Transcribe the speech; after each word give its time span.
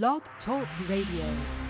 Blog 0.00 0.22
Talk 0.46 0.66
Radio. 0.88 1.61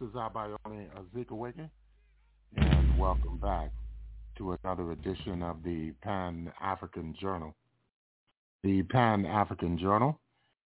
Is 0.00 0.14
Abayomi 0.14 0.86
Azikiweke, 0.96 1.68
and 2.56 2.98
welcome 2.98 3.36
back 3.38 3.72
to 4.36 4.56
another 4.62 4.92
edition 4.92 5.42
of 5.42 5.64
the 5.64 5.92
Pan-African 6.02 7.16
Journal. 7.20 7.52
The 8.62 8.84
Pan-African 8.84 9.76
Journal 9.76 10.20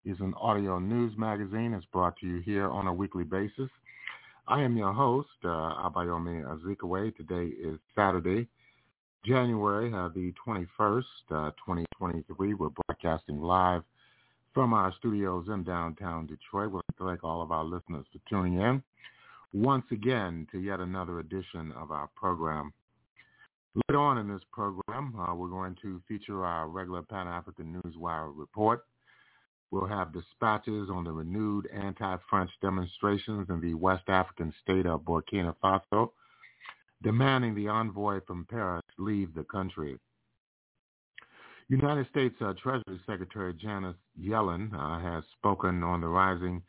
is 0.05 0.17
an 0.19 0.35
audio 0.41 0.81
news 0.81 1.13
magazine. 1.17 1.73
It's 1.73 1.87
brought 1.93 2.17
to 2.17 2.27
you 2.27 2.41
here 2.41 2.69
on 2.69 2.89
a 2.89 2.93
weekly 2.93 3.23
basis. 3.23 3.69
I 4.49 4.61
am 4.63 4.77
your 4.77 4.93
host, 4.93 5.29
uh, 5.45 5.49
Abayomi 5.49 6.43
Azikiwe. 6.45 7.15
Today 7.17 7.55
is 7.55 7.79
Saturday, 7.95 8.49
January 9.25 9.93
uh, 9.95 10.09
the 10.09 10.33
21st, 10.45 11.03
uh, 11.31 11.51
2023. 11.65 12.55
We're 12.55 12.71
broadcasting 12.89 13.41
live 13.41 13.83
from 14.53 14.75
our 14.75 14.93
studios 14.99 15.47
in 15.47 15.63
downtown 15.63 16.27
Detroit. 16.27 16.73
We'd 16.73 16.79
like 16.89 16.97
to 16.99 17.05
thank 17.07 17.23
all 17.23 17.41
of 17.41 17.53
our 17.53 17.65
listeners 17.65 18.05
for 18.13 18.19
tuning 18.29 18.61
in 18.61 18.83
once 19.53 19.85
again 19.91 20.47
to 20.53 20.59
yet 20.59 20.81
another 20.81 21.19
edition 21.19 21.73
of 21.73 21.91
our 21.91 22.09
program. 22.15 22.73
Later 23.89 24.01
on 24.01 24.19
in 24.19 24.29
this 24.29 24.43
program, 24.53 25.15
uh, 25.19 25.35
we're 25.35 25.49
going 25.49 25.77
to 25.83 26.01
feature 26.07 26.45
our 26.45 26.69
regular 26.69 27.03
Pan-African 27.03 27.81
Newswire 27.85 28.33
report. 28.35 28.85
We'll 29.71 29.87
have 29.87 30.13
dispatches 30.13 30.91
on 30.91 31.05
the 31.05 31.13
renewed 31.13 31.69
anti-French 31.73 32.51
demonstrations 32.61 33.49
in 33.49 33.61
the 33.61 33.73
West 33.73 34.05
African 34.09 34.53
state 34.63 34.85
of 34.85 35.01
Burkina 35.01 35.55
Faso, 35.65 36.11
demanding 37.03 37.55
the 37.55 37.69
envoy 37.69 38.21
from 38.27 38.47
Paris 38.51 38.83
leave 38.99 39.33
the 39.35 39.45
country. 39.45 39.99
United 41.69 42.07
States 42.11 42.35
uh, 42.43 42.53
Treasury 42.63 43.01
Secretary 43.07 43.55
Janet 43.55 43.97
Yellen 44.21 44.75
uh, 44.75 45.01
has 45.01 45.25
spoken 45.39 45.83
on 45.83 46.03
the 46.03 46.07
rising 46.07 46.63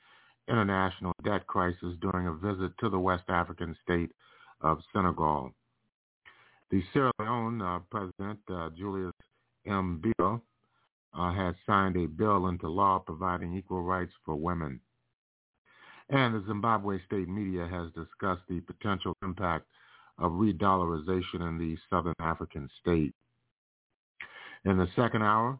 international 0.48 1.13
debt 1.24 1.48
crisis 1.48 1.95
during 2.01 2.28
a 2.28 2.34
visit 2.34 2.72
to 2.80 2.90
the 2.90 3.00
West 3.00 3.24
African 3.30 3.75
state 3.84 4.12
of 4.62 4.80
Senegal. 4.94 5.51
The 6.72 6.81
Sierra 6.92 7.12
Leone 7.19 7.62
uh, 7.62 7.80
President 7.92 8.40
uh, 8.50 8.69
Julius 8.78 9.13
M. 9.66 10.01
Bio 10.01 10.42
uh, 11.13 11.34
has 11.34 11.56
signed 11.66 11.95
a 11.95 12.07
bill 12.07 12.48
into 12.48 12.68
law 12.68 13.00
providing 13.00 13.56
equal 13.56 13.84
rights 13.84 14.13
for 14.25 14.36
women. 14.36 14.80
And 16.10 16.36
the 16.36 16.44
Zimbabwe 16.48 17.00
state 17.06 17.30
media 17.30 17.68
has 17.68 17.88
discussed 17.94 18.44
the 18.50 18.60
potential 18.62 19.16
impact 19.24 19.66
of 20.18 20.34
re-dollarization 20.34 21.48
in 21.48 21.57
the 21.57 21.78
southern 21.89 22.13
African 22.19 22.69
state. 22.81 23.13
In 24.66 24.78
the 24.78 24.88
second 24.96 25.24
hour, 25.24 25.60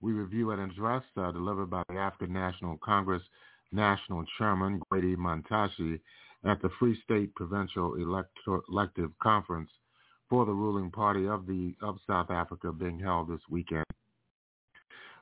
we 0.00 0.12
review 0.12 0.50
an 0.50 0.60
address 0.60 1.02
uh, 1.16 1.32
delivered 1.32 1.70
by 1.70 1.82
the 1.88 1.96
African 1.96 2.32
National 2.32 2.76
Congress 2.78 3.22
National 3.74 4.24
Chairman 4.38 4.80
Gwede 4.90 5.16
Mantashe 5.16 6.00
at 6.44 6.62
the 6.62 6.70
Free 6.78 6.98
State 7.02 7.34
Provincial 7.34 7.94
Elector- 7.94 8.62
Elective 8.70 9.10
Conference 9.22 9.70
for 10.28 10.46
the 10.46 10.52
ruling 10.52 10.90
party 10.90 11.26
of 11.26 11.46
the 11.46 11.74
of 11.82 11.98
South 12.06 12.30
Africa 12.30 12.72
being 12.72 12.98
held 12.98 13.28
this 13.28 13.40
weekend. 13.50 13.84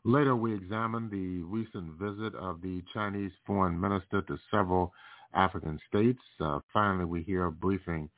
Later, 0.05 0.35
we 0.35 0.55
examine 0.55 1.09
the 1.11 1.43
recent 1.45 1.93
visit 1.93 2.35
of 2.35 2.61
the 2.61 2.83
Chinese 2.93 3.33
foreign 3.47 3.81
minister 3.81 4.21
to 4.23 4.39
several 4.51 4.93
African 5.33 5.79
states. 5.89 6.23
Uh, 6.41 6.59
finally, 6.73 7.05
we 7.05 7.23
hear 7.23 7.47
a 7.47 7.53
briefing 7.53 8.09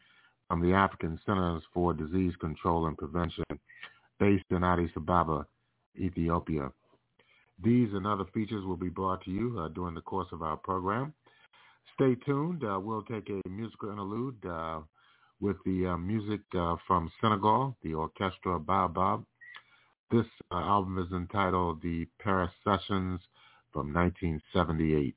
from 0.49 0.61
the 0.63 0.73
African 0.73 1.19
Centers 1.27 1.63
for 1.73 1.93
Disease 1.93 2.35
Control 2.41 2.87
and 2.87 2.97
Prevention 2.97 3.45
based 4.19 4.45
in 4.51 4.65
Addis 4.65 4.91
Ababa, 4.97 5.47
Ethiopia. 5.97 6.71
These 7.65 7.95
and 7.95 8.07
other 8.07 8.27
features 8.35 8.65
will 8.67 8.77
be 8.77 8.91
brought 8.91 9.25
to 9.25 9.31
you 9.31 9.59
uh, 9.59 9.69
during 9.69 9.95
the 9.95 10.03
course 10.03 10.29
of 10.33 10.43
our 10.43 10.59
program. 10.59 11.15
Stay 11.95 12.15
tuned. 12.27 12.63
Uh, 12.63 12.79
we'll 12.79 13.03
take 13.03 13.31
a 13.31 13.41
musical 13.49 13.91
interlude 13.91 14.37
uh, 14.45 14.81
with 15.41 15.57
the 15.65 15.87
uh, 15.87 15.97
music 15.97 16.41
uh, 16.59 16.77
from 16.87 17.11
Senegal, 17.23 17.75
the 17.83 17.95
Orchestra 17.95 18.61
Baobab. 18.61 19.25
This 20.11 20.27
uh, 20.53 20.57
album 20.57 20.99
is 20.99 21.11
entitled 21.13 21.81
The 21.81 22.07
Paris 22.23 22.51
Sessions 22.65 23.21
from 23.73 23.95
1978. 23.95 25.17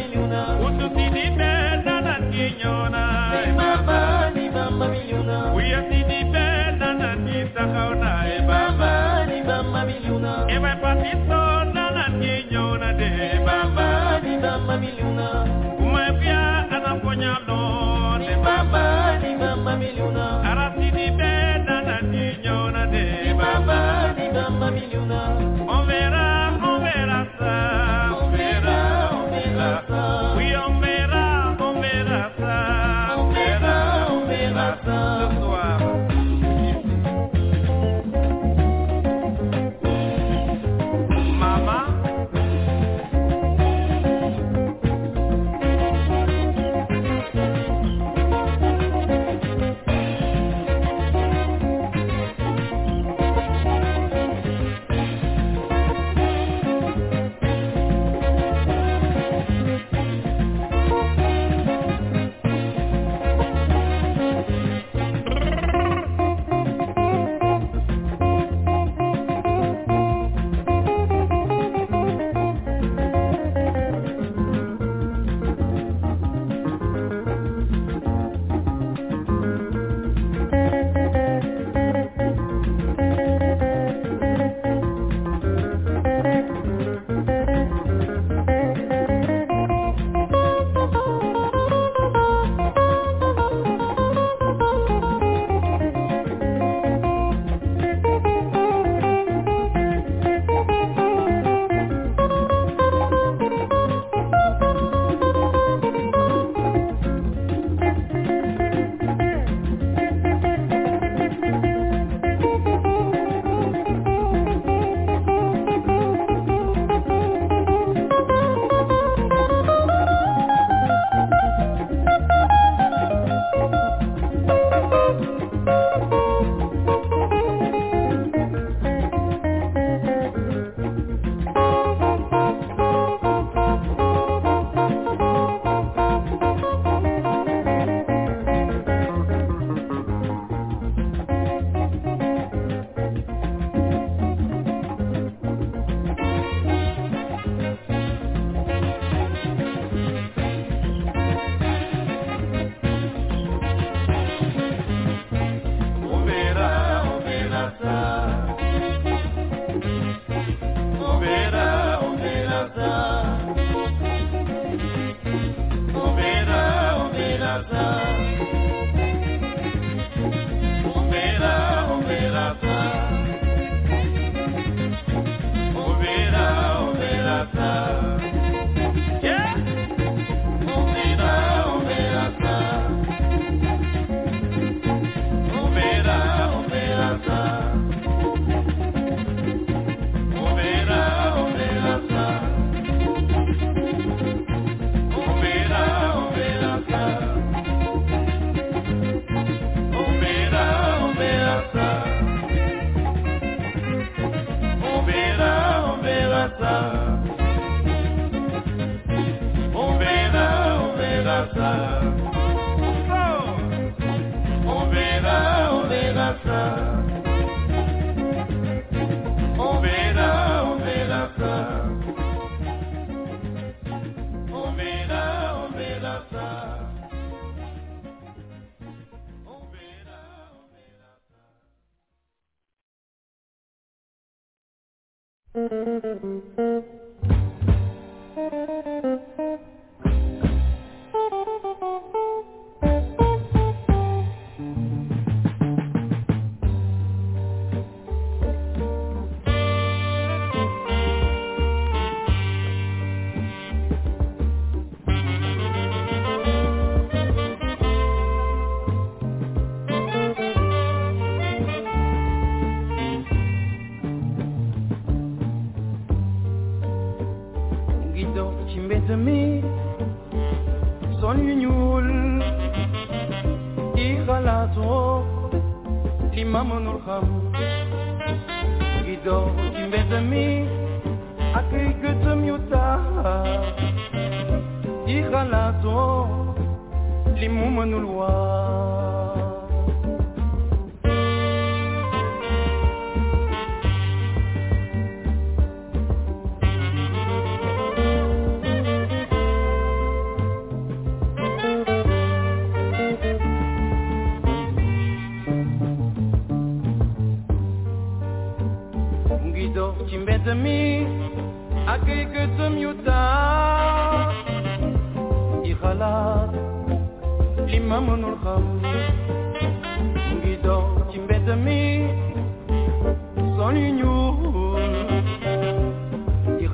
miliona 0.00 0.40
utusidipenda 0.66 2.00
na 2.00 2.14
kinyona. 2.30 3.02
Ni 3.46 3.52
mama 3.52 4.30
ni 4.34 4.50
mama 4.50 4.88
miliona 4.88 5.52
uyasidipenda 5.54 6.94
na 6.94 7.14
nitakaona 7.16 8.24
e 8.36 8.42
mama 8.42 9.26
ni 9.26 9.42
mama 9.42 9.84
miliona 9.84 10.32
ewe 10.48 10.74
patisona 10.82 11.90
na 11.90 12.04
kinyona 12.20 12.92
de 12.92 13.40
mama 13.46 14.20
ni 14.22 14.36
mama 14.38 14.76
miliona 14.76 15.28
umepia 15.78 16.70
anaponyano 16.70 18.18
de 18.18 18.36
mama 18.36 19.18
ni 19.22 19.34
mama 19.36 19.76
miliona 19.76 20.42
arasidipenda 20.50 21.82
na 21.82 21.96
kinyona 21.98 22.86
de 22.86 23.34
mama 23.34 24.12
ni 24.16 24.28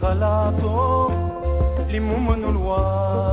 خلاطه 0.07 1.09
لموم 1.91 2.31
الوار 2.31 3.27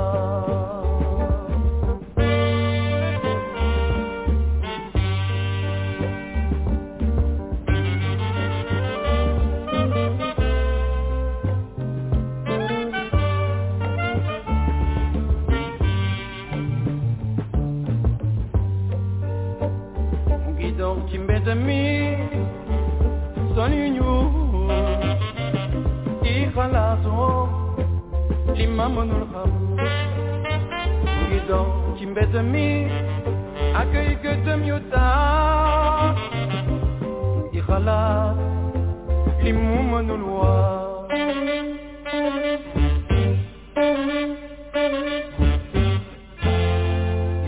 Qui 21.10 21.20
m'est 21.20 21.48
ami, 21.48 22.16
son 23.56 24.33
palazzo 26.64 27.76
L'imam 28.56 28.96
non 29.04 29.28
ha 29.34 29.44
Guido 31.28 31.60
chimbetemi 31.96 32.88
Accueil 33.74 34.20
que 34.22 34.34
te 34.44 34.54
Ikhala 37.58 38.36
L'imam 39.42 39.92
non 40.08 40.20
lo 40.24 41.08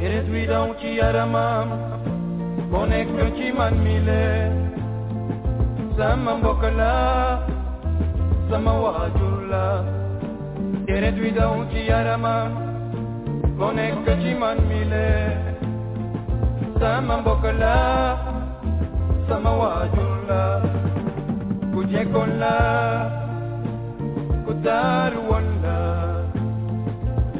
Ireduidão 0.03 0.73
que 0.75 0.99
aramam 0.99 1.67
Bonek 2.69 3.07
meu 3.07 3.31
que 3.31 3.53
man 3.53 3.75
mile. 3.83 4.51
Samam 5.95 6.41
bokala 6.41 7.54
samawajulla 8.49 9.65
Yeretui 10.87 11.31
daunti 11.33 11.87
yaraman 11.89 12.51
Konekka 13.57 14.13
chiman 14.21 14.59
mile. 14.67 15.09
Saman 16.79 17.23
bokala 17.23 17.77
Samawajulla 19.27 20.43
tanta 21.73 22.55
Kutaruwalla 24.45 25.79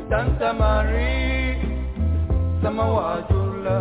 Tantamari 0.10 1.60
Samawajulla 2.64 3.78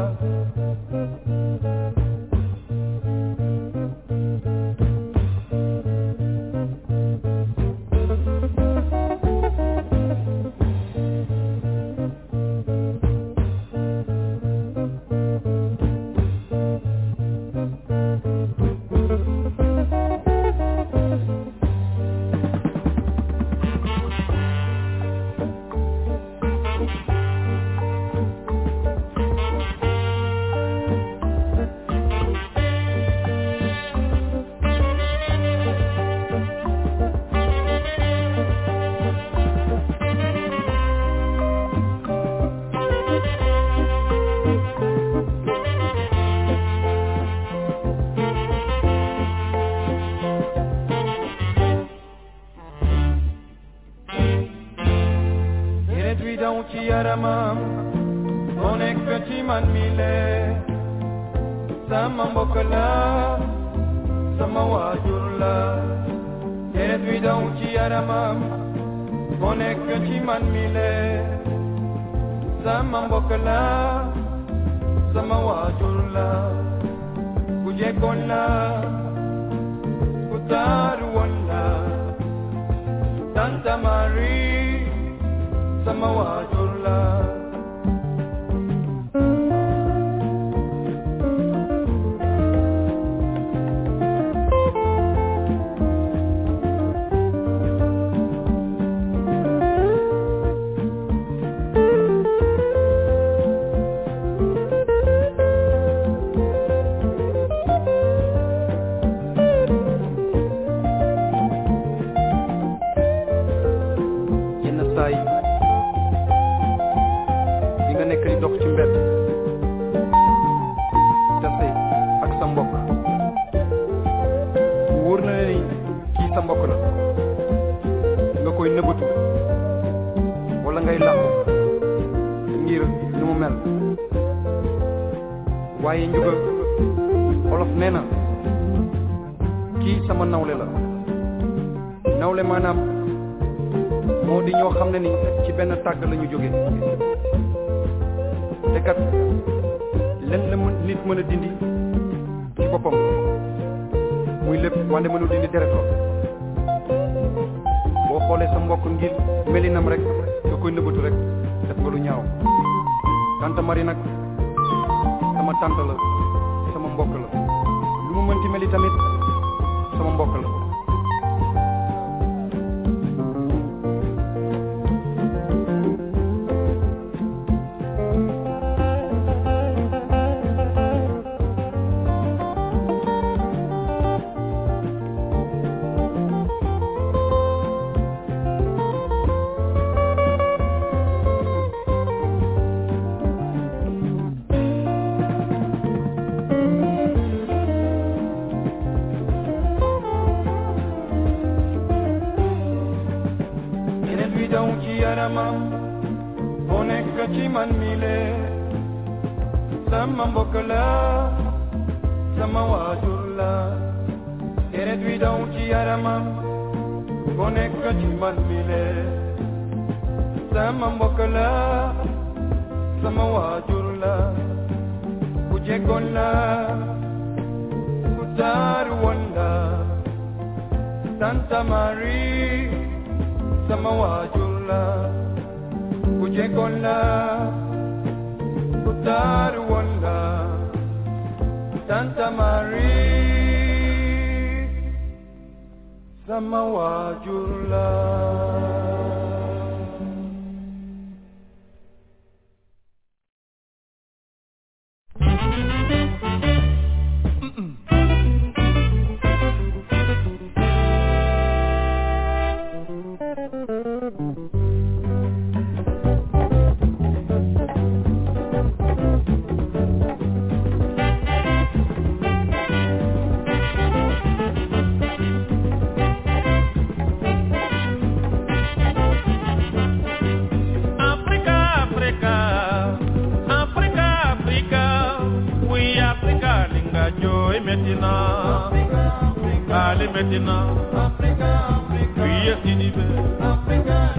allez 289.95 290.09
maintenant. 290.11 290.77
Africa, 290.93 291.51
Africa. 291.79 292.21
Priez 292.23 292.59
univers. 292.65 293.41
Africa, 293.41 294.15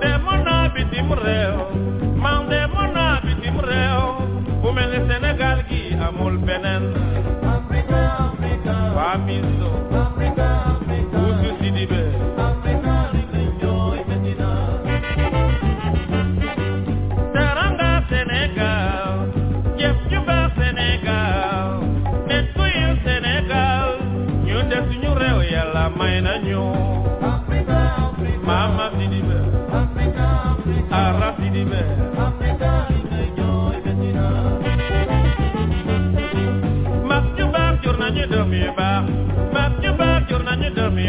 Demona 0.00 0.70
demona 2.48 3.20
benen. 6.46 6.94
Africa, 7.42 8.30
Africa. 8.30 8.74
Famiso. 8.94 9.77
mainanyo 25.98 26.62
mama 28.48 28.86
sidibe 28.96 29.38
ara 30.90 31.28
sidibe 31.38 31.80
makjubar 37.08 37.78
jornanyo 37.82 38.24
domi 38.30 38.62
ba 38.76 38.90
makjubar 39.52 40.18
jornanyo 40.28 40.70
domi 40.78 41.06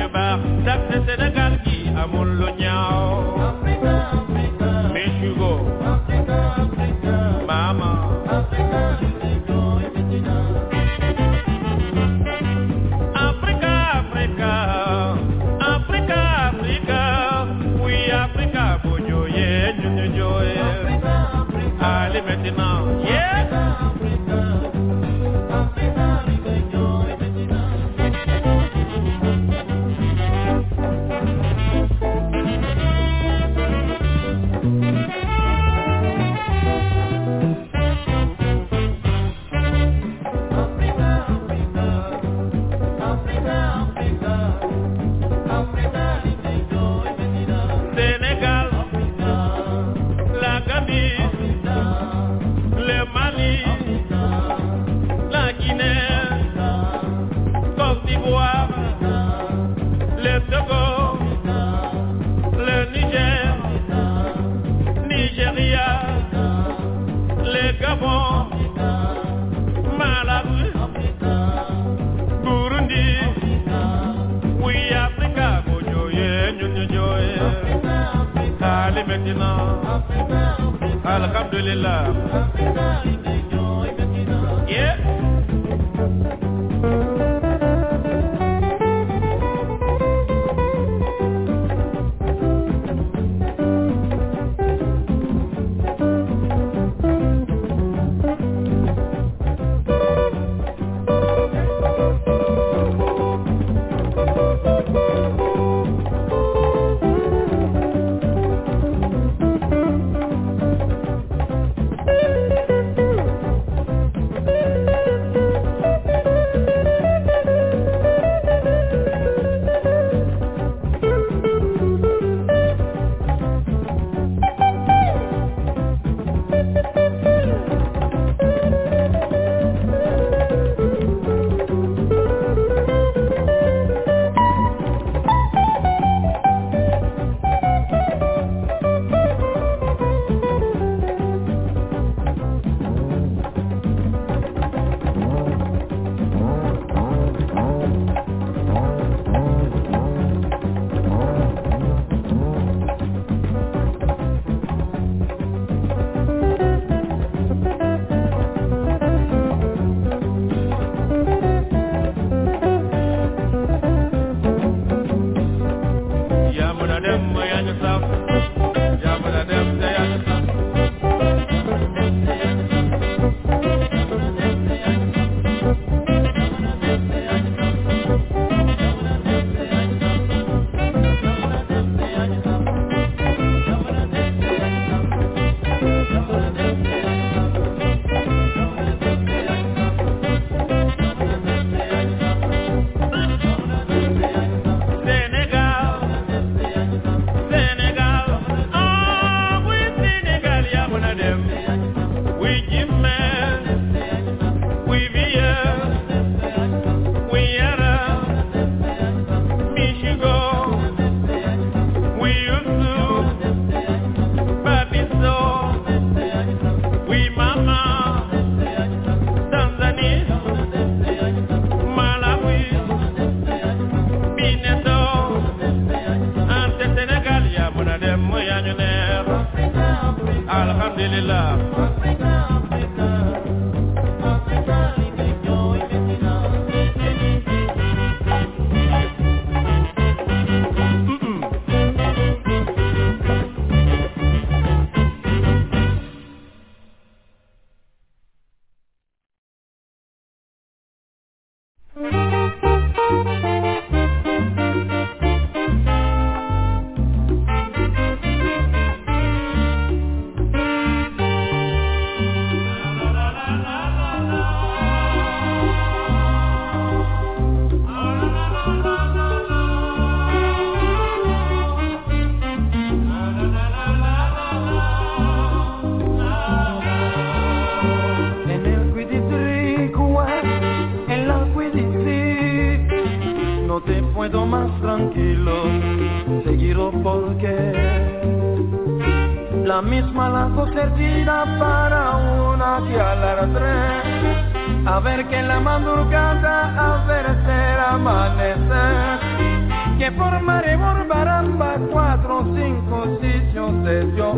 ejercicios 303.03 303.71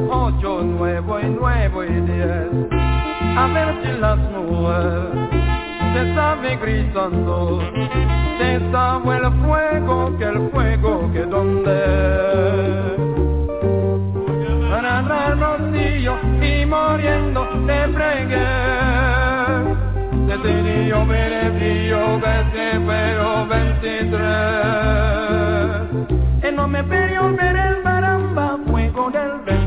ocho, 0.09 0.62
nuevo 0.62 1.20
y 1.20 1.26
nuevo 1.26 1.84
y 1.84 2.01
diez. 2.01 2.47
A 3.38 3.47
ver 3.47 3.76
si 3.82 3.91
las 3.99 4.18
nubes 4.18 5.30
se 5.93 6.14
sabe 6.16 6.57
gritando, 6.57 7.62
se 8.38 8.59
sabe 8.72 9.18
el 9.18 9.32
fuego, 9.43 10.18
que 10.18 10.26
el 10.26 10.49
fuego 10.51 11.12
que 11.12 11.26
donde. 11.26 11.82
Para 14.70 15.01
dar 15.01 15.39
rocío 15.39 16.16
y 16.41 16.66
muriendo 16.66 17.47
te 17.66 17.88
fregué. 17.88 18.47
Se 20.28 20.38
tirio, 20.38 21.05
beneficio, 21.05 22.20
vete, 22.20 22.80
pero 22.86 23.47
veintitrés. 23.47 24.22
Y 26.43 26.51
no 26.55 26.68
me 26.68 26.84
perdió, 26.84 27.34
veré 27.36 27.80
con 29.02 29.16
el 29.16 29.61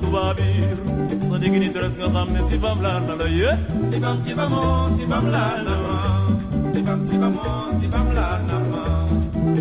tubabir 0.00 0.78
So 1.30 1.38
digi 1.38 1.58
di 1.62 1.68
teres 1.70 1.94
nga 1.94 2.08
xam 2.10 2.28
ne 2.34 2.40
sibam 2.50 2.78
la 2.82 2.98
la 3.06 3.14
la 3.20 3.26
ye 3.30 3.50
Sibam 3.90 4.16
sibam 4.26 4.50
mo, 4.50 4.64
sibam 4.98 5.24
la 5.34 5.44
na 5.66 5.74
ma. 5.84 5.96
Sibam 6.74 7.00
sibam 7.08 7.32
mo, 7.36 7.48
sibam 7.80 8.08
la 8.16 8.26
na 8.48 8.56
ma. 8.70 8.82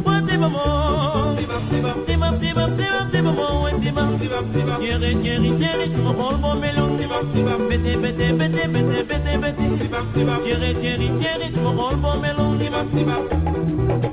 Oi 0.09 0.19
sibam 0.27 0.55
oh 0.55 1.35
Sibam 1.37 1.63
sibam, 1.69 1.97
Sibam 2.07 2.33
sibam 2.41 2.69
sibam 2.77 3.05
sibam 3.11 3.37
oh 3.37 3.63
oi 3.65 3.73
sibam 3.83 4.09
sibam 4.19 4.45
sibam. 4.53 4.79
Yere 4.81 5.11
yere 5.25 5.49
yere 5.61 5.85
suma 5.93 6.11
xol 6.17 6.35
bo 6.41 6.51
melon 6.61 6.89
Sibam 6.99 7.23
sibam, 7.33 7.59
Bete 7.69 7.93
bete 8.01 8.27
bete 8.39 8.63
bete 8.73 8.99
bete 9.09 9.33
bete 9.41 9.65
sibam 9.79 10.05
sibam. 10.13 10.39
Yere 10.49 10.69
yere 10.85 11.07
yere 11.23 11.47
suma 11.53 11.71
xol 11.77 11.95
bo 12.01 12.11
melon 12.23 12.51
Sibam 12.59 12.87
sibam, 12.93 13.23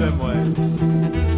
C'est 0.00 0.10
moi 0.18 1.29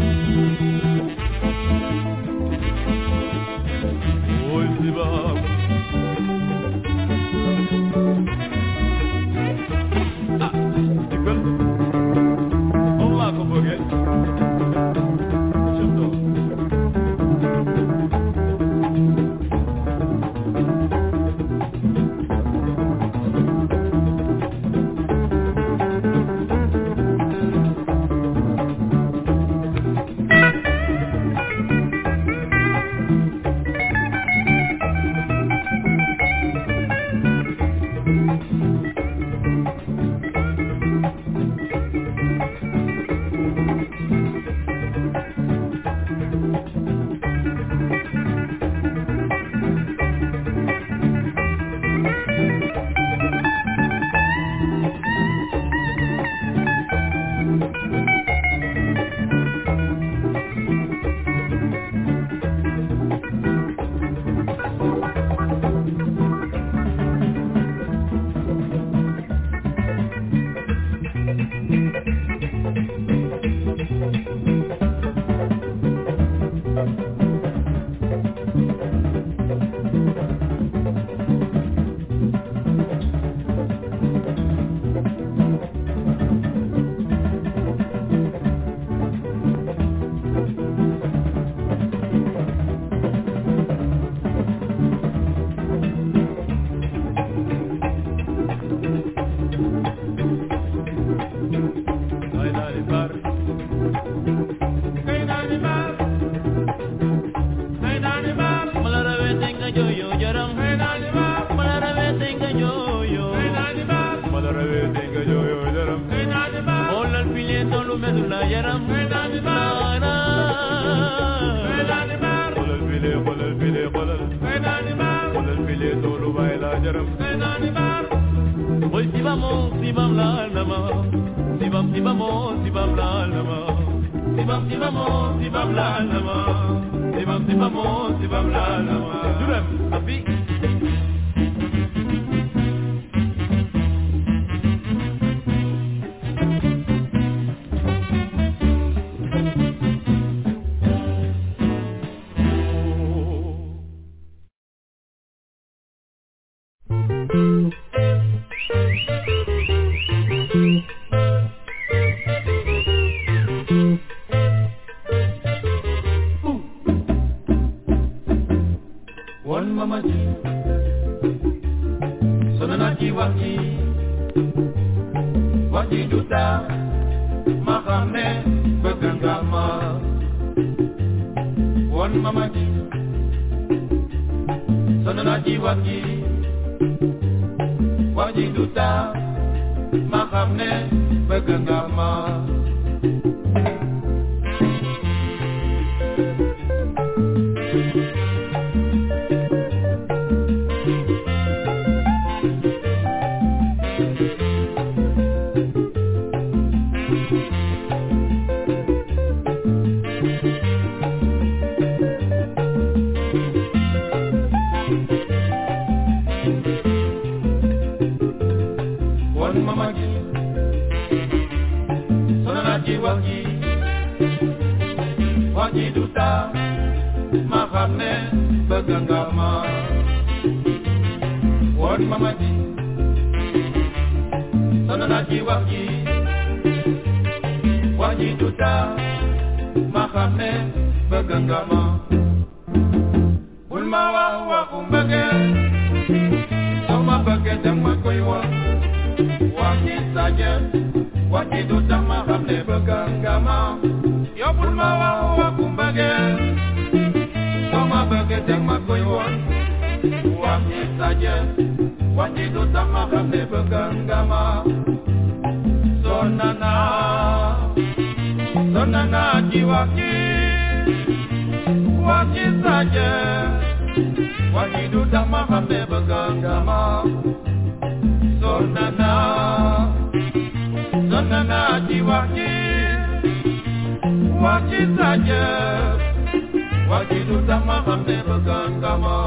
Sama 288.82 289.21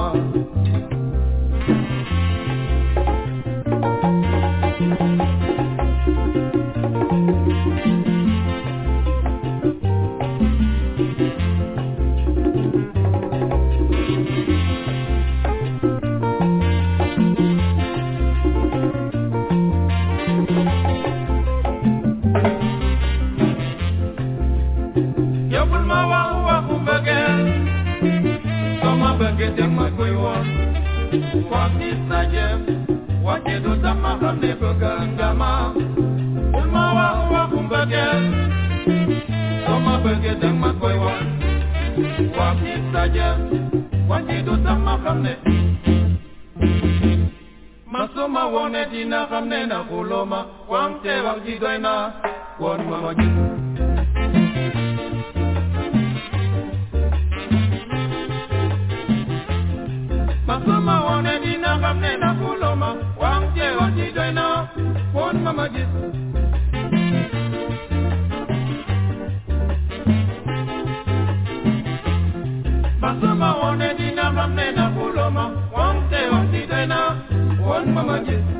tajel 37.86 38.22
Soma 39.66 39.94
bëgge 40.04 40.34
dang 40.42 40.58
ma 40.60 40.70
koy 40.82 40.96
wax 41.04 41.22
Wax 42.38 42.58
ci 42.66 42.74
tajel 42.94 43.38
Wax 44.10 44.24
ci 44.30 44.38
du 44.46 44.56
na 49.70 49.80
xulo 49.90 50.26
ma 50.26 50.40
Wante 50.70 51.14
wax 51.26 51.38
ji 51.46 51.54
doy 51.62 51.78
na 51.80 51.94
Masuma 60.48 60.96
wone 61.06 61.34
dina 61.44 61.72
xam 61.82 61.98
ne 62.02 62.12
na 62.22 62.30
xuloma 62.40 62.90
Wante 63.22 63.66
wax 63.80 63.92
ji 63.98 64.08
doy 64.16 64.32
na 64.38 64.46
Won 65.14 65.36
one 73.62 73.80
dina 73.98 74.26
ramne 74.36 74.72
na 74.76 74.90
kuloma 74.96 75.46
wamte 75.76 76.20
wamti 76.32 76.62
tena 76.68 77.00
wan 77.68 77.84
uh, 77.88 77.94
mama 77.96 78.20
jesu 78.20 78.56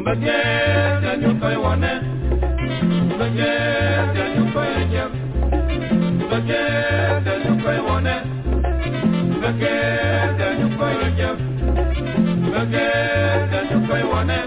Mbagete 0.00 1.10
nyukoy 1.20 1.56
wane 1.56 1.92
Mbagete 3.14 4.22
nyukoy 4.36 4.84
jem 4.92 5.10
Mbagete 6.26 7.32
nyukoy 7.44 7.78
wane 7.88 8.14
Mbagete 9.38 10.46
nyukoy 10.60 10.96
jem 11.16 11.36
Mbagete 12.48 13.58
nyukoy 13.70 14.02
wane 14.12 14.38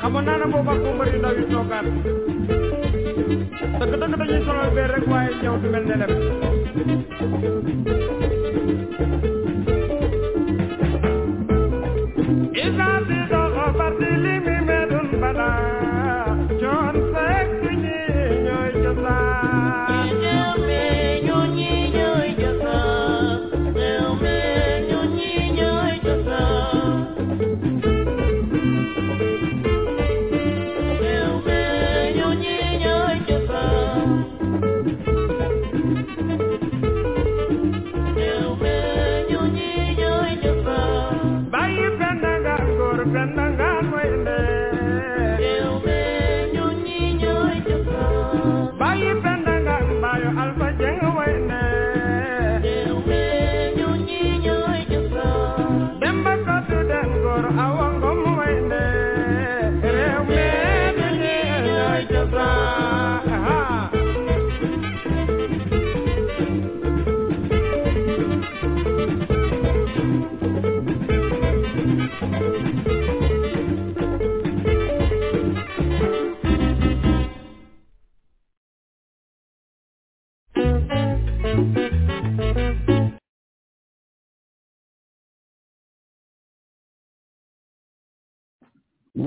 xamoon 0.00 0.24
naa 0.26 0.38
na 0.40 0.46
boobu 0.52 0.70
ak 0.74 0.80
mbër 0.96 1.08
yu 1.12 1.18
ndaw 1.20 1.34
yu 1.38 1.44
toogaan 1.52 1.86
dëgg 3.78 3.92
dëgg 4.00 4.14
dañuy 4.20 4.40
sonal 4.46 4.70
bee 4.74 4.86
rek 4.92 5.04
waaye 5.12 5.30
ñëw 5.42 5.54
du 5.62 5.68
mel 5.72 5.84
ne 5.88 5.94
lem 6.00 6.12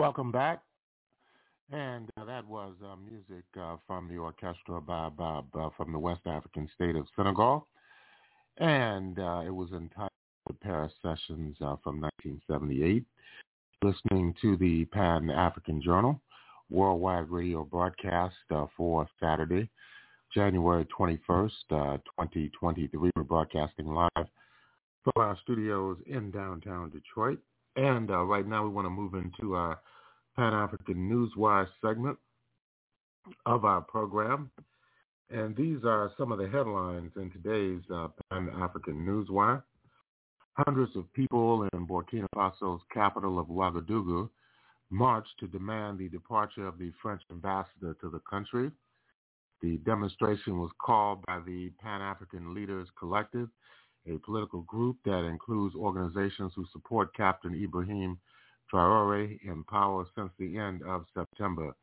Welcome 0.03 0.33
back. 0.33 0.61
And 1.71 2.09
uh, 2.17 2.25
that 2.25 2.45
was 2.45 2.73
uh, 2.83 2.97
music 3.09 3.45
uh, 3.57 3.77
from 3.87 4.09
the 4.09 4.17
Orchestra 4.17 4.81
Baobab 4.81 5.45
uh, 5.57 5.69
from 5.77 5.93
the 5.93 5.97
West 5.97 6.19
African 6.25 6.67
state 6.75 6.97
of 6.97 7.07
Senegal. 7.15 7.69
And 8.57 9.17
uh, 9.17 9.43
it 9.45 9.49
was 9.49 9.69
entitled 9.71 10.09
the 10.47 10.55
Paris 10.55 10.91
Sessions 11.01 11.55
uh, 11.61 11.77
from 11.81 12.01
1978. 12.01 13.05
Listening 13.81 14.35
to 14.41 14.57
the 14.57 14.83
Pan-African 14.91 15.81
Journal 15.81 16.19
worldwide 16.69 17.29
radio 17.29 17.63
broadcast 17.63 18.35
for 18.75 19.07
Saturday, 19.21 19.69
January 20.33 20.85
21st, 20.99 21.51
2023. 21.69 23.09
We're 23.15 23.23
broadcasting 23.23 23.85
live 23.85 24.09
from 24.17 25.13
our 25.15 25.37
studios 25.43 25.95
in 26.07 26.29
downtown 26.29 26.89
Detroit. 26.89 27.39
And 27.77 28.11
uh, 28.11 28.23
right 28.23 28.45
now 28.45 28.63
we 28.63 28.69
want 28.69 28.85
to 28.85 28.89
move 28.89 29.13
into 29.13 29.55
our 29.55 29.79
Pan-African 30.35 31.09
Newswire 31.09 31.67
segment 31.81 32.17
of 33.45 33.65
our 33.65 33.81
program. 33.81 34.49
And 35.29 35.55
these 35.55 35.79
are 35.85 36.11
some 36.17 36.31
of 36.31 36.37
the 36.37 36.47
headlines 36.47 37.11
in 37.15 37.31
today's 37.31 37.81
uh, 37.93 38.07
Pan-African 38.29 39.05
Newswire. 39.05 39.63
Hundreds 40.53 40.95
of 40.95 41.11
people 41.13 41.67
in 41.73 41.87
Burkina 41.87 42.27
Faso's 42.35 42.81
capital 42.93 43.39
of 43.39 43.47
Ouagadougou 43.47 44.29
marched 44.91 45.39
to 45.39 45.47
demand 45.47 45.97
the 45.97 46.09
departure 46.09 46.67
of 46.67 46.77
the 46.77 46.91
French 47.01 47.21
ambassador 47.31 47.95
to 48.01 48.09
the 48.09 48.21
country. 48.29 48.69
The 49.61 49.77
demonstration 49.77 50.59
was 50.59 50.69
called 50.79 51.25
by 51.25 51.39
the 51.45 51.71
Pan-African 51.81 52.53
Leaders 52.53 52.87
Collective 52.99 53.49
a 54.07 54.17
political 54.19 54.61
group 54.61 54.97
that 55.05 55.25
includes 55.25 55.75
organizations 55.75 56.51
who 56.55 56.65
support 56.71 57.15
Captain 57.15 57.53
Ibrahim 57.53 58.17
Traore 58.73 59.39
in 59.43 59.63
power 59.65 60.05
since 60.15 60.31
the 60.39 60.57
end 60.57 60.81
of 60.83 61.05
September. 61.13 61.75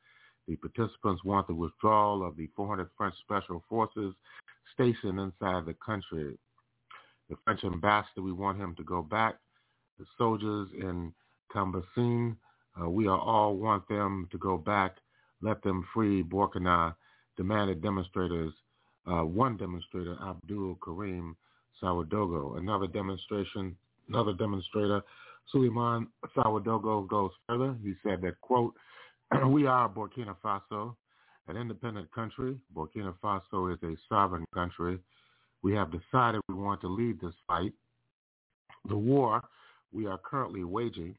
The 0.48 0.56
participants 0.56 1.22
want 1.24 1.46
the 1.46 1.54
withdrawal 1.54 2.26
of 2.26 2.36
the 2.36 2.48
400 2.56 2.88
French 2.96 3.14
special 3.20 3.62
forces 3.68 4.14
stationed 4.74 5.20
inside 5.20 5.66
the 5.66 5.76
country. 5.84 6.36
The 7.28 7.36
French 7.44 7.62
ambassador, 7.62 8.22
we 8.22 8.32
want 8.32 8.58
him 8.58 8.74
to 8.76 8.82
go 8.82 9.02
back. 9.02 9.36
The 9.98 10.06
soldiers 10.18 10.68
in 10.76 11.12
Kamboinsin, 11.54 12.36
uh, 12.80 12.90
we 12.90 13.08
all 13.08 13.56
want 13.56 13.86
them 13.88 14.28
to 14.32 14.38
go 14.38 14.56
back. 14.56 14.96
Let 15.42 15.62
them 15.62 15.86
free 15.94 16.24
Burkina, 16.24 16.94
demanded 17.36 17.82
demonstrators. 17.82 18.52
Uh, 19.06 19.24
one 19.24 19.56
demonstrator, 19.56 20.16
Abdul 20.26 20.78
Karim 20.84 21.36
Sawadogo. 21.80 22.58
Another 22.58 22.86
demonstration, 22.86 23.76
another 24.08 24.32
demonstrator, 24.32 25.02
Suleiman 25.50 26.06
Sawadogo 26.36 27.08
goes 27.08 27.30
further. 27.48 27.74
He 27.82 27.94
said 28.02 28.20
that, 28.22 28.40
quote, 28.40 28.74
we 29.46 29.66
are 29.66 29.88
Burkina 29.88 30.36
Faso, 30.44 30.94
an 31.48 31.56
independent 31.56 32.10
country. 32.12 32.58
Burkina 32.74 33.14
Faso 33.22 33.72
is 33.72 33.82
a 33.82 33.96
sovereign 34.08 34.44
country. 34.54 34.98
We 35.62 35.74
have 35.74 35.90
decided 35.90 36.40
we 36.48 36.54
want 36.54 36.80
to 36.82 36.88
lead 36.88 37.20
this 37.20 37.34
fight. 37.46 37.72
The 38.88 38.96
war 38.96 39.42
we 39.92 40.06
are 40.06 40.18
currently 40.18 40.64
waging, 40.64 41.16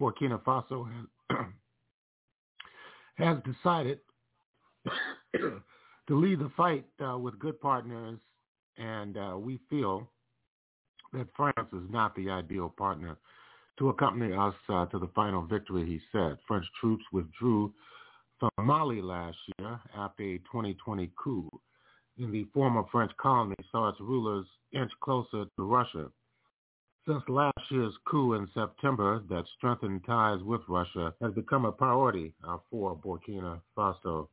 Burkina 0.00 0.40
Faso 0.42 0.88
has, 0.90 1.38
has 3.16 3.36
decided 3.44 4.00
to 5.34 6.18
lead 6.18 6.40
the 6.40 6.50
fight 6.56 6.86
uh, 7.04 7.16
with 7.16 7.38
good 7.38 7.60
partners, 7.60 8.18
and 8.78 9.16
uh, 9.16 9.36
we 9.36 9.60
feel 9.68 10.08
that 11.12 11.28
France 11.36 11.68
is 11.72 11.88
not 11.90 12.14
the 12.16 12.30
ideal 12.30 12.72
partner 12.76 13.16
to 13.80 13.88
accompany 13.88 14.34
us 14.34 14.54
uh, 14.68 14.84
to 14.86 14.98
the 14.98 15.08
final 15.14 15.42
victory, 15.42 15.86
he 15.86 15.98
said. 16.12 16.36
French 16.46 16.66
troops 16.78 17.02
withdrew 17.12 17.72
from 18.38 18.50
Mali 18.60 19.00
last 19.00 19.38
year 19.58 19.80
after 19.96 20.22
a 20.22 20.38
2020 20.38 21.10
coup 21.16 21.48
in 22.18 22.30
the 22.30 22.44
former 22.52 22.82
French 22.92 23.10
colony 23.16 23.56
saw 23.72 23.88
its 23.88 23.98
rulers 24.00 24.44
inch 24.72 24.92
closer 25.02 25.46
to 25.56 25.62
Russia. 25.62 26.08
Since 27.08 27.22
last 27.28 27.58
year's 27.70 27.94
coup 28.06 28.34
in 28.34 28.46
September 28.52 29.22
that 29.30 29.44
strengthened 29.56 30.02
ties 30.06 30.42
with 30.42 30.60
Russia 30.68 31.14
has 31.22 31.32
become 31.32 31.64
a 31.64 31.72
priority 31.72 32.34
uh, 32.46 32.58
for 32.70 32.94
Burkina 32.94 33.62
Faso. 33.74 34.28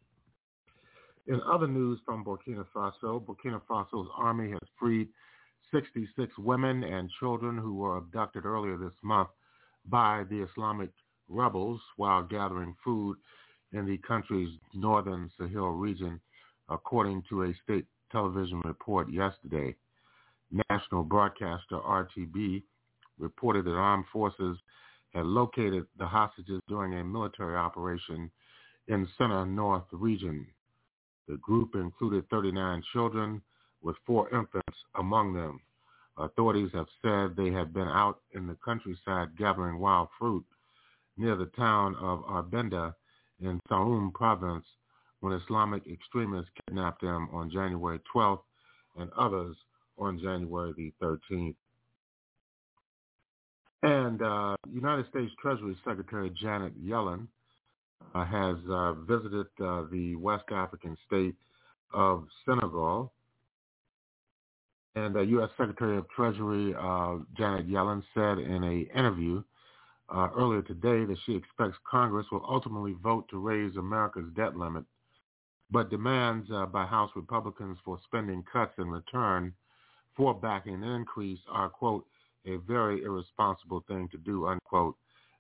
In 1.28 1.40
other 1.50 1.68
news 1.68 2.00
from 2.06 2.26
Burkina 2.26 2.66
Faso, 2.76 3.24
Burkina 3.24 3.62
Faso's 3.70 4.10
army 4.18 4.52
has 4.52 4.70
freed 4.78 5.08
66 5.74 6.38
women 6.38 6.84
and 6.84 7.10
children 7.20 7.58
who 7.58 7.76
were 7.76 7.98
abducted 7.98 8.46
earlier 8.46 8.78
this 8.78 8.94
month 9.02 9.30
by 9.90 10.24
the 10.30 10.42
Islamic 10.42 10.90
rebels 11.30 11.82
while 11.98 12.24
gathering 12.24 12.76
food 12.84 13.18
in 13.74 13.86
the 13.86 13.98
country's 14.00 14.58
northern 14.74 15.30
Sahel 15.40 15.70
region, 15.70 16.20
according 16.70 17.24
to 17.30 17.44
a 17.44 17.54
state 17.64 17.86
television 18.12 18.62
report 18.64 19.10
yesterday. 19.12 19.76
National 20.70 21.04
broadcaster 21.04 21.78
RTB 21.78 22.64
reported 23.20 23.66
that 23.66 23.72
armed 23.72 24.06
forces 24.12 24.58
had 25.14 25.26
located 25.26 25.86
the 25.98 26.06
hostages 26.06 26.62
during 26.68 26.94
a 26.94 27.04
military 27.04 27.56
operation 27.56 28.32
in 28.88 29.08
center 29.18 29.46
north 29.46 29.84
region. 29.92 30.48
The 31.28 31.38
group 31.38 31.76
included 31.76 32.30
39 32.30 32.84
children 32.94 33.42
with 33.82 33.98
four 34.06 34.30
infants 34.34 34.78
among 34.96 35.34
them. 35.34 35.60
Authorities 36.18 36.70
have 36.74 36.88
said 37.02 37.36
they 37.36 37.52
had 37.52 37.74
been 37.74 37.88
out 37.88 38.20
in 38.34 38.48
the 38.48 38.58
countryside 38.66 39.38
gathering 39.38 39.80
wild 39.80 40.08
fruit 40.18 40.46
near 41.18 41.36
the 41.36 41.46
town 41.58 41.96
of 42.02 42.24
Arbinda 42.26 42.94
in 43.40 43.60
Soum 43.70 44.12
province 44.14 44.66
when 45.20 45.34
Islamic 45.34 45.84
extremists 45.88 46.52
kidnapped 46.68 47.02
them 47.02 47.30
on 47.32 47.52
January 47.52 48.00
12th 48.14 48.42
and 48.98 49.12
others 49.18 49.56
on 49.98 50.20
January 50.20 50.74
the 50.76 50.94
13th. 51.02 51.56
And 53.84 54.22
uh, 54.22 54.56
United 54.72 55.08
States 55.10 55.32
Treasury 55.40 55.78
Secretary 55.86 56.32
Janet 56.42 56.74
Yellen 56.84 57.28
uh, 58.16 58.26
has 58.26 58.58
uh, 58.70 58.94
visited 58.94 59.48
uh, 59.64 59.84
the 59.92 60.16
West 60.16 60.46
African 60.52 60.98
state 61.06 61.36
of 61.94 62.26
Senegal 62.46 63.12
and 64.98 65.16
uh, 65.16 65.22
U.S. 65.22 65.50
Secretary 65.58 65.98
of 65.98 66.10
Treasury 66.10 66.74
uh, 66.80 67.18
Janet 67.38 67.70
Yellen 67.70 68.02
said 68.14 68.40
in 68.40 68.64
an 68.64 68.88
interview 68.96 69.44
uh, 70.10 70.30
earlier 70.36 70.62
today 70.62 71.06
that 71.06 71.18
she 71.26 71.36
expects 71.36 71.78
Congress 71.90 72.26
will 72.32 72.46
ultimately 72.48 72.96
vote 73.04 73.26
to 73.30 73.38
raise 73.38 73.76
America's 73.76 74.26
debt 74.36 74.56
limit, 74.58 74.84
but 75.70 75.90
demands 75.90 76.50
uh, 76.52 76.66
by 76.66 76.86
House 76.86 77.12
Republicans 77.16 77.78
for 77.86 78.00
spending 78.06 78.44
cuts 78.52 78.74
in 78.78 78.90
return 78.90 79.54
for 80.16 80.34
backing 80.34 80.76
an 80.76 80.84
increase 80.84 81.40
are, 81.50 81.70
quote, 81.70 82.06
a 82.46 82.56
very 82.68 83.04
irresponsible 83.04 83.84
thing 83.88 84.08
to 84.12 84.18
do, 84.18 84.48
unquote, 84.48 84.96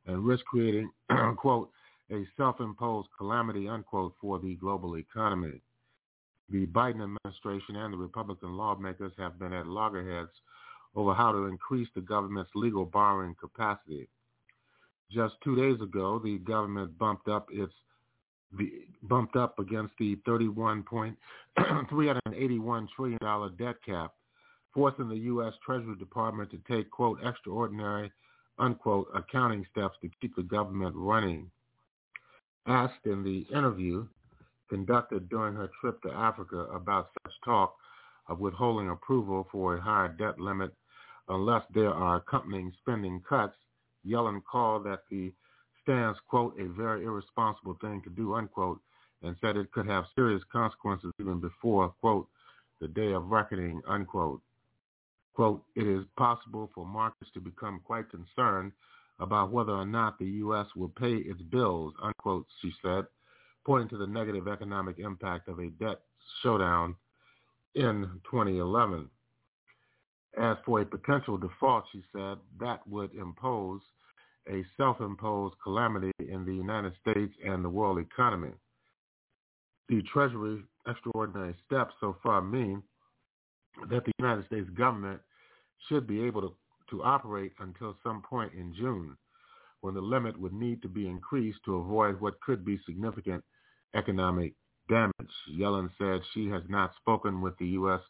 and 0.05 0.23
risk 0.23 0.45
creating, 0.45 0.89
quote, 1.37 1.71
a 2.11 2.25
self-imposed 2.37 3.09
calamity, 3.17 3.67
unquote, 3.67 4.13
for 4.21 4.39
the 4.39 4.55
global 4.55 4.97
economy. 4.97 5.61
The 6.49 6.65
Biden 6.67 7.03
administration 7.03 7.75
and 7.75 7.93
the 7.93 7.97
Republican 7.97 8.55
lawmakers 8.55 9.11
have 9.17 9.37
been 9.37 9.53
at 9.53 9.67
loggerheads 9.67 10.31
over 10.95 11.13
how 11.13 11.31
to 11.31 11.45
increase 11.45 11.89
the 11.93 12.01
government's 12.01 12.51
legal 12.55 12.85
borrowing 12.85 13.35
capacity. 13.35 14.07
Just 15.11 15.35
two 15.43 15.55
days 15.55 15.79
ago, 15.81 16.19
the 16.19 16.37
government 16.39 16.97
bumped 16.97 17.27
up 17.27 17.49
its 17.51 17.73
bumped 19.03 19.35
up 19.35 19.59
against 19.59 19.93
the 19.99 20.15
$31.381 20.27 22.87
trillion 22.95 23.19
debt 23.57 23.75
cap, 23.85 24.13
forcing 24.73 25.09
the 25.09 25.17
U.S. 25.17 25.53
Treasury 25.65 25.97
Department 25.97 26.49
to 26.51 26.59
take, 26.69 26.89
quote, 26.89 27.19
extraordinary, 27.25 28.09
unquote, 28.57 29.09
accounting 29.13 29.65
steps 29.71 29.97
to 30.01 30.09
keep 30.21 30.33
the 30.35 30.43
government 30.43 30.95
running. 30.95 31.51
Asked 32.67 33.05
in 33.05 33.23
the 33.23 33.45
interview, 33.53 34.07
conducted 34.69 35.29
during 35.29 35.55
her 35.55 35.69
trip 35.79 36.01
to 36.03 36.11
Africa 36.11 36.67
about 36.73 37.09
such 37.23 37.33
talk 37.43 37.75
of 38.27 38.39
withholding 38.39 38.89
approval 38.89 39.47
for 39.51 39.75
a 39.75 39.81
higher 39.81 40.09
debt 40.09 40.39
limit 40.39 40.73
unless 41.29 41.63
there 41.73 41.93
are 41.93 42.17
accompanying 42.17 42.71
spending 42.79 43.21
cuts, 43.27 43.55
Yellen 44.05 44.41
called 44.49 44.85
that 44.85 45.03
the 45.09 45.31
stance, 45.81 46.17
quote, 46.27 46.57
a 46.59 46.67
very 46.69 47.05
irresponsible 47.05 47.77
thing 47.81 48.01
to 48.03 48.09
do, 48.09 48.33
unquote, 48.35 48.79
and 49.23 49.35
said 49.41 49.57
it 49.57 49.71
could 49.71 49.87
have 49.87 50.05
serious 50.15 50.43
consequences 50.51 51.11
even 51.19 51.39
before, 51.39 51.89
quote, 52.01 52.27
the 52.79 52.87
day 52.87 53.13
of 53.13 53.31
reckoning, 53.31 53.81
unquote. 53.87 54.41
Quote, 55.33 55.63
it 55.75 55.87
is 55.87 56.05
possible 56.17 56.69
for 56.73 56.85
markets 56.85 57.31
to 57.33 57.39
become 57.39 57.81
quite 57.83 58.05
concerned 58.09 58.71
about 59.19 59.51
whether 59.51 59.71
or 59.71 59.85
not 59.85 60.17
the 60.19 60.25
U.S. 60.25 60.67
will 60.75 60.89
pay 60.89 61.15
its 61.15 61.41
bills, 61.41 61.93
unquote, 62.01 62.45
she 62.61 62.71
said 62.81 63.05
pointing 63.67 63.89
to 63.89 63.97
the 63.97 64.07
negative 64.07 64.47
economic 64.47 64.97
impact 64.97 65.49
of 65.49 65.59
a 65.59 65.67
debt 65.71 65.99
showdown 66.41 66.95
in 67.75 68.09
2011. 68.31 69.09
As 70.41 70.55
for 70.65 70.79
a 70.79 70.85
potential 70.85 71.37
default, 71.37 71.83
she 71.91 72.01
said, 72.13 72.37
that 72.61 72.79
would 72.87 73.13
impose 73.13 73.81
a 74.49 74.63
self-imposed 74.77 75.55
calamity 75.61 76.11
in 76.19 76.45
the 76.45 76.53
United 76.53 76.93
States 77.01 77.33
and 77.45 77.63
the 77.63 77.69
world 77.69 77.99
economy. 77.99 78.53
The 79.89 80.01
Treasury 80.13 80.63
extraordinary 80.87 81.53
steps 81.65 81.93
so 81.99 82.15
far 82.23 82.41
mean 82.41 82.81
that 83.89 84.05
the 84.05 84.11
United 84.19 84.45
States 84.45 84.69
government 84.77 85.19
should 85.89 86.07
be 86.07 86.23
able 86.23 86.41
to, 86.41 86.53
to 86.91 87.03
operate 87.03 87.51
until 87.59 87.97
some 88.01 88.21
point 88.21 88.53
in 88.53 88.73
June, 88.73 89.17
when 89.81 89.93
the 89.93 90.01
limit 90.01 90.39
would 90.39 90.53
need 90.53 90.81
to 90.83 90.87
be 90.87 91.05
increased 91.05 91.59
to 91.65 91.75
avoid 91.75 92.21
what 92.21 92.39
could 92.39 92.63
be 92.63 92.79
significant 92.85 93.43
economic 93.95 94.53
damage. 94.89 95.13
Yellen 95.51 95.89
said 95.97 96.21
she 96.33 96.47
has 96.49 96.63
not 96.69 96.95
spoken 96.95 97.41
with 97.41 97.57
the 97.57 97.67
U.S. 97.67 98.01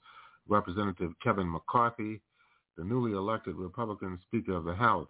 Representative 0.47 1.11
Kevin 1.23 1.51
McCarthy, 1.51 2.21
the 2.77 2.83
newly 2.83 3.13
elected 3.13 3.55
Republican 3.55 4.19
Speaker 4.27 4.53
of 4.53 4.65
the 4.65 4.75
House. 4.75 5.09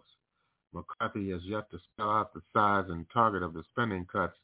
McCarthy 0.72 1.30
has 1.30 1.40
yet 1.44 1.70
to 1.70 1.78
spell 1.92 2.10
out 2.10 2.34
the 2.34 2.42
size 2.52 2.84
and 2.88 3.06
target 3.12 3.42
of 3.42 3.54
the 3.54 3.62
spending 3.70 4.06
cuts 4.10 4.36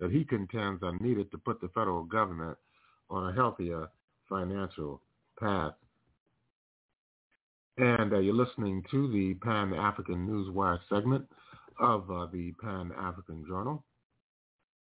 that 0.00 0.10
he 0.10 0.24
contends 0.24 0.82
are 0.82 0.96
needed 1.00 1.30
to 1.30 1.38
put 1.38 1.60
the 1.60 1.68
federal 1.68 2.04
government 2.04 2.56
on 3.10 3.28
a 3.28 3.34
healthier 3.34 3.88
financial 4.28 5.00
path. 5.38 5.74
And 7.76 8.12
uh, 8.12 8.18
you're 8.18 8.34
listening 8.34 8.84
to 8.90 9.10
the 9.10 9.34
Pan-African 9.34 10.28
Newswire 10.28 10.78
segment 10.88 11.26
of 11.80 12.08
uh, 12.10 12.26
the 12.32 12.52
Pan-African 12.60 13.44
Journal. 13.48 13.84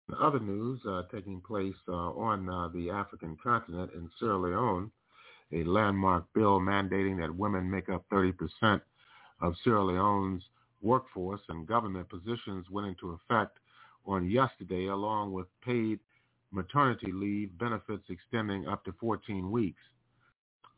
In 0.09 0.15
other 0.19 0.39
news 0.39 0.81
uh, 0.87 1.03
taking 1.11 1.41
place 1.41 1.75
uh, 1.87 1.91
on 1.91 2.49
uh, 2.49 2.67
the 2.69 2.89
African 2.89 3.37
continent 3.41 3.91
in 3.93 4.09
Sierra 4.19 4.37
Leone, 4.37 4.91
a 5.53 5.63
landmark 5.63 6.25
bill 6.33 6.59
mandating 6.59 7.19
that 7.19 7.33
women 7.33 7.69
make 7.69 7.89
up 7.89 8.05
30% 8.11 8.81
of 9.41 9.53
Sierra 9.63 9.83
Leone's 9.83 10.43
workforce 10.81 11.41
and 11.49 11.67
government 11.67 12.09
positions 12.09 12.69
went 12.69 12.87
into 12.87 13.11
effect 13.11 13.57
on 14.05 14.29
yesterday, 14.29 14.87
along 14.87 15.31
with 15.31 15.47
paid 15.63 15.99
maternity 16.51 17.11
leave 17.11 17.57
benefits 17.57 18.03
extending 18.09 18.67
up 18.67 18.83
to 18.85 18.93
14 18.99 19.49
weeks. 19.51 19.81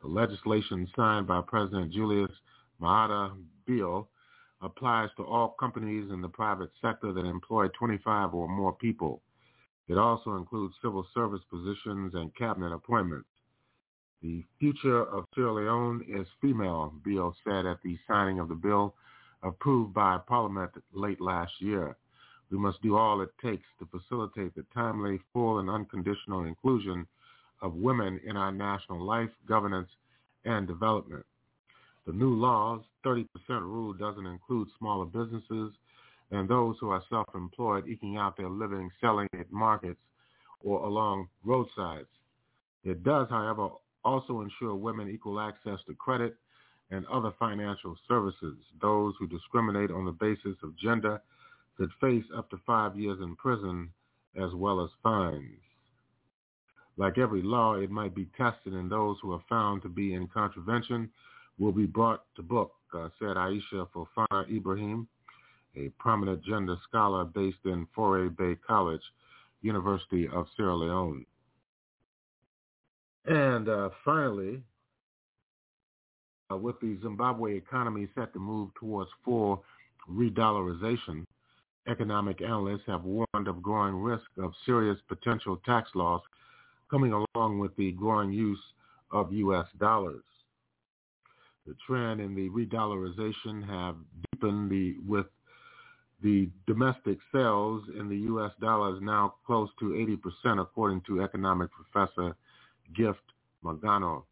The 0.02 0.08
legislation 0.08 0.88
signed 0.96 1.28
by 1.28 1.42
President 1.42 1.92
Julius 1.92 2.32
Maada 2.82 3.32
Bio 3.68 4.08
applies 4.64 5.10
to 5.18 5.24
all 5.24 5.56
companies 5.60 6.10
in 6.12 6.22
the 6.22 6.30
private 6.30 6.72
sector 6.82 7.12
that 7.14 7.26
employ 7.26 7.68
25 7.80 8.34
or 8.34 8.48
more 8.48 8.74
people. 8.74 9.22
It 9.88 9.98
also 9.98 10.38
includes 10.38 10.74
civil 10.82 11.06
service 11.14 11.42
positions 11.50 12.14
and 12.16 12.36
cabinet 12.36 12.74
appointments. 12.74 13.28
The 14.22 14.44
future 14.58 15.04
of 15.04 15.26
Sierra 15.36 15.54
Leone 15.54 16.06
is 16.08 16.26
female, 16.42 16.94
Bio 17.06 17.36
said 17.44 17.66
at 17.66 17.82
the 17.84 17.98
signing 18.08 18.40
of 18.40 18.48
the 18.48 18.56
bill 18.56 18.96
approved 19.44 19.94
by 19.94 20.18
Parliament 20.26 20.72
late 20.94 21.20
last 21.20 21.52
year. 21.60 21.98
We 22.50 22.58
must 22.58 22.82
do 22.82 22.96
all 22.96 23.20
it 23.22 23.32
takes 23.44 23.66
to 23.80 23.88
facilitate 23.88 24.56
the 24.56 24.66
timely, 24.74 25.20
full, 25.34 25.60
and 25.60 25.70
unconditional 25.70 26.46
inclusion 26.46 27.06
of 27.62 27.74
women 27.74 28.22
in 28.26 28.38
our 28.38 28.52
national 28.52 29.02
life, 29.02 29.32
governance, 29.48 29.90
and 30.46 30.68
development. 30.68 31.26
The 32.06 32.14
new 32.14 32.36
law's 32.36 32.84
30% 33.06 33.28
rule 33.62 33.94
doesn't 33.94 34.26
include 34.26 34.68
smaller 34.78 35.06
businesses 35.06 35.74
and 36.32 36.50
those 36.50 36.76
who 36.80 36.90
are 36.90 37.04
self-employed 37.10 37.88
eking 37.88 38.18
out 38.18 38.36
their 38.36 38.50
living 38.50 38.90
selling 39.00 39.28
at 39.40 39.52
markets 39.52 40.00
or 40.62 40.84
along 40.84 41.28
roadsides. 41.44 42.08
It 42.84 43.04
does, 43.04 43.28
however, 43.30 43.70
also 44.04 44.42
ensure 44.42 44.76
women 44.76 45.10
equal 45.10 45.40
access 45.40 45.80
to 45.88 45.94
credit 45.94 46.36
and 46.92 47.06
other 47.08 47.32
financial 47.40 47.96
services. 48.08 48.58
Those 48.82 49.14
who 49.20 49.28
discriminate 49.28 49.92
on 49.92 50.06
the 50.06 50.12
basis 50.12 50.58
of 50.64 50.78
gender 50.78 51.22
could 51.78 51.90
face 52.02 52.26
up 52.36 52.50
to 52.50 52.58
five 52.66 52.98
years 52.98 53.20
in 53.22 53.36
prison 53.36 53.90
as 54.36 54.54
well 54.54 54.84
as 54.84 54.90
fines. 55.02 55.60
Like 56.98 57.18
every 57.18 57.42
law, 57.42 57.76
it 57.76 57.90
might 57.90 58.14
be 58.14 58.30
tested, 58.38 58.74
and 58.74 58.92
those 58.92 59.18
who 59.22 59.34
are 59.34 59.44
found 59.50 59.82
to 59.82 59.90
be 59.90 60.14
in 60.14 60.28
contravention 60.28 61.10
will 61.64 61.72
be 61.72 61.86
brought 61.86 62.24
to 62.36 62.42
book, 62.42 62.74
uh, 62.94 63.10
said 63.20 63.38
Aisha 63.38 63.88
Fofana 63.96 64.50
Ibrahim, 64.52 65.08
a 65.76 65.90
prominent 65.98 66.44
gender 66.44 66.76
scholar 66.88 67.24
based 67.24 67.66
in 67.66 67.88
Fourah 67.96 68.36
Bay 68.36 68.56
College, 68.68 69.02
University 69.62 70.28
of 70.28 70.46
Sierra 70.56 70.76
Leone. 70.76 71.26
And 73.26 73.70
uh, 73.70 73.90
finally, 74.04 74.62
uh, 76.52 76.58
with 76.58 76.80
the 76.82 76.98
Zimbabwe 77.02 77.56
economy 77.56 78.08
set 78.14 78.34
to 78.34 78.40
move 78.40 78.70
towards 78.78 79.10
full 79.24 79.64
re-dollarization, 80.08 81.24
economic 81.88 82.42
analysts 82.42 82.84
have 82.88 83.04
warned 83.04 83.48
of 83.48 83.64
growing 83.64 83.96
risk 83.96 84.26
of 84.38 84.52
serious 84.66 84.98
potential 85.08 85.62
tax 85.66 85.90
loss 85.96 86.22
coming 86.92 87.14
along 87.14 87.60
with 87.60 87.76
the 87.78 87.94
growing 87.94 88.32
use 88.32 88.60
of 89.12 89.32
U.S. 89.32 89.66
dollars. 89.80 90.24
The 91.66 91.76
trend 91.88 92.20
in 92.20 92.36
the 92.36 92.50
re-dollarization 92.50 93.66
have 93.68 93.96
deepened 94.32 94.70
the, 94.70 94.96
with 95.08 95.28
the 96.22 96.50
domestic 96.68 97.20
sales 97.32 97.84
in 97.98 98.10
the 98.10 98.18
U.S. 98.18 98.52
dollar 98.60 98.96
is 98.96 99.02
now 99.02 99.36
close 99.46 99.70
to 99.80 100.20
80% 100.46 100.62
according 100.62 101.02
to 101.08 101.22
economic 101.22 101.70
professor 101.72 102.36
Gift 102.96 103.24
Mugano. 103.64 104.24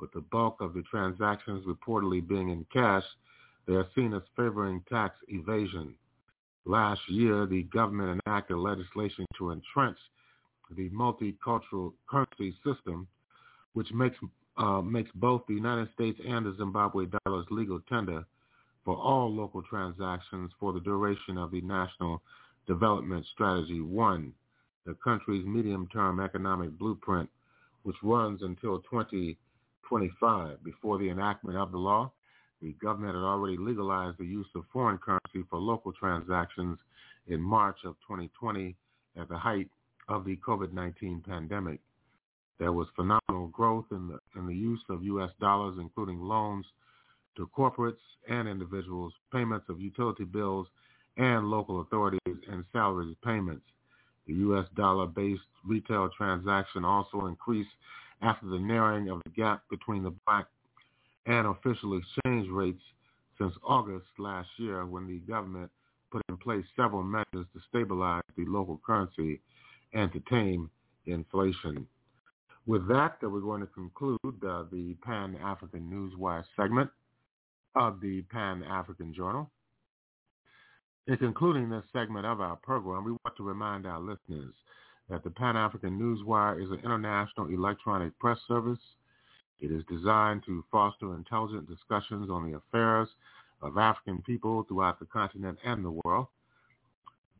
With 0.00 0.12
the 0.12 0.20
bulk 0.20 0.60
of 0.60 0.74
the 0.74 0.82
transactions 0.82 1.64
reportedly 1.66 2.26
being 2.26 2.50
in 2.50 2.66
cash, 2.72 3.04
they 3.66 3.74
are 3.74 3.88
seen 3.94 4.14
as 4.14 4.22
favoring 4.36 4.82
tax 4.88 5.16
evasion. 5.28 5.94
Last 6.64 7.00
year, 7.08 7.46
the 7.46 7.64
government 7.64 8.20
enacted 8.26 8.56
legislation 8.56 9.26
to 9.38 9.50
entrench 9.50 9.98
the 10.70 10.90
multicultural 10.90 11.92
currency 12.08 12.54
system, 12.64 13.08
which 13.72 13.92
makes 13.92 14.16
uh, 14.58 14.80
makes 14.82 15.10
both 15.14 15.42
the 15.46 15.54
United 15.54 15.88
States 15.94 16.18
and 16.26 16.44
the 16.44 16.54
Zimbabwe 16.56 17.06
dollars 17.24 17.46
legal 17.50 17.80
tender 17.88 18.24
for 18.84 18.96
all 18.96 19.32
local 19.32 19.62
transactions 19.62 20.50
for 20.58 20.72
the 20.72 20.80
duration 20.80 21.38
of 21.38 21.50
the 21.50 21.60
National 21.60 22.22
Development 22.66 23.24
Strategy 23.32 23.80
1, 23.80 24.32
the 24.86 24.96
country's 25.02 25.46
medium-term 25.46 26.20
economic 26.20 26.76
blueprint, 26.78 27.28
which 27.82 27.96
runs 28.02 28.42
until 28.42 28.80
2025. 28.90 30.64
Before 30.64 30.98
the 30.98 31.08
enactment 31.08 31.56
of 31.56 31.70
the 31.70 31.78
law, 31.78 32.10
the 32.60 32.72
government 32.82 33.14
had 33.14 33.22
already 33.22 33.56
legalized 33.56 34.18
the 34.18 34.26
use 34.26 34.46
of 34.54 34.64
foreign 34.72 34.98
currency 34.98 35.46
for 35.48 35.58
local 35.58 35.92
transactions 35.92 36.78
in 37.28 37.40
March 37.40 37.76
of 37.84 37.94
2020 38.06 38.74
at 39.16 39.28
the 39.28 39.38
height 39.38 39.68
of 40.08 40.24
the 40.24 40.36
COVID-19 40.36 41.24
pandemic. 41.24 41.80
There 42.58 42.72
was 42.72 42.88
phenomenal 42.96 43.48
growth 43.48 43.86
in 43.90 44.08
the, 44.08 44.18
in 44.38 44.46
the 44.46 44.54
use 44.54 44.80
of 44.88 45.02
U.S. 45.04 45.30
dollars, 45.40 45.76
including 45.80 46.20
loans 46.20 46.66
to 47.36 47.48
corporates 47.56 47.96
and 48.28 48.48
individuals, 48.48 49.12
payments 49.32 49.66
of 49.68 49.80
utility 49.80 50.24
bills, 50.24 50.66
and 51.16 51.50
local 51.50 51.80
authorities 51.80 52.36
and 52.50 52.64
salaries 52.72 53.16
payments. 53.24 53.64
The 54.26 54.34
U.S. 54.34 54.66
dollar-based 54.76 55.40
retail 55.64 56.10
transaction 56.16 56.84
also 56.84 57.26
increased 57.26 57.70
after 58.22 58.46
the 58.46 58.58
narrowing 58.58 59.08
of 59.08 59.20
the 59.24 59.30
gap 59.30 59.62
between 59.70 60.02
the 60.02 60.14
black 60.26 60.46
and 61.26 61.46
official 61.46 61.98
exchange 61.98 62.48
rates 62.50 62.82
since 63.38 63.54
August 63.64 64.06
last 64.18 64.48
year 64.56 64.84
when 64.84 65.06
the 65.06 65.18
government 65.20 65.70
put 66.10 66.22
in 66.28 66.36
place 66.36 66.64
several 66.76 67.02
measures 67.02 67.46
to 67.52 67.60
stabilize 67.68 68.22
the 68.36 68.44
local 68.46 68.80
currency 68.84 69.40
and 69.92 70.12
to 70.12 70.20
tame 70.28 70.70
inflation. 71.06 71.86
With 72.68 72.86
that, 72.88 73.16
uh, 73.24 73.30
we're 73.30 73.40
going 73.40 73.62
to 73.62 73.66
conclude 73.68 74.18
uh, 74.24 74.64
the 74.70 74.94
Pan-African 75.02 75.90
Newswire 75.90 76.44
segment 76.54 76.90
of 77.74 77.98
the 78.02 78.20
Pan-African 78.30 79.14
Journal. 79.14 79.50
In 81.06 81.16
concluding 81.16 81.70
this 81.70 81.84
segment 81.94 82.26
of 82.26 82.42
our 82.42 82.56
program, 82.56 83.04
we 83.04 83.12
want 83.12 83.34
to 83.38 83.42
remind 83.42 83.86
our 83.86 83.98
listeners 83.98 84.52
that 85.08 85.24
the 85.24 85.30
Pan-African 85.30 85.98
Newswire 85.98 86.62
is 86.62 86.70
an 86.70 86.80
international 86.80 87.48
electronic 87.48 88.16
press 88.18 88.36
service. 88.46 88.78
It 89.60 89.72
is 89.72 89.82
designed 89.88 90.42
to 90.44 90.62
foster 90.70 91.14
intelligent 91.14 91.70
discussions 91.70 92.28
on 92.28 92.50
the 92.50 92.58
affairs 92.58 93.08
of 93.62 93.78
African 93.78 94.20
people 94.26 94.66
throughout 94.68 95.00
the 95.00 95.06
continent 95.06 95.56
and 95.64 95.82
the 95.82 95.98
world. 96.04 96.26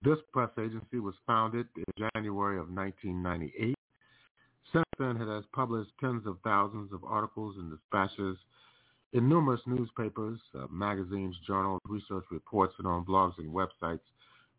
This 0.02 0.16
press 0.32 0.50
agency 0.58 1.00
was 1.00 1.14
founded 1.26 1.66
in 1.76 2.08
January 2.14 2.58
of 2.58 2.70
1998. 2.70 3.74
Since 4.72 4.84
then, 4.98 5.16
it 5.16 5.28
has 5.28 5.44
published 5.52 5.90
tens 6.00 6.26
of 6.26 6.38
thousands 6.44 6.92
of 6.92 7.04
articles 7.04 7.56
and 7.58 7.70
dispatches 7.70 8.36
in 9.12 9.28
numerous 9.28 9.60
newspapers, 9.66 10.38
uh, 10.54 10.66
magazines, 10.70 11.34
journals, 11.46 11.80
research 11.86 12.24
reports, 12.30 12.74
and 12.78 12.86
on 12.86 13.04
blogs 13.04 13.38
and 13.38 13.52
websites 13.52 14.00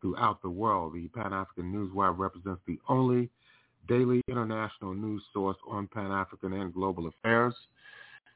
throughout 0.01 0.41
the 0.41 0.49
world. 0.49 0.93
The 0.93 1.07
Pan-African 1.09 1.71
Newswire 1.71 2.17
represents 2.17 2.61
the 2.65 2.79
only 2.87 3.29
daily 3.87 4.21
international 4.27 4.93
news 4.93 5.21
source 5.33 5.57
on 5.67 5.87
Pan-African 5.87 6.53
and 6.53 6.73
global 6.73 7.07
affairs. 7.07 7.53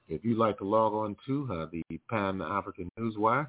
If 0.07 0.24
you'd 0.24 0.38
like 0.38 0.57
to 0.59 0.65
log 0.65 0.93
on 0.93 1.15
to 1.26 1.47
uh, 1.51 1.65
the 1.71 1.97
Pan-African 2.09 2.89
Newswire, 2.99 3.47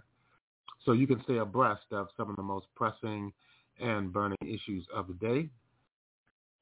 so 0.85 0.93
you 0.93 1.07
can 1.07 1.23
stay 1.25 1.39
abreast 1.39 1.87
of 1.93 2.09
some 2.17 2.31
of 2.31 2.37
the 2.37 2.43
most 2.43 2.67
pressing 2.75 3.33
and 3.81 4.13
burning 4.13 4.39
issues 4.43 4.87
of 4.95 5.09
the 5.09 5.15
day. 5.15 5.49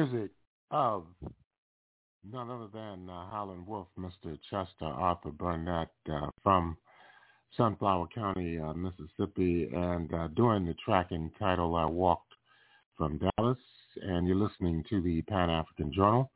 Music 0.00 0.30
of 0.70 1.04
none 2.30 2.50
other 2.50 2.68
than 2.72 3.10
uh, 3.10 3.28
Howlin' 3.30 3.66
Wolf, 3.66 3.88
Mr. 3.98 4.38
Chester 4.48 4.86
Arthur 4.86 5.30
Burnett 5.30 5.90
uh, 6.10 6.28
from 6.42 6.76
Sunflower 7.56 8.08
County, 8.14 8.58
uh, 8.58 8.72
Mississippi, 8.72 9.68
and 9.74 10.12
uh, 10.14 10.28
doing 10.28 10.64
the 10.64 10.74
track 10.82 11.12
entitled 11.12 11.76
I 11.76 11.84
Walked 11.84 12.32
from 12.96 13.18
Dallas, 13.18 13.58
and 14.02 14.26
you're 14.26 14.36
listening 14.36 14.84
to 14.88 15.02
the 15.02 15.20
Pan-African 15.22 15.92
Journal 15.92 16.30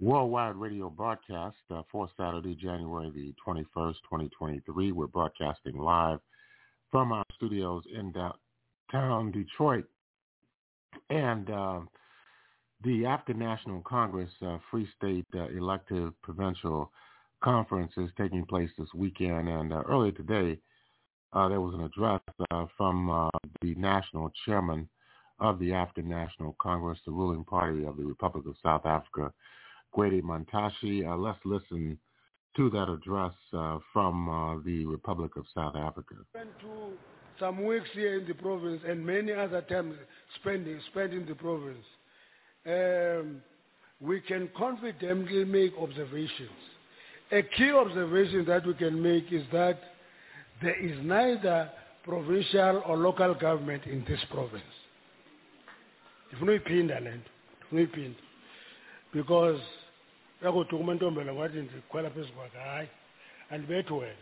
worldwide 0.00 0.56
radio 0.56 0.90
broadcast 0.90 1.56
uh, 1.70 1.82
for 1.90 2.10
Saturday, 2.16 2.56
January 2.56 3.10
the 3.10 3.32
21st, 3.46 3.94
2023. 4.04 4.92
We're 4.92 5.06
broadcasting 5.06 5.78
live 5.78 6.18
from 6.90 7.12
our 7.12 7.24
studios 7.36 7.84
in 7.96 8.12
downtown 8.12 9.30
Detroit. 9.30 9.84
And 11.08 11.48
uh, 11.48 11.80
the 12.84 13.06
African 13.06 13.38
National 13.38 13.80
Congress 13.82 14.30
uh, 14.44 14.58
Free 14.70 14.88
State 14.96 15.26
uh, 15.34 15.46
Elective 15.48 16.12
Provincial 16.22 16.90
Conference 17.42 17.92
is 17.96 18.10
taking 18.16 18.44
place 18.44 18.70
this 18.78 18.88
weekend. 18.94 19.48
And 19.48 19.72
uh, 19.72 19.82
earlier 19.88 20.12
today, 20.12 20.58
uh, 21.32 21.48
there 21.48 21.60
was 21.60 21.74
an 21.74 21.84
address 21.84 22.20
uh, 22.50 22.66
from 22.76 23.10
uh, 23.10 23.28
the 23.60 23.74
national 23.74 24.32
chairman 24.44 24.88
of 25.40 25.58
the 25.58 25.72
African 25.72 26.08
National 26.08 26.56
Congress, 26.60 26.98
the 27.04 27.12
ruling 27.12 27.44
party 27.44 27.84
of 27.84 27.96
the 27.96 28.04
Republic 28.04 28.46
of 28.46 28.54
South 28.62 28.86
Africa, 28.86 29.32
Gwede 29.94 30.22
Mantashe. 30.22 31.02
Let's 31.18 31.38
listen 31.44 31.98
to 32.56 32.70
that 32.70 32.88
address 32.88 33.32
from 33.92 34.62
the 34.64 34.84
Republic 34.86 35.36
of 35.36 35.44
South 35.54 35.74
Africa. 35.74 36.14
some 37.40 37.64
weeks 37.64 37.88
here 37.94 38.20
in 38.20 38.28
the 38.28 38.34
province 38.34 38.82
and 38.86 39.04
many 39.04 39.32
other 39.32 39.62
times 39.62 39.96
spending 40.40 40.78
spent 40.92 41.12
in 41.12 41.26
the 41.26 41.34
province, 41.34 41.84
we 44.00 44.20
can 44.20 44.48
confidently 44.56 45.44
make 45.44 45.72
observations. 45.80 46.50
A 47.30 47.42
key 47.42 47.70
observation 47.72 48.44
that 48.46 48.66
we 48.66 48.74
can 48.74 49.00
make 49.02 49.32
is 49.32 49.44
that 49.52 49.78
there 50.62 50.78
is 50.78 50.96
neither 51.02 51.70
provincial 52.04 52.82
or 52.86 52.96
local 52.96 53.34
government 53.34 53.84
in 53.86 54.04
this 54.08 54.20
province. 54.30 54.62
Ndifuna 56.32 56.52
nto, 56.52 57.20
ndifuna 57.58 57.80
uyiphinda. 57.80 58.18
Because 59.12 59.60
yakuthi 60.44 60.76
kumantombela 60.76 61.32
ngathi 61.34 61.58
ndikhwela 61.58 62.10
phezu 62.10 62.32
kwakhe 62.32 62.58
hayi 62.58 62.88
andibethi 63.50 63.92
wena 63.92 64.16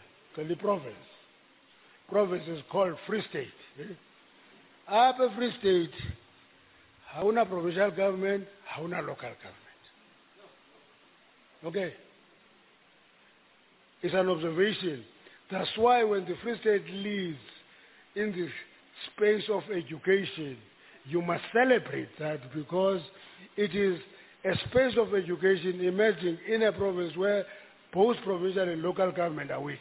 province 2.09 2.49
is 2.49 2.62
called 2.73 2.97
Free 3.07 3.23
State. 3.23 3.53
eh? 3.81 3.87
Apha 4.89 5.31
Free 5.37 5.53
State, 5.61 5.95
hauna 7.15 7.49
provincial 7.49 7.91
government, 7.91 8.47
hauna 8.77 9.01
local 9.01 9.16
government. 9.16 9.81
Okay? 11.65 11.93
It's 14.03 14.15
an 14.15 14.28
observation. 14.28 15.05
That's 15.51 15.70
why 15.77 16.05
when 16.05 16.24
the 16.24 16.35
Free 16.43 16.59
State 16.61 16.89
leads 16.91 17.39
in 18.15 18.32
the 18.32 18.49
space 19.15 19.45
of 19.51 19.62
education, 19.70 20.57
you 21.07 21.23
must 21.23 21.43
celebrate 21.53 22.09
that 22.19 22.41
because 22.55 23.01
it 23.57 23.74
is 23.74 24.01
a 24.45 24.69
space 24.69 24.97
of 24.99 25.15
education 25.15 25.81
emerging 25.81 26.39
in 26.49 26.62
a 26.62 26.73
province 26.73 27.15
where 27.16 27.45
both 27.93 28.16
provincial 28.24 28.69
and 28.69 28.82
local 28.82 29.11
government 29.12 29.51
are 29.51 29.61
weak. 29.61 29.78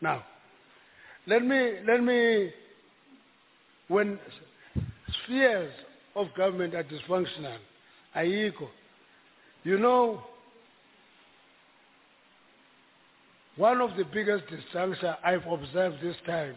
Now, 0.00 0.24
let 1.26 1.44
me, 1.44 1.72
let 1.86 2.02
me, 2.02 2.50
when 3.88 4.18
spheres 5.30 5.72
of 6.16 6.26
government 6.36 6.74
are 6.74 6.84
dysfunctional, 6.84 7.56
ayikho, 8.16 8.68
you 9.62 9.78
know, 9.78 10.22
one 13.56 13.80
of 13.80 13.96
the 13.96 14.04
biggest 14.04 14.44
disjuncture 14.46 15.16
I've 15.24 15.46
observed 15.46 15.96
this 16.02 16.16
time 16.26 16.54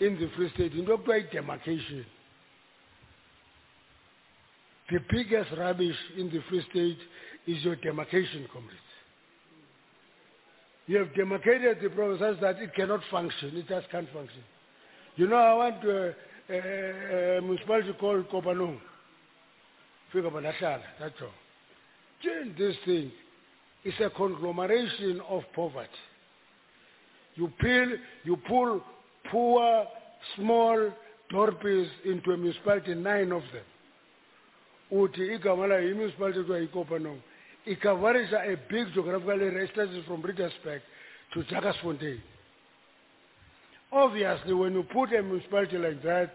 in 0.00 0.18
the 0.18 0.28
Free 0.36 0.50
State, 0.54 0.72
in 0.74 0.84
Dr. 0.84 1.28
demarcation, 1.32 2.04
the 4.90 4.98
biggest 5.10 5.50
rubbish 5.56 5.96
in 6.18 6.26
the 6.26 6.40
Free 6.48 6.64
State 6.70 6.98
is 7.46 7.64
your 7.64 7.76
demarcation, 7.76 8.46
comrades. 8.52 8.80
You 10.86 10.98
have 10.98 11.14
demarcated 11.14 11.78
the 11.82 11.88
province 11.88 12.38
that 12.42 12.58
it 12.58 12.74
cannot 12.74 13.00
function. 13.10 13.56
It 13.56 13.66
just 13.66 13.88
can't 13.90 14.08
function. 14.12 14.42
You 15.16 15.28
know, 15.28 15.36
I 15.36 15.54
want 15.54 15.82
to 15.82 16.14
Eh, 16.48 16.52
eh, 16.52 16.58
eh, 16.58 16.60
a, 16.60 17.34
a, 17.34 17.38
a 17.38 17.40
municipality 17.40 17.92
called 17.98 18.28
Kopanong. 18.28 18.78
Fika 20.12 20.30
Banashala, 20.30 20.82
that's 21.00 21.14
all. 21.22 21.28
During 22.22 22.54
this 22.56 22.76
thing, 22.84 23.10
it's 23.82 23.98
a 24.00 24.10
conglomeration 24.10 25.20
of 25.28 25.42
poverty. 25.54 25.88
You 27.34 27.50
pull, 27.60 27.86
you 28.24 28.36
pull 28.48 28.82
poor, 29.30 29.86
small 30.36 30.90
dorpies 31.32 31.88
into 32.04 32.30
a 32.30 32.36
municipality, 32.36 32.94
nine 32.94 33.32
of 33.32 33.42
them. 33.52 33.64
Uti 34.92 35.22
igama 35.22 35.66
layo 35.66 35.90
i-municipality 35.90 36.38
kuthiwa 36.38 36.58
yikopanong 36.58 37.20
icavarisha 37.66 38.42
a 38.44 38.56
big 38.70 38.92
geographical 38.92 39.40
area 39.40 39.66
stretches 39.68 40.04
from 40.06 40.22
Reddersburg 40.22 40.82
to 41.32 41.42
Jagersfontein. 41.44 42.20
Obviously, 43.94 44.52
when 44.52 44.72
you 44.74 44.82
put 44.92 45.12
a 45.14 45.22
municipality 45.22 45.78
like 45.78 46.02
that, 46.02 46.32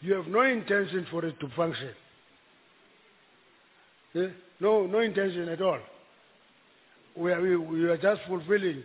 you 0.00 0.14
have 0.14 0.26
no 0.26 0.40
intention 0.42 1.06
for 1.10 1.24
it 1.26 1.38
to 1.40 1.48
function. 1.54 1.90
Eh? 4.14 4.28
No, 4.60 4.86
no 4.86 5.00
intention 5.00 5.48
at 5.50 5.60
all. 5.60 5.78
We 7.16 7.30
are, 7.32 7.40
we, 7.42 7.56
we 7.56 7.84
are 7.84 7.98
just 7.98 8.22
fulfilling 8.26 8.82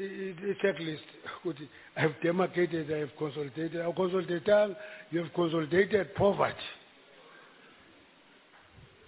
i- 0.00 0.02
i- 0.02 0.50
a 0.50 0.54
checklist. 0.64 0.98
I 1.96 2.00
have 2.00 2.12
demarcated, 2.22 2.92
I 2.92 2.98
have 2.98 3.10
consolidated. 3.16 3.80
I've 3.80 3.94
consolidated, 3.94 4.76
you 5.12 5.22
have 5.22 5.32
consolidated 5.34 6.14
poverty. 6.16 6.54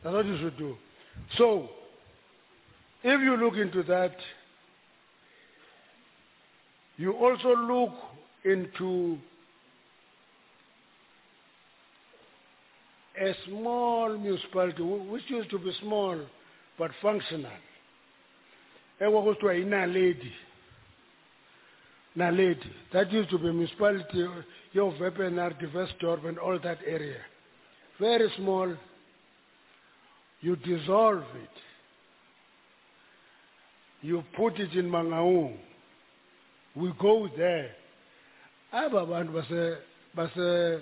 That's 0.05 0.14
what 0.14 0.26
you 0.26 0.39
should 0.39 0.56
do. 0.59 0.76
So, 1.36 1.68
if 3.02 3.20
you 3.20 3.36
look 3.36 3.55
into 3.56 3.82
that, 3.85 4.14
you 6.98 7.12
also 7.12 7.54
look 7.54 7.92
into 8.44 9.18
a 13.20 13.34
small 13.46 14.18
municipality, 14.18 14.82
which 14.82 15.22
used 15.28 15.50
to 15.50 15.58
be 15.58 15.72
small 15.80 16.20
but 16.78 16.90
functional. 17.00 17.52
Ekwakusithiwa 19.00 19.54
yiNaledi. 19.54 20.32
Naledi. 22.16 22.66
That 22.92 23.12
used 23.12 23.30
to 23.30 23.38
be 23.38 23.52
municipality, 23.52 24.26
your 24.72 24.92
Wepener, 24.94 25.54
Dewetsdorp, 25.60 26.26
and 26.26 26.38
all 26.38 26.58
that 26.58 26.78
area. 26.84 27.20
Very 28.00 28.28
small. 28.36 28.74
You 30.40 30.56
dissolve 30.56 31.22
it. 31.22 31.58
You 34.02 34.24
put 34.36 34.58
it 34.58 34.72
in 34.72 34.90
Mangaung. 34.90 35.58
We 36.78 36.92
go 37.00 37.28
there. 37.36 37.70
Aba 38.72 39.05
bantu 39.06 39.32
base 39.32 39.78
base 40.14 40.80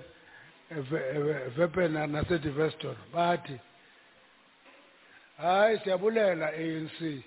Wepener 1.56 2.06
naseDivestor 2.06 2.96
bathi 3.14 3.60
hayi 5.38 5.78
siyabulela 5.78 6.52
ANC. 6.52 7.22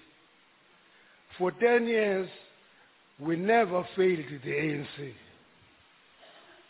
For 1.37 1.51
10 1.51 1.87
years 1.87 2.29
we 3.19 3.35
never 3.37 3.83
failed 3.95 4.25
the 4.43 4.51
ANC. 4.51 5.13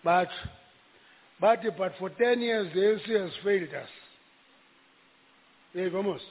But 0.03 0.29
but 1.41 1.59
but 1.77 1.93
for 1.99 2.09
10 2.11 2.41
years 2.41 2.73
the 2.73 2.79
ANC 2.79 3.21
has 3.21 3.31
failed 3.43 3.73
us. 3.73 3.89
Hey, 5.73 5.89
vamos. 5.89 6.21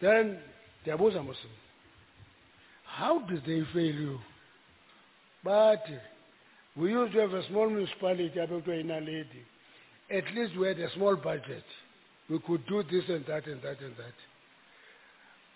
Then 0.00 0.38
ndiyabuza 0.82 1.22
Muslim. 1.22 1.63
How 2.96 3.18
did 3.18 3.42
they 3.44 3.60
fail 3.72 3.94
you? 3.94 4.18
But 5.42 5.84
we 6.76 6.90
used 6.90 7.12
to 7.14 7.20
have 7.20 7.32
a 7.32 7.46
small 7.48 7.68
municipality 7.68 8.30
apekuthiwa 8.36 8.84
yiNaledi. 8.84 9.42
At 10.10 10.32
least 10.32 10.56
we 10.56 10.68
had 10.68 10.78
a 10.78 10.92
small 10.94 11.16
budget. 11.16 11.64
We 12.30 12.38
could 12.38 12.64
do 12.66 12.84
this 12.84 13.02
and 13.08 13.26
that 13.26 13.46
and 13.46 13.60
that 13.62 13.80
and 13.80 13.96
that. 13.96 14.14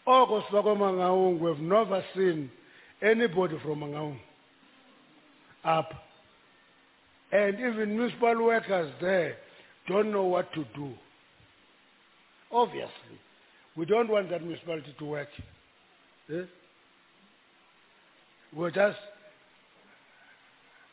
Sifakwe 0.05 0.77
Mangaung, 0.77 1.39
we've 1.39 1.61
never 1.61 2.03
seen 2.17 2.51
anybody 3.01 3.57
from 3.63 3.81
Mangaung 3.81 4.19
up. 5.65 5.91
And 7.31 7.55
even 7.55 7.97
municipal 7.97 8.43
workers 8.43 8.93
there 9.01 9.37
don't 9.87 10.11
know 10.11 10.25
what 10.25 10.53
to 10.55 10.65
do. 10.75 10.93
Obviously, 12.51 13.21
we 13.77 13.85
don't 13.85 14.09
want 14.09 14.29
that 14.31 14.43
municipality 14.43 14.93
to 14.99 15.05
work. 15.05 15.29
Eh? 16.33 16.43
We're 18.55 18.71
just 18.71 18.99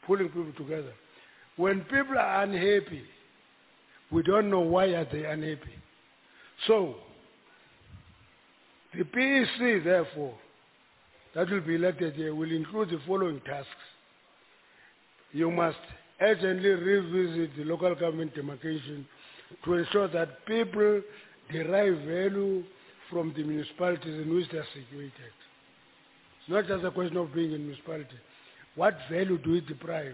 pulling 0.06 0.27
people 0.27 0.53
together. 0.57 0.94
When 1.57 1.82
people 1.82 2.18
are 2.18 2.44
unhappy, 2.44 3.03
we 4.11 4.23
don't 4.23 4.49
know 4.49 4.60
why 4.60 4.88
are 4.88 5.07
they 5.11 5.26
unhappy. 5.26 5.76
So, 6.68 6.95
the 8.94 9.03
PEC, 9.03 9.84
therefore, 9.84 10.36
that 11.34 11.49
will 11.49 11.61
be 11.61 11.76
elected 11.76 12.14
here 12.15 12.34
will 12.34 12.52
include 12.52 12.90
the 12.90 12.99
following 13.06 13.41
tasks. 13.45 13.69
You 15.34 15.52
must 15.52 15.77
urgently 16.22 16.69
revisit 16.69 17.57
the 17.57 17.65
local 17.65 17.94
government 17.95 18.34
demarcation 18.36 19.06
to 19.65 19.73
ensure 19.73 20.07
that 20.10 20.45
people 20.45 21.02
derive 21.52 21.98
value 21.99 22.64
from 23.10 23.34
the 23.36 23.44
municipalities 23.44 24.22
in 24.22 24.34
which 24.34 24.49
they 24.49 24.60
are 24.60 24.68
situated. 24.73 25.11
It's 26.48 26.52
not 26.54 26.68
just 26.68 26.86
a 26.86 26.92
question 26.92 27.18
of 27.18 27.34
being 27.34 27.54
in 27.54 27.64
municipality. 27.64 28.20
What 28.76 28.94
value 29.10 29.40
do 29.40 29.52
we 29.54 29.62
deprive? 29.62 30.14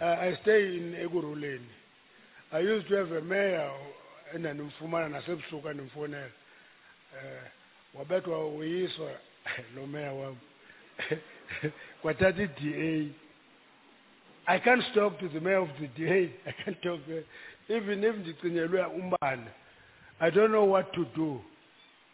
Uh, 0.00 0.04
I 0.04 0.38
stay 0.40 0.64
in 0.64 0.94
Ekurhuleni. 0.98 1.60
I 2.52 2.60
used 2.60 2.88
to 2.88 2.94
have 2.94 3.10
a 3.12 3.20
mayor 3.20 3.70
endanimfumana 4.34 5.08
nasebusuku 5.08 5.68
andimfonela 5.68 6.26
uh, 6.26 7.98
wabethwa 7.98 8.48
uyiswa 8.48 9.10
lo 9.76 9.86
mayor 9.86 10.14
wami 10.14 10.38
kwathatha 12.02 12.42
i-DA 12.42 13.10
I 14.46 14.58
can't 14.60 14.84
talk 14.94 15.18
to 15.18 15.28
the 15.28 15.40
mayor 15.40 15.58
of 15.58 15.68
the 15.80 15.88
DA 15.88 16.32
I 16.46 16.52
can't 16.64 16.82
talk 16.82 17.00
to 17.06 17.24
even 17.68 18.04
if 18.04 18.16
the 18.16 18.20
ndicingelwe 18.32 18.82
umbane 18.84 19.48
I 20.20 20.30
don't 20.30 20.50
know 20.52 20.64
what 20.64 20.92
to 20.94 21.04
do 21.14 21.40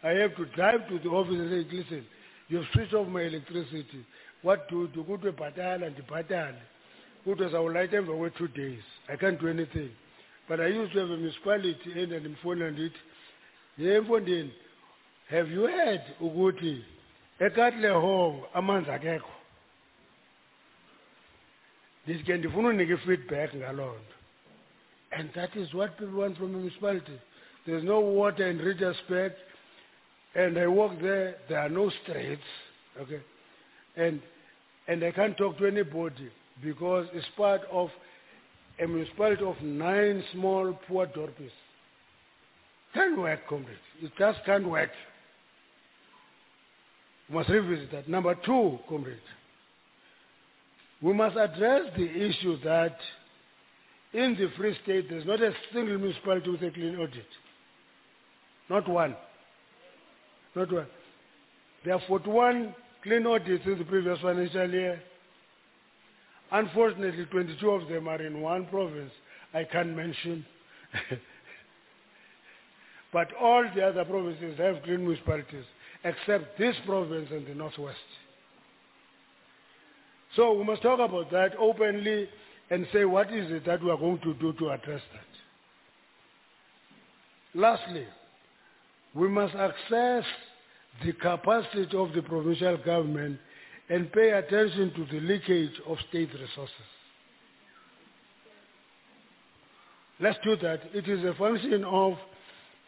I 0.02 0.10
have 0.10 0.34
to 0.36 0.46
drive 0.46 0.88
to 0.88 0.98
the 0.98 1.08
office 1.08 1.34
and 1.38 1.50
say 1.50 1.76
listen 1.76 2.06
you've 2.48 2.66
switched 2.72 2.94
off 2.94 3.08
my 3.08 3.22
electricity. 3.22 4.04
What 4.42 4.68
do 4.68 4.88
do? 4.88 5.04
Kuthiwe 5.04 5.32
bhatala 5.32 5.90
ndibhatale 5.90 6.62
kuthiwe 7.24 7.48
zawulayita 7.48 7.96
emva 7.96 8.12
kwe-two 8.12 8.48
days. 8.48 8.82
I 9.08 9.16
can't 9.16 9.40
do 9.40 9.48
anything. 9.48 9.90
But 10.48 10.60
I 10.60 10.66
used 10.66 10.92
to 10.92 11.00
have 11.00 11.10
a 11.10 11.16
municipality 11.16 11.92
endandimfonela 11.96 12.70
ndithi 12.70 13.00
ye 13.78 14.00
mfondini 14.00 14.52
have 15.30 15.50
you 15.54 15.66
heard 15.66 16.02
ukuthi 16.20 16.84
ekatlehong 17.40 18.44
amanzi 18.54 18.90
akekho? 18.90 19.30
Ndithi 22.06 22.24
ke 22.24 22.36
ndifuna 22.36 22.68
unika 22.68 22.94
i-feedback 22.94 23.54
ngaloo 23.54 23.96
and 25.16 25.30
that 25.34 25.56
is 25.56 25.72
what 25.74 25.96
people 25.98 26.18
want 26.18 26.36
from 26.36 26.54
a 26.54 26.58
municipality. 26.58 27.18
There's 27.66 27.84
no 27.84 28.00
water 28.00 28.48
in 28.48 28.58
Reddersburg 28.58 29.32
and 30.34 30.58
I 30.58 30.66
walk 30.66 30.92
there 31.00 31.36
there 31.48 31.60
are 31.60 31.68
no 31.68 31.90
streets 32.02 32.42
okay 33.00 33.20
and 33.96 34.20
and 34.86 35.02
I 35.02 35.12
can't 35.12 35.36
talk 35.36 35.58
to 35.58 35.66
anybody 35.66 36.30
because 36.62 37.06
it's 37.12 37.26
part 37.36 37.62
of 37.72 37.88
a 38.80 38.86
municipality 38.86 39.44
of 39.44 39.60
nine 39.62 40.22
small 40.32 40.78
poor 40.88 41.06
dorpies. 41.06 41.50
Can't 42.92 43.18
work, 43.18 43.40
comrade. 43.48 43.76
It 44.02 44.12
just 44.18 44.38
can't 44.44 44.68
work. 44.68 44.90
We 47.28 47.36
must 47.36 47.48
revisit 47.48 47.90
that. 47.92 48.08
Number 48.08 48.34
two, 48.34 48.78
comrade, 48.88 49.18
we 51.02 51.12
must 51.12 51.36
address 51.36 51.82
the 51.96 52.08
issue 52.08 52.58
that 52.64 52.96
in 54.12 54.36
the 54.38 54.48
Free 54.56 54.76
State 54.82 55.08
there's 55.08 55.26
not 55.26 55.40
a 55.40 55.52
single 55.72 55.98
municipality 55.98 56.50
with 56.50 56.62
a 56.62 56.70
clean 56.70 56.96
audit. 56.96 57.26
Not 58.68 58.88
one. 58.88 59.16
Not 60.54 60.72
one. 60.72 60.86
There 61.84 61.94
are 61.94 62.02
41 62.06 62.74
clean 63.02 63.26
audits 63.26 63.64
in 63.66 63.78
the 63.78 63.84
previous 63.84 64.18
financial 64.20 64.70
year. 64.70 65.02
Unfortunately, 66.50 67.26
22 67.26 67.70
of 67.70 67.88
them 67.88 68.08
are 68.08 68.22
in 68.22 68.40
one 68.40 68.66
province 68.66 69.10
I 69.52 69.64
can't 69.64 69.96
mention. 69.96 70.44
but 73.12 73.28
all 73.40 73.64
the 73.74 73.82
other 73.82 74.04
provinces 74.04 74.58
have 74.58 74.82
clean 74.82 75.04
municipalities, 75.04 75.64
except 76.02 76.58
this 76.58 76.74
province 76.84 77.28
and 77.30 77.46
the 77.46 77.54
Northwest. 77.54 77.98
So 80.34 80.52
we 80.54 80.64
must 80.64 80.82
talk 80.82 80.98
about 80.98 81.30
that 81.30 81.54
openly 81.58 82.28
and 82.70 82.86
say 82.92 83.04
what 83.04 83.32
is 83.32 83.50
it 83.52 83.64
that 83.66 83.82
we 83.82 83.90
are 83.90 83.96
going 83.96 84.18
to 84.20 84.34
do 84.34 84.52
to 84.54 84.70
address 84.70 85.02
that. 85.12 85.24
Lastly, 87.60 88.06
we 89.14 89.28
must 89.28 89.54
access 89.54 90.24
the 91.04 91.12
capacity 91.12 91.96
of 91.96 92.12
the 92.12 92.22
provincial 92.22 92.76
government 92.78 93.38
and 93.88 94.10
pay 94.12 94.30
attention 94.30 94.92
to 94.94 95.04
the 95.12 95.20
leakage 95.20 95.80
of 95.86 95.96
state 96.08 96.32
resources. 96.32 96.74
Let's 100.20 100.38
do 100.44 100.56
that. 100.56 100.80
It 100.92 101.08
is 101.08 101.24
a 101.24 101.34
function 101.34 101.84
of 101.84 102.14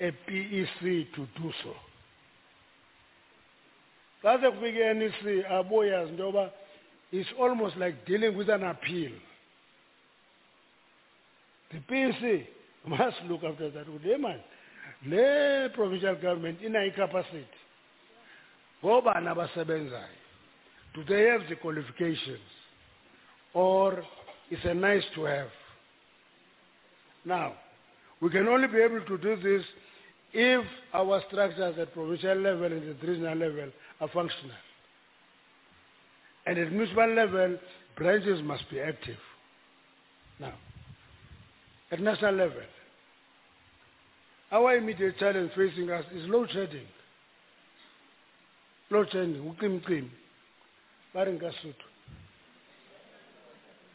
a 0.00 0.10
PEC 0.28 1.06
to 1.14 1.26
do 1.40 1.52
so. 1.62 1.72
Njengoba 4.24 6.50
it's 7.12 7.28
almost 7.38 7.76
like 7.76 8.04
dealing 8.04 8.36
with 8.36 8.48
an 8.48 8.64
appeal. 8.64 9.12
The 11.72 11.78
PEC 11.78 12.48
must 12.86 13.16
look 13.28 13.44
after 13.44 13.70
that. 13.70 13.86
Man, 14.20 14.40
le 15.04 15.68
provincial 15.74 16.16
government 16.16 16.62
inayo 16.62 16.86
icapacity 16.86 17.58
ngobani 18.82 19.28
abasebenzayo 19.28 20.26
do 20.96 21.04
they 21.04 21.28
have 21.28 21.42
the 21.48 21.56
qualifications? 21.56 22.40
Or 23.52 24.02
it's 24.50 24.64
a 24.64 24.72
nice 24.72 25.02
to 25.14 25.24
have? 25.24 25.48
Now 27.24 27.52
we 28.20 28.30
can 28.30 28.48
only 28.48 28.66
be 28.66 28.78
able 28.78 29.02
to 29.02 29.18
do 29.18 29.36
this 29.36 29.62
if 30.32 30.64
our 30.94 31.22
structures 31.28 31.76
at 31.78 31.92
provincial 31.92 32.36
level 32.36 32.64
and 32.64 32.88
at 32.88 33.06
regional 33.06 33.36
level 33.36 33.70
are 34.00 34.08
functional. 34.08 34.56
And 36.46 36.58
at 36.58 36.72
municipal 36.72 37.14
level 37.14 37.58
branches 37.96 38.40
must 38.42 38.68
be 38.70 38.80
active. 38.80 39.18
Now 40.40 40.54
at 41.92 42.00
national 42.00 42.34
level 42.34 42.62
our 44.52 44.76
immediate 44.76 45.18
challenge 45.18 45.50
facing 45.56 45.90
us 45.90 46.04
is 46.14 46.28
load 46.28 46.48
shedding. 46.52 46.86
Load 48.90 49.08
shedding 49.12 49.42
ucimicimi 49.50 50.10
bari 51.14 51.32
nkasuthu 51.32 51.86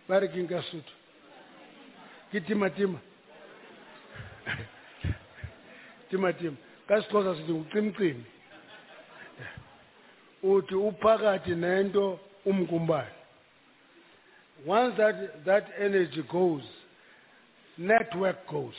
bari 0.08 0.28
ke 0.28 0.38
nkasuthu 0.44 0.94
ke 2.32 2.40
timatima. 2.42 3.00
Timatima 6.10 6.58
ka 6.88 7.02
sixhosa 7.02 7.36
sithi 7.36 7.54
ngucimicimi 7.54 8.26
uthi 10.44 10.76
uphakathi 10.76 11.56
nento 11.56 12.20
umkumbane 12.46 13.12
once 14.66 14.98
that, 14.98 15.46
that 15.46 15.66
energy 15.80 16.24
goes 16.32 16.64
network 17.78 18.48
goes 18.50 18.76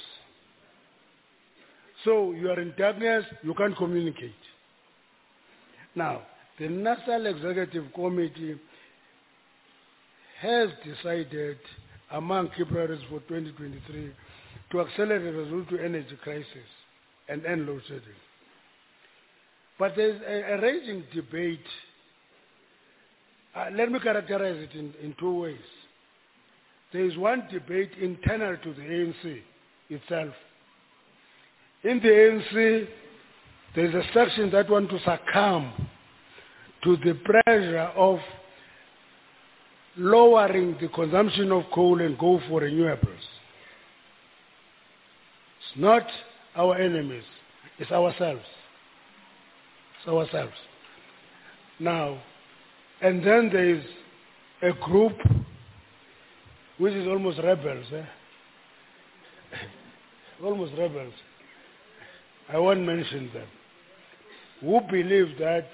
so 2.04 2.32
you 2.32 2.50
are 2.50 2.60
in 2.60 2.72
darkness 2.76 3.24
you 3.42 3.54
can't 3.54 3.76
communicate 3.76 4.32
now 5.94 6.22
the 6.58 6.68
national 6.68 7.26
executive 7.26 7.84
committee 7.94 8.58
has 10.40 10.68
decided 10.84 11.58
among 12.10 12.48
key 12.50 12.64
priorities 12.64 13.04
for 13.08 13.20
2023 13.20 14.12
to 14.70 14.80
accelerate 14.80 15.22
the 15.22 15.32
resolution 15.32 15.76
to 15.76 15.84
energy 15.84 16.18
crisis 16.22 16.70
and 17.28 17.44
end 17.46 17.66
load 17.66 17.82
shedding. 17.86 18.02
But 19.78 19.92
there's 19.96 20.20
a, 20.22 20.54
a 20.54 20.60
raging 20.60 21.04
debate. 21.14 21.60
Uh, 23.54 23.66
let 23.72 23.90
me 23.90 24.00
characterize 24.00 24.56
it 24.58 24.78
in, 24.78 24.94
in 25.02 25.14
two 25.18 25.40
ways. 25.40 25.56
There 26.92 27.04
is 27.04 27.16
one 27.16 27.48
debate 27.50 27.92
internal 28.00 28.56
to 28.56 28.74
the 28.74 28.82
ANC 28.82 29.40
itself. 29.88 30.34
In 31.84 31.98
the 31.98 32.08
ANC, 32.08 32.88
there 33.74 33.86
is 33.86 33.94
a 33.94 34.02
section 34.14 34.50
that 34.52 34.70
want 34.70 34.88
to 34.90 34.98
succumb 35.00 35.72
to 36.84 36.96
the 36.98 37.14
pressure 37.14 37.90
of 37.96 38.20
lowering 39.96 40.76
the 40.80 40.88
consumption 40.88 41.50
of 41.50 41.64
coal 41.74 42.00
and 42.00 42.16
go 42.18 42.40
for 42.48 42.60
renewables. 42.60 43.26
It's 45.58 45.76
not 45.76 46.06
our 46.54 46.76
enemies, 46.76 47.24
it's 47.78 47.90
ourselves. 47.90 48.44
It's 49.98 50.08
ourselves. 50.08 50.54
Now, 51.80 52.22
and 53.00 53.26
then 53.26 53.50
there 53.52 53.74
is 53.74 53.84
a 54.62 54.72
group 54.72 55.16
which 56.78 56.94
is 56.94 57.08
almost 57.08 57.38
rebels, 57.38 57.86
eh? 57.92 58.04
almost 60.44 60.72
rebels. 60.78 61.12
I 62.52 62.58
won't 62.58 62.82
mention 62.82 63.30
them, 63.32 63.48
who 64.60 64.80
believe 64.90 65.38
that 65.38 65.68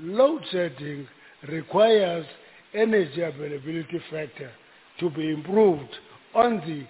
load 0.00 0.42
shedding 0.50 1.06
requires 1.48 2.26
energy 2.74 3.22
availability 3.22 4.00
factor 4.10 4.50
to 4.98 5.10
be 5.10 5.30
improved 5.30 5.90
on 6.34 6.56
the 6.66 6.86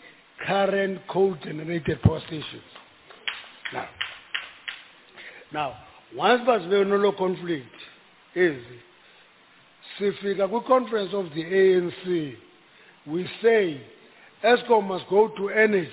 current 0.47 1.01
coal-generated 1.09 2.01
power 2.03 2.21
stations. 2.27 2.63
Now, 3.73 3.89
now 5.53 5.77
once 6.17 6.43
basibe 6.47 6.87
nolo 6.87 7.13
conflict 7.13 7.67
is 8.35 8.63
sifika 9.99 10.49
kwi-conference 10.49 11.13
of 11.13 11.27
the 11.35 11.45
ANC 11.45 12.37
we 13.07 13.29
say 13.43 13.81
Eskom 14.45 14.89
must 14.89 15.09
go 15.09 15.29
to 15.29 15.49
energy 15.51 15.91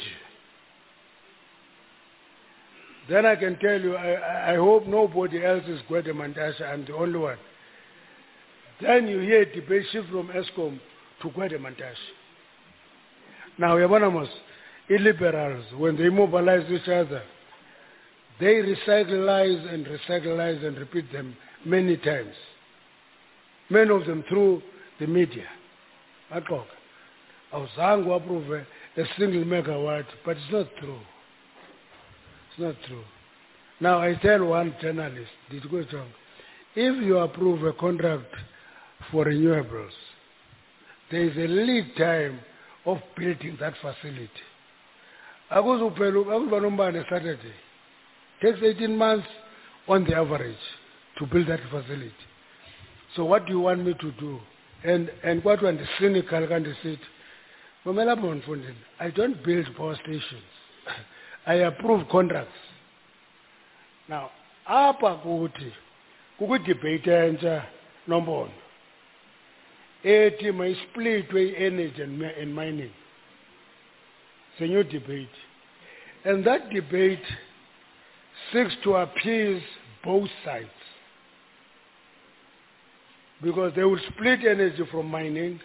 then 3.09 3.25
I 3.25 3.35
can 3.35 3.57
tell 3.59 3.79
you, 3.79 3.95
I, 3.95 4.53
I 4.53 4.55
hope 4.55 4.85
nobody 4.87 5.43
else 5.43 5.63
is 5.67 5.79
Gwede 5.89 6.07
Mantashe, 6.07 6.61
I'm 6.61 6.85
the 6.85 6.95
only 6.95 7.19
one. 7.19 7.37
Then 8.81 9.07
you 9.07 9.19
hear 9.19 9.45
debate 9.45 9.85
shift 9.91 10.09
from 10.09 10.29
Eskom 10.29 10.79
to 11.21 11.29
Gwede 11.29 11.59
Mantashe. 11.59 11.95
Now, 13.57 13.75
Yabanamos, 13.75 14.29
illiberals, 14.89 15.77
when 15.77 15.97
they 15.97 16.09
mobilize 16.09 16.69
each 16.71 16.87
other, 16.87 17.23
they 18.39 18.55
recycleize 18.55 19.73
and 19.73 19.85
recycleize 19.85 20.65
and 20.65 20.77
repeat 20.77 21.11
them 21.11 21.35
many 21.65 21.97
times. 21.97 22.33
Many 23.69 23.91
of 23.91 24.05
them 24.05 24.23
through 24.29 24.61
the 24.99 25.07
media. 25.07 25.45
Axoka. 26.33 26.65
Awuzange 27.53 28.15
approve 28.15 28.49
a 28.51 29.03
single 29.17 29.43
megawatt, 29.43 30.05
but 30.23 30.37
it's 30.37 30.51
not 30.51 30.67
true. 30.79 30.99
It's 32.59 32.65
not 32.65 32.87
true. 32.87 33.03
Now 33.79 33.99
I 33.99 34.15
tell 34.15 34.43
one 34.43 34.75
journalist, 34.81 35.31
this 35.49 35.63
go 35.71 35.77
wrong. 35.93 36.09
If 36.75 37.01
you 37.01 37.17
approve 37.19 37.63
a 37.63 37.71
contract 37.71 38.35
for 39.11 39.25
renewables, 39.25 39.91
there 41.09 41.23
is 41.23 41.37
a 41.37 41.47
lead 41.47 41.95
time 41.97 42.41
of 42.85 42.97
building 43.15 43.57
that 43.61 43.75
facility. 43.81 44.29
Akuzuphela 45.49 46.25
akuba 46.25 46.59
nombane 46.59 47.03
Saturday. 47.09 47.53
Takes 48.41 48.59
18 48.61 48.97
months 48.97 49.27
on 49.87 50.03
the 50.03 50.15
average 50.15 50.57
to 51.17 51.25
build 51.27 51.47
that 51.47 51.61
facility. 51.71 52.11
So 53.15 53.23
what 53.23 53.45
do 53.45 53.53
you 53.53 53.61
want 53.61 53.85
me 53.85 53.93
to 53.93 54.11
do? 54.19 54.37
And 54.83 55.09
and 55.23 55.41
what 55.45 55.63
when 55.63 55.77
the 55.77 55.85
cynical 55.97 56.45
sit, 56.83 56.99
Mamela 57.85 58.17
Bonfundin, 58.17 58.75
I 58.99 59.11
don't 59.11 59.41
build 59.45 59.65
power 59.77 59.95
stations. 60.03 60.43
I 61.45 61.53
approve 61.55 62.07
contracts. 62.09 62.51
Now, 64.07 64.31
apha 64.67 65.21
kuthi 65.23 65.71
kukudebate 66.39 67.07
entsha 67.07 67.65
nombono 68.07 68.51
i-energy 70.03 72.01
and, 72.01 72.19
mi- 72.19 72.33
and 72.39 72.55
mining. 72.55 72.91
It's 74.51 74.61
a 74.61 74.65
new 74.65 74.83
debate. 74.83 75.27
And 76.25 76.45
that 76.45 76.69
debate 76.69 77.23
seeks 78.51 78.73
to 78.83 78.95
appease 78.95 79.61
both 80.03 80.29
sides. 80.45 80.67
Because 83.41 83.73
they 83.75 83.83
will 83.83 83.99
split 84.13 84.39
energy 84.45 84.83
from 84.91 85.07
mining 85.07 85.59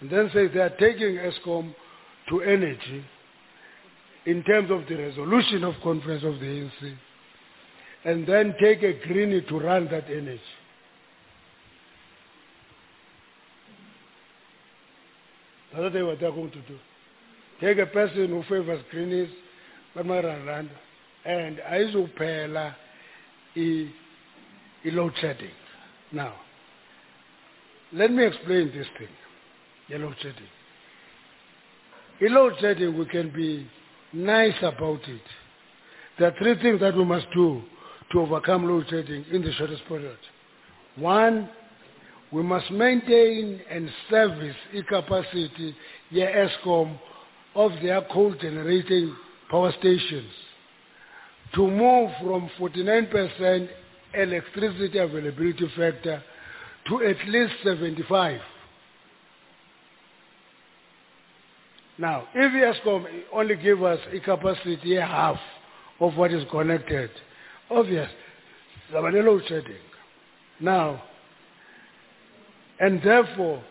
and 0.00 0.10
then 0.10 0.30
say 0.32 0.48
they 0.48 0.60
are 0.60 0.70
taking 0.70 1.16
Eskom 1.16 1.74
to 2.28 2.40
energy 2.42 3.04
in 4.26 4.42
terms 4.42 4.70
of 4.70 4.82
the 4.88 4.96
resolution 4.96 5.64
of 5.64 5.74
conference 5.82 6.24
of 6.24 6.38
the 6.40 6.46
ANC 6.46 6.96
and 8.04 8.26
then 8.26 8.54
take 8.60 8.82
a 8.82 8.92
greenie 9.06 9.40
to 9.42 9.58
run 9.58 9.86
that 9.90 10.04
energy. 10.10 10.40
That's 15.72 15.82
what 15.82 15.92
they 15.92 16.02
were 16.02 16.16
going 16.16 16.50
to 16.50 16.62
do. 16.62 16.78
Take 17.60 17.78
a 17.78 17.86
person 17.86 18.28
who 18.28 18.42
favors 18.48 18.82
greenies, 18.90 19.28
run 19.94 20.70
and 21.24 21.58
ayizuphela 21.58 22.74
i 23.56 23.90
i-load 24.84 25.12
shedding. 25.20 25.50
Now, 26.12 26.34
let 27.92 28.12
me 28.12 28.24
explain 28.24 28.68
this 28.68 28.86
thing, 28.98 29.08
the 29.90 29.98
load 29.98 30.14
shedding. 30.20 30.48
In 32.20 32.34
load 32.34 32.54
shedding, 32.60 32.96
we 32.96 33.06
can 33.06 33.30
be 33.30 33.68
nice 34.16 34.56
about 34.62 35.00
it. 35.08 35.20
There 36.18 36.28
are 36.28 36.38
three 36.38 36.60
things 36.60 36.80
that 36.80 36.96
we 36.96 37.04
must 37.04 37.26
do 37.34 37.62
to 38.12 38.20
overcome 38.20 38.66
load 38.68 38.86
shedding 38.88 39.24
in 39.30 39.42
the 39.42 39.52
shortest 39.52 39.86
period. 39.86 40.16
One, 40.96 41.48
we 42.32 42.42
must 42.42 42.70
maintain 42.70 43.60
and 43.70 43.90
service 44.10 44.56
the 44.72 44.82
capacity 44.82 45.76
yeah, 46.10 46.46
Eskom 46.46 46.98
of 47.54 47.72
their 47.82 48.02
coal 48.12 48.34
generating 48.40 49.14
power 49.50 49.72
stations 49.78 50.30
to 51.54 51.66
move 51.66 52.10
from 52.22 52.50
49% 52.58 53.68
electricity 54.14 54.98
availability 54.98 55.66
factor 55.76 56.22
to 56.88 57.04
at 57.04 57.16
least 57.28 57.54
75. 57.64 58.40
Now, 61.98 62.28
if 62.34 62.76
Eskom 62.84 63.06
only 63.32 63.56
give 63.56 63.82
us 63.82 63.98
a 64.12 64.20
capacity 64.20 64.96
half 64.96 65.38
of 66.00 66.16
what 66.16 66.32
is 66.32 66.44
connected. 66.50 67.10
Obvious. 67.70 68.10
Zaba 68.92 69.12
ne-load 69.12 69.42
shedding. 69.48 69.76
Now, 70.60 71.02
and 72.78 73.02
therefore, 73.02 73.62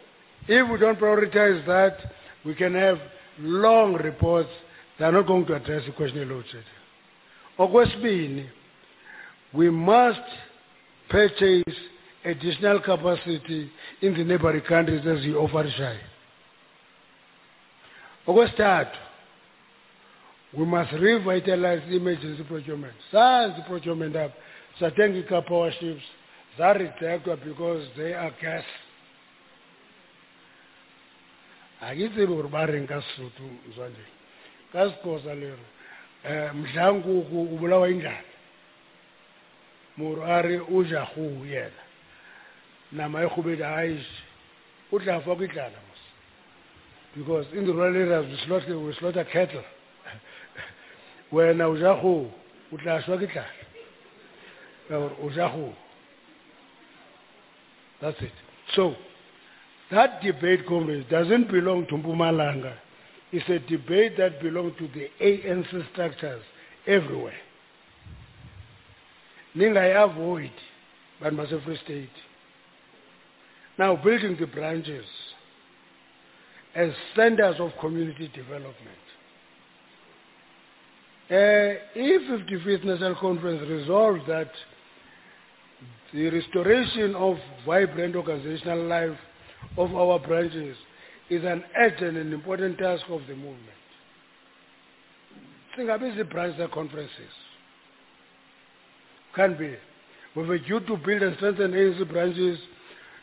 if 0.47 0.69
we 0.69 0.77
don't 0.77 0.99
prioritize 0.99 1.65
that, 1.67 1.97
we 2.43 2.55
can 2.55 2.73
have 2.73 2.97
long 3.39 3.93
reports 3.93 4.49
that 4.99 5.05
are 5.05 5.11
not 5.11 5.27
going 5.27 5.45
to 5.45 5.55
address 5.55 5.83
the 5.85 5.91
question 5.91 6.23
of 6.23 6.29
load 6.29 6.45
shedding. 6.47 6.65
Okwesibini, 7.59 8.47
we 9.53 9.69
must 9.69 10.19
purchase 11.09 11.63
additional 12.23 12.79
capacity 12.81 13.69
in 14.01 14.13
the 14.13 14.23
neighboring 14.23 14.61
countries 14.61 15.05
as 15.07 15.23
you 15.23 15.37
offer. 15.37 15.69
Okwesithathu, 18.27 18.97
we 20.57 20.65
must 20.65 20.91
revitalize 20.93 21.81
emergency 21.91 22.43
procurement. 22.43 22.93
Sazi 23.11 23.65
procurement 23.67 24.15
up, 24.15 24.31
sathenga 24.79 25.19
ika-power 25.19 25.71
ships, 25.79 26.03
zarejectwa 26.57 27.43
because 27.43 27.87
they 27.97 28.13
are 28.13 28.31
gas. 28.41 28.63
akitsebe 31.81 32.27
gore 32.27 32.49
ba 32.49 32.65
reng 32.65 32.87
ka 32.87 33.01
sesotho 33.01 33.43
le 35.35 35.53
re 35.53 36.49
um 36.49 36.63
mdlankoko 36.63 37.37
o 37.51 37.55
indlala 37.87 38.23
moro 39.97 40.23
a 40.23 40.41
re 40.41 40.59
o 40.59 40.83
ja 40.83 41.05
yena. 41.45 41.83
Nama 42.91 43.23
e 43.23 43.27
tlala 45.47 45.77
mos 45.77 45.84
because 47.15 47.45
in 47.53 47.65
the 47.65 47.73
rural 47.73 47.95
areas 47.95 48.25
we 48.29 48.47
slaughter, 48.47 48.79
we 48.79 48.93
slaughter 48.99 49.25
cattle 49.25 49.63
wena 51.31 51.65
o 51.67 51.75
ja 51.75 51.95
kgogo 51.95 52.31
o 52.71 52.77
tla 52.77 53.01
šwa 53.01 53.17
ke 53.17 53.27
tlala 53.27 53.51
ka 54.87 54.99
gore 54.99 55.15
o 55.21 55.29
ja 55.29 55.49
kgogo 55.49 55.75
that's 58.01 58.21
it 58.21 58.31
so 58.75 58.95
that 59.91 60.21
debate, 60.21 60.65
comrades, 60.67 61.09
doesn't 61.09 61.51
belong 61.51 61.85
to 61.87 61.93
Mpumalanga. 61.93 62.75
It's 63.31 63.47
a 63.49 63.59
debate 63.59 64.17
that 64.17 64.41
belongs 64.41 64.73
to 64.79 64.87
the 64.87 65.09
ANC 65.21 65.91
structures 65.91 66.41
everywhere. 66.87 67.33
Ningai 69.55 70.03
avoid, 70.03 70.51
but 71.21 71.33
must 71.33 71.51
a 71.51 71.61
free 71.61 71.79
state. 71.83 72.09
Now, 73.77 73.95
building 73.95 74.37
the 74.39 74.47
branches 74.47 75.05
as 76.75 76.91
centers 77.15 77.55
of 77.59 77.71
community 77.79 78.29
development. 78.35 78.75
Uh, 81.27 81.79
if 81.95 82.21
55th 82.49 82.83
National 82.83 83.15
Conference 83.15 83.61
resolves 83.67 84.21
that 84.27 84.51
the 86.13 86.29
restoration 86.29 87.15
of 87.15 87.37
vibrant 87.65 88.15
organizational 88.15 88.85
life 88.85 89.17
of 89.77 89.95
our 89.95 90.19
branches 90.19 90.77
is 91.29 91.43
an 91.43 91.63
urgent 91.77 92.17
and 92.17 92.33
important 92.33 92.77
task 92.77 93.03
of 93.09 93.21
the 93.27 93.35
movement. 93.35 93.59
Singabe 95.75 96.15
izibranch 96.15 96.71
conferences 96.71 97.33
can 99.33 99.57
be 99.57 99.75
with 100.35 100.49
a 100.51 100.59
due 100.59 100.79
to 100.81 100.97
build 100.97 101.23
and 101.23 101.35
strengthen 101.37 101.71
ANC 101.71 102.07
branches 102.11 102.59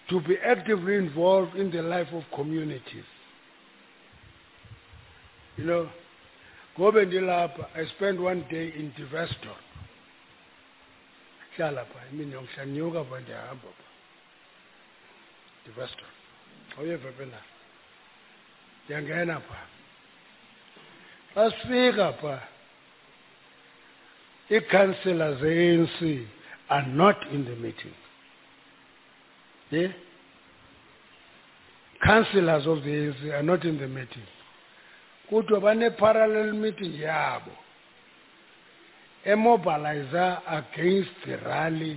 to 0.09 0.21
be 0.21 0.37
actively 0.45 0.97
involved 0.97 1.55
in 1.55 1.71
the 1.71 1.83
life 1.83 2.09
of 2.13 2.25
communities. 2.35 3.05
You 5.59 5.65
know, 5.65 5.89
ngobe 6.79 7.05
ndilapha 7.05 7.69
I 7.75 7.87
spent 7.87 8.21
one 8.21 8.45
day 8.51 8.73
in 8.77 8.93
Devaston. 8.99 9.61
Hlala 11.57 11.85
pha 11.85 12.01
imini 12.13 12.33
yonke 12.33 12.53
hlanyuka 12.57 13.05
pha 13.05 13.21
ndiyahamba 13.21 13.69
pha. 13.79 13.85
Devaston. 15.67 16.13
awuyeva 16.79 17.13
phela 17.13 17.41
ndiyangena 18.85 19.41
phaa 19.41 19.67
xa 21.35 21.51
sifika 21.51 22.13
phaa 22.21 22.43
ii-councillors 24.51 25.39
ze-anc 25.41 26.27
are 26.69 26.87
not 26.87 27.19
in 27.33 27.45
the 27.45 27.57
meeting 27.65 27.95
yeah? 29.71 29.93
councillors 32.07 32.67
of 32.67 32.83
the 32.85 32.91
ANC 32.91 33.21
are 33.35 33.43
not 33.43 33.65
in 33.65 33.79
the 33.79 33.89
meeting 33.89 34.27
kuthiwa 35.29 35.61
bane-parallel 35.61 36.53
meeting 36.53 36.95
yabo 37.01 37.53
emobilizer 39.25 40.39
against 40.47 41.11
the 41.27 41.37
rally 41.37 41.97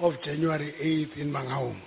of 0.00 0.14
January 0.24 0.72
8th 0.80 1.16
in 1.18 1.30
Mangaung. 1.32 1.80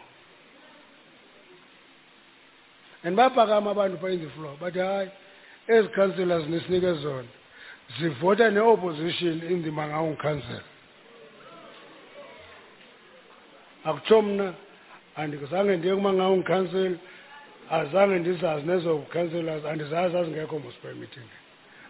and 3.04 3.18
baphakama 3.18 3.72
abantu 3.74 4.00
pha 4.00 4.08
in 4.08 4.22
the 4.22 4.30
floor 4.36 4.56
bathi 4.62 4.80
hayi 4.80 5.10
ezi 5.68 5.88
councillors 5.96 6.46
nisinike 6.48 6.94
zona 7.02 7.28
zivota 8.00 8.50
ne-opposition 8.52 9.42
in 9.52 9.64
the 9.64 9.72
mangaung 9.72 10.16
council 10.22 10.62
akutsho 13.86 14.22
mna 14.22 14.54
andizange 15.16 15.78
ndiye 15.78 15.96
kumangaung 15.96 16.44
council 16.44 16.98
azange 17.72 18.20
ndizazi 18.20 18.68
nezo 18.68 18.98
councillors 19.14 19.66
andizazi 19.66 20.14
zazingekho 20.14 20.60
mosper 20.60 20.96
meeting 20.96 21.30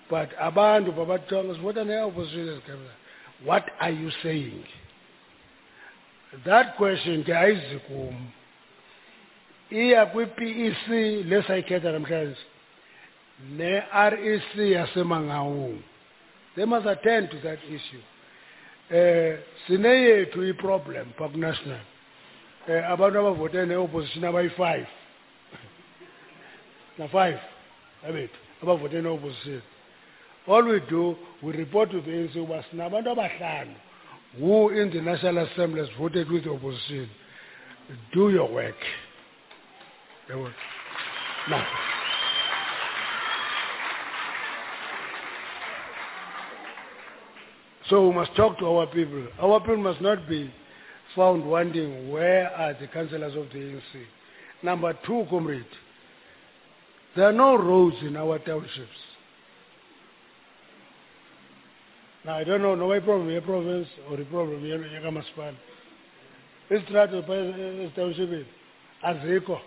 but 0.10 0.30
abantu 0.40 0.92
babathonga 0.92 1.54
sivota 1.56 1.84
ne-opposition 1.84 2.48
ezi 2.50 2.62
council 2.62 2.96
what 3.46 3.66
are 3.80 3.92
you 3.92 4.12
saying? 4.24 4.64
That 6.46 6.78
question 6.78 7.24
ke 7.24 7.34
ayizi 7.34 7.80
kum 7.88 8.32
iya 9.72 10.06
kwi-PEC 10.06 10.88
lesayikhetha 11.26 11.92
namhlanje 11.92 12.40
ne-REC 13.58 14.56
yasemangawung 14.56 15.82
they 16.56 16.66
must 16.66 16.86
attend 16.86 17.32
to 17.32 17.38
that 17.40 17.60
issue. 17.64 18.04
Eh 18.92 19.38
yethu 19.70 20.44
iproblem 20.54 21.14
pha 21.18 21.30
ku-national 21.30 21.82
eh 22.68 22.92
abantu 22.92 23.20
abavote 23.20 23.66
ne-opposition 23.66 24.24
abayi-five 24.24 24.88
na-five 27.02 27.40
abethu 28.08 28.38
abavote 28.62 29.02
ne-opposition 29.02 29.62
all 30.48 30.64
we 30.64 30.80
do 30.90 31.16
we 31.42 31.54
report 31.54 31.92
to 31.92 32.02
the 32.02 32.12
ANC 32.12 32.36
uba 32.36 32.64
sinabantu 32.72 33.10
abahlanu 33.12 33.76
who 34.40 34.70
in 34.70 34.90
the 34.92 35.02
national 35.02 35.38
assembly 35.46 35.82
has 35.82 35.90
voted 36.00 36.30
with 36.32 36.44
the 36.44 36.52
opposition 36.52 37.10
do 38.14 38.30
your 38.30 38.52
work. 38.52 38.76
Now. 41.50 41.68
So 47.90 48.08
we 48.08 48.16
must 48.16 48.36
talk 48.36 48.58
to 48.60 48.66
our 48.66 48.88
people. 48.88 49.28
Our 49.42 49.60
people 49.60 49.78
must 49.78 50.02
not 50.02 50.30
be 50.30 50.54
found 51.16 51.46
wondering 51.46 52.10
where 52.12 52.50
are 52.50 52.74
the 52.80 52.88
councillors 52.88 53.36
of 53.36 53.50
the 53.52 53.60
ANC. 53.60 53.82
Number 54.64 54.98
two, 55.06 55.26
comrade, 55.30 55.66
there 57.16 57.26
are 57.26 57.34
no 57.34 57.58
roads 57.58 57.98
in 58.02 58.16
our 58.16 58.40
townships. 58.40 58.90
Now 62.24 62.38
I 62.38 62.44
don't 62.44 62.62
know, 62.62 62.76
no 62.76 62.88
problem 63.02 63.30
here 63.30 63.42
province 63.42 63.88
or 64.10 64.18
the 64.18 64.26
problem 64.26 64.62
here 64.62 64.76
uh, 64.76 64.86
in 64.86 65.02
Yakamaspan. 65.02 65.56
Istrato 66.70 67.96
township 67.96 68.48
aziko. 69.04 69.60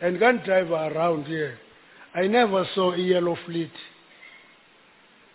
And 0.00 0.18
can 0.18 0.42
drive 0.44 0.70
around 0.70 1.24
here. 1.24 1.58
I 2.14 2.26
never 2.26 2.64
saw 2.74 2.92
a 2.92 2.98
yellow 2.98 3.36
fleet, 3.46 3.72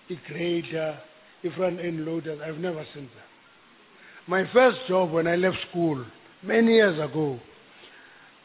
a 0.09 0.15
grader, 0.27 0.99
a 1.43 1.51
front 1.51 1.79
end 1.79 2.05
loaders. 2.05 2.39
I've 2.45 2.57
never 2.57 2.85
seen 2.93 3.09
that. 3.15 4.29
My 4.29 4.49
first 4.53 4.77
job 4.87 5.11
when 5.11 5.27
I 5.27 5.35
left 5.35 5.57
school, 5.69 6.05
many 6.41 6.75
years 6.75 6.97
ago, 6.97 7.39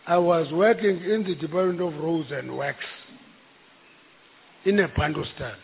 I 0.09 0.17
was 0.17 0.51
working 0.53 1.03
in 1.05 1.23
the 1.23 1.35
Department 1.35 1.83
of 1.83 2.01
Roads 2.03 2.31
and 2.33 2.57
Works 2.57 2.79
in 4.65 4.79
a 4.79 4.89
Bantustan. 4.89 5.55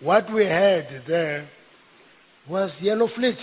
What 0.00 0.32
we 0.32 0.44
had 0.44 1.04
there 1.06 1.48
was 2.48 2.72
yellow 2.80 3.08
fleet. 3.14 3.38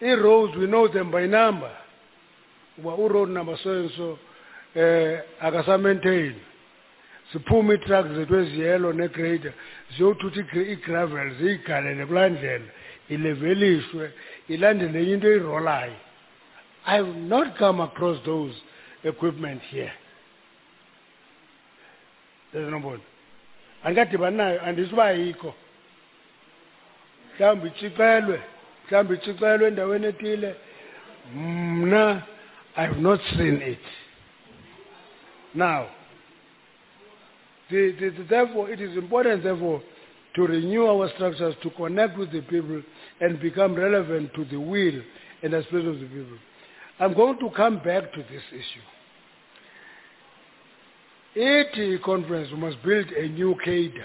In 0.00 0.20
roads, 0.20 0.56
we 0.56 0.68
know 0.68 0.86
them 0.86 1.10
by 1.10 1.26
number. 1.26 1.72
Uba 2.78 2.90
road 2.90 3.30
number 3.30 3.56
so 3.64 3.70
and 3.70 3.90
so, 3.96 4.18
eh, 4.80 5.20
akasa 5.40 5.76
maintain. 5.78 6.36
siphume 7.32 7.74
iitruck 7.74 8.06
zethu 8.14 8.34
eziyelo 8.36 8.92
negrader 8.92 9.52
ziyothutha 9.96 10.60
igravel 10.74 11.30
ziyigalele 11.38 12.06
kulaa 12.06 12.28
ndlela 12.28 12.70
ilevelishwe 13.08 14.12
ilandele 14.48 15.12
into 15.12 15.28
eyirolayo 15.28 15.96
i 16.86 16.96
have 16.96 17.14
not 17.16 17.56
come 17.58 17.80
across 17.80 18.18
those 18.26 18.54
equipment 19.04 19.60
here. 19.70 19.92
Ezinobona 22.54 23.00
andikadibani 23.84 24.36
nayo 24.36 24.62
andisho 24.62 24.92
uba 24.92 25.04
ayikho. 25.04 25.54
Mhlawumbi 27.34 27.68
itshicelwe 27.68 28.40
mhlawumbi 28.86 29.14
itshicelwe 29.14 29.68
endaweni 29.68 30.06
ethile. 30.06 30.54
Mna 31.34 32.22
i 32.76 32.86
have 32.86 33.00
not 33.00 33.20
seen 33.36 33.62
it. 33.62 33.84
Now 35.54 35.88
the, 37.70 37.92
the, 37.92 38.10
the, 38.10 38.24
therefore 38.24 38.70
it 38.70 38.80
is 38.80 38.96
important 38.96 39.42
therefore 39.42 39.82
to 40.34 40.46
renew 40.46 40.86
our 40.86 41.10
structures 41.14 41.54
to 41.62 41.70
connect 41.70 42.18
with 42.18 42.32
the 42.32 42.40
people 42.42 42.82
and 43.20 43.40
become 43.40 43.74
relevant 43.74 44.32
to 44.34 44.44
the 44.46 44.56
will 44.58 45.02
and 45.42 45.54
aspirations 45.54 46.02
of 46.02 46.08
the 46.08 46.14
people 46.14 46.38
i'm 46.98 47.14
going 47.14 47.38
to 47.38 47.50
come 47.50 47.76
back 47.78 48.12
to 48.12 48.22
this 48.22 48.42
issue. 48.52 48.82
Ithi 51.36 52.02
conference 52.02 52.50
we 52.52 52.58
must 52.58 52.82
build 52.82 53.06
a 53.12 53.28
new 53.28 53.56
cadre. 53.64 54.04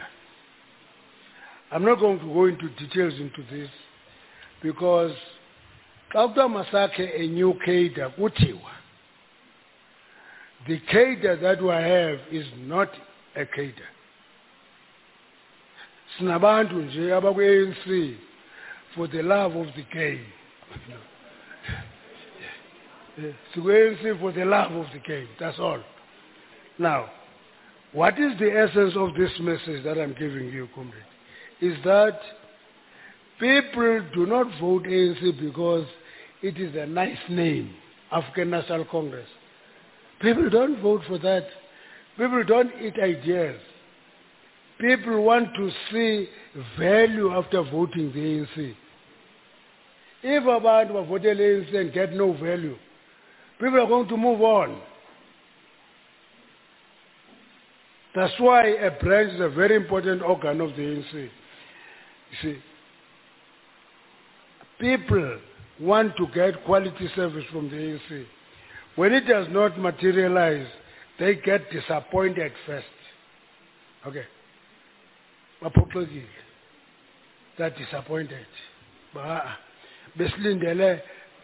I'm 1.72 1.84
not 1.84 2.00
going 2.00 2.20
to 2.20 2.26
go 2.26 2.46
into 2.46 2.70
details 2.70 3.14
into 3.20 3.44
this 3.52 3.70
because 4.62 5.12
xa 6.14 6.34
kuthiwa 6.34 6.66
masakhe 6.66 7.20
a 7.20 7.28
new 7.28 7.54
cadre 7.66 8.10
kuthiwa. 8.18 8.72
The 10.68 10.80
cadre 10.90 11.36
that 11.42 11.62
we 11.62 11.70
have 11.70 12.20
is 12.32 12.48
not 12.60 12.90
a 13.36 13.46
cadre. 13.46 13.74
abakwi-ANC 16.22 18.18
for 18.96 19.08
the 19.10 19.22
love 19.22 19.54
of 19.56 19.68
the 19.76 19.84
game 19.94 20.26
sikwi-ANC 23.56 24.20
for 24.20 24.32
the 24.32 24.46
love 24.46 24.72
of 24.72 24.86
the 24.94 25.00
game 25.00 25.28
that's 25.40 25.60
all 25.60 25.82
now 26.78 27.10
what 27.94 28.20
is 28.20 28.38
the 28.40 28.52
essence 28.52 28.94
of 28.96 29.14
this 29.16 29.32
message 29.40 29.84
that 29.84 29.98
i'm 30.00 30.14
giving 30.20 30.50
you 30.50 30.68
comrade 30.76 31.04
is 31.62 31.76
that 31.84 32.20
people 33.40 34.02
do 34.14 34.26
not 34.26 34.48
vote 34.60 34.84
ANC 34.84 35.40
because 35.40 35.86
it 36.42 36.58
is 36.58 36.76
a 36.76 36.86
nice 36.86 37.18
name, 37.30 37.74
African 38.12 38.50
National 38.52 38.86
Congress. 38.86 39.28
People 40.22 40.50
don't 40.50 40.82
vote 40.82 41.02
for 41.08 41.18
that. 41.20 41.48
People 42.18 42.44
don't 42.44 42.72
eat 42.82 42.96
ideas. 43.02 43.60
People 44.80 45.24
want 45.24 45.54
to 45.56 45.72
see 45.92 46.30
value 46.78 47.32
after 47.32 47.64
voting 47.64 48.12
the 48.12 48.20
ANC. 48.20 48.76
If 50.24 50.44
abantu 50.44 50.92
bavotele 50.94 51.40
ANC 51.40 51.76
and 51.76 51.94
get 51.94 52.14
no 52.14 52.34
value, 52.34 52.76
people 53.60 53.80
are 53.80 53.88
going 53.88 54.08
to 54.08 54.18
move 54.18 54.42
on. 54.42 54.80
That's 58.16 58.34
why 58.40 58.68
a 58.68 58.92
branch 58.92 59.34
is 59.34 59.42
a 59.42 59.50
very 59.50 59.76
important 59.76 60.22
organ 60.24 60.62
of 60.62 60.72
the 60.72 60.82
ANC. 60.82 61.14
You 61.14 61.30
see, 62.42 62.58
people 64.80 65.40
want 65.80 66.18
to 66.18 66.28
get 66.34 66.64
quality 66.66 67.10
service 67.16 67.46
from 67.52 67.70
the 67.70 67.76
ANC. 67.76 68.26
When 68.96 69.14
it 69.14 69.28
does 69.28 69.48
not 69.52 69.80
materialize, 69.80 70.66
they 71.20 71.36
get 71.36 71.70
disappointed 71.72 72.52
first. 72.66 72.86
Okay. 74.08 74.26
Baphoxekile. 75.62 76.24
They're 77.58 77.70
disappointed. 77.72 78.46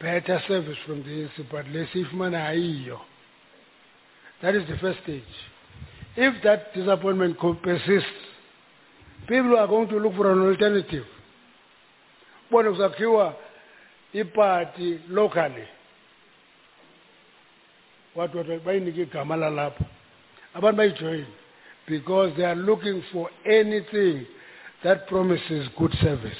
Better 0.03 0.41
service 0.49 0.77
from 0.85 1.01
the 1.03 1.29
but 1.49 1.65
lesifumana 1.65 2.49
ayiyo. 2.49 2.99
That 4.41 4.53
is 4.53 4.67
the 4.67 4.77
first 4.77 4.99
stage. 5.03 5.23
If 6.17 6.43
that 6.43 6.73
disappointment 6.73 7.37
persists, 7.63 8.09
people 9.27 9.57
are 9.57 9.67
going 9.67 9.87
to 9.87 9.97
look 9.97 10.13
for 10.15 10.29
an 10.29 10.41
alternative. 10.41 11.05
One 12.49 12.65
Bona 12.65 12.77
kuzakhiwa 12.77 13.35
ipati 14.13 14.99
locally. 15.09 15.67
Watu 18.15 18.61
bayinike 18.65 19.01
igama 19.01 19.35
lalapho. 19.35 19.85
Abantu 20.53 20.77
bayijoin 20.77 21.25
because 21.87 22.35
they 22.37 22.43
are 22.43 22.55
looking 22.55 23.03
for 23.11 23.29
anything 23.45 24.25
that 24.83 25.07
promises 25.07 25.67
good 25.77 25.93
service. 26.01 26.37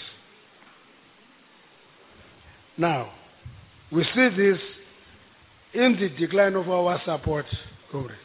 Now, 2.78 3.12
we 3.94 4.04
see 4.16 4.30
this 4.36 4.60
in 5.74 5.98
the 6.00 6.10
decline 6.20 6.56
of 6.56 6.70
our 6.70 7.00
support, 7.06 7.46
comrade. 7.92 8.18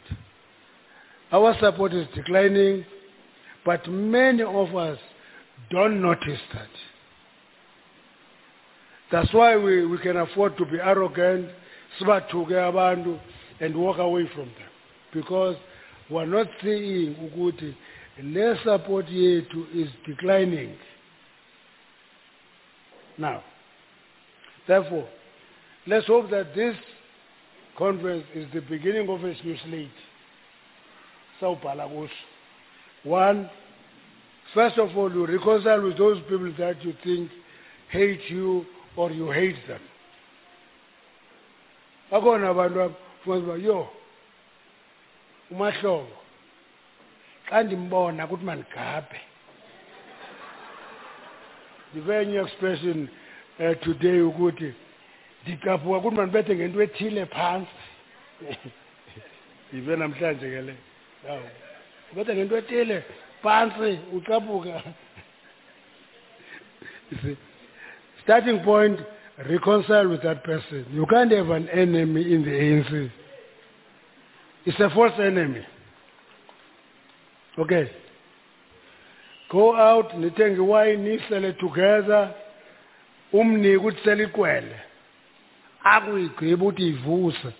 Our 1.31 1.55
support 1.59 1.93
is 1.93 2.07
declining, 2.15 2.85
but 3.63 3.87
many 3.87 4.41
of 4.41 4.75
us 4.75 4.97
don't 5.69 6.01
notice 6.01 6.39
that. 6.53 6.67
That's 9.11 9.33
why 9.33 9.57
we, 9.57 9.85
we 9.85 9.97
can 9.99 10.17
afford 10.17 10.57
to 10.57 10.65
be 10.65 10.77
arrogant, 10.77 11.49
and 12.01 13.75
walk 13.75 13.97
away 13.97 14.29
from 14.33 14.45
them. 14.45 14.69
Because 15.13 15.55
we're 16.09 16.25
not 16.25 16.47
seeing 16.63 17.15
ukuthi 17.15 17.75
le 18.23 18.55
support 18.63 19.05
yethu 19.07 19.65
is 19.75 19.89
declining. 20.05 20.75
Now, 23.17 23.43
therefore, 24.67 25.07
let's 25.89 26.05
hope 26.05 26.29
that 26.29 26.53
this 26.55 26.75
conference 27.77 28.23
is 28.35 28.45
the 28.53 28.61
beginning 28.61 29.09
of 29.09 29.23
a 29.23 29.27
new 29.27 29.57
slate. 29.65 29.89
Sawubhala 31.41 31.89
kuso. 31.89 32.09
One, 33.03 33.49
first 34.53 34.77
of 34.77 34.95
all, 34.95 35.11
you 35.11 35.25
reconcile 35.25 35.81
with 35.81 35.97
those 35.97 36.21
people 36.29 36.53
that 36.59 36.83
you 36.83 36.93
think 37.03 37.31
hate 37.89 38.21
you 38.29 38.65
or 38.95 39.11
you 39.11 39.31
hate 39.31 39.55
them. 39.67 39.81
Bakhona 42.11 42.49
abantu 42.49 42.79
abafuthi 43.25 43.47
ba 43.47 43.57
yo 43.57 43.87
umahlobo 45.51 46.17
xa 47.49 47.63
ndimbona 47.63 48.25
ukuthi 48.25 48.45
mandigabhe 48.45 49.21
ndive 51.91 52.21
enye 52.21 52.39
expression 52.41 53.09
uh, 53.59 53.73
today 53.81 54.21
ukuthi 54.21 54.73
ndigabhuka 55.43 55.97
ukuthi 55.97 56.15
mandibethe 56.15 56.55
ngento 56.55 56.81
ethile 56.81 57.25
phantsi. 57.25 57.79
Ndive 59.71 59.95
namhlanje 59.95 60.49
ke 60.49 60.61
le. 60.61 60.75
Yawo 61.25 61.49
ubethe 62.11 62.35
ngento 62.35 62.57
ethile 62.57 63.03
phantsi 63.43 63.99
see, 67.23 67.37
starting 68.23 68.59
point 68.63 68.99
reconcile 69.47 70.07
with 70.07 70.21
that 70.21 70.43
person. 70.43 70.85
You 70.91 71.05
can't 71.05 71.31
have 71.31 71.49
an 71.49 71.69
enemy 71.69 72.33
in 72.33 72.43
the 72.43 72.51
ANC 72.51 73.11
it's 74.65 74.79
a 74.79 74.89
false 74.89 75.13
enemy. 75.19 75.65
Okay. 77.57 77.91
Go 79.49 79.75
out 79.75 80.11
nithenge 80.13 80.57
iwayini 80.57 81.17
nisele 81.17 81.53
together. 81.53 82.33
Umnike 83.33 83.77
ukuthi 83.77 84.03
sele 84.03 84.23
ikwele 84.23 84.75
akuyigqiba 85.83 86.65
ukuthi 86.65 86.87
ivuse. 86.87 87.51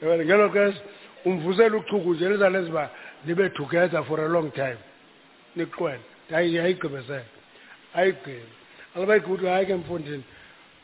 Yabona 0.00 0.24
ngelo 0.24 0.48
xesha 0.54 0.80
umvusela 1.24 1.76
uchuku 1.76 2.14
nje 2.14 2.28
lizale 2.28 2.62
ziba 2.62 2.90
nibe 3.24 3.50
together 3.50 4.04
for 4.04 4.20
a 4.20 4.28
long 4.28 4.50
time. 4.52 4.78
Niqwele 5.56 6.00
ayigqibezele 6.32 7.24
ayigqibe. 7.94 8.48
Alabayigqiba 8.94 9.34
ukuthi 9.34 9.46
hayi 9.46 9.66
ke 9.66 9.74
mfundini 9.74 10.24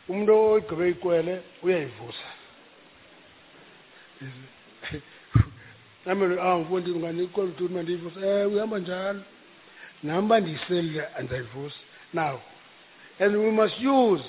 umuntu 0.09 0.32
oyigqibe 0.32 0.90
ikwele 0.90 1.43
uyayivusa. 1.62 2.28
Nami 6.06 6.36
ah 6.40 6.59
mfundini 6.59 6.97
unganikwele 6.97 7.51
ukuthi 7.51 7.74
mandiyivusa 7.74 8.20
eh 8.20 8.48
uyahamba 8.48 8.78
njalo. 8.78 9.23
Nami 10.02 10.28
bandiyiselile 10.28 11.06
andizayivusa 11.16 11.78
now 12.12 12.40
and 13.20 13.39
we 13.39 13.51
must 13.51 13.78
use 13.78 14.20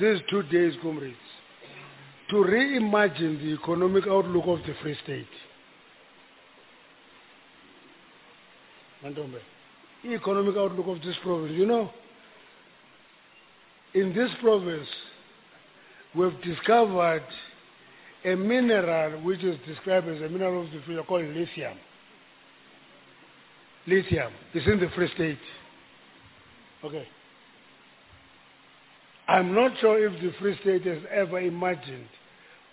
these 0.00 0.18
two 0.28 0.42
days 0.44 0.74
comrades 0.82 1.16
to 2.30 2.36
reimagine 2.36 3.38
the 3.38 3.54
economic 3.60 4.04
outlook 4.06 4.44
of 4.46 4.58
the 4.66 4.74
Free 4.82 4.96
State. 5.04 5.26
Economic 10.04 10.56
outlook 10.56 10.86
of 10.86 11.02
this 11.02 11.16
province, 11.22 11.52
you 11.54 11.66
know, 11.66 11.90
in 13.94 14.14
this 14.14 14.30
province, 14.40 14.88
we've 16.14 16.40
discovered 16.42 17.22
a 18.24 18.34
mineral 18.34 19.22
which 19.22 19.42
is 19.44 19.58
described 19.66 20.08
as 20.08 20.20
a 20.22 20.28
mineral 20.28 20.64
of 20.64 20.70
the 20.72 20.80
free, 20.86 20.98
called 21.06 21.26
lithium. 21.26 21.76
Lithium 23.86 24.32
is 24.54 24.66
in 24.66 24.80
the 24.80 24.88
Free 24.94 25.10
State. 25.14 25.38
Okay. 26.82 27.06
I'm 29.26 29.54
not 29.54 29.72
sure 29.80 30.04
if 30.06 30.20
the 30.20 30.32
Free 30.38 30.58
State 30.60 30.84
has 30.86 30.98
ever 31.10 31.40
imagined 31.40 32.08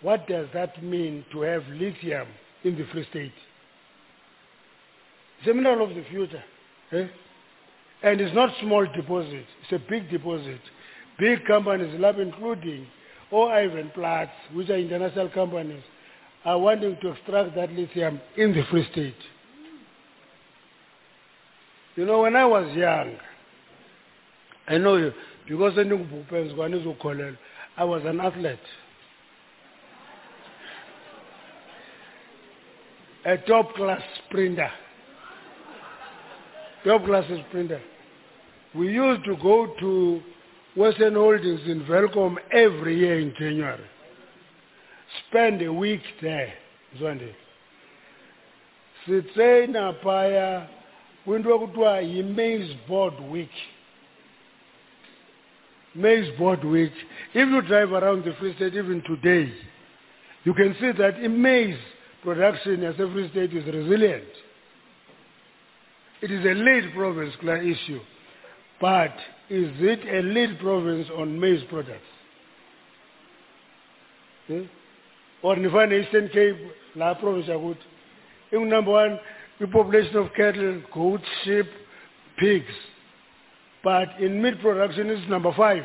what 0.02 0.28
does 0.28 0.48
that 0.54 0.84
mean 0.84 1.24
to 1.32 1.42
have 1.42 1.64
lithium 1.68 2.28
in 2.64 2.76
the 2.78 2.86
Free 2.92 3.06
State. 3.10 3.34
It's 5.40 5.50
a 5.50 5.54
mineral 5.54 5.90
of 5.90 5.96
the 5.96 6.04
future. 6.10 6.44
eh? 6.92 7.08
And 8.04 8.20
it's 8.20 8.34
not 8.36 8.52
small 8.62 8.86
deposit. 8.86 9.46
It's 9.64 9.72
a 9.72 9.90
big 9.90 10.10
deposit. 10.10 10.60
Big 11.20 11.46
companies, 11.46 11.94
including 11.94 12.88
all 13.32 13.48
Ivanplats, 13.48 14.32
which 14.54 14.70
are 14.70 14.78
international 14.78 15.30
companies, 15.30 15.84
are 16.46 16.58
wanting 16.60 16.98
to 17.02 17.12
extract 17.12 17.56
that 17.56 17.72
lithium 17.72 18.20
in 18.38 18.54
the 18.54 18.64
Free 18.72 18.88
State. 18.92 19.16
You 21.96 22.06
know, 22.06 22.22
when 22.22 22.36
I 22.36 22.46
was 22.46 22.76
young, 22.76 23.16
I 24.68 24.78
know 24.78 25.12
because 25.52 25.78
I 25.78 25.84
knew 25.84 26.08
I 27.78 27.84
was 27.84 28.02
an 28.06 28.22
athlete. 28.22 28.60
A 33.26 33.38
top 33.38 33.76
class 33.76 34.02
sprinter. 34.26 34.72
Top 36.86 37.06
class 37.06 37.26
sprinter. 37.50 37.82
We 38.74 38.94
used 38.94 39.26
to 39.26 39.36
go 39.38 39.74
to 39.80 40.22
Western 40.76 41.16
Holdings 41.16 41.62
in 41.68 41.86
Welkom 41.88 42.40
every 42.54 42.98
year 42.98 43.20
in 43.20 43.34
January. 43.38 43.86
Spend 45.28 45.62
a 45.62 45.72
week 45.72 46.02
there. 46.22 46.54
Zwande. 47.00 47.36
sitraina 49.06 49.94
phaya 49.94 50.68
kwinto 51.26 51.56
ekuthiwa 51.56 52.00
yi-maize 52.00 52.78
board 52.88 53.14
week 53.32 53.52
maize 55.96 56.38
board 56.38 56.64
week 56.64 56.94
if 57.34 57.50
you 57.50 57.62
drive 57.64 57.92
around 57.92 58.24
the 58.24 58.34
free 58.40 58.56
state 58.56 58.74
even 58.76 59.02
today 59.04 59.52
you 60.44 60.54
can 60.54 60.76
see 60.80 60.92
that 60.98 61.20
maize 61.30 61.78
production 62.24 62.84
as 62.84 62.96
a 62.96 63.12
free 63.12 63.30
state 63.32 63.54
is 63.54 63.66
resilient. 63.66 64.24
It 66.22 66.32
is 66.32 66.46
a 66.46 66.54
lead 66.54 66.94
province 66.94 67.34
issue. 67.44 68.00
But 68.80 69.14
is 69.50 69.70
it 69.80 70.08
a 70.08 70.22
lead 70.28 70.60
province 70.60 71.08
on 71.16 71.40
maize 71.40 71.64
products? 71.70 72.02
Eh? 74.50 74.64
or 75.44 75.56
nifane 75.56 76.04
eastern 76.04 76.28
cape 76.30 76.58
la 76.96 77.14
province 77.16 77.48
in 78.52 78.70
number 78.70 78.92
one 78.92 79.20
the 79.60 79.68
population 79.68 80.16
of 80.18 80.28
cattle 80.36 80.82
goats 80.94 81.24
sheep 81.44 81.66
pigs 82.38 82.74
but 83.84 84.10
in 84.20 84.42
meat 84.42 84.60
production 84.62 85.10
it's 85.10 85.30
number 85.30 85.54
five 85.56 85.84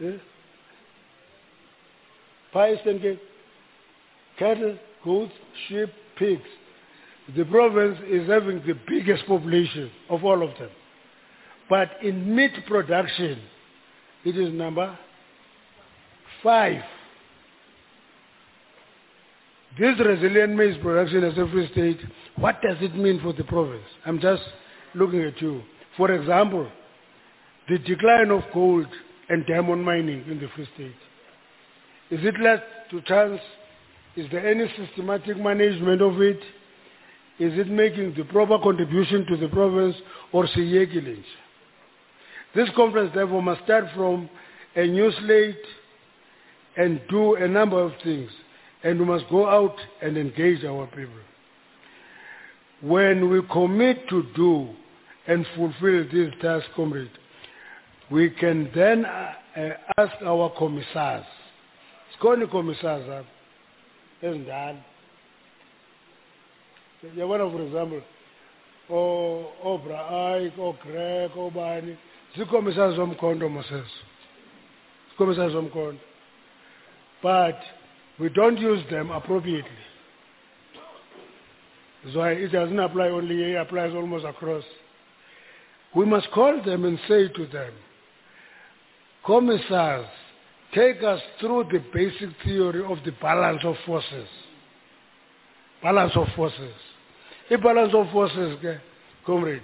Eh? 0.00 0.16
Pie 2.52 2.74
eastern 2.74 3.00
cape 3.00 3.20
cattle 4.38 4.78
goats 5.04 5.32
sheep 5.68 5.88
pigs 6.16 6.42
the 7.36 7.44
province 7.44 7.98
is 8.08 8.28
having 8.28 8.62
the 8.66 8.74
biggest 8.88 9.26
population 9.26 9.90
of 10.08 10.24
all 10.24 10.42
of 10.42 10.56
them 10.58 10.70
but 11.68 11.90
in 12.02 12.34
meat 12.34 12.52
production 12.66 13.40
it 14.24 14.36
is 14.36 14.52
number 14.52 14.96
five 16.42 16.82
this 19.78 19.96
resilient 20.00 20.56
maize 20.56 20.76
production 20.82 21.22
as 21.22 21.36
a 21.38 21.68
state, 21.72 22.00
what 22.36 22.60
does 22.62 22.76
it 22.80 22.96
mean 22.96 23.20
for 23.22 23.32
the 23.32 23.44
province? 23.44 23.84
I'm 24.04 24.18
just 24.20 24.42
looking 24.94 25.22
at 25.22 25.40
you. 25.40 25.62
For 25.98 26.12
example, 26.12 26.68
the 27.68 27.78
decline 27.78 28.30
of 28.30 28.42
gold 28.54 28.86
and 29.28 29.44
diamond 29.46 29.84
mining 29.84 30.24
in 30.30 30.38
the 30.40 30.48
free 30.54 30.68
state. 30.74 30.94
Is 32.10 32.24
it 32.24 32.40
left 32.40 32.62
to 32.92 33.02
chance? 33.02 33.40
Is 34.16 34.26
there 34.30 34.48
any 34.48 34.72
systematic 34.76 35.36
management 35.36 36.00
of 36.00 36.22
it? 36.22 36.38
Is 37.40 37.58
it 37.58 37.68
making 37.68 38.14
the 38.16 38.24
proper 38.24 38.58
contribution 38.58 39.26
to 39.26 39.36
the 39.36 39.48
province 39.48 39.96
or 40.32 40.46
siyekile? 40.46 41.22
This 42.54 42.68
conference 42.76 43.10
therefore 43.14 43.42
must 43.42 43.64
start 43.64 43.84
from 43.94 44.30
a 44.76 44.86
new 44.86 45.12
slate 45.20 45.56
and 46.76 47.00
do 47.10 47.34
a 47.34 47.48
number 47.48 47.82
of 47.82 47.92
things 48.04 48.30
and 48.84 49.00
we 49.00 49.04
must 49.04 49.28
go 49.28 49.48
out 49.48 49.76
and 50.00 50.16
engage 50.16 50.64
our 50.64 50.86
people. 50.86 51.12
When 52.80 53.30
we 53.30 53.42
commit 53.52 54.08
to 54.08 54.24
do 54.36 54.68
and 55.28 55.46
fulfill 55.54 56.04
this 56.10 56.32
task, 56.40 56.66
comrade, 56.74 57.10
we 58.10 58.30
can 58.30 58.70
then 58.74 59.04
uh, 59.04 59.32
uh, 59.56 59.68
ask 59.98 60.14
our 60.24 60.50
commissars. 60.58 61.26
Sikhona 62.16 62.50
commissars 62.50 63.06
apha 63.08 63.26
ezindala. 64.22 64.82
Yabona 67.14 67.52
for 67.52 67.62
example, 67.62 68.02
o 68.90 69.52
Obra 69.64 70.40
Ike, 70.46 70.58
o 70.58 70.72
Greg, 70.82 71.30
obani, 71.32 71.96
zicommissars 72.36 72.96
zomkhondo 72.96 73.50
Moses. 73.50 73.86
Commissars 75.18 75.52
zomkhondo. 75.52 76.00
But 77.22 77.60
we 78.18 78.30
don't 78.30 78.56
use 78.58 78.82
them 78.90 79.10
appropriately. 79.10 79.70
Why 82.14 82.32
it 82.32 82.52
doesn't 82.52 82.78
apply 82.78 83.08
only 83.08 83.36
here, 83.36 83.58
it 83.58 83.60
applies 83.60 83.92
almost 83.94 84.24
across. 84.24 84.64
We 85.98 86.04
must 86.04 86.30
call 86.30 86.62
them 86.62 86.84
and 86.84 86.96
say 87.08 87.26
to 87.26 87.46
them, 87.46 87.72
commissars, 89.26 90.06
take 90.72 91.02
us 91.02 91.20
through 91.40 91.70
the 91.72 91.82
basic 91.92 92.28
theory 92.44 92.84
of 92.84 92.98
the 93.04 93.10
balance 93.20 93.62
of 93.64 93.74
forces. 93.84 94.28
Balance 95.82 96.12
of 96.14 96.28
forces. 96.36 96.72
The 97.50 97.58
balance 97.58 97.92
of 97.96 98.12
forces, 98.12 98.64
comrade, 99.26 99.60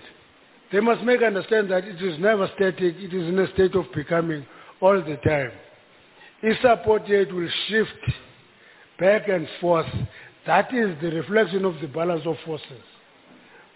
they 0.73 0.81
must 0.81 1.05
make 1.05 1.23
understand 1.23 1.71
that 1.71 1.85
it 1.85 2.03
is 2.03 2.19
never 2.19 2.51
static, 2.57 2.97
it 2.97 3.15
is 3.15 3.29
in 3.29 3.39
a 3.39 3.47
state 3.53 3.77
of 3.77 3.85
becoming 3.95 4.45
all 4.81 5.01
the 5.01 5.17
time. 5.25 5.53
Rate 6.43 7.33
will 7.33 7.49
shift 7.69 8.13
back 8.99 9.29
and 9.29 9.47
forth. 9.61 9.87
That 10.49 10.75
is 10.75 11.01
the 11.01 11.13
reflection 11.13 11.65
of 11.65 11.81
the 11.81 11.87
balance 11.87 12.27
of 12.27 12.35
forces. 12.45 12.83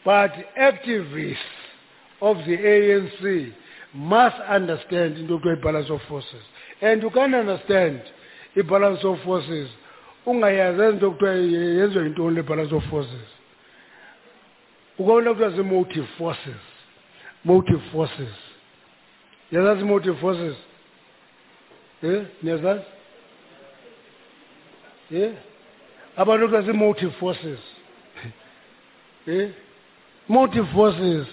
But 0.05 0.33
activists 0.61 1.37
of 2.21 2.37
the 2.39 2.57
ANC 2.57 3.53
must 3.95 4.37
understand 4.49 5.17
into 5.19 5.39
the 5.39 5.57
balance 5.63 5.91
of 5.91 6.01
forces. 6.09 6.43
And 6.81 7.03
you 7.03 7.11
can 7.11 7.35
understand 7.35 8.03
the 8.55 8.63
balance 8.63 9.01
of 9.05 9.19
forces. 9.25 9.69
ungayazi 10.27 10.93
into 10.93 11.07
okuthiwa 11.07 11.35
yenziwa 11.35 12.05
yintoni 12.05 12.37
le 12.37 12.43
balance 12.43 12.75
of 12.75 12.85
forces. 12.91 13.29
Ukubona 14.99 15.31
kuthiwa 15.31 15.51
zii-motive 15.51 16.07
forces. 16.19 16.61
Motive 17.45 17.83
forces. 17.93 18.35
Yazazi 19.53 19.85
motive 19.85 20.21
forces? 20.21 20.57
Um 22.03 22.27
niyazazi? 22.43 22.85
Yeah 25.11 25.33
abantu 26.17 26.47
kuthiwa 26.47 26.63
zii-motive 26.63 27.13
forces. 27.13 27.59
Yeah 29.27 29.51
motive 30.29 30.67
forces 30.75 31.27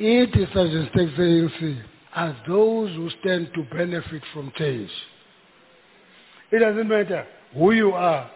ithi 0.00 0.50
statistics 0.50 1.18
ANC 1.18 1.82
as 2.14 2.34
those 2.46 2.94
who 2.94 3.10
stand 3.20 3.50
to 3.54 3.62
benefit 3.74 4.22
from 4.32 4.52
change. 4.56 4.90
It 6.50 6.60
doesn't 6.60 6.88
matter 6.88 7.26
who 7.54 7.72
you 7.72 7.92
are. 7.92 8.30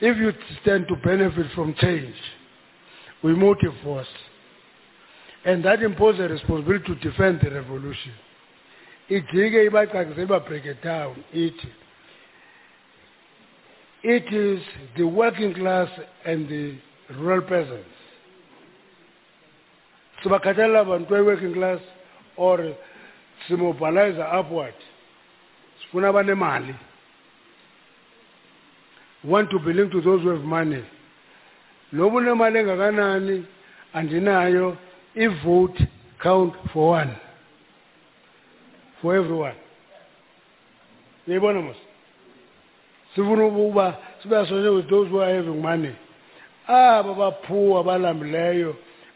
If 0.00 0.16
you 0.16 0.32
stand 0.62 0.86
to 0.88 0.96
benefit 0.96 1.46
from 1.54 1.74
change 1.80 2.14
we 3.22 3.34
motive 3.34 3.74
force 3.82 4.06
and 5.44 5.64
that 5.64 5.82
imposes 5.82 6.20
a 6.20 6.28
responsibility 6.28 6.84
to 6.86 6.94
defend 6.96 7.40
the 7.42 7.50
revolution. 7.50 8.12
Ibabreak 9.10 10.66
it 10.66 10.82
down 10.82 11.24
it 14.02 14.32
is 14.32 14.60
the 14.96 15.04
working 15.04 15.54
class 15.54 15.88
and 16.24 16.48
the 16.48 16.78
rural 17.16 17.42
peasants. 17.42 17.88
Sibakhathalela 20.22 20.80
abantu 20.80 21.08
be-working 21.08 21.54
class 21.54 21.80
or 22.36 22.74
simobilize 23.48 24.18
upward. 24.18 24.74
Sifuna 25.82 26.08
abanemali. 26.08 26.74
Want 29.24 29.50
to 29.50 29.58
belong 29.58 29.90
to 29.90 30.00
those 30.00 30.22
who 30.22 30.28
have 30.28 30.44
money. 30.44 30.84
Noba 31.92 32.16
unemali 32.16 32.58
engakanani 32.58 33.46
andinayo 33.94 34.76
i-vote 35.16 35.80
count 36.22 36.54
for 36.72 36.90
one. 36.90 37.16
For 39.02 39.16
everyone. 39.16 39.56
Niyibona 41.26 41.62
mos? 41.62 41.76
sifuna 43.18 43.46
ukuba 43.46 43.96
sibe 44.22 44.68
with 44.68 44.88
those 44.88 45.08
who 45.08 45.20
are 45.20 45.34
having 45.34 45.60
money 45.60 45.94
aba 46.66 47.14
baphuwa 47.14 47.84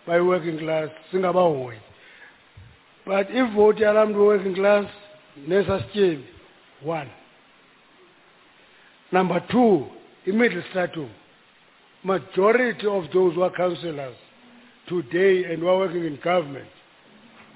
balambileyo 0.07 0.39
bayi-working 0.41 0.59
class 0.59 0.91
singabahoyi 1.11 1.79
but 3.07 3.31
ivoti 3.31 3.83
yala 3.83 4.07
mntu 4.07 4.19
we-working 4.21 4.55
class 4.55 4.87
nesasityebi 5.49 6.25
one. 6.85 7.11
Number 9.13 9.41
two 9.51 9.87
i-middle 10.27 10.63
stratum 10.71 11.11
majority 12.05 12.87
of 12.87 13.05
those 13.13 13.35
who 13.35 13.43
are 13.43 13.51
councillors 13.51 14.17
today 14.89 15.45
and 15.45 15.63
who 15.63 15.69
are 15.69 15.79
working 15.79 16.05
in 16.05 16.17
government 16.17 16.69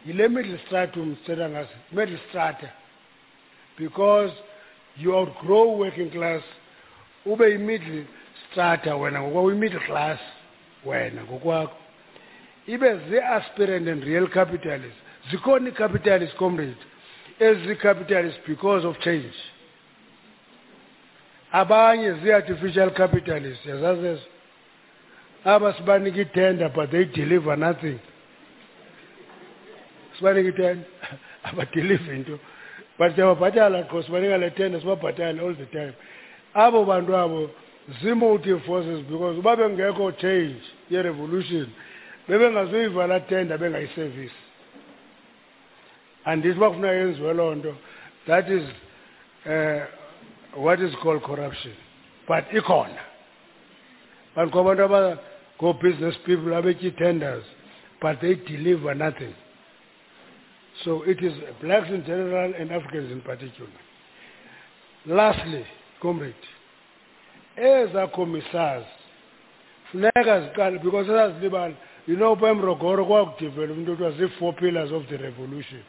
yile 0.06 0.28
middle 0.28 0.58
stratum 0.66 1.16
sithetha 1.16 1.48
ngaso 1.48 1.76
middle 1.92 2.18
strata. 2.28 2.70
Because 3.78 4.30
you 4.96 5.14
outgrow 5.14 5.76
working 5.76 6.10
class 6.10 6.42
ube 7.26 7.50
yi-middle 7.50 8.04
strata 8.50 8.96
wena 8.96 9.20
ngokwakho 9.20 9.52
i-middle 9.52 9.80
class 9.86 10.18
wena 10.84 11.24
ngokwakho 11.24 11.85
ibe 12.66 12.98
zii-aspirant 13.08 13.88
and 13.88 14.04
real 14.04 14.26
capitalist 14.28 14.96
zikhona 15.30 15.68
ii-capitalist 15.68 16.36
comrade 16.36 16.76
ezi-capitalist 17.38 18.38
because 18.46 18.84
of 18.86 18.98
change. 19.00 19.34
Abanye 21.52 22.12
zii-artificial 22.12 22.90
capitalist 22.90 23.66
yazazi 23.66 24.06
ezo? 24.06 24.28
Aba 25.44 25.72
sibanika 25.74 26.20
itender 26.20 26.72
but 26.74 26.90
they 26.90 27.04
deliver 27.04 27.56
nothing. 27.56 27.98
Sibanika 30.18 30.48
itender? 30.48 30.86
Abadelive 31.44 32.14
into. 32.14 32.38
But 32.98 33.14
siyababhatala 33.14 33.88
qho 33.88 34.02
sibanika 34.02 34.38
le 34.38 34.50
tender 34.50 34.80
sibabhatale 34.80 35.40
all 35.40 35.54
the 35.54 35.66
time. 35.66 35.94
Abo 36.54 36.84
bantu 36.84 37.12
abo 37.16 37.50
zii-motive 38.02 38.64
forces 38.64 39.04
because 39.06 39.38
uba 39.38 39.56
bengekho 39.56 40.18
change 40.18 40.62
ye-revolution 40.88 41.72
bebengazuyiva 42.28 43.06
laa 43.06 43.20
tender 43.20 43.58
bengayisevisi 43.58 44.46
andithi 46.24 46.58
uba 46.58 46.68
kufuneka 46.70 46.94
yenziwe 46.94 47.34
loo 47.34 47.54
nto. 47.54 47.76
That 48.26 48.48
is 48.48 48.64
uh, 49.46 49.84
what 50.54 50.80
is 50.80 50.94
called 51.02 51.22
corruption. 51.22 51.74
But 52.28 52.44
ikhona. 52.52 53.00
Bantu 54.34 54.58
abantu 54.58 54.82
abangoo-business 54.82 56.16
people 56.26 56.52
abetya 56.52 56.90
tenders 56.98 57.44
but 58.00 58.20
they 58.20 58.34
deliver 58.34 58.94
nothing. 58.94 59.34
So 60.84 61.02
it 61.02 61.22
is 61.22 61.32
blacks 61.60 61.88
in 61.88 62.04
general 62.04 62.52
and 62.58 62.70
africans 62.72 63.10
in 63.12 63.20
particular. 63.20 63.70
Lastly 65.06 65.64
comrade 66.02 66.34
ezaa 67.56 68.06
commissars 68.12 68.86
funeka 69.92 70.40
ziqale 70.40 70.82
because 70.82 71.06
esazilibala 71.08 71.74
you 72.06 72.16
know 72.16 72.32
upha 72.32 72.48
emrogoro 72.48 73.04
kwakudevelopha 73.04 73.80
into 73.80 73.92
kuthiwa 73.92 74.10
zii-four 74.10 74.54
pillars 74.54 74.92
of 74.92 75.06
the 75.08 75.16
revolution. 75.16 75.82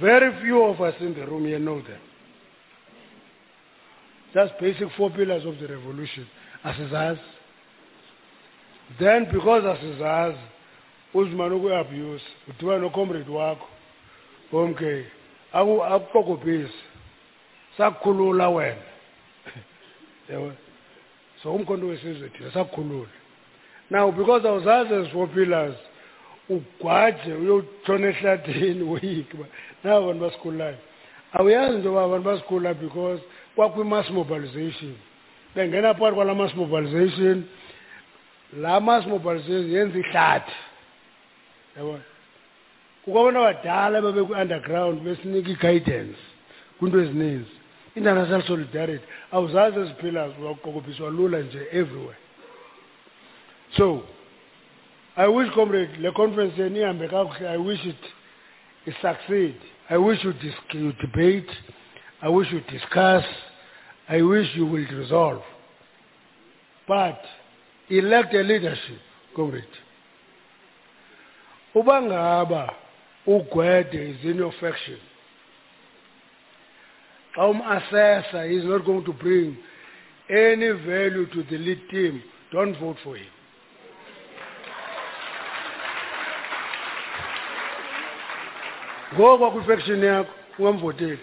Very 0.00 0.32
few 0.40 0.64
of 0.64 0.80
us 0.80 0.94
in 1.00 1.14
the 1.14 1.26
room 1.26 1.44
here 1.44 1.58
know 1.58 1.80
them. 1.82 2.00
Just 4.34 4.58
basic 4.60 4.88
four 4.96 5.10
pillars 5.10 5.44
of 5.44 5.58
the 5.58 5.66
revolution. 5.66 6.26
Asizazi. 6.64 7.20
Then 8.98 9.26
because 9.32 9.64
asizazi 9.64 10.38
uzimane 11.14 11.54
ukuyi-abuse 11.54 12.24
udibane 12.48 12.80
nocomrade 12.80 13.30
wakho. 13.30 13.68
Omke 14.52 15.06
akuqokobhisi 15.52 16.74
sakukhulula 17.76 18.44
yawe 20.30 20.52
so 21.42 21.54
umkhonto 21.54 21.86
wesizwe 21.86 22.28
thina 22.28 22.52
sakukhulula 22.52 23.08
now 23.92 24.10
because 24.10 24.42
four 25.12 25.28
pillars 25.28 25.76
ugwaje 26.48 27.32
uyotshona 27.32 28.08
ehlathini 28.08 28.82
woyike 28.90 29.34
uba 29.36 29.46
nabo 29.84 30.06
bantu 30.06 30.20
basikhululayo 30.24 30.78
awuyazi 31.32 31.74
into 31.76 31.88
yoba 31.88 32.04
abantu 32.04 32.24
basikhulula 32.24 32.74
because 32.74 33.20
kwakwi-mass 33.56 34.10
mobilization. 34.10 34.96
Bengena 35.54 35.94
phakathi 35.94 36.14
kwalaa 36.14 36.34
mass 36.34 36.54
mobilization 36.54 37.44
laa 38.56 38.80
mass 38.80 39.06
mobilization 39.06 39.70
yenza 39.70 39.98
ihlathi. 39.98 40.52
Yabona? 41.76 42.04
Kukho 43.04 43.20
abantu 43.20 43.40
abadala 43.40 44.02
babekwi-underground 44.02 45.02
besinika 45.04 45.50
i-guidance 45.50 46.18
kwiinto 46.78 47.00
ezininzi. 47.00 47.50
International 47.94 48.42
solidarity. 48.46 49.04
Awuzazi 49.32 49.80
eziphila 49.80 50.30
waqokobhiswa 50.44 51.10
lula 51.10 51.38
nje 51.38 51.60
everywhere 51.72 52.18
so 53.76 54.02
i 55.16 55.26
wish 55.28 55.50
comrade 55.54 55.96
le 56.00 56.12
conference 56.12 56.56
ihambe 56.58 57.08
kakuhle 57.08 57.48
i 57.48 57.56
wish 57.58 57.84
it 57.84 58.04
isucceed 58.86 59.56
i 59.90 59.96
wish 59.96 60.24
you, 60.24 60.32
dis- 60.32 60.74
you 60.74 60.92
debate. 60.92 61.50
I 62.22 62.28
wish 62.28 62.52
you 62.52 62.60
discuss. 62.60 63.24
I 64.08 64.22
wish 64.22 64.46
you 64.54 64.64
will 64.64 64.86
resolve. 64.96 65.42
But 66.86 67.20
elect 67.90 68.32
a 68.32 68.42
leadership 68.42 69.00
comrade. 69.34 69.64
Uba 71.74 72.00
ngaba 72.02 72.74
ugwede 73.26 73.94
is 73.94 74.24
in 74.24 74.36
your 74.36 74.52
faction. 74.60 74.98
Xa 77.36 77.42
umassessor 77.50 78.44
is 78.56 78.64
not 78.64 78.84
going 78.84 79.04
to 79.04 79.12
bring 79.12 79.56
any 80.30 80.70
value 80.70 81.26
to 81.26 81.42
the 81.42 81.58
lead 81.58 81.80
team. 81.90 82.22
Don't 82.52 82.78
vote 82.78 82.98
for 83.02 83.16
him 83.16 83.26
ngoku 89.14 89.50
kwifection 89.50 90.04
yakho 90.04 90.30
ungamvoteli. 90.58 91.18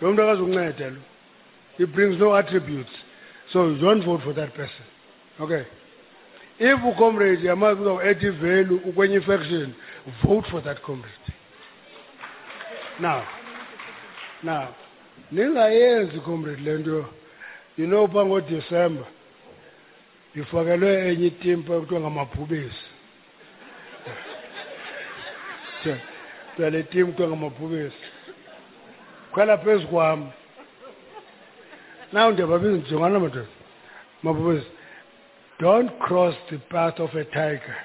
Lo 0.00 0.12
mntu 0.12 0.22
akazukunceda 0.22 0.90
lo. 0.90 1.00
He 1.78 1.86
brings 1.86 2.18
no 2.18 2.34
attributes. 2.34 2.92
So 3.52 3.68
you 3.68 3.78
don't 3.78 4.04
vote 4.04 4.22
for 4.22 4.34
that 4.34 4.54
person. 4.54 4.84
Okay? 5.40 5.66
If 6.58 6.80
ucomrade 6.84 7.44
yamazi 7.44 7.80
uzawuadd 7.80 8.30
value 8.40 8.80
ukwenye 8.84 9.16
ifection 9.16 9.74
vote 10.22 10.50
for 10.50 10.62
that 10.62 10.82
comrade. 10.82 11.32
Now 13.00 13.24
now 14.42 14.68
ningayenzi 15.32 16.20
comrade 16.24 16.60
le 16.62 16.78
nto. 16.78 17.06
You 17.76 17.86
know 17.86 18.06
pha 18.08 18.24
ngodisemba 18.24 19.06
ndifakelwe 20.34 21.08
enye 21.08 21.26
itim 21.26 21.62
pha 21.62 21.80
kuthiwa 21.80 22.00
ngamabhubesi. 22.00 22.86
le 26.58 26.82
tim 26.82 27.06
kuthiwa 27.12 27.90
khwela 29.32 29.56
phezu 29.58 29.86
kwam. 29.88 30.30
Naw 32.12 32.30
ndiyababiza 32.30 32.72
ndijongana 32.76 33.18
madoda 33.18 33.46
mabhubesi. 34.22 34.70
Don't 35.58 35.90
cross 35.98 36.34
the 36.50 36.58
path 36.58 37.00
of 37.00 37.14
a 37.14 37.24
tiger. 37.24 37.76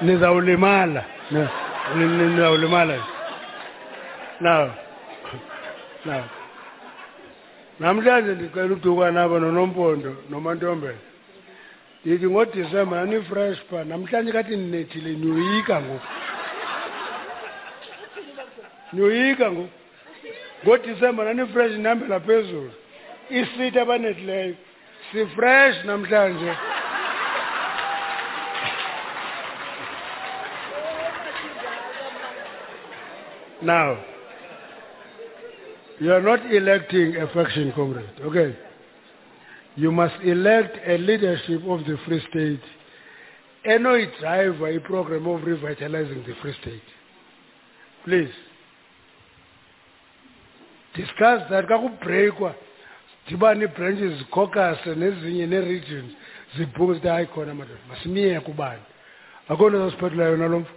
Nizawulimala. 0.00 1.04
Ni- 1.30 1.48
ni- 1.96 2.06
ni- 2.16 2.26
nizawulimala. 2.30 2.96
Now 4.40 4.70
now 6.04 6.24
namhlanje 7.82 8.34
ndicela 8.34 8.74
udukana 8.74 9.22
apha 9.24 9.38
nonompondo 9.38 10.12
nomantombela. 10.30 11.02
Ndithi 12.04 12.26
ngodisemba 12.26 12.96
nanifresh 12.96 13.58
pha 13.70 13.84
namhlanje 13.84 14.32
kathi 14.32 14.56
ninethile 14.56 15.10
niyoyika 15.10 15.80
ngoku. 15.80 16.08
Niyoyika 18.92 19.52
ngoku. 19.52 19.68
Ngodisemba 20.64 21.24
nanifresh 21.24 21.72
nihambela 21.72 22.20
phezulu. 22.20 22.72
Isithi 23.30 23.78
abanethileyo. 23.78 24.54
Sifresh 25.12 25.84
namhlanje. 25.84 26.52
Now 33.62 33.96
you 36.00 36.12
are 36.12 36.22
not 36.22 36.40
electing 36.52 37.16
a 37.16 37.26
faction 37.28 37.72
comrade 37.72 38.20
okay? 38.24 38.56
You 39.76 39.90
must 39.90 40.14
elect 40.22 40.76
a 40.86 40.98
leadership 40.98 41.62
of 41.66 41.80
the 41.86 41.96
free 42.06 42.22
state. 42.30 42.60
And 43.64 43.84
not 43.84 44.00
drive 44.20 44.60
a 44.60 44.80
program 44.80 45.26
of 45.26 45.44
revitalizing 45.44 46.24
the 46.26 46.34
free 46.42 46.54
state. 46.60 46.82
Please. 48.04 48.32
Discuss 50.94 51.48
that. 51.48 51.66
Kakubreykwa 51.68 52.54
dibane 53.28 53.64
ii-branches 53.64 54.24
caucus 54.30 54.86
nezinye 54.86 55.46
nee-regions 55.46 56.12
zibhuke 56.56 56.94
zithi 56.94 57.08
hayi 57.08 57.26
khona 57.26 57.54
madoda 57.54 57.80
masimiyeke 57.88 58.50
ubani 58.50 58.82
akho 59.48 59.70
nto 59.70 59.78
zasiphathela 59.78 60.24
yona 60.24 60.46
lo 60.48 60.60
mfo 60.60 60.74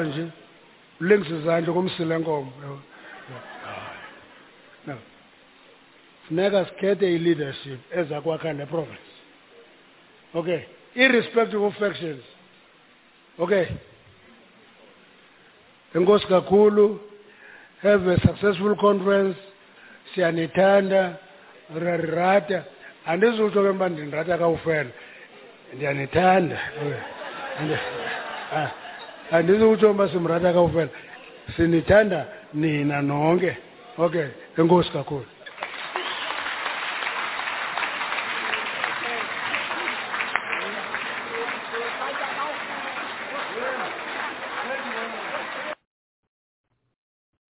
nje 0.00 0.26
ulengisa 1.02 1.34
izandla 1.40 1.72
komsila 1.74 2.14
enkomo 2.18 2.52
no 4.86 4.96
funeka 6.28 6.64
sikhethe 6.68 7.06
i-leadership 7.16 7.80
eza 7.98 8.20
kwakha 8.24 8.52
le 8.52 8.66
province 8.66 9.10
okay 10.34 10.60
irrespective 10.94 11.62
of 11.64 11.74
factions 11.78 12.24
Okay. 13.38 13.66
Enkosi 15.94 16.26
kakhulu. 16.26 17.00
Have 17.82 18.06
a 18.06 18.20
successful 18.20 18.76
conference. 18.76 19.36
Siyanithanda. 20.14 21.18
Rarata. 21.74 22.64
Andizutsho 23.06 23.62
ke 23.62 23.72
mba 23.72 23.88
ndinirata 23.88 24.38
kawufela. 24.38 24.90
Ndiyanithanda. 25.74 26.58
Okay. 27.52 27.72
And- 27.72 27.78
ah, 28.52 28.70
Kawufela. 30.52 30.90
Sinithanda 31.56 32.26
nina 32.54 33.00
nonke. 33.02 33.56
Okay. 33.98 34.30
Enkosi 34.58 34.90
kakhulu. 34.92 35.24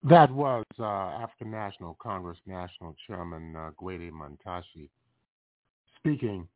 That 0.03 0.31
was 0.31 0.65
uh, 0.79 0.83
African 0.83 1.51
National 1.51 1.95
Congress 2.01 2.37
National 2.45 2.95
Chairman 3.07 3.55
uh, 3.55 3.71
Gwede 3.81 4.11
Mantashe 4.11 4.89
speaking 5.97 6.47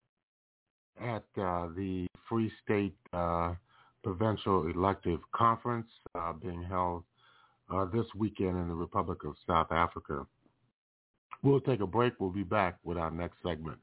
at 1.01 1.23
uh, 1.41 1.69
the 1.75 2.07
Free 2.27 2.51
State 2.63 2.95
uh, 3.13 3.53
Provincial 4.05 4.67
Elective 4.67 5.19
Conference 5.35 5.87
uh, 6.13 6.31
being 6.31 6.61
held 6.61 7.03
uh, 7.73 7.85
this 7.85 8.05
weekend 8.15 8.55
in 8.55 8.67
the 8.67 8.75
Republic 8.75 9.23
of 9.25 9.33
South 9.47 9.71
Africa. 9.71 10.27
We'll 11.41 11.59
take 11.59 11.79
a 11.79 11.87
break. 11.87 12.13
We'll 12.19 12.29
be 12.29 12.43
back 12.43 12.77
with 12.83 12.99
our 12.99 13.09
next 13.09 13.37
segment. 13.43 13.79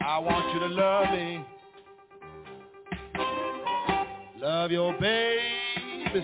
I 0.00 0.18
want 0.18 0.54
you 0.54 0.60
to 0.60 0.68
love 0.68 1.10
me. 1.12 1.44
Love 4.40 4.70
your 4.70 4.94
baby 4.94 5.65
I 6.18 6.22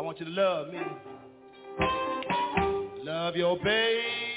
want 0.00 0.20
you 0.20 0.26
to 0.26 0.32
love 0.32 0.68
me. 0.68 0.80
Love 3.02 3.36
your 3.36 3.56
baby 3.64 4.33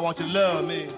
I 0.00 0.02
want 0.02 0.18
you 0.18 0.24
to 0.24 0.32
love 0.32 0.64
me. 0.64 0.88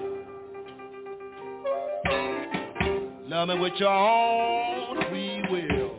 Love 3.27 3.49
me 3.49 3.59
with 3.59 3.73
your 3.81 3.89
own 3.91 4.97
free 5.11 5.43
will. 5.51 5.91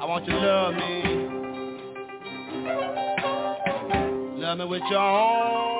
I 0.00 0.04
want 0.04 0.24
you 0.24 0.34
to 0.34 0.38
love 0.38 0.74
me. 0.76 1.02
Love 4.40 4.58
me 4.58 4.64
with 4.66 4.82
your 4.88 5.00
own 5.00 5.73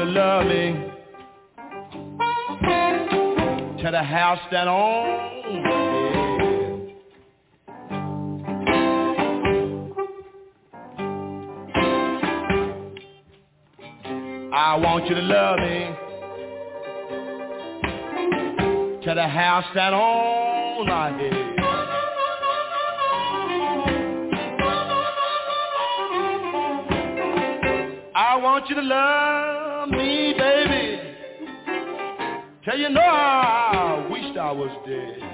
to 0.00 0.06
love 0.06 0.46
me. 0.46 0.72
To 3.82 3.90
the 3.90 4.02
house 4.02 4.40
that 4.50 4.66
owns 4.66 5.64
bed. 5.64 6.94
I 14.54 14.76
want 14.76 15.06
you 15.06 15.14
to 15.16 15.20
love 15.20 15.58
me. 15.58 15.94
To 19.04 19.14
the 19.14 19.28
house 19.28 19.66
that 19.74 19.92
owns 19.92 20.88
my 20.88 21.10
head. 21.10 21.34
I 28.14 28.36
want 28.36 28.68
you 28.70 28.76
to 28.76 28.82
love 28.82 29.49
me, 29.90 30.34
baby. 30.38 31.00
Till 32.64 32.78
you 32.78 32.88
know 32.90 33.00
I 33.00 34.06
wished 34.10 34.38
I 34.38 34.52
was 34.52 34.70
dead. 34.86 35.30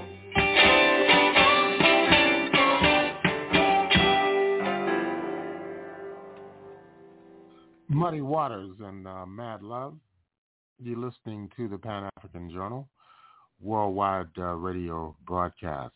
Muddy 7.89 8.21
Waters 8.21 8.77
and 8.81 9.07
uh, 9.07 9.27
Mad 9.27 9.63
Love. 9.63 9.95
You're 10.79 10.99
listening 10.99 11.51
to 11.57 11.69
the 11.69 11.79
Pan 11.79 12.11
African 12.19 12.51
Journal 12.51 12.89
worldwide 13.61 14.29
uh, 14.39 14.55
radio 14.55 15.17
broadcast. 15.27 15.95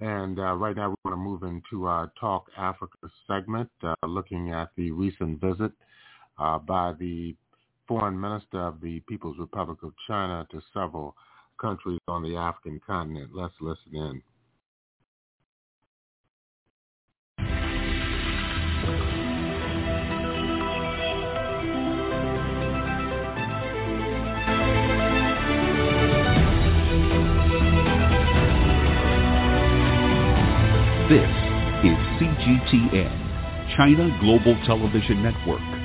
And 0.00 0.38
uh, 0.40 0.54
right 0.54 0.74
now 0.74 0.88
we 0.90 0.96
want 1.04 1.12
to 1.12 1.16
move 1.16 1.44
into 1.44 1.86
our 1.86 2.10
Talk 2.18 2.46
Africa 2.58 2.96
segment, 3.28 3.70
uh, 3.84 3.94
looking 4.06 4.50
at 4.50 4.70
the 4.76 4.90
recent 4.90 5.40
visit 5.40 5.70
uh, 6.38 6.58
by 6.58 6.92
the 6.98 7.34
Foreign 7.86 8.18
Minister 8.20 8.60
of 8.60 8.80
the 8.80 9.00
People's 9.00 9.38
Republic 9.38 9.78
of 9.82 9.92
China 10.06 10.46
to 10.50 10.60
several 10.72 11.16
countries 11.60 11.98
on 12.08 12.22
the 12.22 12.36
African 12.36 12.80
continent. 12.86 13.30
Let's 13.34 13.54
listen 13.60 13.94
in. 13.94 14.22
This 31.08 31.20
is 31.84 31.98
CGTN, 32.16 33.76
China 33.76 34.16
Global 34.22 34.56
Television 34.64 35.22
Network. 35.22 35.81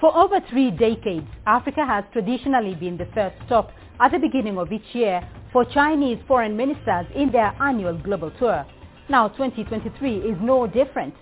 For 0.00 0.16
over 0.16 0.40
three 0.48 0.70
decades, 0.70 1.26
Africa 1.46 1.84
has 1.84 2.04
traditionally 2.12 2.74
been 2.74 2.96
the 2.96 3.06
first 3.14 3.36
stop 3.44 3.70
at 4.00 4.12
the 4.12 4.18
beginning 4.18 4.56
of 4.56 4.72
each 4.72 4.94
year 4.94 5.20
for 5.52 5.66
Chinese 5.66 6.18
foreign 6.26 6.56
ministers 6.56 7.04
in 7.14 7.30
their 7.30 7.54
annual 7.60 7.98
global 7.98 8.30
tour. 8.38 8.64
Now 9.10 9.28
2023 9.28 10.16
is 10.18 10.38
no 10.40 10.66
different. 10.66 11.14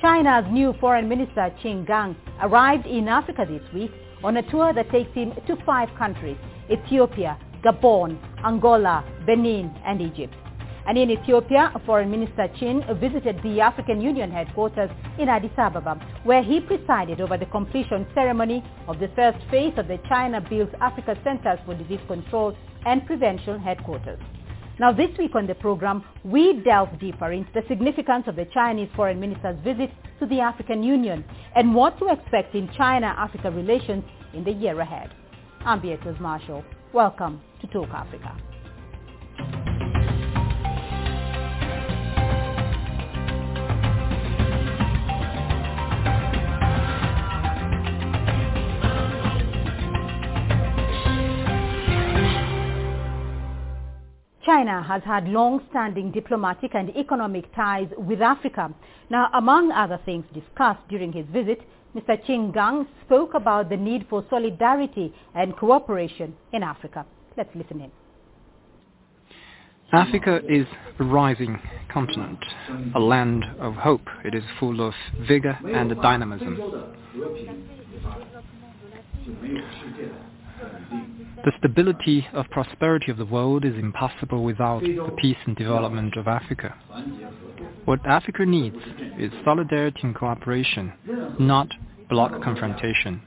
China's 0.00 0.46
new 0.50 0.72
Foreign 0.80 1.08
Minister 1.08 1.52
Qin 1.62 1.86
Gang 1.86 2.16
arrived 2.40 2.86
in 2.86 3.06
Africa 3.06 3.44
this 3.46 3.62
week 3.74 3.90
on 4.24 4.38
a 4.38 4.50
tour 4.50 4.72
that 4.72 4.90
takes 4.90 5.12
him 5.14 5.32
to 5.46 5.56
five 5.66 5.88
countries, 5.98 6.38
Ethiopia, 6.70 7.38
Gabon, 7.62 8.18
Angola, 8.44 9.04
Benin 9.26 9.74
and 9.84 10.00
Egypt. 10.00 10.34
And 10.86 10.96
in 10.96 11.10
Ethiopia, 11.10 11.72
Foreign 11.84 12.10
Minister 12.10 12.48
Qin 12.60 13.00
visited 13.00 13.42
the 13.42 13.60
African 13.60 14.00
Union 14.00 14.30
headquarters 14.30 14.90
in 15.18 15.28
Addis 15.28 15.50
Ababa, 15.58 15.94
where 16.22 16.44
he 16.44 16.60
presided 16.60 17.20
over 17.20 17.36
the 17.36 17.46
completion 17.46 18.06
ceremony 18.14 18.62
of 18.86 19.00
the 19.00 19.08
first 19.16 19.38
phase 19.50 19.72
of 19.78 19.88
the 19.88 19.98
China 20.08 20.40
Builds 20.40 20.72
Africa 20.80 21.18
Centers 21.24 21.58
for 21.66 21.74
Disease 21.74 22.00
Control 22.06 22.56
and 22.86 23.04
Prevention 23.04 23.58
headquarters. 23.58 24.20
Now 24.78 24.92
this 24.92 25.10
week 25.18 25.34
on 25.34 25.46
the 25.48 25.56
program, 25.56 26.04
we 26.22 26.62
delve 26.62 27.00
deeper 27.00 27.32
into 27.32 27.50
the 27.52 27.62
significance 27.66 28.24
of 28.28 28.36
the 28.36 28.44
Chinese 28.54 28.90
Foreign 28.94 29.18
Minister's 29.18 29.58
visit 29.64 29.90
to 30.20 30.26
the 30.26 30.40
African 30.40 30.84
Union 30.84 31.24
and 31.56 31.74
what 31.74 31.98
to 31.98 32.08
expect 32.08 32.54
in 32.54 32.70
China-Africa 32.76 33.50
relations 33.50 34.04
in 34.34 34.44
the 34.44 34.52
year 34.52 34.78
ahead. 34.80 35.10
I'm 35.64 35.80
Beatrice 35.80 36.20
Marshall. 36.20 36.62
Welcome 36.92 37.40
to 37.62 37.66
Talk 37.68 37.88
Africa. 37.88 38.36
China 54.46 54.80
has 54.80 55.02
had 55.02 55.26
long-standing 55.28 56.12
diplomatic 56.12 56.70
and 56.74 56.96
economic 56.96 57.52
ties 57.54 57.88
with 57.98 58.22
Africa. 58.22 58.72
Now, 59.10 59.28
among 59.34 59.72
other 59.72 60.00
things 60.04 60.24
discussed 60.32 60.86
during 60.88 61.12
his 61.12 61.26
visit, 61.32 61.60
Mr. 61.96 62.16
Qin 62.24 62.54
Gang 62.54 62.86
spoke 63.04 63.34
about 63.34 63.68
the 63.68 63.76
need 63.76 64.06
for 64.08 64.24
solidarity 64.30 65.12
and 65.34 65.56
cooperation 65.56 66.36
in 66.52 66.62
Africa. 66.62 67.04
Let's 67.36 67.50
listen 67.56 67.80
in. 67.80 67.90
Africa 69.92 70.40
is 70.48 70.66
a 71.00 71.04
rising 71.04 71.60
continent, 71.92 72.38
a 72.94 73.00
land 73.00 73.44
of 73.58 73.74
hope. 73.74 74.06
It 74.24 74.34
is 74.34 74.44
full 74.60 74.86
of 74.86 74.94
vigor 75.26 75.58
and 75.64 75.94
dynamism. 76.02 76.56
The 81.44 81.52
stability 81.58 82.26
of 82.32 82.50
prosperity 82.50 83.12
of 83.12 83.18
the 83.18 83.24
world 83.24 83.64
is 83.64 83.74
impossible 83.76 84.42
without 84.42 84.82
the 84.82 85.14
peace 85.16 85.36
and 85.46 85.54
development 85.54 86.16
of 86.16 86.26
Africa. 86.26 86.74
What 87.84 88.04
Africa 88.04 88.44
needs 88.44 88.76
is 89.18 89.30
solidarity 89.44 90.00
and 90.02 90.14
cooperation, 90.14 90.92
not 91.38 91.68
bloc 92.08 92.42
confrontation. 92.42 93.22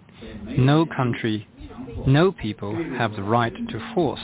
No 0.58 0.86
country, 0.86 1.48
no 2.06 2.32
people 2.32 2.76
have 2.98 3.16
the 3.16 3.24
right 3.24 3.54
to 3.54 3.92
force 3.94 4.20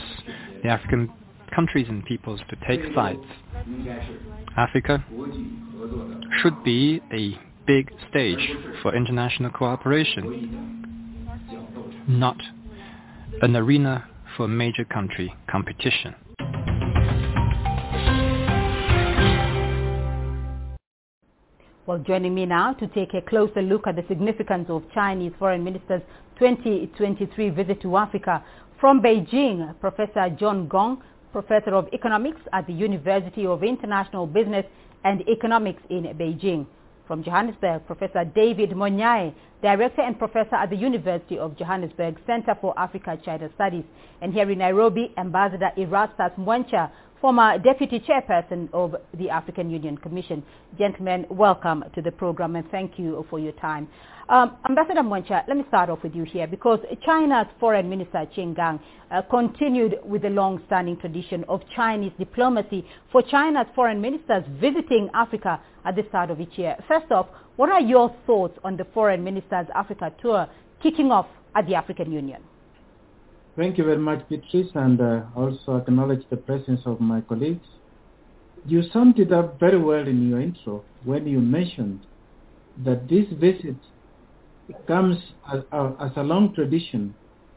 the 0.62 0.68
African 0.68 1.10
countries 1.54 1.86
and 1.88 2.04
peoples 2.04 2.40
to 2.50 2.56
take 2.68 2.94
sides. 2.94 3.24
Africa 4.56 5.04
should 6.42 6.62
be 6.64 7.00
a 7.12 7.38
big 7.66 7.90
stage 8.10 8.50
for 8.82 8.94
international 8.94 9.50
cooperation, 9.50 10.84
not 12.06 12.36
an 13.42 13.54
arena 13.54 14.08
for 14.36 14.48
major 14.48 14.84
country 14.84 15.34
competition. 15.50 16.14
Well, 21.86 21.98
joining 21.98 22.34
me 22.34 22.46
now 22.46 22.72
to 22.74 22.86
take 22.88 23.14
a 23.14 23.20
closer 23.20 23.62
look 23.62 23.86
at 23.86 23.96
the 23.96 24.04
significance 24.08 24.66
of 24.70 24.82
Chinese 24.92 25.32
Foreign 25.38 25.62
Minister's 25.62 26.02
2023 26.38 27.50
visit 27.50 27.80
to 27.82 27.96
Africa 27.96 28.42
from 28.80 29.00
Beijing, 29.00 29.78
Professor 29.80 30.28
John 30.38 30.66
Gong, 30.66 31.02
Professor 31.32 31.74
of 31.74 31.88
Economics 31.92 32.40
at 32.52 32.66
the 32.66 32.72
University 32.72 33.46
of 33.46 33.62
International 33.62 34.26
Business 34.26 34.64
and 35.04 35.22
Economics 35.28 35.82
in 35.90 36.04
Beijing. 36.18 36.66
From 37.06 37.22
Johannesburg, 37.22 37.86
Professor 37.86 38.24
David 38.24 38.70
Monyae, 38.70 39.32
Director 39.62 40.02
and 40.02 40.18
Professor 40.18 40.56
at 40.56 40.70
the 40.70 40.76
University 40.76 41.38
of 41.38 41.56
Johannesburg 41.56 42.18
Center 42.26 42.56
for 42.60 42.78
Africa-China 42.78 43.48
Studies. 43.54 43.84
And 44.20 44.32
here 44.32 44.50
in 44.50 44.58
Nairobi, 44.58 45.12
Ambassador 45.16 45.70
Erastus 45.76 46.32
Mwencha, 46.38 46.90
former 47.20 47.58
Deputy 47.58 48.00
Chairperson 48.00 48.68
of 48.72 48.94
the 49.18 49.30
African 49.30 49.70
Union 49.70 49.96
Commission. 49.96 50.42
Gentlemen, 50.78 51.26
welcome 51.30 51.84
to 51.94 52.02
the 52.02 52.12
program 52.12 52.56
and 52.56 52.70
thank 52.70 52.98
you 52.98 53.24
for 53.30 53.38
your 53.38 53.52
time. 53.52 53.88
Um, 54.28 54.56
Ambassador 54.68 55.02
Mwencha, 55.02 55.46
let 55.46 55.56
me 55.56 55.64
start 55.68 55.88
off 55.88 56.02
with 56.02 56.14
you 56.14 56.24
here 56.24 56.46
because 56.46 56.80
China's 57.04 57.46
Foreign 57.60 57.88
Minister 57.88 58.26
Qin 58.36 58.56
Gang 58.56 58.80
uh, 59.10 59.22
continued 59.22 60.00
with 60.04 60.22
the 60.22 60.30
long-standing 60.30 60.96
tradition 60.98 61.44
of 61.48 61.60
Chinese 61.74 62.12
diplomacy 62.18 62.84
for 63.12 63.22
China's 63.22 63.66
foreign 63.74 64.00
ministers 64.00 64.42
visiting 64.60 65.08
Africa 65.14 65.60
at 65.84 65.94
the 65.94 66.04
start 66.08 66.30
of 66.30 66.40
each 66.40 66.58
year. 66.58 66.76
First 66.88 67.12
off, 67.12 67.28
what 67.54 67.70
are 67.70 67.80
your 67.80 68.14
thoughts 68.26 68.58
on 68.64 68.76
the 68.76 68.84
Foreign 68.92 69.22
Minister's 69.22 69.68
Africa 69.74 70.12
tour 70.20 70.48
kicking 70.82 71.12
off 71.12 71.26
at 71.54 71.66
the 71.66 71.76
African 71.76 72.10
Union? 72.12 72.42
Thank 73.56 73.78
you 73.78 73.84
very 73.84 73.96
much, 73.96 74.28
Beatrice, 74.28 74.68
and 74.74 75.00
uh, 75.00 75.22
also 75.34 75.76
acknowledge 75.78 76.22
the 76.28 76.36
presence 76.36 76.82
of 76.84 77.00
my 77.00 77.22
colleagues. 77.22 77.66
You 78.66 78.82
summed 78.92 79.18
it 79.18 79.32
up 79.32 79.58
very 79.58 79.78
well 79.78 80.06
in 80.06 80.28
your 80.28 80.42
intro 80.42 80.84
when 81.04 81.26
you 81.26 81.40
mentioned 81.40 82.00
that 82.84 83.08
this 83.08 83.24
visit 83.40 83.76
comes 84.86 85.16
as, 85.50 85.60
uh, 85.72 85.92
as 85.98 86.10
a 86.16 86.22
long 86.22 86.54
tradition 86.54 87.14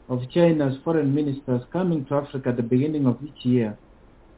of 0.07 0.21
China's 0.31 0.77
foreign 0.85 1.13
ministers 1.13 1.63
coming 1.73 2.05
to 2.05 2.15
Africa 2.15 2.49
at 2.49 2.55
the 2.55 2.63
beginning 2.63 3.05
of 3.05 3.17
each 3.21 3.43
year. 3.43 3.77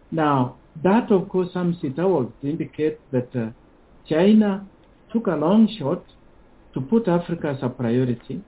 Now, 0.09 0.57
that 0.83 1.11
of 1.11 1.29
course 1.29 1.53
sums 1.53 1.77
it 1.83 1.99
up 1.99 2.41
to 2.41 2.49
indicate 2.49 2.99
that 3.11 3.35
uh, 3.35 3.51
China 4.09 4.65
took 5.13 5.27
a 5.27 5.35
long 5.35 5.67
shot 5.77 6.03
to 6.73 6.81
put 6.81 7.07
Africa 7.07 7.49
as 7.55 7.61
a 7.61 7.69
priority 7.69 8.41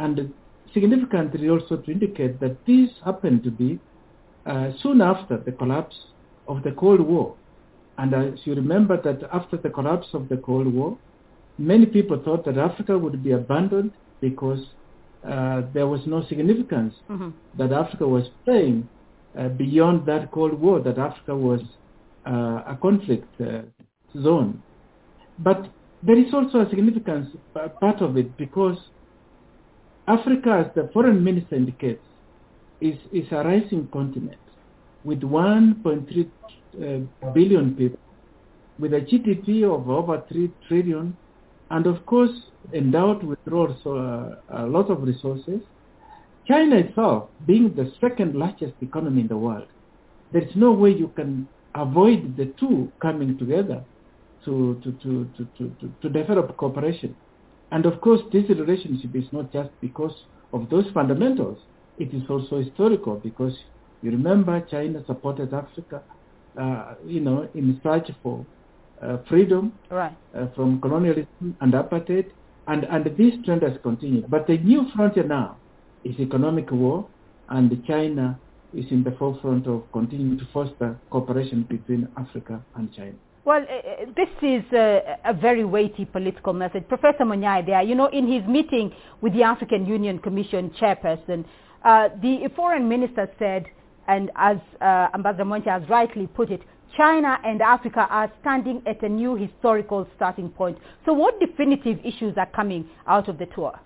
and 0.00 0.32
significantly 0.72 1.48
also 1.48 1.76
to 1.76 1.90
indicate 1.90 2.40
that 2.40 2.64
this 2.66 2.90
happened 3.04 3.44
to 3.44 3.50
be 3.50 3.78
uh, 4.46 4.70
soon 4.82 5.00
after 5.00 5.38
the 5.38 5.52
collapse 5.52 5.96
of 6.46 6.62
the 6.62 6.72
Cold 6.72 7.00
War. 7.00 7.36
And 7.98 8.14
as 8.14 8.38
you 8.44 8.54
remember 8.54 9.00
that 9.02 9.28
after 9.32 9.56
the 9.56 9.70
collapse 9.70 10.06
of 10.12 10.28
the 10.28 10.36
Cold 10.36 10.72
War, 10.72 10.96
many 11.58 11.86
people 11.86 12.20
thought 12.24 12.44
that 12.44 12.56
Africa 12.56 12.96
would 12.96 13.22
be 13.22 13.32
abandoned 13.32 13.92
because 14.20 14.64
uh, 15.28 15.62
there 15.74 15.86
was 15.86 16.00
no 16.06 16.24
significance 16.28 16.94
mm-hmm. 17.10 17.30
that 17.58 17.72
Africa 17.72 18.06
was 18.06 18.24
playing 18.44 18.88
uh, 19.38 19.48
beyond 19.48 20.06
that 20.06 20.30
Cold 20.30 20.54
War, 20.54 20.80
that 20.80 20.98
Africa 20.98 21.36
was 21.36 21.60
uh, 22.26 22.62
a 22.66 22.78
conflict 22.80 23.28
uh, 23.40 23.62
zone. 24.22 24.62
But 25.38 25.68
there 26.02 26.18
is 26.18 26.32
also 26.32 26.60
a 26.60 26.70
significance 26.70 27.28
part 27.80 28.00
of 28.00 28.16
it 28.16 28.36
because 28.36 28.78
Africa, 30.08 30.64
as 30.66 30.74
the 30.74 30.88
foreign 30.94 31.22
minister 31.22 31.54
indicates, 31.54 32.00
is, 32.80 32.96
is 33.12 33.26
a 33.30 33.44
rising 33.44 33.86
continent 33.92 34.38
with 35.04 35.20
1.3 35.20 36.30
uh, 36.80 37.32
billion 37.32 37.74
people, 37.74 37.98
with 38.78 38.94
a 38.94 39.00
GDP 39.00 39.64
of 39.64 39.90
over 39.90 40.22
3 40.30 40.50
trillion, 40.66 41.14
and 41.70 41.86
of 41.86 42.06
course 42.06 42.30
endowed 42.72 43.22
with 43.22 43.38
also 43.52 43.96
uh, 44.50 44.62
a 44.62 44.66
lot 44.66 44.90
of 44.90 45.02
resources. 45.02 45.60
China 46.46 46.76
itself, 46.76 47.28
being 47.46 47.74
the 47.74 47.92
second 48.00 48.34
largest 48.34 48.72
economy 48.80 49.20
in 49.20 49.28
the 49.28 49.36
world, 49.36 49.66
there 50.32 50.42
is 50.42 50.56
no 50.56 50.72
way 50.72 50.90
you 50.90 51.08
can 51.16 51.46
avoid 51.74 52.34
the 52.38 52.46
two 52.58 52.90
coming 53.02 53.36
together 53.36 53.84
to, 54.46 54.80
to, 54.82 54.92
to, 54.92 55.28
to, 55.36 55.70
to, 55.80 55.92
to 56.00 56.08
develop 56.08 56.56
cooperation. 56.56 57.14
And 57.70 57.84
of 57.86 58.00
course, 58.00 58.20
this 58.32 58.48
relationship 58.48 59.14
is 59.14 59.24
not 59.32 59.52
just 59.52 59.70
because 59.80 60.14
of 60.52 60.68
those 60.70 60.86
fundamentals. 60.94 61.58
It 61.98 62.14
is 62.14 62.22
also 62.28 62.62
historical 62.62 63.16
because 63.16 63.56
you 64.02 64.10
remember 64.10 64.60
China 64.70 65.02
supported 65.06 65.52
Africa, 65.52 66.02
uh, 66.60 66.94
you 67.04 67.20
know, 67.20 67.48
in 67.54 67.68
the 67.68 67.80
search 67.82 68.10
for 68.22 68.46
uh, 69.02 69.18
freedom 69.28 69.72
right. 69.90 70.16
uh, 70.36 70.46
from 70.54 70.80
colonialism 70.80 71.56
and 71.60 71.72
apartheid, 71.72 72.30
and, 72.66 72.84
and 72.84 73.04
this 73.16 73.34
trend 73.44 73.62
has 73.62 73.72
continued. 73.82 74.30
But 74.30 74.46
the 74.46 74.58
new 74.58 74.86
frontier 74.94 75.24
now 75.24 75.56
is 76.04 76.18
economic 76.18 76.70
war, 76.70 77.08
and 77.48 77.70
China 77.86 78.38
is 78.74 78.86
in 78.90 79.02
the 79.02 79.12
forefront 79.12 79.66
of 79.66 79.90
continuing 79.92 80.38
to 80.38 80.46
foster 80.52 80.98
cooperation 81.10 81.62
between 81.68 82.08
Africa 82.16 82.64
and 82.76 82.92
China. 82.92 83.16
Well, 83.48 83.62
uh, 83.62 84.04
this 84.14 84.28
is 84.42 84.62
a, 84.74 85.16
a, 85.24 85.32
very 85.32 85.64
weighty 85.64 86.04
political 86.04 86.52
message. 86.52 86.86
Professor 86.86 87.24
Monyae 87.24 87.64
there, 87.64 87.80
you 87.80 87.94
know, 87.94 88.08
in 88.08 88.30
his 88.30 88.46
meeting 88.46 88.92
with 89.22 89.32
the 89.32 89.42
African 89.42 89.86
Union 89.86 90.18
Commission 90.18 90.70
chairperson, 90.78 91.46
uh, 91.82 92.10
the 92.20 92.50
foreign 92.54 92.86
minister 92.90 93.26
said, 93.38 93.64
and 94.06 94.30
as 94.36 94.58
uh, 94.82 95.06
Ambassador 95.14 95.46
Mwencha 95.46 95.80
has 95.80 95.88
rightly 95.88 96.26
put 96.26 96.50
it, 96.50 96.60
China 96.94 97.38
and 97.42 97.62
Africa 97.62 98.06
are 98.10 98.30
standing 98.42 98.82
at 98.86 99.02
a 99.02 99.08
new 99.08 99.34
historical 99.34 100.06
starting 100.14 100.50
point. 100.50 100.76
So 101.06 101.14
what 101.14 101.40
definitive 101.40 102.00
issues 102.04 102.34
are 102.36 102.50
coming 102.54 102.86
out 103.06 103.30
of 103.30 103.38
the 103.38 103.46
tour? 103.46 103.80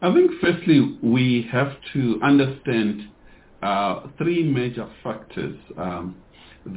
I 0.00 0.14
think 0.14 0.30
firstly 0.40 0.98
we 1.02 1.46
have 1.52 1.74
to 1.92 2.20
understand 2.22 3.02
uh, 3.62 4.06
three 4.16 4.42
major 4.50 4.88
factors 5.04 5.58
um, 5.76 6.16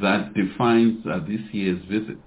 that 0.02 0.34
defines 0.34 1.06
uh, 1.06 1.20
this 1.20 1.42
year's 1.52 1.84
visit. 1.90 2.18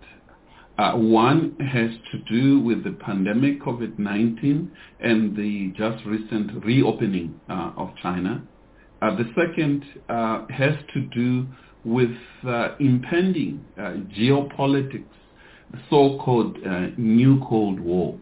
Uh, 0.79 0.93
one 0.95 1.55
has 1.61 1.91
to 2.11 2.19
do 2.31 2.61
with 2.61 2.83
the 2.83 2.93
pandemic 2.93 3.61
COVID-19 3.63 4.69
and 5.01 5.37
the 5.37 5.73
just 5.77 6.05
recent 6.07 6.65
reopening 6.65 7.39
uh, 7.49 7.73
of 7.77 7.91
China. 8.03 8.43
Uh, 9.01 9.15
the 9.17 9.25
second 9.37 9.85
uh, 10.09 10.47
has 10.49 10.75
to 10.95 11.03
do 11.15 11.47
with 11.85 12.11
impending 12.79 13.65
geopolitics, 13.77 15.05
so-called 15.91 16.57
new 16.97 17.45
Cold 17.49 17.81
War. 17.81 18.19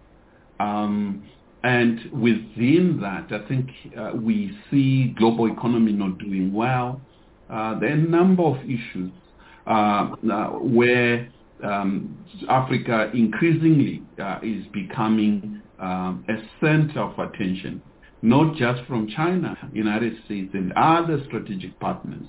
Um, 0.59 1.23
and 1.63 2.11
within 2.13 3.01
that, 3.03 3.31
I 3.31 3.47
think 3.47 3.69
uh, 3.97 4.13
we 4.15 4.57
see 4.71 5.15
global 5.19 5.53
economy 5.53 5.93
not 5.93 6.19
doing 6.19 6.53
well. 6.55 7.01
Uh, 7.51 7.79
there 7.79 7.91
are 7.91 7.95
a 7.95 7.97
number 7.97 8.43
of 8.43 8.57
issues 8.65 9.11
uh, 9.13 9.20
where 10.63 11.29
um, 11.63 12.19
Africa 12.49 13.11
increasingly 13.15 14.03
is 14.43 14.65
becoming 14.73 15.61
um, 15.79 16.25
a 16.29 16.35
center 16.61 17.01
of 17.01 17.19
attention, 17.19 17.83
not 18.23 18.57
just 18.57 18.85
from 18.87 19.09
China, 19.09 19.57
United 19.73 20.15
States, 20.27 20.51
and 20.53 20.73
other 20.75 21.23
strategic 21.27 21.79
partners. 21.81 22.27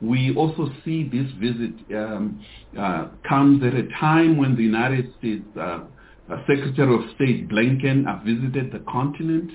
We 0.00 0.34
also 0.34 0.70
see 0.84 1.08
this 1.08 1.30
visit 1.40 1.74
um, 1.96 2.44
uh, 2.78 3.08
comes 3.26 3.62
at 3.64 3.74
a 3.74 3.88
time 3.98 4.36
when 4.36 4.56
the 4.56 4.62
United 4.62 5.12
States 5.18 5.44
uh, 5.56 5.80
uh, 6.28 6.36
Secretary 6.46 6.94
of 6.94 7.14
State 7.14 7.48
Blinken 7.48 8.04
visited 8.24 8.72
the 8.72 8.80
continent 8.90 9.52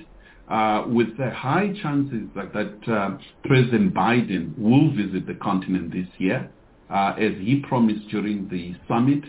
uh, 0.48 0.84
with 0.88 1.16
the 1.16 1.30
high 1.30 1.72
chances 1.82 2.28
that, 2.34 2.52
that 2.52 2.92
uh, 2.92 3.16
President 3.44 3.94
Biden 3.94 4.56
will 4.58 4.90
visit 4.90 5.26
the 5.26 5.34
continent 5.34 5.92
this 5.92 6.08
year, 6.18 6.50
uh, 6.92 7.14
as 7.18 7.32
he 7.38 7.62
promised 7.68 8.08
during 8.08 8.48
the 8.48 8.74
summit. 8.86 9.24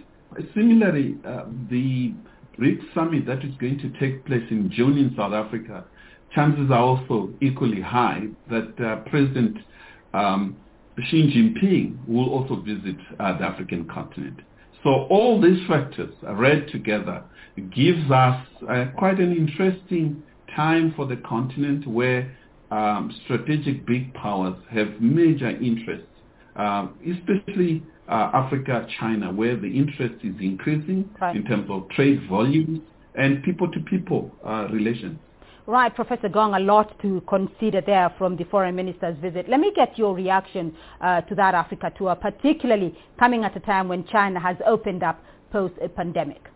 Similarly, 0.54 1.18
uh, 1.26 1.46
the 1.70 2.14
BRICS 2.60 2.94
summit 2.94 3.26
that 3.26 3.44
is 3.44 3.56
going 3.60 3.80
to 3.80 3.90
take 4.00 4.26
place 4.26 4.44
in 4.52 4.72
June 4.72 4.98
in 4.98 5.14
South 5.16 5.34
Africa, 5.34 5.86
chances 6.34 6.70
are 6.72 6.80
also 6.80 7.30
equally 7.42 7.82
high 7.82 8.24
that 8.50 8.74
uh, 8.84 9.10
President 9.10 9.58
um, 10.14 10.58
Xi 11.00 11.24
Jinping 11.32 12.08
will 12.08 12.30
also 12.30 12.56
visit 12.58 12.98
the 13.18 13.24
African 13.24 13.88
continent. 13.88 14.40
So 14.84 15.08
all 15.10 15.42
these 15.42 15.66
factors 15.68 16.14
read 16.24 16.68
together 16.68 17.24
gives 17.74 18.12
us 18.12 18.46
uh, 18.70 18.86
quite 18.98 19.20
an 19.20 19.32
interesting 19.32 20.22
time 20.56 20.94
for 20.96 21.06
the 21.06 21.18
continent 21.18 21.88
where 21.88 22.36
um, 22.72 23.14
strategic 23.24 23.86
big 23.86 24.14
powers 24.14 24.56
have 24.72 25.00
major 25.00 25.50
interests, 25.50 26.08
uh, 26.56 26.88
especially 27.10 27.84
uh, 28.08 28.32
Africa, 28.34 28.88
China, 29.00 29.32
where 29.32 29.56
the 29.56 29.68
interest 29.68 30.16
is 30.24 30.36
increasing 30.40 31.10
right. 31.22 31.36
in 31.36 31.46
terms 31.46 31.68
of 31.70 31.90
trade 31.90 32.22
volumes 32.30 32.80
and 33.16 33.44
people-to-people 33.44 34.32
uh, 34.46 34.68
relations. 34.72 35.18
Right, 35.66 35.96
Professor 35.96 36.28
Gong, 36.28 36.56
a 36.56 36.60
lot 36.60 37.00
to 37.02 37.22
consider 37.22 37.80
there 37.80 38.14
from 38.18 38.36
the 38.36 38.44
foreign 38.46 38.76
minister's 38.76 39.18
visit. 39.20 39.48
Let 39.48 39.62
me 39.62 39.72
get 39.74 39.98
your 39.98 40.14
reaction 40.14 40.76
uh, 41.00 41.22
to 41.22 41.36
that 41.36 41.56
Africa 41.56 41.92
tour, 41.98 42.16
particularly 42.16 42.98
coming 43.18 43.46
at 43.46 43.56
a 43.56 43.62
time 43.62 43.88
when 43.88 44.06
China 44.08 44.42
has 44.42 44.58
opened 44.68 45.04
up 45.04 45.24
post-pandemic. 45.52 46.50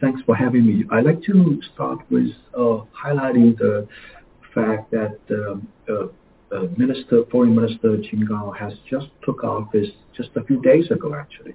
Thanks 0.00 0.20
for 0.24 0.36
having 0.36 0.66
me. 0.66 0.84
I'd 0.92 1.04
like 1.04 1.22
to 1.22 1.60
start 1.74 1.98
with 2.10 2.30
uh, 2.54 2.84
highlighting 2.94 3.58
the 3.58 3.88
fact 4.54 4.90
that 4.92 5.18
um, 5.30 5.66
Minister, 6.78 7.24
Foreign 7.30 7.54
Minister 7.54 7.96
Qin 7.96 8.28
Gang 8.28 8.52
has 8.58 8.74
just 8.88 9.06
took 9.24 9.44
office 9.44 9.88
just 10.16 10.30
a 10.36 10.44
few 10.44 10.60
days 10.62 10.90
ago, 10.90 11.14
actually. 11.14 11.54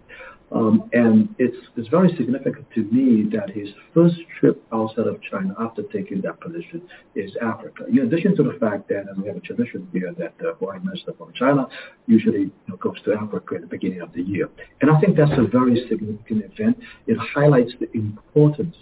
Um, 0.52 0.90
and 0.92 1.34
it's, 1.40 1.56
it's 1.78 1.88
very 1.88 2.14
significant 2.18 2.66
to 2.76 2.84
me 2.84 3.30
that 3.32 3.50
his 3.52 3.70
first 3.94 4.18
trip 4.38 4.62
outside 4.74 5.08
of 5.08 5.22
China 5.22 5.56
after 5.58 5.84
taking 5.84 6.20
that 6.22 6.42
position 6.42 6.82
is 7.16 7.32
Africa. 7.42 7.86
In 7.88 8.00
addition 8.00 8.36
to 8.36 8.44
the 8.44 8.58
fact 8.60 8.90
that 8.90 9.08
and 9.08 9.22
we 9.22 9.30
have 9.30 9.38
a 9.38 9.42
tradition 9.42 9.88
here 9.94 10.14
that 10.18 10.38
the 10.40 10.56
foreign 10.60 10.84
minister 10.86 11.14
from 11.18 11.32
China 11.34 11.68
usually 12.06 12.40
you 12.40 12.52
know, 12.68 12.76
goes 12.76 13.02
to 13.06 13.14
Africa 13.14 13.56
at 13.56 13.62
the 13.62 13.68
beginning 13.68 14.02
of 14.02 14.12
the 14.12 14.24
year. 14.24 14.50
And 14.82 14.92
I 14.92 15.00
think 15.00 15.16
that's 15.16 15.32
a 15.38 15.48
very 15.48 15.88
significant 15.88 16.44
event. 16.44 16.78
It 17.08 17.18
highlights 17.18 17.72
the 17.80 17.90
importance 17.94 18.76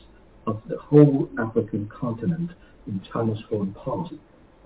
of 0.48 0.62
the 0.68 0.78
whole 0.78 1.30
African 1.38 1.88
continent 1.88 2.50
in 2.88 3.00
China's 3.14 3.40
foreign 3.48 3.74
policy. 3.74 4.20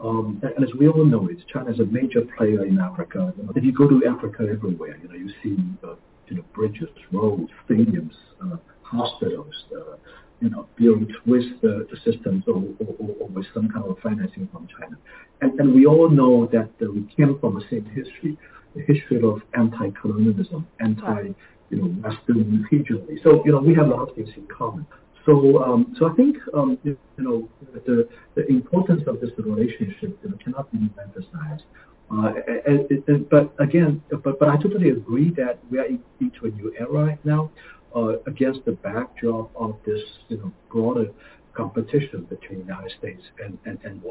Um, 0.03 0.41
and, 0.43 0.63
as 0.63 0.73
we 0.77 0.89
all 0.89 1.05
know, 1.05 1.29
it 1.29 1.37
China 1.51 1.71
is 1.71 1.79
a 1.79 1.85
major 1.85 2.21
player 2.37 2.65
in 2.65 2.77
Africa. 2.77 3.33
If 3.55 3.63
you 3.63 3.71
go 3.71 3.87
to 3.87 4.05
Africa 4.05 4.45
everywhere, 4.51 4.97
you 5.01 5.07
know, 5.07 5.15
you 5.15 5.29
see 5.41 5.57
uh, 5.83 5.95
you 6.27 6.37
know, 6.37 6.43
bridges, 6.53 6.89
roads, 7.11 7.51
stadiums, 7.67 8.13
uh, 8.43 8.57
hospitals, 8.81 9.55
uh, 9.75 9.95
you 10.41 10.49
know, 10.49 10.67
built 10.77 11.09
with 11.25 11.43
the, 11.61 11.87
the 11.89 11.97
systems 12.03 12.43
or, 12.47 12.63
or, 12.79 13.15
or, 13.19 13.27
with 13.29 13.45
some 13.53 13.69
kind 13.69 13.85
of 13.85 13.97
financing 13.99 14.49
from 14.51 14.67
China. 14.67 14.97
And, 15.41 15.57
and 15.59 15.73
we 15.73 15.85
all 15.85 16.09
know 16.09 16.47
that 16.47 16.69
uh, 16.81 16.91
we 16.91 17.07
came 17.15 17.39
from 17.39 17.55
the 17.55 17.63
same 17.69 17.85
history, 17.85 18.37
the 18.75 18.81
history 18.81 19.21
of 19.23 19.41
anti-colonialism, 19.53 20.67
anti, 20.81 21.29
you 21.69 21.77
know, 21.77 21.87
Western 22.09 22.67
regionally. 22.71 23.23
So, 23.23 23.41
you 23.45 23.53
know, 23.53 23.59
we 23.59 23.73
have 23.75 23.87
a 23.87 23.89
lot 23.89 24.09
of 24.09 24.15
things 24.15 24.29
in 24.35 24.47
common. 24.47 24.85
So, 25.25 25.63
um, 25.63 25.95
so 25.97 26.09
I 26.11 26.13
think 26.15 26.37
um, 26.53 26.77
you, 26.83 26.97
you 27.17 27.23
know 27.23 27.49
the 27.85 28.09
the 28.35 28.45
importance 28.47 29.03
of 29.07 29.21
this 29.21 29.31
relationship 29.37 30.19
you 30.23 30.29
know, 30.29 30.37
cannot 30.43 30.71
be 30.71 30.79
emphasized. 31.01 31.63
Uh, 32.11 32.33
and, 32.67 33.03
and, 33.07 33.29
but 33.29 33.53
again, 33.59 34.03
but, 34.09 34.37
but 34.37 34.47
I 34.49 34.57
totally 34.57 34.89
agree 34.89 35.31
that 35.37 35.59
we 35.71 35.79
are 35.79 35.85
into 35.85 36.45
a 36.45 36.49
new 36.49 36.73
era 36.77 37.05
right 37.05 37.25
now 37.25 37.49
uh, 37.95 38.19
against 38.27 38.65
the 38.65 38.73
backdrop 38.73 39.49
of 39.55 39.77
this 39.85 40.01
you 40.27 40.37
know 40.37 40.51
broader 40.69 41.07
competition 41.53 42.27
between 42.29 42.59
the 42.59 42.65
United 42.65 42.91
States 42.97 43.23
and 43.43 43.57
and 43.65 43.79
and, 43.83 44.01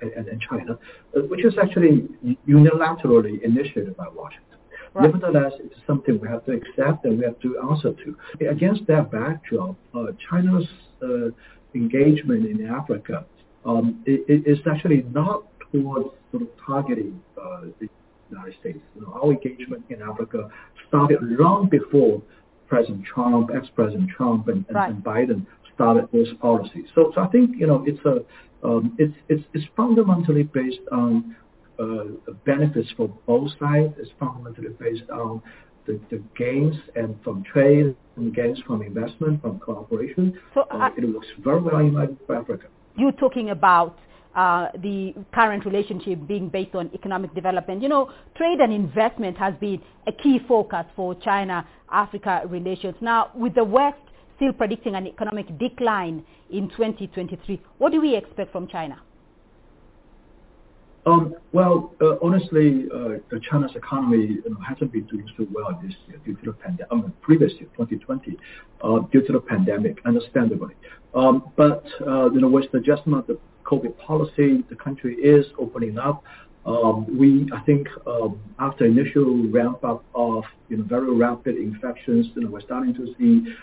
and, 0.00 0.28
and 0.28 0.40
China, 0.40 0.78
uh, 1.16 1.20
which 1.22 1.44
is 1.44 1.54
actually 1.60 2.08
unilaterally 2.48 3.42
initiated 3.42 3.96
by 3.96 4.06
Washington. 4.08 4.59
Right. 4.92 5.12
Nevertheless, 5.12 5.52
it's 5.60 5.74
something 5.86 6.18
we 6.20 6.28
have 6.28 6.44
to 6.46 6.52
accept 6.52 7.04
and 7.04 7.18
we 7.18 7.24
have 7.24 7.38
to 7.40 7.58
answer 7.70 7.92
to. 7.92 8.48
Against 8.48 8.86
that 8.88 9.10
backdrop, 9.10 9.76
uh, 9.94 10.06
China's 10.28 10.66
uh, 11.02 11.28
engagement 11.74 12.46
in 12.46 12.66
Africa 12.66 13.24
um, 13.64 14.02
is 14.06 14.58
actually 14.70 15.04
not 15.12 15.44
towards 15.72 16.08
sort 16.32 16.42
of 16.42 16.48
targeting 16.64 17.20
uh, 17.40 17.62
the 17.80 17.88
United 18.30 18.54
States. 18.60 18.78
You 18.96 19.02
know, 19.02 19.12
our 19.22 19.32
engagement 19.32 19.84
in 19.90 20.02
Africa 20.02 20.48
started 20.88 21.18
long 21.22 21.68
before 21.68 22.22
President 22.68 23.04
Trump, 23.04 23.50
ex-President 23.54 24.10
Trump, 24.10 24.48
and, 24.48 24.64
and, 24.68 24.76
right. 24.76 24.90
and 24.90 25.04
Biden 25.04 25.46
started 25.74 26.08
those 26.12 26.32
policies. 26.40 26.86
So, 26.94 27.12
so 27.14 27.20
I 27.22 27.26
think 27.28 27.56
you 27.58 27.66
know 27.66 27.84
it's 27.86 28.04
a 28.04 28.24
um, 28.66 28.94
it's 28.98 29.14
it's 29.28 29.42
it's 29.54 29.64
fundamentally 29.76 30.42
based 30.44 30.80
on 30.92 31.36
benefits 32.44 32.88
for 32.96 33.08
both 33.26 33.50
sides. 33.58 33.94
is 33.98 34.08
fundamentally 34.18 34.70
based 34.78 35.08
on 35.10 35.42
the, 35.86 36.00
the 36.10 36.22
gains 36.36 36.76
and 36.96 37.16
from 37.24 37.42
trade 37.44 37.96
and 38.16 38.34
gains 38.34 38.60
from 38.66 38.82
investment, 38.82 39.40
from 39.40 39.58
cooperation. 39.58 40.38
So 40.54 40.62
uh, 40.70 40.90
it 40.96 41.04
works 41.04 41.26
very 41.42 41.60
well 41.60 41.78
in 41.78 41.96
Africa. 41.96 42.66
You're 42.96 43.12
talking 43.12 43.50
about 43.50 43.98
uh, 44.34 44.68
the 44.82 45.14
current 45.34 45.64
relationship 45.64 46.26
being 46.26 46.48
based 46.48 46.74
on 46.74 46.90
economic 46.94 47.34
development. 47.34 47.82
You 47.82 47.88
know, 47.88 48.10
trade 48.36 48.60
and 48.60 48.72
investment 48.72 49.36
has 49.38 49.54
been 49.60 49.82
a 50.06 50.12
key 50.12 50.40
focus 50.46 50.86
for 50.94 51.14
China-Africa 51.16 52.42
relations. 52.46 52.94
Now, 53.00 53.30
with 53.34 53.54
the 53.54 53.64
West 53.64 53.98
still 54.36 54.52
predicting 54.52 54.94
an 54.94 55.06
economic 55.06 55.46
decline 55.58 56.24
in 56.50 56.68
2023, 56.70 57.60
what 57.78 57.92
do 57.92 58.00
we 58.00 58.16
expect 58.16 58.52
from 58.52 58.68
China? 58.68 59.00
Um, 61.06 61.34
well, 61.52 61.94
uh, 62.00 62.16
honestly, 62.22 62.86
uh, 62.94 63.38
China's 63.50 63.72
economy 63.74 64.38
hasn't 64.66 64.92
been 64.92 65.04
doing 65.04 65.26
so 65.36 65.46
well 65.52 65.78
this 65.82 65.94
year 66.06 66.18
due 66.24 66.34
to 66.36 66.54
the 66.54 67.12
previous 67.22 67.52
year, 67.52 67.68
2020, 67.76 68.36
uh, 68.82 68.98
due 69.10 69.22
to 69.26 69.32
the 69.32 69.40
pandemic, 69.40 69.98
understandably. 70.04 70.74
Um, 71.14 71.50
but 71.56 71.84
you 72.00 72.40
know, 72.40 72.48
with 72.48 72.70
the 72.72 72.78
adjustment 72.78 73.20
of 73.20 73.26
the 73.26 73.38
COVID 73.64 73.96
policy, 73.98 74.64
the 74.68 74.76
country 74.76 75.14
is 75.16 75.46
opening 75.58 75.98
up. 75.98 76.22
Um, 76.66 77.18
we, 77.18 77.48
I 77.54 77.60
think, 77.62 77.88
after 78.58 78.84
initial 78.84 79.48
ramp 79.48 79.82
up 79.82 80.04
of 80.14 80.44
you 80.68 80.76
know 80.76 80.84
very 80.84 81.14
rapid 81.14 81.56
infections, 81.56 82.26
you 82.34 82.42
know, 82.42 82.50
we're 82.50 82.60
starting 82.60 82.94
to 82.94 83.14
see 83.18 83.54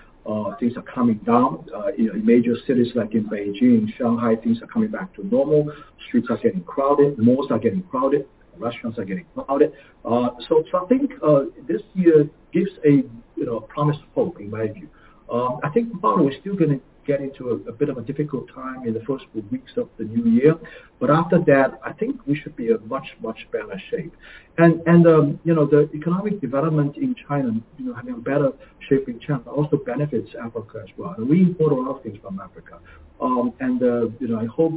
things 0.60 0.74
are 0.76 0.84
coming 0.84 1.20
down. 1.26 1.66
Uh, 1.76 1.88
in 1.98 2.26
major 2.26 2.56
cities 2.66 2.88
like 2.96 3.14
in 3.14 3.26
Beijing, 3.26 3.88
Shanghai, 3.98 4.36
things 4.36 4.62
are 4.62 4.68
coming 4.68 4.92
back 4.92 5.14
to 5.16 5.26
normal. 5.28 5.72
Streets 6.08 6.28
are 6.30 6.38
getting 6.38 6.64
crowded, 6.64 7.18
malls 7.18 7.48
are 7.50 7.60
getting 7.60 7.84
crowded. 7.84 8.26
Restaurants 8.58 8.98
are 8.98 9.06
getting 9.06 9.26
crowded. 9.36 9.72
Uh, 10.04 10.30
so, 10.48 10.64
I 10.74 10.86
think 10.88 11.12
uh, 11.24 11.42
this 11.68 11.82
year 11.94 12.28
gives 12.52 12.72
a 12.86 13.04
you 13.36 13.46
know 13.46 13.60
promise 13.62 13.98
of 13.98 14.10
hope 14.16 14.40
in 14.40 14.50
my 14.50 14.68
view. 14.68 14.90
Um, 15.32 15.60
I 15.64 15.70
think 15.70 15.90
we're 16.02 16.32
still 16.40 16.56
going 16.56 16.72
to 16.72 16.82
get 17.08 17.22
into 17.22 17.50
a, 17.50 17.70
a, 17.70 17.74
bit 17.74 17.90
of 17.90 17.98
a 17.98 18.02
difficult 18.02 18.46
time 18.54 18.86
in 18.86 18.94
the 18.94 19.00
first 19.08 19.24
few 19.32 19.44
weeks 19.50 19.72
of 19.78 19.88
the 19.98 20.04
new 20.04 20.30
year. 20.30 20.56
But 21.00 21.10
after 21.10 21.40
that, 21.48 21.80
I 21.84 21.94
think 21.94 22.20
we 22.28 22.36
should 22.40 22.56
be 22.56 22.68
in 22.68 22.88
much, 22.88 23.08
much 23.22 23.40
better 23.52 23.82
shape. 23.90 24.14
And, 24.58 24.82
and 24.86 25.08
um, 25.08 25.40
you 25.44 25.56
know, 25.56 25.66
the 25.66 25.90
economic 25.96 26.42
development 26.42 26.98
in 26.98 27.16
China, 27.28 27.50
you 27.78 27.86
know, 27.86 27.94
having 27.94 28.16
a 28.16 28.18
better 28.32 28.52
shape 28.88 29.08
in 29.08 29.20
China 29.20 29.44
also 29.50 29.78
benefits 29.78 30.30
Africa 30.40 30.84
as 30.84 30.90
well. 30.98 31.16
And 31.18 31.28
we 31.30 31.42
import 31.42 31.72
a 31.72 31.76
lot 31.76 31.98
of 31.98 32.04
things 32.04 32.18
from 32.22 32.40
Africa. 32.40 32.80
Um, 33.22 33.54
and, 33.60 33.82
uh, 33.82 34.10
you 34.20 34.28
know, 34.28 34.40
I 34.40 34.46
hope 34.46 34.74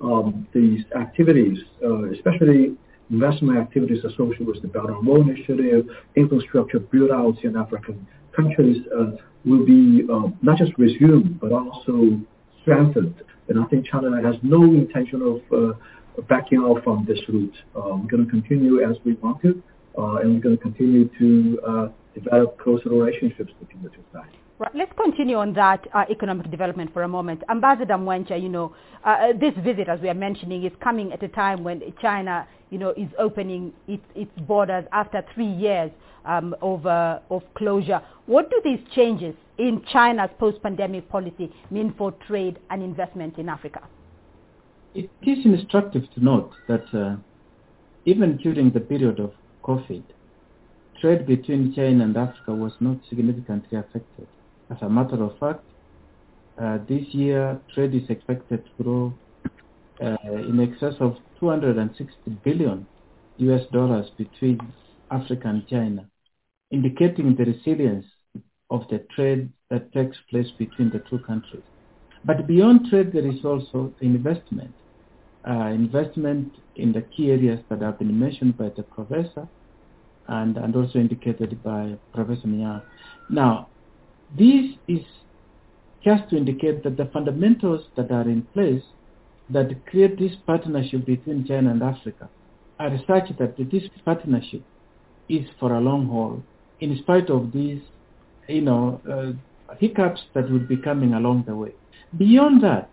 um, 0.00 0.46
these 0.52 0.84
activities, 0.96 1.58
uh, 1.84 2.10
especially 2.10 2.76
investment 3.10 3.58
activities 3.58 4.02
associated 4.04 4.46
with 4.46 4.62
the 4.62 4.68
Belt 4.68 4.90
and 4.90 5.06
Road 5.06 5.28
Initiative, 5.28 5.86
infrastructure 6.16 6.80
build-outs 6.80 7.38
in 7.42 7.56
African 7.56 8.06
countries, 8.34 8.78
uh, 8.98 9.12
will 9.44 9.64
be 9.64 10.06
uh, 10.10 10.28
not 10.42 10.58
just 10.58 10.72
resumed 10.78 11.40
but 11.40 11.52
also 11.52 12.18
strengthened. 12.62 13.14
And 13.48 13.60
I 13.60 13.64
think 13.66 13.86
China 13.86 14.22
has 14.22 14.36
no 14.42 14.62
intention 14.62 15.20
of 15.22 15.40
uh, 15.52 16.22
backing 16.28 16.58
out 16.58 16.82
from 16.82 17.04
this 17.06 17.18
route. 17.28 17.56
Uh, 17.76 17.96
we're 17.96 18.08
going 18.08 18.24
to 18.24 18.30
continue 18.30 18.82
as 18.82 18.96
we 19.04 19.14
want 19.14 19.42
to, 19.42 19.62
uh, 19.98 20.16
and 20.16 20.34
we're 20.34 20.40
going 20.40 20.56
to 20.56 20.62
continue 20.62 21.08
to 21.18 21.60
uh, 21.66 21.88
develop 22.14 22.58
closer 22.58 22.88
relationships 22.88 23.52
between 23.60 23.82
the 23.82 23.90
two 23.90 24.04
sides. 24.12 24.32
Let's 24.72 24.92
continue 24.96 25.36
on 25.36 25.52
that 25.54 25.86
uh, 25.92 26.04
economic 26.10 26.50
development 26.50 26.92
for 26.92 27.02
a 27.02 27.08
moment. 27.08 27.42
Ambassador 27.50 27.94
Mwencha, 27.94 28.40
you 28.40 28.48
know, 28.48 28.74
uh, 29.04 29.32
this 29.38 29.52
visit, 29.62 29.88
as 29.88 30.00
we 30.00 30.08
are 30.08 30.14
mentioning, 30.14 30.64
is 30.64 30.72
coming 30.80 31.12
at 31.12 31.22
a 31.22 31.28
time 31.28 31.64
when 31.64 31.82
China, 32.00 32.46
you 32.70 32.78
know, 32.78 32.90
is 32.90 33.08
opening 33.18 33.72
its, 33.88 34.04
its 34.14 34.30
borders 34.40 34.84
after 34.92 35.24
three 35.34 35.46
years 35.46 35.90
um, 36.24 36.54
of, 36.62 36.86
uh, 36.86 37.18
of 37.30 37.42
closure. 37.54 38.00
What 38.26 38.50
do 38.50 38.60
these 38.64 38.80
changes 38.94 39.34
in 39.58 39.82
China's 39.92 40.30
post-pandemic 40.38 41.08
policy 41.08 41.52
mean 41.70 41.94
for 41.98 42.12
trade 42.26 42.58
and 42.70 42.82
investment 42.82 43.38
in 43.38 43.48
Africa? 43.48 43.82
It 44.94 45.10
is 45.22 45.44
instructive 45.44 46.04
to 46.14 46.24
note 46.24 46.52
that 46.68 46.84
uh, 46.94 47.16
even 48.04 48.36
during 48.36 48.70
the 48.70 48.80
period 48.80 49.18
of 49.18 49.32
COVID, 49.64 50.04
trade 51.00 51.26
between 51.26 51.74
China 51.74 52.04
and 52.04 52.16
Africa 52.16 52.54
was 52.54 52.72
not 52.80 52.98
significantly 53.08 53.78
affected. 53.78 54.28
As 54.70 54.78
a 54.82 54.88
matter 54.88 55.22
of 55.22 55.38
fact, 55.38 55.64
uh, 56.60 56.78
this 56.88 57.04
year 57.12 57.60
trade 57.74 57.94
is 57.94 58.08
expected 58.08 58.64
to 58.64 58.82
grow 58.82 59.18
uh, 60.02 60.16
in 60.32 60.60
excess 60.60 60.94
of 61.00 61.16
260 61.40 62.30
billion 62.44 62.86
US 63.38 63.62
dollars 63.72 64.10
between 64.16 64.58
Africa 65.10 65.48
and 65.48 65.66
China, 65.68 66.08
indicating 66.70 67.36
the 67.36 67.44
resilience 67.44 68.06
of 68.70 68.82
the 68.90 69.00
trade 69.14 69.50
that 69.70 69.92
takes 69.92 70.16
place 70.30 70.50
between 70.58 70.90
the 70.90 71.02
two 71.10 71.18
countries. 71.20 71.64
But 72.24 72.46
beyond 72.46 72.86
trade, 72.88 73.12
there 73.12 73.26
is 73.26 73.44
also 73.44 73.94
investment. 74.00 74.74
Uh, 75.46 75.66
investment 75.68 76.56
in 76.76 76.92
the 76.92 77.02
key 77.02 77.30
areas 77.30 77.60
that 77.68 77.82
have 77.82 77.98
been 77.98 78.18
mentioned 78.18 78.56
by 78.56 78.70
the 78.74 78.82
professor 78.82 79.46
and, 80.28 80.56
and 80.56 80.74
also 80.74 80.98
indicated 80.98 81.62
by 81.62 81.94
Professor 82.14 82.46
Monyae. 82.46 82.80
Now, 83.28 83.68
this 84.36 84.76
is 84.88 85.04
just 86.04 86.28
to 86.30 86.36
indicate 86.36 86.82
that 86.84 86.96
the 86.96 87.06
fundamentals 87.12 87.84
that 87.96 88.10
are 88.10 88.22
in 88.22 88.42
place 88.52 88.82
that 89.50 89.86
create 89.86 90.18
this 90.18 90.32
partnership 90.46 91.06
between 91.06 91.46
China 91.46 91.70
and 91.70 91.82
Africa 91.82 92.28
are 92.78 92.96
such 93.06 93.36
that 93.38 93.56
this 93.56 93.84
partnership 94.04 94.62
is 95.28 95.46
for 95.58 95.74
a 95.74 95.80
long 95.80 96.06
haul, 96.06 96.42
in 96.80 96.98
spite 96.98 97.30
of 97.30 97.52
these, 97.52 97.80
you 98.48 98.60
know, 98.60 99.00
uh, 99.10 99.74
hiccups 99.78 100.20
that 100.34 100.50
will 100.50 100.66
be 100.66 100.76
coming 100.76 101.14
along 101.14 101.44
the 101.46 101.54
way. 101.54 101.72
Beyond 102.16 102.62
that, 102.62 102.90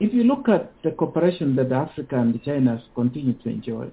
if 0.00 0.12
you 0.12 0.24
look 0.24 0.48
at 0.48 0.72
the 0.82 0.90
cooperation 0.90 1.54
that 1.56 1.70
Africa 1.70 2.18
and 2.18 2.42
China 2.42 2.82
continue 2.94 3.34
to 3.34 3.48
enjoy, 3.48 3.88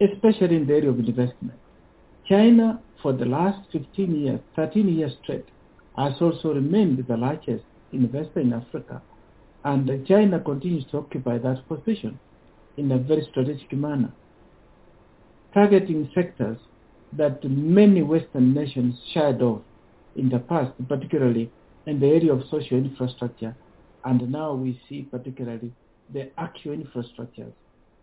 especially 0.00 0.56
in 0.56 0.66
the 0.66 0.74
area 0.74 0.90
of 0.90 0.98
investment, 0.98 1.58
China 2.28 2.80
for 3.02 3.12
the 3.12 3.24
last 3.24 3.60
15 3.72 4.20
years, 4.20 4.40
13 4.56 4.88
years 4.88 5.12
straight, 5.22 5.46
has 5.98 6.14
also 6.20 6.54
remained 6.54 7.04
the 7.08 7.16
largest 7.16 7.64
investor 7.92 8.40
in 8.40 8.52
Africa. 8.52 9.02
And 9.64 10.06
China 10.06 10.38
continues 10.38 10.84
to 10.92 10.98
occupy 10.98 11.38
that 11.38 11.66
position 11.68 12.18
in 12.76 12.92
a 12.92 12.98
very 12.98 13.26
strategic 13.30 13.72
manner, 13.72 14.12
targeting 15.52 16.08
sectors 16.14 16.56
that 17.12 17.42
many 17.42 18.02
Western 18.02 18.54
nations 18.54 18.94
shied 19.12 19.42
off 19.42 19.62
in 20.14 20.28
the 20.28 20.38
past, 20.38 20.72
particularly 20.88 21.50
in 21.86 21.98
the 21.98 22.06
area 22.06 22.32
of 22.32 22.42
social 22.50 22.78
infrastructure. 22.78 23.56
And 24.04 24.30
now 24.30 24.54
we 24.54 24.80
see 24.88 25.02
particularly 25.02 25.72
the 26.12 26.30
actual 26.38 26.76
infrastructures 26.76 27.52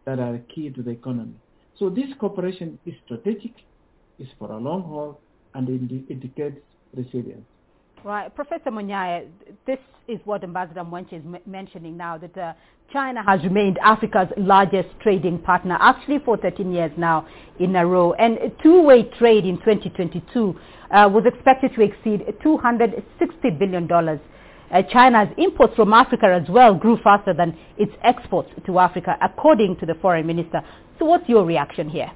that 0.06 0.20
are 0.20 0.38
key 0.54 0.70
to 0.72 0.84
the 0.84 0.92
economy. 0.92 1.36
So 1.80 1.90
this 1.90 2.08
cooperation 2.20 2.78
is 2.86 2.94
strategic, 3.06 3.54
is 4.20 4.28
for 4.38 4.52
a 4.52 4.58
long 4.58 4.84
haul, 4.84 5.22
and 5.54 5.70
it 5.70 6.10
indicates 6.10 6.58
resilience. 6.94 7.46
Right. 8.06 8.34
Professor 8.36 8.69
Monyae, 8.69 9.26
this 9.65 9.80
is 10.07 10.19
what 10.26 10.44
Ambassador 10.44 10.82
Mwencha 10.82 11.14
is 11.14 11.23
m- 11.26 11.38
mentioning 11.48 11.98
now, 11.98 12.19
that 12.19 12.38
uh, 12.38 12.53
China 12.94 13.23
has 13.26 13.44
remained 13.44 13.80
Africa's 13.80 14.27
largest 14.38 14.90
trading 15.02 15.40
partner, 15.40 15.76
actually 15.82 16.19
for 16.23 16.38
13 16.38 16.72
years 16.72 16.91
now 16.98 17.27
in 17.60 17.76
a 17.76 17.84
row. 17.84 18.14
And 18.14 18.38
two-way 18.61 19.10
trade 19.18 19.45
in 19.45 19.57
2022 19.57 20.56
uh, 20.91 21.10
was 21.11 21.23
expected 21.26 21.72
to 21.73 21.82
exceed 21.82 22.22
$260 22.45 23.57
billion. 23.57 23.91
Uh, 23.91 24.82
China's 24.91 25.34
imports 25.40 25.73
from 25.76 25.91
Africa 25.91 26.27
as 26.27 26.48
well 26.48 26.76
grew 26.76 26.99
faster 27.03 27.34
than 27.34 27.57
its 27.80 27.91
exports 28.03 28.52
to 28.68 28.77
Africa, 28.77 29.18
according 29.19 29.77
to 29.77 29.88
the 29.88 29.95
foreign 29.95 30.27
minister. 30.27 30.61
So 30.99 31.06
what's 31.06 31.27
your 31.27 31.44
reaction 31.44 31.90
here? 31.90 32.11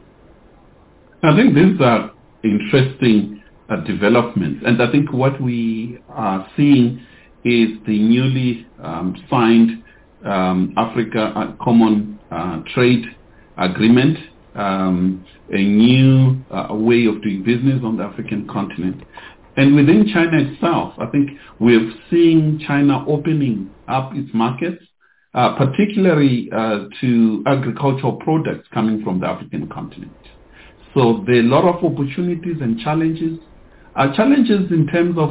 I 1.23 1.35
think 1.35 1.55
these 1.55 1.81
are 1.81 2.11
interesting 2.43 3.38
uh, 3.69 3.77
developments. 3.77 4.63
And 4.65 4.81
I 4.81 4.91
think 4.91 5.11
what 5.13 5.41
we 5.41 5.99
are 6.09 6.49
seeing 6.55 7.05
is 7.43 7.69
the 7.85 7.97
newly 7.99 8.67
um, 8.83 9.15
signed 9.29 9.83
um, 10.25 10.73
Africa 10.77 11.31
uh, 11.35 11.63
Common 11.63 12.19
uh, 12.31 12.61
Trade 12.73 13.05
Agreement, 13.57 14.17
um, 14.55 15.25
a 15.51 15.61
new 15.61 16.43
uh, 16.51 16.73
way 16.73 17.05
of 17.05 17.21
doing 17.21 17.43
business 17.43 17.81
on 17.83 17.97
the 17.97 18.03
African 18.03 18.47
continent. 18.47 19.03
And 19.55 19.75
within 19.75 20.07
China 20.13 20.37
itself, 20.37 20.93
I 20.97 21.07
think 21.07 21.31
we've 21.59 21.91
seen 22.09 22.61
China 22.65 23.05
opening 23.07 23.73
up 23.87 24.11
its 24.15 24.29
markets, 24.33 24.83
uh, 25.33 25.55
particularly 25.55 26.49
uh, 26.55 26.85
to 27.01 27.43
agricultural 27.45 28.13
products 28.17 28.67
coming 28.73 29.03
from 29.03 29.19
the 29.19 29.27
African 29.27 29.67
continent. 29.67 30.15
So 30.93 31.23
there 31.25 31.35
are 31.35 31.39
a 31.39 31.43
lot 31.43 31.65
of 31.65 31.83
opportunities 31.83 32.57
and 32.61 32.79
challenges 32.79 33.39
uh, 33.95 34.13
challenges 34.15 34.71
in 34.71 34.87
terms 34.87 35.17
of 35.17 35.29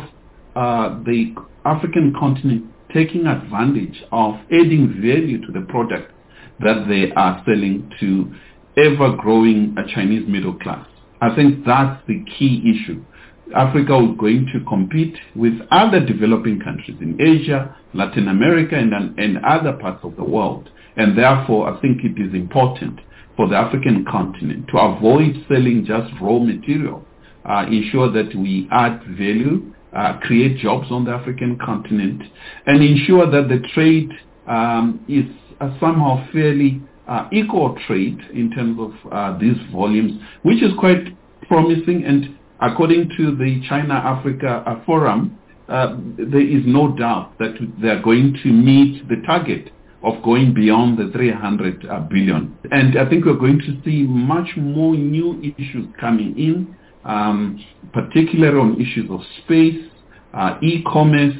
uh, 0.56 0.98
the 1.04 1.34
African 1.64 2.14
continent 2.18 2.64
taking 2.92 3.26
advantage 3.26 4.02
of 4.12 4.34
adding 4.50 5.00
value 5.00 5.40
to 5.46 5.52
the 5.52 5.66
product 5.68 6.12
that 6.60 6.86
they 6.88 7.12
are 7.12 7.42
selling 7.44 7.90
to 8.00 8.32
ever-growing 8.76 9.76
a 9.78 9.94
Chinese 9.94 10.26
middle 10.28 10.54
class. 10.54 10.86
I 11.20 11.34
think 11.34 11.64
that's 11.66 12.00
the 12.06 12.24
key 12.38 12.62
issue. 12.64 13.04
Africa 13.54 13.98
is 13.98 14.16
going 14.18 14.48
to 14.52 14.60
compete 14.68 15.16
with 15.34 15.54
other 15.70 16.04
developing 16.04 16.60
countries 16.60 16.98
in 17.00 17.20
Asia, 17.20 17.74
Latin 17.94 18.28
America, 18.28 18.76
and, 18.76 18.92
and 19.18 19.38
other 19.44 19.72
parts 19.72 20.00
of 20.04 20.16
the 20.16 20.24
world. 20.24 20.68
And 20.96 21.16
therefore, 21.16 21.72
I 21.72 21.80
think 21.80 22.02
it 22.04 22.20
is 22.20 22.34
important 22.34 23.00
for 23.36 23.48
the 23.48 23.56
African 23.56 24.04
continent 24.04 24.66
to 24.68 24.78
avoid 24.78 25.44
selling 25.48 25.84
just 25.86 26.12
raw 26.20 26.38
material 26.38 27.04
uh, 27.44 27.64
ensure 27.66 28.10
that 28.10 28.34
we 28.34 28.68
add 28.70 29.02
value, 29.18 29.72
uh, 29.92 30.18
create 30.20 30.58
jobs 30.58 30.88
on 30.90 31.04
the 31.04 31.10
African 31.10 31.58
continent, 31.58 32.22
and 32.66 32.82
ensure 32.82 33.30
that 33.30 33.48
the 33.48 33.66
trade 33.74 34.10
um, 34.46 35.04
is 35.08 35.24
uh, 35.60 35.78
somehow 35.80 36.26
fairly 36.32 36.80
uh, 37.06 37.28
equal 37.32 37.76
trade 37.86 38.18
in 38.34 38.50
terms 38.50 38.78
of 38.78 39.12
uh, 39.12 39.38
these 39.38 39.56
volumes, 39.72 40.20
which 40.42 40.62
is 40.62 40.72
quite 40.78 41.16
promising. 41.48 42.04
And 42.04 42.36
according 42.60 43.10
to 43.16 43.34
the 43.34 43.62
China-Africa 43.68 44.82
Forum, 44.84 45.38
there 45.68 46.40
is 46.40 46.62
no 46.66 46.94
doubt 46.96 47.38
that 47.38 47.54
they 47.80 47.88
are 47.88 48.02
going 48.02 48.38
to 48.42 48.48
meet 48.50 49.08
the 49.08 49.16
target 49.26 49.70
of 50.02 50.22
going 50.22 50.54
beyond 50.54 50.98
the 50.98 51.10
300 51.12 52.08
billion. 52.08 52.56
And 52.70 52.98
I 52.98 53.08
think 53.08 53.24
we're 53.24 53.34
going 53.34 53.58
to 53.60 53.82
see 53.84 54.02
much 54.02 54.48
more 54.56 54.94
new 54.94 55.40
issues 55.58 55.88
coming 55.98 56.38
in 56.38 56.76
um, 57.04 57.64
particularly 57.92 58.58
on 58.58 58.80
issues 58.80 59.10
of 59.10 59.20
space, 59.44 59.84
uh, 60.34 60.58
e-commerce, 60.62 61.36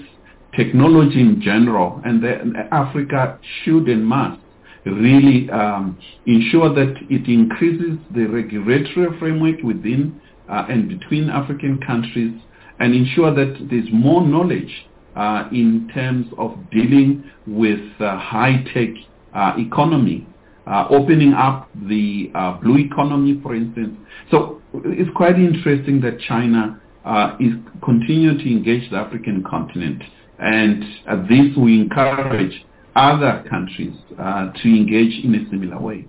technology 0.57 1.21
in 1.21 1.41
general, 1.41 2.01
and 2.05 2.25
Africa 2.73 3.39
should 3.63 3.89
and 3.89 4.05
must 4.07 4.41
really 4.85 5.51
um, 5.51 5.99
ensure 6.27 6.73
that 6.75 6.95
it 7.11 7.29
increases 7.29 7.99
the 8.15 8.25
regulatory 8.25 9.19
framework 9.19 9.63
within 9.63 10.21
uh, 10.49 10.67
and 10.69 10.89
between 10.89 11.29
African 11.29 11.79
countries 11.87 12.33
and 12.81 12.95
ensure 12.95 13.35
that 13.35 13.67
there's 13.71 13.89
more 13.93 14.27
knowledge 14.27 14.87
uh, 15.17 15.49
in 15.53 15.91
terms 15.93 16.27
of 16.39 16.57
dealing 16.71 17.25
with 17.47 17.81
uh, 18.01 18.19
high-tech 18.19 18.91
uh, 19.35 19.55
economy, 19.59 20.27
uh, 20.67 20.87
opening 20.91 21.33
up 21.35 21.69
the 21.89 22.31
uh, 22.35 22.53
blue 22.59 22.79
economy, 22.79 23.41
for 23.43 23.55
instance. 23.55 23.97
So 24.31 24.58
it's 24.75 25.11
quite 25.17 25.37
interesting 25.37 26.01
that 26.03 26.21
China 26.21 26.81
uh, 27.05 27.37
is 27.41 27.53
continuing 27.83 28.39
to 28.39 28.51
engage 28.51 28.91
the 28.91 28.97
African 28.97 29.43
continent, 29.49 30.03
and 30.39 30.85
uh, 31.09 31.17
this 31.29 31.57
we 31.57 31.81
encourage 31.81 32.65
other 32.95 33.45
countries 33.49 33.95
uh, 34.19 34.53
to 34.53 34.69
engage 34.69 35.25
in 35.25 35.35
a 35.35 35.51
similar 35.51 35.81
way. 35.81 36.07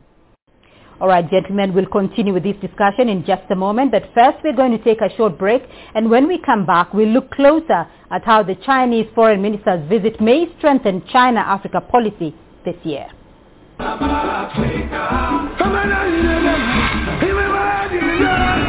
All 1.02 1.07
right, 1.07 1.30
gentlemen, 1.30 1.73
we'll 1.73 1.86
continue 1.86 2.34
with 2.34 2.44
this 2.44 2.57
discussion 2.60 3.07
in 3.07 3.23
just 3.26 3.44
a 3.52 3.56
moment. 3.56 3.91
But 3.91 4.10
first, 4.14 4.40
we're 4.44 4.56
going 4.56 4.77
to 4.77 4.84
take 4.84 4.99
a 4.99 5.15
short 5.15 5.38
break. 5.38 5.64
And 5.95 6.10
when 6.10 6.27
we 6.27 6.41
come 6.45 6.65
back, 6.65 6.94
we'll 6.94 7.07
look 7.07 7.31
closer 7.31 7.88
at 8.11 8.26
how 8.26 8.44
the 8.44 8.56
Chinese 8.65 9.07
foreign 9.15 9.41
minister's 9.41 9.88
visit 9.88 10.19
may 10.19 10.48
strengthen 10.57 11.06
China-Africa 11.07 11.81
policy 11.90 12.36
this 12.65 12.76
year. 12.84 13.07
Mama, 17.91 18.60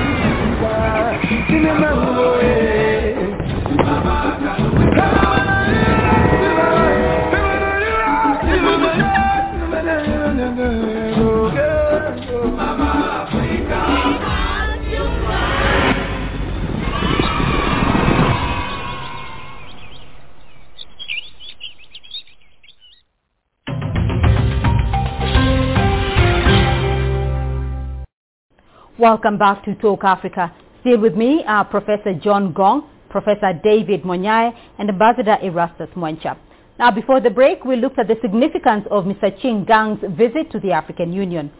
Welcome 29.00 29.38
back 29.38 29.64
to 29.64 29.74
Talk 29.76 30.04
Africa. 30.04 30.54
Still 30.80 30.98
with 31.00 31.14
me 31.14 31.42
are 31.46 31.64
Professor 31.64 32.12
John 32.12 32.52
Gong, 32.52 32.86
Professor 33.08 33.58
David 33.64 34.02
Monyae, 34.02 34.52
and 34.78 34.90
Ambassador 34.90 35.38
Erastus 35.42 35.88
Mwencha. 35.96 36.36
Now, 36.78 36.90
before 36.90 37.18
the 37.18 37.30
break, 37.30 37.64
we 37.64 37.76
looked 37.76 37.98
at 37.98 38.08
the 38.08 38.16
significance 38.20 38.86
of 38.90 39.04
Mr. 39.04 39.34
Qin 39.40 39.66
Gang's 39.66 40.00
visit 40.18 40.52
to 40.52 40.60
the 40.60 40.72
African 40.72 41.14
Union. 41.14 41.50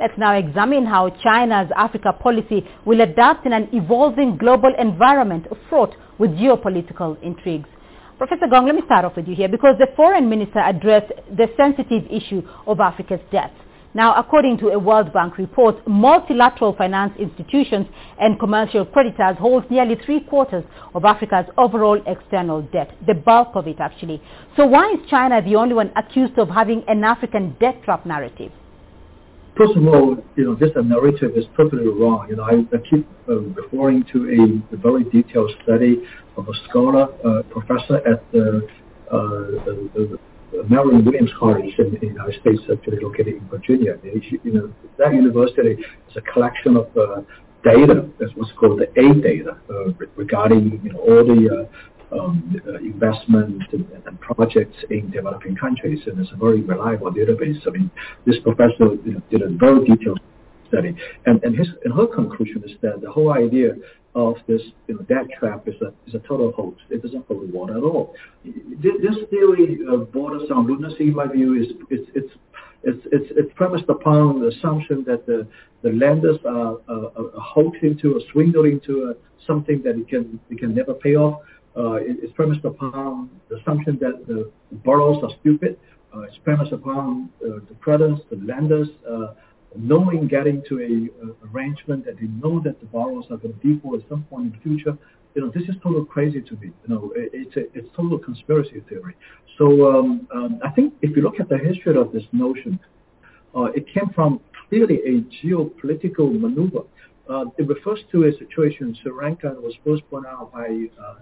Let's 0.00 0.18
now 0.18 0.34
examine 0.34 0.86
how 0.86 1.10
China's 1.22 1.70
Africa 1.76 2.12
policy 2.12 2.66
will 2.84 3.00
adapt 3.00 3.46
in 3.46 3.52
an 3.52 3.68
evolving 3.72 4.36
global 4.36 4.72
environment 4.76 5.46
fraught 5.68 5.94
with 6.18 6.32
geopolitical 6.32 7.16
intrigues. 7.22 7.68
Professor 8.18 8.48
Gong, 8.50 8.66
let 8.66 8.74
me 8.74 8.82
start 8.86 9.04
off 9.04 9.14
with 9.14 9.28
you 9.28 9.36
here 9.36 9.48
because 9.48 9.76
the 9.78 9.86
foreign 9.94 10.28
minister 10.28 10.58
addressed 10.58 11.12
the 11.30 11.46
sensitive 11.56 12.10
issue 12.10 12.42
of 12.66 12.80
Africa's 12.80 13.20
debt. 13.30 13.52
Now, 13.94 14.14
according 14.14 14.58
to 14.58 14.68
a 14.68 14.78
World 14.78 15.12
Bank 15.14 15.38
report, 15.38 15.86
multilateral 15.88 16.74
finance 16.76 17.14
institutions 17.18 17.86
and 18.20 18.38
commercial 18.38 18.84
creditors 18.84 19.36
hold 19.38 19.70
nearly 19.70 19.96
three 20.04 20.20
quarters 20.20 20.64
of 20.94 21.04
Africa's 21.06 21.46
overall 21.56 22.00
external 22.06 22.62
debt, 22.62 22.94
the 23.06 23.14
bulk 23.14 23.52
of 23.54 23.66
it 23.66 23.80
actually. 23.80 24.22
So 24.56 24.66
why 24.66 24.92
is 24.92 24.98
China 25.08 25.40
the 25.40 25.56
only 25.56 25.74
one 25.74 25.90
accused 25.96 26.38
of 26.38 26.50
having 26.50 26.84
an 26.86 27.02
African 27.02 27.56
debt 27.60 27.82
trap 27.82 28.04
narrative? 28.04 28.52
First 29.56 29.76
of 29.76 29.88
all, 29.88 30.16
you 30.36 30.44
know, 30.44 30.54
this 30.54 30.70
narrative 30.76 31.32
is 31.34 31.44
totally 31.56 31.88
wrong. 31.88 32.26
You 32.28 32.36
know, 32.36 32.44
I, 32.44 32.52
I 32.72 32.78
keep 32.88 33.08
uh, 33.28 33.40
referring 33.40 34.04
to 34.12 34.62
a, 34.70 34.74
a, 34.74 34.78
very 34.78 35.02
detailed 35.04 35.50
study 35.64 36.00
of 36.36 36.46
a 36.46 36.52
scholar, 36.68 37.08
uh, 37.26 37.42
professor 37.50 37.96
at 38.06 38.22
the, 38.30 38.68
uh, 39.10 39.18
the, 39.64 39.90
the 39.94 40.18
Marilyn 40.68 41.04
Williams 41.04 41.30
College 41.38 41.74
in 41.78 41.98
the 42.00 42.06
United 42.06 42.40
States, 42.40 42.60
actually 42.72 43.00
located 43.00 43.34
in 43.34 43.48
Virginia. 43.48 43.98
You 44.02 44.52
know, 44.52 44.72
that 44.98 45.14
university 45.14 45.82
is 46.08 46.16
a 46.16 46.20
collection 46.22 46.76
of 46.76 46.88
uh, 46.96 47.20
data, 47.64 48.08
that's 48.18 48.32
what's 48.34 48.52
called 48.52 48.80
the 48.80 48.86
AidData, 49.00 49.58
uh, 49.70 50.06
regarding 50.16 50.80
you 50.82 50.92
know, 50.92 50.98
all 51.00 51.24
the 51.24 51.68
uh, 52.12 52.18
um, 52.18 52.60
uh, 52.66 52.78
investment 52.78 53.62
and, 53.72 53.86
and, 54.06 54.20
projects 54.20 54.76
in 54.88 55.10
developing 55.10 55.54
countries, 55.56 56.00
and 56.06 56.18
it's 56.18 56.32
a 56.32 56.36
very 56.36 56.62
reliable 56.62 57.12
database. 57.12 57.58
I 57.66 57.70
mean, 57.70 57.90
this 58.24 58.36
professor 58.42 58.96
you 59.04 59.12
know, 59.12 59.22
did 59.30 59.42
a 59.42 59.50
very 59.50 59.84
detailed 59.84 60.20
study, 60.68 60.94
and 61.26 61.42
and 61.44 61.56
his 61.56 61.68
and 61.84 61.92
her 61.92 62.06
conclusion 62.06 62.62
is 62.64 62.72
that 62.80 63.02
the 63.02 63.10
whole 63.10 63.32
idea 63.32 63.74
of 64.18 64.36
this 64.48 64.60
you 64.88 64.94
know, 64.94 65.02
debt 65.02 65.26
trap 65.38 65.68
is 65.68 65.74
a, 65.80 65.92
is 66.06 66.14
a 66.14 66.18
total 66.26 66.52
hoax. 66.52 66.82
It 66.90 67.02
doesn't 67.02 67.24
hold 67.26 67.52
water 67.52 67.76
at 67.78 67.84
all. 67.84 68.14
This 68.44 69.16
theory 69.30 69.78
uh, 69.90 69.96
borders 69.98 70.50
on 70.50 70.66
lunacy, 70.66 71.04
in 71.04 71.14
my 71.14 71.28
view, 71.28 71.54
is 71.62 71.68
it's, 71.90 72.10
it's, 72.14 72.32
it's, 72.82 73.06
it's, 73.12 73.32
it's 73.36 73.52
premised 73.54 73.88
upon 73.88 74.40
the 74.40 74.48
assumption 74.48 75.04
that 75.06 75.24
the, 75.26 75.46
the 75.82 75.90
lenders 75.90 76.38
are, 76.44 76.78
are, 76.88 77.06
are 77.16 77.40
hoaxing 77.54 77.98
to 78.02 78.16
or 78.16 78.20
swindling 78.32 78.80
to 78.86 79.10
uh, 79.10 79.46
something 79.46 79.82
that 79.84 79.96
it 79.96 80.08
can, 80.08 80.40
it 80.50 80.58
can 80.58 80.74
never 80.74 80.94
pay 80.94 81.14
off. 81.14 81.40
Uh, 81.76 81.92
it, 81.94 82.16
it's 82.22 82.32
premised 82.32 82.64
upon 82.64 83.30
the 83.48 83.56
assumption 83.56 83.98
that 84.00 84.26
the 84.26 84.50
borrowers 84.84 85.18
are 85.22 85.30
stupid. 85.40 85.78
Uh, 86.14 86.22
it's 86.22 86.38
premised 86.38 86.72
upon 86.72 87.28
uh, 87.44 87.60
the 87.68 87.74
creditors, 87.80 88.18
the 88.30 88.36
lenders, 88.36 88.88
uh, 89.08 89.34
knowing 89.76 90.26
getting 90.28 90.62
to 90.68 90.78
a, 90.80 91.26
a 91.26 91.48
arrangement 91.50 92.04
that 92.06 92.16
they 92.18 92.26
know 92.26 92.60
that 92.60 92.80
the 92.80 92.86
borrowers 92.86 93.26
are 93.30 93.36
going 93.36 93.58
to 93.58 93.74
default 93.74 94.02
at 94.02 94.08
some 94.08 94.24
point 94.24 94.46
in 94.46 94.52
the 94.52 94.58
future, 94.58 94.96
you 95.34 95.42
know, 95.42 95.52
this 95.54 95.64
is 95.68 95.74
total 95.82 96.04
crazy 96.04 96.40
to 96.40 96.56
me. 96.56 96.72
You 96.86 96.94
know, 96.94 97.12
it, 97.14 97.30
it's 97.32 97.56
a, 97.56 97.78
it's 97.78 97.88
total 97.94 98.18
conspiracy 98.18 98.82
theory. 98.88 99.14
So 99.58 99.90
um, 99.90 100.26
um, 100.34 100.60
I 100.64 100.70
think 100.70 100.94
if 101.02 101.16
you 101.16 101.22
look 101.22 101.40
at 101.40 101.48
the 101.48 101.58
history 101.58 101.96
of 101.96 102.12
this 102.12 102.24
notion, 102.32 102.80
uh, 103.54 103.64
it 103.64 103.86
came 103.92 104.10
from 104.14 104.40
clearly 104.68 104.96
a 105.06 105.20
geopolitical 105.44 106.38
maneuver. 106.38 106.84
Uh, 107.28 107.44
it 107.58 107.68
refers 107.68 108.00
to 108.12 108.24
a 108.24 108.32
situation 108.38 108.96
Sri 109.02 109.12
Lanka 109.12 109.54
was 109.60 109.74
first 109.84 110.02
pointed 110.10 110.30
out 110.30 110.52
by 110.52 110.86
uh, 111.00 111.14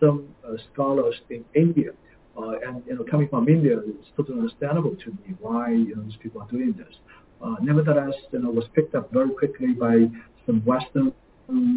some 0.00 0.28
uh, 0.46 0.54
scholars 0.72 1.14
in 1.30 1.44
India. 1.54 1.90
Uh, 2.36 2.52
and 2.66 2.82
you 2.86 2.96
know, 2.96 3.04
coming 3.10 3.28
from 3.28 3.46
India, 3.48 3.78
it's 3.78 4.08
totally 4.16 4.38
understandable 4.38 4.96
to 4.96 5.10
me 5.10 5.36
why 5.38 5.70
you 5.70 5.94
know 5.94 6.02
these 6.02 6.16
people 6.22 6.40
are 6.40 6.48
doing 6.48 6.74
this 6.78 6.94
uh, 7.42 7.56
nevertheless, 7.60 8.14
you 8.32 8.38
know, 8.38 8.50
was 8.50 8.64
picked 8.74 8.94
up 8.94 9.12
very 9.12 9.30
quickly 9.30 9.72
by 9.72 10.08
some 10.46 10.64
Western 10.64 11.12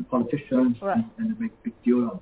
politicians 0.10 0.78
right. 0.82 0.98
and, 0.98 1.06
and 1.18 1.40
make 1.40 1.52
a 1.52 1.64
big 1.64 1.84
deal 1.84 2.08
of 2.10 2.20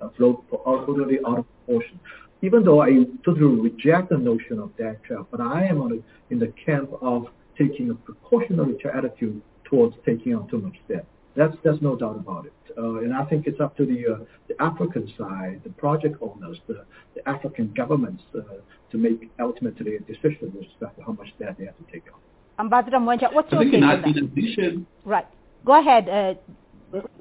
uh, 0.00 0.08
flow 0.16 0.44
totally 0.64 1.18
out 1.26 1.38
of 1.38 1.46
proportion. 1.64 1.98
Even 2.42 2.64
though 2.64 2.82
I 2.82 3.04
totally 3.24 3.60
reject 3.60 4.10
the 4.10 4.18
notion 4.18 4.58
of 4.58 4.76
debt 4.76 5.02
trap, 5.04 5.26
but 5.30 5.40
I 5.40 5.64
am 5.64 5.80
on 5.80 5.92
a, 5.92 6.32
in 6.32 6.38
the 6.38 6.52
camp 6.64 6.90
of 7.00 7.26
taking 7.56 7.90
a 7.90 7.94
precautionary 7.94 8.76
attitude 8.92 9.40
towards 9.64 9.94
taking 10.04 10.34
on 10.34 10.48
too 10.48 10.58
much 10.58 10.76
debt. 10.88 11.06
That's 11.34 11.56
there's 11.62 11.80
no 11.80 11.96
doubt 11.96 12.16
about 12.16 12.46
it. 12.46 12.52
Uh, 12.76 12.96
and 12.96 13.14
I 13.14 13.24
think 13.24 13.46
it's 13.46 13.60
up 13.60 13.76
to 13.78 13.86
the 13.86 14.14
uh, 14.14 14.18
the 14.48 14.60
African 14.60 15.10
side, 15.16 15.60
the 15.64 15.70
project 15.70 16.16
owners, 16.20 16.58
the, 16.66 16.84
the 17.14 17.26
African 17.28 17.72
governments 17.74 18.22
uh, 18.34 18.42
to 18.90 18.98
make 18.98 19.30
ultimately 19.40 19.96
a 19.96 20.00
decision 20.00 20.52
with 20.54 20.66
respect 20.66 20.98
to 20.98 21.04
how 21.04 21.12
much 21.12 21.28
debt 21.38 21.56
they 21.58 21.64
have 21.64 21.76
to 21.78 21.92
take 21.92 22.04
on. 22.12 22.20
Ambassador 22.58 22.98
Mwencha, 22.98 23.32
what's 23.32 23.50
your 23.50 23.64
take 23.64 23.74
in, 23.74 23.82
on 23.82 24.02
that? 24.02 24.16
Addition, 24.16 24.86
right. 25.04 25.26
Go 25.64 25.80
ahead. 25.80 26.08
Uh, 26.08 26.34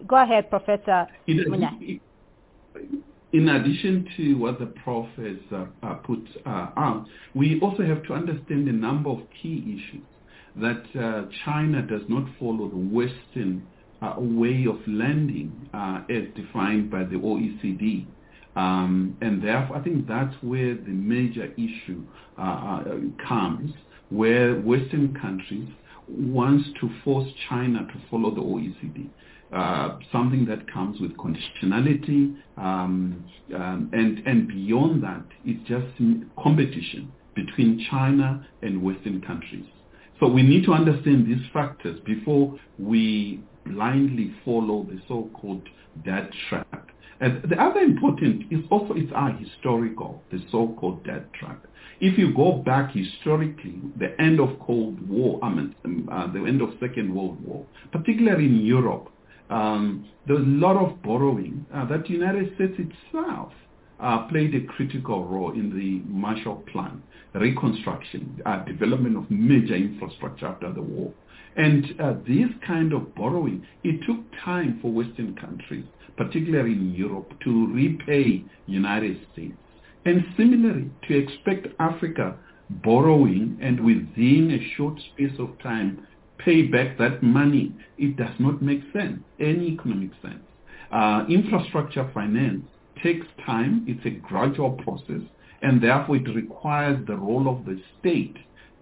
go 0.08 0.22
ahead, 0.22 0.50
Professor 0.50 1.08
in, 1.28 2.00
in 3.34 3.50
addition 3.50 4.08
to 4.18 4.34
what 4.36 4.60
the 4.60 4.66
prof 4.66 5.08
has 5.18 5.38
uh, 5.54 5.66
uh, 5.84 5.94
put 5.96 6.20
uh, 6.46 6.68
out, 6.76 7.06
we 7.34 7.60
also 7.62 7.84
have 7.84 8.04
to 8.04 8.14
understand 8.14 8.68
a 8.68 8.74
number 8.74 9.10
of 9.10 9.20
key 9.42 9.80
issues 9.80 10.06
that 10.58 10.84
uh, 11.02 11.26
China 11.46 11.82
does 11.82 12.02
not 12.10 12.28
follow 12.38 12.68
the 12.68 12.76
Western 12.76 13.66
uh, 14.02 14.16
way 14.18 14.66
of 14.68 14.80
lending 14.86 15.70
as 15.74 16.24
defined 16.36 16.92
by 16.92 17.04
the 17.04 17.16
OECD. 17.16 18.06
Um, 18.58 19.16
and 19.22 19.42
therefore, 19.42 19.78
I 19.78 19.82
think 19.82 20.08
that's 20.08 20.36
where 20.42 20.76
the 20.76 20.90
major 20.90 21.54
issue 21.54 22.04
comes 22.36 23.72
where 24.12 24.56
Western 24.60 25.18
countries 25.20 25.68
wants 26.08 26.68
to 26.80 26.90
force 27.04 27.28
China 27.50 27.88
to 27.88 28.02
follow 28.10 28.34
the 28.36 28.42
OECD. 28.42 29.10
Uh, 29.52 29.98
something 30.12 30.46
that 30.46 30.72
comes 30.72 31.00
with 31.02 31.12
conditionality, 31.18 32.36
um, 32.58 33.26
um, 33.54 33.90
and 33.92 34.26
and 34.26 34.48
beyond 34.48 35.04
that, 35.04 35.26
it's 35.44 35.68
just 35.68 35.86
competition 36.42 37.12
between 37.36 37.86
China 37.90 38.48
and 38.62 38.82
Western 38.82 39.20
countries. 39.22 39.66
So 40.22 40.28
we 40.28 40.42
need 40.44 40.64
to 40.66 40.74
understand 40.74 41.28
these 41.28 41.46
factors 41.52 42.00
before 42.06 42.58
we 42.78 43.42
blindly 43.66 44.34
follow 44.46 44.88
the 44.90 45.02
so-called 45.08 45.68
debt 46.06 46.30
trap. 46.48 46.91
And 47.22 47.44
the 47.44 47.62
other 47.62 47.82
important 47.82 48.52
is 48.52 48.66
also 48.72 48.96
it's 48.96 49.12
our 49.14 49.32
historical, 49.34 50.24
the 50.32 50.40
so-called 50.52 51.06
debt 51.06 51.32
trap. 51.34 51.68
If 52.00 52.18
you 52.18 52.34
go 52.34 52.54
back 52.54 52.94
historically, 52.96 53.80
the 54.00 54.20
end 54.20 54.40
of 54.40 54.60
Cold 54.60 55.08
War, 55.08 55.40
I 55.44 55.50
mean, 55.50 55.76
um, 55.86 56.10
uh, 56.12 56.34
the 56.34 56.44
end 56.46 56.64
of 56.64 56.70
Second 56.80 57.14
World 57.14 57.38
War, 57.46 57.64
particularly 57.92 58.46
in 58.46 58.66
Europe, 58.66 59.10
um, 59.52 60.10
there 60.26 60.36
was 60.36 60.46
a 60.46 60.50
lot 60.50 60.78
of 60.78 61.00
borrowing 61.04 61.64
uh, 61.72 61.86
that 61.86 62.10
United 62.10 62.56
States 62.56 62.74
itself 62.80 63.52
uh, 64.00 64.26
played 64.28 64.56
a 64.56 64.62
critical 64.62 65.26
role 65.26 65.52
in 65.52 65.70
the 65.78 66.02
Marshall 66.12 66.64
Plan, 66.72 67.04
reconstruction, 67.34 68.42
uh, 68.46 68.64
development 68.66 69.18
of 69.18 69.30
major 69.30 69.76
infrastructure 69.76 70.48
after 70.48 70.72
the 70.74 70.82
war. 70.82 71.14
And 71.56 71.86
uh, 72.00 72.14
this 72.28 72.50
kind 72.66 72.94
of 72.94 73.14
borrowing, 73.16 73.66
it 73.84 74.02
took 74.06 74.20
time 74.44 74.80
for 74.82 74.92
Western 74.92 75.36
countries, 75.36 75.86
particularly 76.18 76.74
in 76.74 76.94
Europe, 76.94 77.34
to 77.44 77.68
repay 77.74 78.44
United 78.68 79.18
States. 79.34 79.58
And 80.06 80.26
similarly, 80.38 80.90
to 81.08 81.18
expect 81.18 81.68
Africa 81.80 82.38
borrowing 82.84 83.58
and 83.62 83.80
within 83.84 84.52
a 84.52 84.76
short 84.76 85.00
space 85.14 85.38
of 85.40 85.60
time 85.62 86.08
pay 86.38 86.64
back 86.64 86.98
that 86.98 87.22
money, 87.22 87.76
it 87.98 88.18
does 88.18 88.34
not 88.40 88.62
make 88.62 88.82
sense, 88.94 89.20
any 89.40 89.68
economic 89.68 90.12
sense. 90.22 90.44
Uh, 90.92 91.26
infrastructure 91.30 92.10
finance 92.14 92.64
takes 93.04 93.26
time, 93.46 93.86
it's 93.88 94.06
a 94.06 94.10
gradual 94.10 94.72
process, 94.72 95.22
and 95.62 95.82
therefore 95.82 96.18
it 96.18 96.36
requires 96.36 97.06
the 97.08 97.16
role 97.16 97.48
of 97.48 97.66
the 97.66 97.80
state 98.00 98.36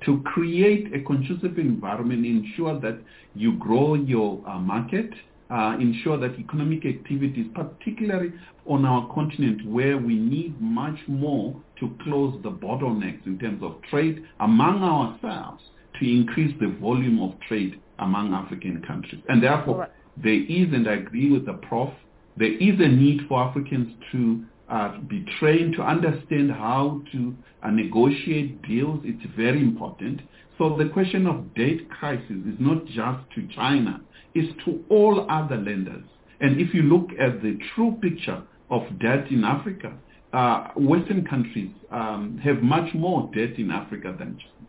to 0.06 0.22
create 0.24 0.94
a 0.94 1.02
conducive 1.02 1.58
environment, 1.58 2.26
ensure 2.26 2.80
that 2.80 2.98
you 3.36 3.58
grow 3.58 3.96
your 3.96 4.42
uh, 4.48 4.58
market, 4.58 5.10
uh, 5.50 5.76
ensure 5.80 6.18
that 6.18 6.40
economic 6.40 6.86
activities, 6.86 7.48
particularly 7.54 8.32
on 8.66 8.86
our 8.86 9.14
continent 9.14 9.66
where 9.68 9.98
we 9.98 10.16
need 10.16 10.60
much 10.62 10.98
more 11.08 11.60
to 11.80 11.94
close 12.04 12.40
the 12.44 12.52
bottlenecks 12.52 13.26
in 13.26 13.38
terms 13.40 13.62
of 13.64 13.82
trade 13.90 14.24
among 14.40 14.84
ourselves, 14.84 15.62
to 16.00 16.10
increase 16.10 16.56
the 16.62 16.68
volume 16.80 17.22
of 17.22 17.38
trade 17.48 17.80
among 18.00 18.34
African 18.34 18.82
countries. 18.88 19.22
And 19.28 19.44
therefore, 19.44 19.80
right. 19.80 19.92
there 20.16 20.34
is, 20.44 20.74
and 20.74 20.88
I 20.88 20.94
agree 20.94 21.32
with 21.32 21.46
the 21.46 21.54
Prof, 21.54 21.90
there 22.38 22.54
is 22.54 22.80
a 22.80 22.88
need 22.88 23.22
for 23.28 23.42
Africans 23.44 23.94
to 24.12 24.44
uh, 24.70 25.00
be 25.08 25.26
trained 25.40 25.76
to 25.76 25.82
understand 25.82 26.52
how 26.52 27.02
to 27.12 27.36
uh, 27.64 27.70
negotiate 27.70 28.62
deals. 28.62 29.00
It's 29.04 29.26
very 29.36 29.62
important. 29.62 30.22
So 30.58 30.76
the 30.78 30.90
question 30.90 31.26
of 31.26 31.54
debt 31.56 31.90
crisis 31.90 32.30
is 32.46 32.56
not 32.60 32.86
just 32.86 33.20
to 33.36 33.48
China, 33.56 34.02
it's 34.34 34.54
to 34.66 34.84
all 34.90 35.26
other 35.30 35.58
lenders. 35.58 36.04
And 36.41 36.60
if 36.60 36.74
you 36.74 36.84
look 36.84 37.10
at 37.20 37.41
the 37.41 37.58
true 37.74 37.98
picture 38.02 38.44
of 38.70 38.84
debt 39.00 39.32
in 39.32 39.44
Africa, 39.44 39.94
uh, 40.34 40.68
Western 40.76 41.26
countries 41.26 41.72
um, 41.91 42.40
have 42.44 42.62
much 42.62 42.94
more 42.94 43.30
debt 43.34 43.58
in 43.58 43.72
Africa 43.72 44.16
than 44.18 44.38
China. 44.38 44.68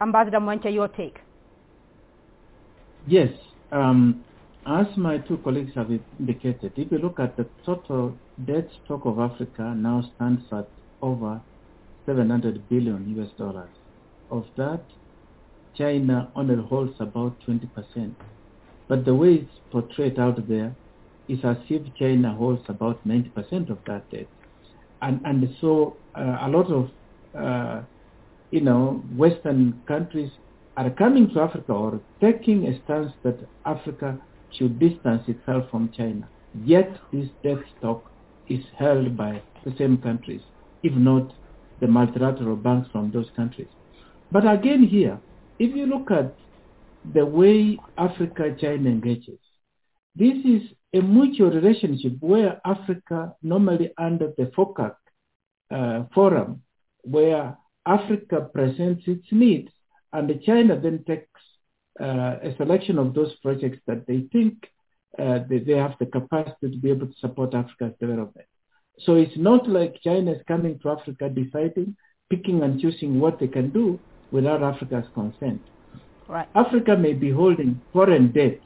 Ambassador 0.00 0.38
Mwencha, 0.38 0.72
your 0.72 0.88
take? 0.88 1.18
Yes. 3.06 3.30
Um, 3.72 4.24
as 4.68 4.86
my 4.96 5.18
two 5.18 5.38
colleagues 5.38 5.72
have 5.74 5.90
indicated, 6.20 6.72
if 6.76 6.92
you 6.92 6.98
look 6.98 7.18
at 7.18 7.36
the 7.36 7.46
total 7.64 8.14
debt 8.46 8.68
stock 8.84 9.06
of 9.06 9.18
Africa 9.18 9.74
now 9.74 10.04
stands 10.14 10.42
at 10.52 10.68
over 11.00 11.40
700 12.06 12.68
billion 12.68 13.18
US 13.18 13.30
dollars. 13.38 13.70
Of 14.30 14.44
that, 14.56 14.82
China 15.76 16.30
only 16.36 16.56
holds 16.56 16.94
about 17.00 17.34
20%. 17.46 18.14
But 18.88 19.04
the 19.04 19.14
way 19.14 19.34
it's 19.34 19.50
portrayed 19.70 20.18
out 20.18 20.46
there 20.48 20.74
is 21.28 21.38
as 21.44 21.56
if 21.68 21.82
China 21.96 22.34
holds 22.34 22.62
about 22.68 23.06
90% 23.06 23.70
of 23.70 23.78
that 23.86 24.10
debt. 24.10 24.26
And, 25.00 25.20
and 25.24 25.48
so 25.60 25.96
uh, 26.14 26.38
a 26.42 26.48
lot 26.48 26.70
of 26.70 26.90
uh, 27.34 27.82
you 28.50 28.60
know, 28.60 29.02
Western 29.16 29.82
countries 29.86 30.30
are 30.76 30.90
coming 30.90 31.28
to 31.30 31.40
Africa 31.40 31.72
or 31.72 32.00
taking 32.20 32.66
a 32.66 32.82
stance 32.84 33.12
that 33.24 33.38
Africa 33.64 34.18
should 34.56 34.78
distance 34.78 35.22
itself 35.28 35.70
from 35.70 35.90
China. 35.96 36.28
Yet 36.64 36.90
this 37.12 37.28
debt 37.42 37.58
stock 37.78 38.10
is 38.48 38.64
held 38.76 39.16
by 39.16 39.42
the 39.64 39.74
same 39.76 39.98
countries, 39.98 40.40
if 40.82 40.94
not 40.94 41.32
the 41.80 41.86
multilateral 41.86 42.56
banks 42.56 42.88
from 42.90 43.10
those 43.10 43.28
countries. 43.36 43.68
But 44.32 44.50
again 44.50 44.82
here, 44.82 45.20
if 45.58 45.74
you 45.74 45.86
look 45.86 46.10
at 46.10 46.34
the 47.14 47.24
way 47.24 47.78
Africa-China 47.96 48.88
engages, 48.88 49.38
this 50.14 50.36
is 50.44 50.62
a 50.94 51.00
mutual 51.00 51.50
relationship 51.50 52.14
where 52.20 52.60
Africa, 52.64 53.34
normally 53.42 53.92
under 53.98 54.32
the 54.36 54.46
FOCAC 54.56 54.94
uh, 55.70 56.04
forum, 56.14 56.62
where 57.02 57.56
Africa 57.86 58.48
presents 58.52 59.02
its 59.06 59.26
needs, 59.30 59.70
and 60.12 60.42
China 60.44 60.78
then 60.80 61.04
takes 61.06 61.40
a 62.04 62.54
selection 62.56 62.98
of 62.98 63.14
those 63.14 63.34
projects 63.42 63.78
that 63.86 64.06
they 64.06 64.26
think 64.32 64.54
uh, 65.18 65.40
they, 65.48 65.58
they 65.58 65.72
have 65.72 65.94
the 65.98 66.06
capacity 66.06 66.70
to 66.70 66.76
be 66.76 66.90
able 66.90 67.06
to 67.06 67.18
support 67.20 67.54
Africa's 67.54 67.92
development. 67.98 68.46
So 69.00 69.14
it's 69.14 69.36
not 69.36 69.68
like 69.68 70.00
China 70.02 70.32
is 70.32 70.42
coming 70.46 70.78
to 70.80 70.90
Africa 70.90 71.28
deciding, 71.28 71.96
picking 72.30 72.62
and 72.62 72.80
choosing 72.80 73.20
what 73.20 73.38
they 73.40 73.48
can 73.48 73.70
do 73.70 73.98
without 74.30 74.62
Africa's 74.62 75.06
consent. 75.14 75.60
Right. 76.28 76.48
Africa 76.54 76.96
may 76.96 77.14
be 77.14 77.30
holding 77.30 77.80
foreign 77.92 78.32
debt, 78.32 78.60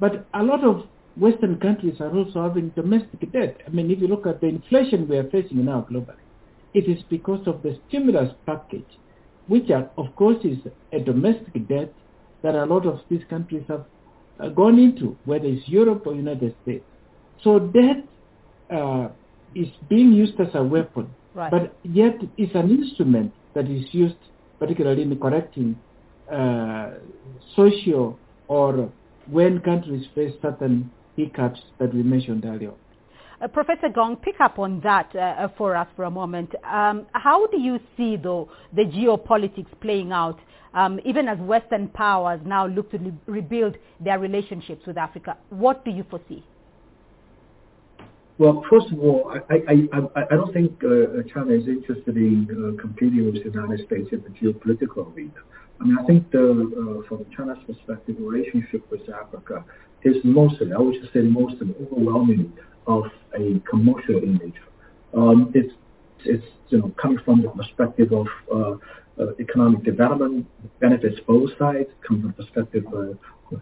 but 0.00 0.26
a 0.34 0.42
lot 0.42 0.64
of 0.64 0.86
Western 1.16 1.60
countries 1.60 2.00
are 2.00 2.14
also 2.14 2.42
having 2.42 2.70
domestic 2.70 3.30
debt. 3.32 3.60
I 3.66 3.70
mean, 3.70 3.90
if 3.90 4.00
you 4.00 4.08
look 4.08 4.26
at 4.26 4.40
the 4.40 4.48
inflation 4.48 5.06
we 5.06 5.16
are 5.16 5.30
facing 5.30 5.64
now 5.64 5.86
globally, 5.88 6.16
it 6.74 6.88
is 6.88 7.02
because 7.08 7.46
of 7.46 7.62
the 7.62 7.78
stimulus 7.88 8.34
package, 8.46 8.98
which 9.46 9.70
are, 9.70 9.88
of 9.96 10.14
course 10.16 10.44
is 10.44 10.58
a 10.92 10.98
domestic 10.98 11.68
debt 11.68 11.94
that 12.44 12.54
a 12.54 12.64
lot 12.66 12.86
of 12.86 13.00
these 13.10 13.22
countries 13.28 13.64
have 13.68 13.86
uh, 14.38 14.50
gone 14.50 14.78
into, 14.78 15.16
whether 15.24 15.46
it's 15.46 15.66
Europe 15.66 16.02
or 16.06 16.14
United 16.14 16.54
States. 16.62 16.84
So 17.42 17.58
debt 17.58 18.04
uh, 18.70 19.08
is 19.54 19.68
being 19.88 20.12
used 20.12 20.38
as 20.38 20.48
a 20.54 20.62
weapon, 20.62 21.08
right. 21.34 21.50
but 21.50 21.74
yet 21.82 22.16
it's 22.36 22.54
an 22.54 22.70
instrument 22.70 23.32
that 23.54 23.68
is 23.68 23.86
used 23.92 24.16
particularly 24.58 25.02
in 25.02 25.18
correcting 25.18 25.74
uh, 26.30 26.90
social 27.56 28.18
or 28.48 28.92
when 29.30 29.60
countries 29.60 30.06
face 30.14 30.34
certain 30.42 30.90
hiccups 31.16 31.60
that 31.78 31.94
we 31.94 32.02
mentioned 32.02 32.44
earlier. 32.44 32.72
Uh, 33.44 33.48
Professor 33.48 33.90
Gong, 33.90 34.16
pick 34.16 34.40
up 34.40 34.58
on 34.58 34.80
that 34.80 35.14
uh, 35.14 35.48
for 35.58 35.76
us 35.76 35.86
for 35.96 36.04
a 36.04 36.10
moment. 36.10 36.54
Um, 36.64 37.06
how 37.12 37.46
do 37.48 37.60
you 37.60 37.78
see, 37.96 38.16
though, 38.16 38.48
the 38.72 38.84
geopolitics 38.84 39.68
playing 39.82 40.12
out, 40.12 40.38
um, 40.72 40.98
even 41.04 41.28
as 41.28 41.38
Western 41.38 41.88
powers 41.88 42.40
now 42.46 42.66
look 42.66 42.90
to 42.92 42.98
re- 42.98 43.12
rebuild 43.26 43.76
their 44.00 44.18
relationships 44.18 44.86
with 44.86 44.96
Africa? 44.96 45.36
What 45.50 45.84
do 45.84 45.90
you 45.90 46.06
foresee? 46.08 46.42
Well, 48.38 48.64
first 48.70 48.86
of 48.90 48.98
all, 48.98 49.30
I, 49.50 49.54
I, 49.54 49.74
I, 49.92 50.22
I 50.30 50.34
don't 50.34 50.52
think 50.52 50.82
uh, 50.82 51.22
China 51.32 51.52
is 51.52 51.68
interested 51.68 52.16
in 52.16 52.48
uh, 52.50 52.80
competing 52.80 53.26
with 53.26 53.44
the 53.44 53.50
United 53.50 53.86
States 53.86 54.08
in 54.10 54.22
the 54.22 54.30
geopolitical 54.30 55.14
arena. 55.14 55.32
I 55.80 55.84
mean, 55.84 55.98
I 56.00 56.06
think 56.06 56.30
the, 56.30 57.02
uh, 57.04 57.08
from 57.08 57.26
China's 57.36 57.58
perspective, 57.66 58.16
relationship 58.18 58.90
with 58.90 59.02
Africa 59.10 59.64
is 60.02 60.16
mostly, 60.24 60.72
I 60.72 60.78
would 60.78 60.94
just 61.00 61.12
say 61.12 61.20
mostly 61.20 61.74
overwhelmingly 61.80 62.50
of 62.86 63.04
a 63.34 63.60
commercial 63.68 64.18
in 64.18 64.34
nature. 64.34 64.68
Um, 65.14 65.52
it's 65.54 65.72
it's 66.24 66.44
you 66.68 66.78
know 66.78 66.92
coming 67.00 67.18
from 67.24 67.42
the 67.42 67.48
perspective 67.50 68.12
of 68.12 68.26
uh, 68.52 69.22
uh, 69.22 69.32
economic 69.38 69.84
development 69.84 70.46
benefits 70.80 71.20
both 71.26 71.50
sides, 71.58 71.88
coming 72.06 72.22
from 72.22 72.34
the 72.36 72.42
perspective 72.44 72.84
of 72.92 73.18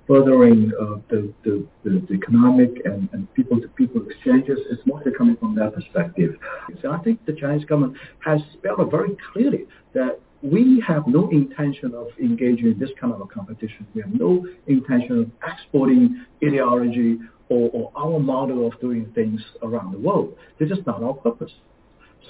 furthering 0.06 0.72
uh, 0.80 0.96
the, 1.10 1.32
the, 1.44 1.66
the, 1.84 2.14
economic 2.14 2.70
and, 2.84 3.08
and 3.12 3.32
people-to-people 3.34 4.02
exchanges. 4.08 4.58
It's 4.70 4.80
mostly 4.86 5.12
coming 5.12 5.36
from 5.36 5.54
that 5.56 5.74
perspective. 5.74 6.36
So 6.80 6.92
I 6.92 6.98
think 6.98 7.24
the 7.26 7.32
Chinese 7.32 7.64
government 7.64 7.96
has 8.20 8.40
spelled 8.54 8.80
out 8.80 8.90
very 8.90 9.16
clearly 9.32 9.66
that 9.92 10.20
we 10.42 10.82
have 10.86 11.06
no 11.06 11.28
intention 11.30 11.94
of 11.94 12.08
engaging 12.18 12.66
in 12.66 12.78
this 12.78 12.90
kind 13.00 13.12
of 13.12 13.20
a 13.20 13.26
competition. 13.26 13.86
We 13.94 14.02
have 14.02 14.12
no 14.12 14.46
intention 14.66 15.20
of 15.20 15.52
exporting 15.52 16.24
ideology 16.44 17.18
or, 17.52 17.70
or 17.76 17.92
our 17.96 18.18
model 18.18 18.66
of 18.66 18.80
doing 18.80 19.10
things 19.14 19.40
around 19.62 19.92
the 19.92 19.98
world. 19.98 20.36
This 20.58 20.70
is 20.70 20.78
not 20.86 21.02
our 21.02 21.14
purpose. 21.14 21.52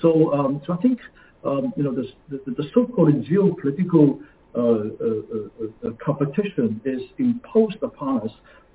So, 0.00 0.32
um, 0.32 0.60
so 0.66 0.72
I 0.72 0.76
think 0.78 0.98
um, 1.44 1.72
you 1.76 1.82
know 1.84 1.94
the, 1.94 2.04
the, 2.28 2.64
so-called 2.74 3.14
geopolitical 3.24 4.20
uh, 4.54 4.60
uh, 4.60 4.64
uh, 4.64 5.88
uh, 5.88 5.90
competition 6.04 6.80
is 6.84 7.02
imposed 7.18 7.82
upon 7.82 8.20
us 8.22 8.30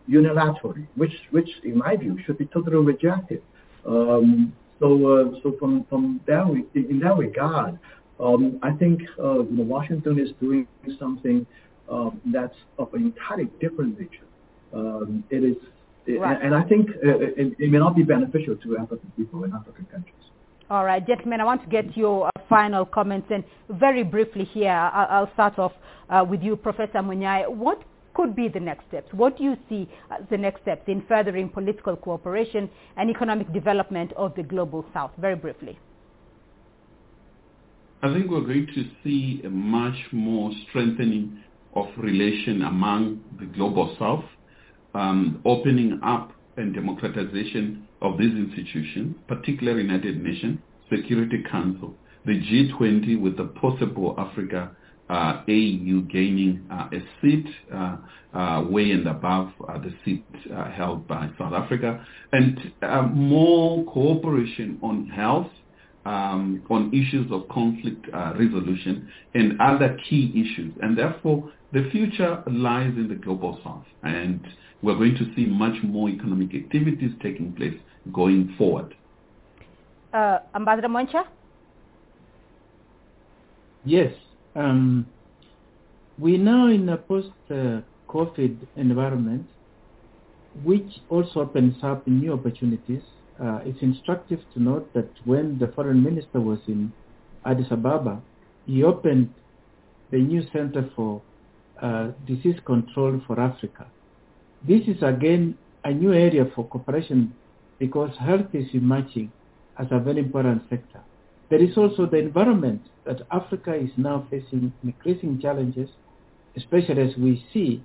unilaterally, 0.09 0.87
which, 0.95 1.13
which 1.31 1.49
in 1.63 1.77
my 1.77 1.95
view 1.95 2.17
should 2.25 2.37
be 2.37 2.45
totally 2.45 2.77
rejected. 2.77 3.41
Um, 3.85 4.53
so, 4.79 4.87
uh, 5.07 5.39
so 5.41 5.55
from 5.59 5.85
from 5.89 6.21
that 6.27 6.45
re- 6.49 6.65
in 6.75 6.99
that 6.99 7.17
regard, 7.17 7.79
um, 8.19 8.59
I 8.61 8.71
think 8.71 9.01
uh, 9.19 9.39
you 9.39 9.57
know, 9.57 9.63
Washington 9.63 10.19
is 10.19 10.29
doing 10.39 10.67
something 10.99 11.45
um, 11.89 12.21
that's 12.33 12.55
of 12.77 12.93
an 12.93 13.01
entirely 13.11 13.49
different 13.59 13.99
nature. 13.99 14.27
Um, 14.73 15.23
it 15.29 15.43
is 15.43 15.57
Right. 16.07 16.37
And, 16.41 16.53
and, 16.53 16.55
I 16.55 16.67
think 16.67 16.89
uh, 16.89 17.19
it, 17.19 17.55
it, 17.59 17.69
may 17.69 17.79
not 17.79 17.95
be 17.95 18.03
beneficial 18.03 18.55
to 18.55 18.77
African 18.77 19.11
people 19.17 19.43
in 19.43 19.53
African 19.53 19.85
countries. 19.85 20.15
All 20.69 20.85
right, 20.85 21.05
gentlemen, 21.05 21.41
I 21.41 21.43
want 21.43 21.63
to 21.63 21.69
get 21.69 21.97
your 21.97 22.27
uh, 22.27 22.31
final 22.47 22.85
comments. 22.85 23.27
And 23.29 23.43
very 23.69 24.03
briefly 24.03 24.45
here, 24.45 24.71
I'll, 24.71 25.07
I'll 25.09 25.33
start 25.33 25.59
off 25.59 25.73
uh, 26.09 26.25
with 26.29 26.41
you, 26.41 26.55
Professor 26.55 27.01
Monyae. 27.01 27.49
What 27.49 27.83
could 28.13 28.35
be 28.35 28.47
the 28.47 28.59
next 28.59 28.87
steps? 28.87 29.13
What 29.13 29.37
do 29.37 29.43
you 29.43 29.57
see 29.69 29.89
as 30.11 30.23
the 30.29 30.37
next 30.37 30.61
steps 30.61 30.83
in 30.87 31.03
furthering 31.07 31.49
political 31.49 31.95
cooperation 31.95 32.69
and 32.95 33.09
economic 33.09 33.51
development 33.53 34.11
of 34.13 34.33
the 34.35 34.43
global 34.43 34.85
south? 34.93 35.11
Very 35.17 35.35
briefly. 35.35 35.77
I 38.01 38.13
think 38.13 38.29
we're 38.29 38.41
going 38.41 38.67
to 38.75 38.85
see 39.03 39.41
a 39.45 39.49
much 39.49 39.97
more 40.11 40.51
strengthening 40.69 41.43
of 41.75 41.87
relation 41.97 42.63
among 42.63 43.23
the 43.39 43.45
global 43.45 43.95
south, 43.99 44.25
um, 44.93 45.41
opening 45.45 45.99
up 46.03 46.31
and 46.57 46.73
democratization 46.73 47.87
of 48.01 48.17
these 48.17 48.33
institutions, 48.33 49.15
particularly 49.27 49.83
United 49.83 50.21
Nations, 50.21 50.59
Security 50.89 51.43
Council, 51.49 51.95
the 52.25 52.33
G20 52.33 53.19
with 53.19 53.37
the 53.37 53.45
possible 53.45 54.15
Africa 54.17 54.71
uh, 55.09 55.41
AU 55.47 56.01
gaining 56.11 56.65
uh, 56.69 56.89
a 56.91 56.99
seat 57.21 57.45
uh, 57.73 57.97
uh 58.33 58.63
way 58.69 58.91
and 58.91 59.07
above 59.07 59.49
uh, 59.67 59.77
the 59.77 59.93
seat 60.03 60.25
uh, 60.53 60.69
held 60.71 61.07
by 61.07 61.29
South 61.39 61.53
Africa, 61.53 62.05
and 62.33 62.73
more 63.13 63.85
cooperation 63.85 64.77
on 64.83 65.07
health, 65.07 65.47
um, 66.05 66.61
on 66.69 66.93
issues 66.93 67.31
of 67.31 67.47
conflict 67.49 68.05
resolution, 68.37 69.07
and 69.33 69.59
other 69.61 69.97
key 70.09 70.31
issues. 70.35 70.73
And 70.81 70.97
therefore, 70.97 71.51
the 71.71 71.89
future 71.91 72.43
lies 72.47 72.93
in 72.97 73.07
the 73.07 73.15
global 73.15 73.59
south, 73.63 73.85
and 74.03 74.41
we're 74.81 74.95
going 74.95 75.15
to 75.15 75.25
see 75.35 75.45
much 75.45 75.75
more 75.83 76.09
economic 76.09 76.53
activities 76.53 77.11
taking 77.21 77.53
place 77.53 77.77
going 78.13 78.53
forward. 78.57 78.95
Ambassador 80.55 80.87
Mwencha? 80.87 81.23
Yes, 83.85 84.13
um, 84.55 85.05
we're 86.17 86.39
now 86.39 86.67
in 86.67 86.89
a 86.89 86.97
post-COVID 86.97 88.57
environment, 88.75 89.47
which 90.63 91.01
also 91.09 91.41
opens 91.41 91.75
up 91.83 92.05
new 92.07 92.33
opportunities. 92.33 93.01
Uh, 93.41 93.59
it's 93.63 93.81
instructive 93.81 94.39
to 94.53 94.61
note 94.61 94.91
that 94.93 95.09
when 95.25 95.59
the 95.59 95.67
foreign 95.67 96.03
minister 96.03 96.39
was 96.41 96.59
in 96.67 96.91
Addis 97.45 97.67
Ababa, 97.69 98.21
he 98.65 98.83
opened 98.83 99.33
the 100.11 100.17
new 100.17 100.41
Center 100.51 100.89
for 100.95 101.21
uh, 101.81 102.09
Disease 102.25 102.59
Control 102.65 103.21
for 103.27 103.39
Africa. 103.39 103.85
This 104.65 104.81
is 104.87 105.01
again 105.01 105.57
a 105.83 105.91
new 105.91 106.13
area 106.13 106.45
for 106.55 106.65
cooperation 106.65 107.33
because 107.79 108.11
health 108.17 108.53
is 108.53 108.67
emerging 108.73 109.31
as 109.77 109.87
a 109.91 109.99
very 109.99 110.19
important 110.19 110.63
sector. 110.69 111.01
There 111.49 111.61
is 111.61 111.77
also 111.77 112.05
the 112.05 112.17
environment 112.17 112.81
that 113.05 113.21
Africa 113.31 113.73
is 113.73 113.91
now 113.95 114.27
facing 114.29 114.73
increasing 114.83 115.39
challenges, 115.39 115.89
especially 116.57 117.01
as 117.03 117.15
we 117.17 117.45
see 117.53 117.83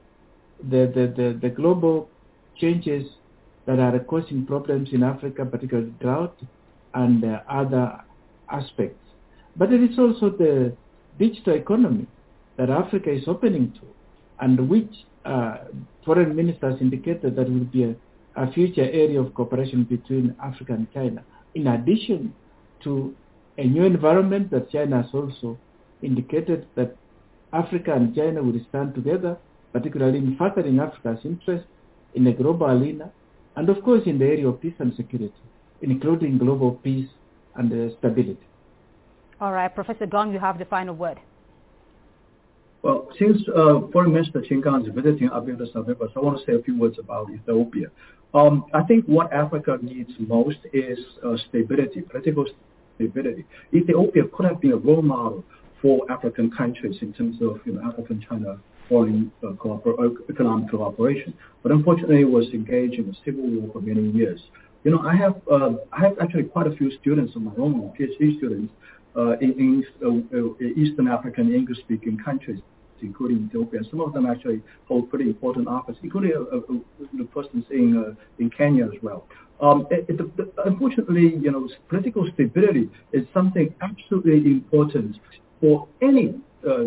the, 0.62 0.90
the, 0.94 1.12
the, 1.16 1.38
the 1.40 1.48
global 1.48 2.08
changes 2.56 3.06
that 3.66 3.78
are 3.78 3.98
causing 4.00 4.44
problems 4.46 4.88
in 4.92 5.02
Africa, 5.02 5.44
particularly 5.44 5.92
drought 6.00 6.36
and 6.94 7.24
uh, 7.24 7.40
other 7.48 8.00
aspects. 8.50 8.98
But 9.56 9.70
there 9.70 9.82
is 9.82 9.98
also 9.98 10.30
the 10.30 10.76
digital 11.18 11.54
economy 11.54 12.06
that 12.56 12.70
Africa 12.70 13.12
is 13.12 13.24
opening 13.26 13.72
to, 13.72 13.86
and 14.40 14.68
which 14.68 14.92
uh, 15.24 15.58
foreign 16.04 16.34
ministers 16.34 16.80
indicated 16.80 17.36
that 17.36 17.48
will 17.48 17.64
be 17.64 17.84
a, 17.84 17.94
a 18.36 18.50
future 18.52 18.82
area 18.82 19.20
of 19.20 19.34
cooperation 19.34 19.84
between 19.84 20.34
Africa 20.42 20.72
and 20.72 20.92
China, 20.92 21.22
in 21.54 21.66
addition 21.68 22.34
to 22.84 23.14
a 23.58 23.64
new 23.64 23.84
environment 23.84 24.50
that 24.50 24.70
China 24.70 25.02
has 25.02 25.14
also 25.14 25.58
indicated 26.02 26.66
that 26.74 26.96
Africa 27.52 27.92
and 27.94 28.14
China 28.14 28.42
will 28.42 28.58
stand 28.68 28.94
together, 28.94 29.36
particularly 29.72 30.18
in 30.18 30.36
furthering 30.36 30.80
Africa's 30.80 31.20
interest 31.24 31.64
in 32.14 32.24
the 32.24 32.32
global 32.32 32.66
arena, 32.66 33.10
and 33.56 33.68
of 33.68 33.82
course 33.82 34.02
in 34.06 34.18
the 34.18 34.24
area 34.24 34.48
of 34.48 34.60
peace 34.60 34.74
and 34.78 34.94
security, 34.94 35.32
including 35.82 36.38
global 36.38 36.72
peace 36.72 37.08
and 37.56 37.72
uh, 37.72 37.94
stability. 37.98 38.46
All 39.40 39.52
right, 39.52 39.74
Professor 39.74 40.06
Gong, 40.06 40.32
you 40.32 40.38
have 40.38 40.58
the 40.58 40.64
final 40.64 40.94
word. 40.94 41.18
Well, 42.82 43.09
since 43.16 43.38
uh, 43.48 43.82
Foreign 43.92 44.12
Minister 44.12 44.40
Qin 44.40 44.59
is 44.86 44.92
visiting 44.92 45.30
Addis 45.32 45.68
Ababa, 45.76 46.09
so 46.12 46.20
I 46.20 46.24
want 46.24 46.40
to 46.40 46.44
say 46.44 46.59
a 46.59 46.62
few 46.62 46.76
words 46.76 46.98
about 46.98 47.30
Ethiopia. 47.30 47.86
Um, 48.34 48.64
I 48.74 48.82
think 48.82 49.04
what 49.06 49.32
Africa 49.32 49.78
needs 49.80 50.10
most 50.18 50.59
is 50.72 50.98
uh, 51.24 51.36
stability, 51.48 52.00
political 52.00 52.44
stability. 52.96 53.44
Ethiopia 53.72 54.24
could 54.34 54.46
have 54.46 54.60
been 54.60 54.72
a 54.72 54.76
role 54.76 55.02
model 55.02 55.44
for 55.80 56.10
African 56.10 56.50
countries 56.50 56.96
in 57.02 57.12
terms 57.12 57.36
of 57.40 57.60
you 57.64 57.74
know, 57.74 57.88
African-China 57.88 58.59
foreign 58.88 59.30
uh, 59.46 59.52
cooper- 59.52 59.94
uh, 60.04 60.10
economic 60.28 60.68
cooperation, 60.68 61.34
but 61.62 61.70
unfortunately 61.70 62.22
it 62.22 62.30
was 62.30 62.46
engaged 62.48 62.94
in 62.94 63.09
a 63.09 63.14
civil 63.24 63.48
war 63.48 63.70
for 63.74 63.80
many 63.80 64.10
years. 64.10 64.40
You 64.82 64.90
know, 64.90 65.02
I 65.06 65.14
have 65.14 65.40
uh, 65.48 65.74
I 65.92 66.00
have 66.00 66.18
actually 66.20 66.44
quite 66.44 66.66
a 66.66 66.74
few 66.74 66.90
students 66.98 67.36
of 67.36 67.42
my 67.42 67.52
own, 67.56 67.92
PhD 67.96 68.38
students, 68.38 68.72
uh, 69.16 69.38
in, 69.38 69.84
in 70.00 70.74
Eastern 70.76 71.06
African 71.06 71.54
English-speaking 71.54 72.18
countries, 72.24 72.60
including 73.02 73.46
Ethiopia. 73.46 73.80
Some 73.90 74.00
of 74.00 74.12
them 74.12 74.26
actually 74.26 74.62
hold 74.88 75.10
pretty 75.10 75.26
important 75.26 75.68
office, 75.68 75.96
including 76.02 76.32
the 77.20 77.24
persons 77.24 77.64
in 77.70 78.16
in 78.38 78.50
Kenya 78.50 78.84
as 78.84 78.98
well. 79.02 79.26
Um, 79.60 79.86
it, 79.90 80.06
it, 80.08 80.54
unfortunately, 80.64 81.36
you 81.40 81.50
know, 81.52 81.68
political 81.88 82.28
stability 82.34 82.90
is 83.12 83.24
something 83.32 83.72
absolutely 83.80 84.50
important 84.50 85.16
for 85.60 85.86
any 86.02 86.34
uh, 86.68 86.86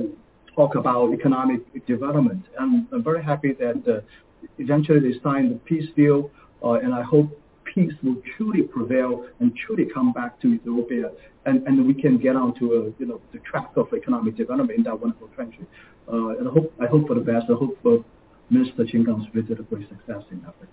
talk 0.55 0.75
about 0.75 1.13
economic 1.13 1.61
development. 1.85 2.43
And 2.59 2.87
I'm 2.91 3.03
very 3.03 3.23
happy 3.23 3.53
that 3.53 3.81
uh, 3.87 4.01
eventually 4.57 4.99
they 4.99 5.19
signed 5.23 5.51
the 5.51 5.59
peace 5.59 5.89
deal, 5.95 6.31
uh, 6.63 6.73
and 6.73 6.93
I 6.93 7.01
hope 7.01 7.29
peace 7.75 7.93
will 8.01 8.15
truly 8.35 8.63
prevail 8.63 9.25
and 9.39 9.51
truly 9.65 9.85
come 9.93 10.13
back 10.13 10.39
to 10.41 10.53
Ethiopia, 10.53 11.11
and, 11.45 11.67
and 11.67 11.85
we 11.85 11.93
can 11.93 12.17
get 12.17 12.35
onto 12.35 12.71
a, 12.71 12.79
you 12.99 13.05
know 13.05 13.21
the 13.33 13.39
track 13.39 13.69
of 13.75 13.87
economic 13.93 14.35
development 14.37 14.77
in 14.77 14.83
that 14.83 14.99
wonderful 14.99 15.27
country. 15.35 15.67
Uh, 16.11 16.37
and 16.37 16.47
I 16.47 16.51
hope 16.51 16.73
I 16.81 16.87
hope 16.87 17.07
for 17.07 17.15
the 17.15 17.21
best. 17.21 17.45
I 17.49 17.53
hope 17.53 17.77
for 17.83 18.03
Minister 18.49 18.83
Qin 18.85 19.05
Gang's 19.05 19.27
visit 19.33 19.59
a 19.59 19.63
great 19.63 19.87
success 19.89 20.23
in 20.31 20.39
Africa. 20.39 20.71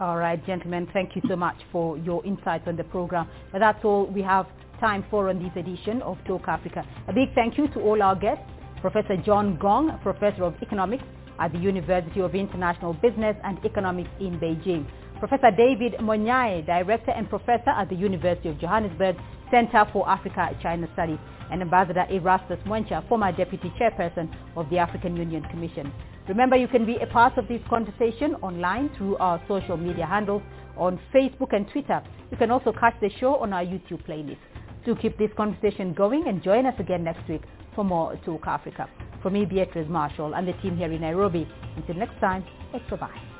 All 0.00 0.16
right, 0.16 0.44
gentlemen, 0.44 0.88
thank 0.92 1.16
you 1.16 1.22
so 1.28 1.36
much 1.36 1.56
for 1.72 1.96
your 1.98 2.24
insights 2.26 2.64
on 2.66 2.76
the 2.76 2.84
program. 2.84 3.28
That's 3.52 3.82
all 3.84 4.06
we 4.06 4.22
have 4.22 4.46
time 4.80 5.04
for 5.08 5.28
on 5.30 5.40
this 5.40 5.52
edition 5.56 6.02
of 6.02 6.18
Talk 6.26 6.48
Africa. 6.48 6.84
A 7.08 7.12
big 7.12 7.32
thank 7.34 7.56
you 7.56 7.68
to 7.68 7.80
all 7.80 8.02
our 8.02 8.16
guests, 8.16 8.44
Professor 8.80 9.16
John 9.16 9.56
Gong, 9.56 9.96
Professor 10.02 10.44
of 10.44 10.54
Economics 10.60 11.04
at 11.38 11.52
the 11.52 11.58
University 11.58 12.20
of 12.20 12.34
International 12.34 12.92
Business 12.92 13.36
and 13.44 13.64
Economics 13.64 14.10
in 14.20 14.38
Beijing. 14.38 14.84
Professor 15.18 15.50
David 15.50 15.94
Monyae, 16.00 16.64
Director 16.66 17.12
and 17.12 17.28
Professor 17.28 17.70
at 17.70 17.88
the 17.88 17.96
University 17.96 18.48
of 18.48 18.58
Johannesburg 18.58 19.16
Center 19.50 19.86
for 19.92 20.08
Africa-China 20.08 20.88
Studies, 20.94 21.18
and 21.50 21.62
Ambassador 21.62 22.06
Erastus 22.10 22.58
Mwencha, 22.66 23.06
former 23.08 23.32
Deputy 23.32 23.72
Chairperson 23.78 24.34
of 24.56 24.68
the 24.70 24.78
African 24.78 25.16
Union 25.16 25.42
Commission. 25.50 25.92
Remember, 26.28 26.56
you 26.56 26.68
can 26.68 26.86
be 26.86 26.96
a 26.96 27.06
part 27.06 27.36
of 27.36 27.48
this 27.48 27.60
conversation 27.68 28.34
online 28.36 28.90
through 28.96 29.16
our 29.18 29.40
social 29.46 29.76
media 29.76 30.06
handles 30.06 30.42
on 30.76 30.98
Facebook 31.14 31.52
and 31.52 31.68
Twitter. 31.70 32.02
You 32.30 32.36
can 32.36 32.50
also 32.50 32.72
catch 32.72 32.94
the 33.00 33.10
show 33.20 33.36
on 33.36 33.52
our 33.52 33.62
YouTube 33.62 34.06
playlist. 34.08 34.38
Do 34.84 34.96
keep 34.96 35.18
this 35.18 35.30
conversation 35.36 35.92
going 35.92 36.26
and 36.28 36.42
join 36.42 36.66
us 36.66 36.74
again 36.78 37.04
next 37.04 37.28
week 37.28 37.42
for 37.74 37.84
more 37.84 38.16
Talk 38.24 38.46
Africa. 38.46 38.88
For 39.22 39.30
me, 39.30 39.44
Beatrice 39.44 39.88
Marshall 39.88 40.34
and 40.34 40.48
the 40.48 40.52
team 40.54 40.76
here 40.76 40.90
in 40.90 41.00
Nairobi. 41.00 41.48
Until 41.76 41.96
next 41.96 42.18
time, 42.20 42.44
it's 42.72 42.88
bye-bye. 42.90 43.33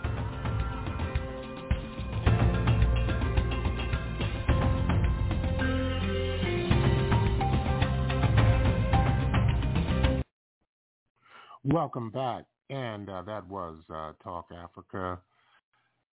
Welcome 11.67 12.11
back. 12.11 12.45
And 12.69 13.09
uh, 13.09 13.23
that 13.23 13.49
was 13.49 13.79
uh, 13.89 14.13
Talk 14.23 14.49
Africa, 14.55 15.19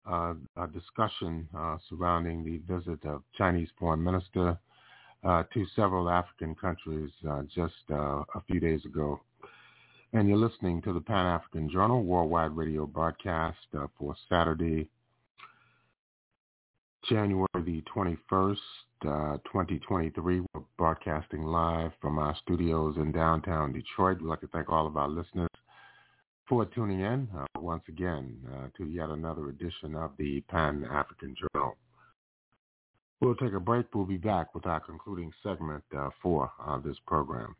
uh, 0.09 0.33
a 0.55 0.67
discussion 0.67 1.45
uh, 1.53 1.75
surrounding 1.89 2.45
the 2.45 2.61
visit 2.73 3.03
of 3.05 3.23
Chinese 3.37 3.67
Foreign 3.77 4.01
Minister 4.01 4.57
uh, 5.25 5.43
to 5.53 5.65
several 5.75 6.09
African 6.09 6.55
countries 6.55 7.11
uh, 7.29 7.41
just 7.53 7.73
a 7.89 8.41
few 8.47 8.61
days 8.61 8.85
ago. 8.85 9.19
And 10.13 10.29
you're 10.29 10.37
listening 10.37 10.81
to 10.83 10.93
the 10.93 11.01
Pan-African 11.01 11.69
Journal 11.69 12.01
worldwide 12.01 12.55
radio 12.55 12.85
broadcast 12.85 13.57
for 13.99 14.15
Saturday, 14.29 14.87
January 17.09 17.47
the 17.55 17.83
21st, 17.93 18.55
2023. 19.01 20.41
We're 20.53 20.61
broadcasting 20.77 21.43
live 21.43 21.91
from 22.01 22.19
our 22.19 22.35
studios 22.41 22.95
in 22.97 23.11
downtown 23.11 23.73
Detroit. 23.73 24.21
We'd 24.21 24.27
like 24.27 24.41
to 24.41 24.47
thank 24.47 24.69
all 24.69 24.87
of 24.87 24.97
our 24.97 25.09
listeners 25.09 25.49
for 26.47 26.65
tuning 26.65 26.99
in 26.99 27.29
uh, 27.35 27.45
once 27.59 27.83
again 27.87 28.37
uh, 28.53 28.67
to 28.77 28.85
yet 28.85 29.09
another 29.09 29.49
edition 29.49 29.95
of 29.95 30.11
the 30.17 30.41
Pan-African 30.49 31.35
Journal. 31.53 31.77
We'll 33.21 33.35
take 33.35 33.53
a 33.53 33.59
break. 33.59 33.85
We'll 33.93 34.05
be 34.05 34.17
back 34.17 34.53
with 34.53 34.65
our 34.65 34.79
concluding 34.79 35.31
segment 35.43 35.83
uh, 35.97 36.09
for 36.21 36.51
uh, 36.65 36.79
this 36.79 36.97
program. 37.05 37.55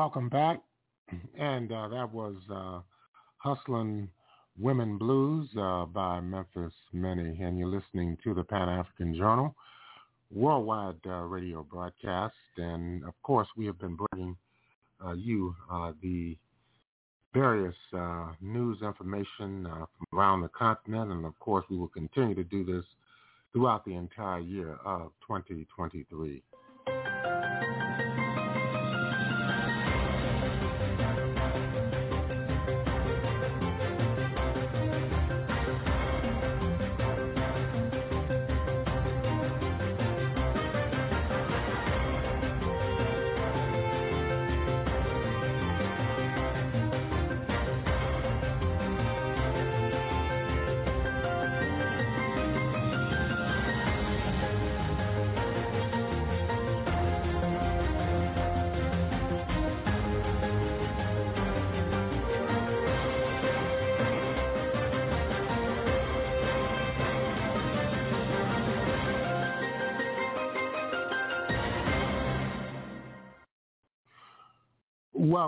Welcome 0.00 0.30
back. 0.30 0.62
And 1.38 1.70
uh, 1.70 1.88
that 1.88 2.10
was 2.10 2.34
uh, 2.50 2.80
Hustlin' 3.36 4.08
Women 4.58 4.96
Blues 4.96 5.50
uh, 5.58 5.84
by 5.84 6.20
Memphis 6.20 6.72
Minnie. 6.94 7.38
And 7.42 7.58
you're 7.58 7.68
listening 7.68 8.16
to 8.24 8.32
the 8.32 8.42
Pan-African 8.42 9.14
Journal 9.14 9.54
worldwide 10.32 11.00
uh, 11.04 11.24
radio 11.24 11.66
broadcast. 11.70 12.32
And, 12.56 13.04
of 13.04 13.12
course, 13.22 13.46
we 13.58 13.66
have 13.66 13.78
been 13.78 13.98
bringing 14.10 14.36
uh, 15.04 15.12
you 15.12 15.54
uh, 15.70 15.92
the 16.00 16.34
various 17.34 17.76
news 18.40 18.78
information 18.80 19.64
from 19.64 20.18
around 20.18 20.40
the 20.40 20.48
continent. 20.48 21.12
And, 21.12 21.26
of 21.26 21.38
course, 21.40 21.66
we 21.68 21.76
will 21.76 21.88
continue 21.88 22.34
to 22.36 22.44
do 22.44 22.64
this 22.64 22.86
throughout 23.52 23.84
the 23.84 23.96
entire 23.96 24.40
year 24.40 24.78
of 24.82 25.10
2023. 25.28 26.42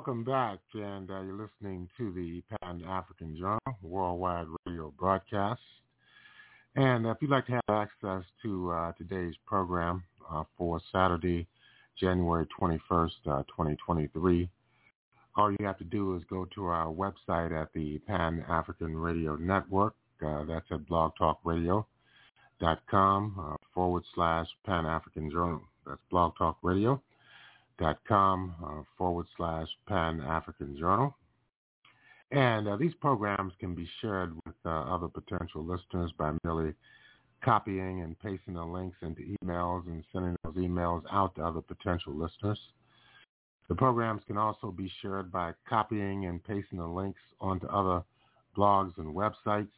Welcome 0.04 0.24
back, 0.24 0.58
and 0.74 1.08
uh, 1.12 1.20
you're 1.20 1.38
listening 1.38 1.88
to 1.96 2.10
the 2.12 2.42
Pan-African 2.60 3.36
Journal 3.36 3.60
worldwide 3.82 4.48
radio 4.66 4.92
broadcast. 4.98 5.60
And 6.74 7.06
if 7.06 7.18
you'd 7.20 7.30
like 7.30 7.46
to 7.46 7.52
have 7.52 7.62
access 7.70 8.24
to 8.42 8.72
uh, 8.72 8.90
today's 8.98 9.34
program 9.46 10.02
uh, 10.28 10.42
for 10.58 10.80
Saturday, 10.90 11.46
January 12.00 12.48
21st, 12.60 13.10
uh, 13.28 13.44
2023, 13.44 14.48
all 15.36 15.52
you 15.52 15.64
have 15.64 15.78
to 15.78 15.84
do 15.84 16.16
is 16.16 16.24
go 16.28 16.48
to 16.52 16.64
our 16.66 16.92
website 16.92 17.52
at 17.52 17.72
the 17.72 17.98
Pan-African 17.98 18.96
Radio 18.96 19.36
Network. 19.36 19.94
Uh, 20.20 20.42
that's 20.42 20.66
at 20.72 20.80
blogtalkradio.com 20.80 21.84
uh, 23.38 23.56
forward 23.72 24.02
slash 24.16 24.48
Pan-African 24.66 25.30
Journal. 25.30 25.62
That's 25.86 26.00
blogtalkradio 26.12 27.00
dot 27.82 27.98
com 28.06 28.54
uh, 28.64 28.82
forward 28.96 29.26
slash 29.36 29.68
Pan 29.88 30.20
African 30.20 30.76
Journal. 30.78 31.14
And 32.30 32.66
uh, 32.66 32.76
these 32.76 32.94
programs 33.00 33.52
can 33.58 33.74
be 33.74 33.86
shared 34.00 34.32
with 34.46 34.54
uh, 34.64 34.70
other 34.94 35.08
potential 35.08 35.62
listeners 35.64 36.10
by 36.16 36.32
merely 36.44 36.72
copying 37.44 38.02
and 38.02 38.18
pasting 38.20 38.54
the 38.54 38.64
links 38.64 38.96
into 39.02 39.22
emails 39.44 39.86
and 39.86 40.04
sending 40.12 40.36
those 40.44 40.54
emails 40.54 41.02
out 41.12 41.34
to 41.34 41.42
other 41.42 41.60
potential 41.60 42.14
listeners. 42.14 42.58
The 43.68 43.74
programs 43.74 44.22
can 44.26 44.38
also 44.38 44.70
be 44.70 44.90
shared 45.00 45.30
by 45.30 45.52
copying 45.68 46.26
and 46.26 46.42
pasting 46.42 46.78
the 46.78 46.86
links 46.86 47.20
onto 47.40 47.66
other 47.66 48.02
blogs 48.56 48.96
and 48.98 49.14
websites. 49.14 49.76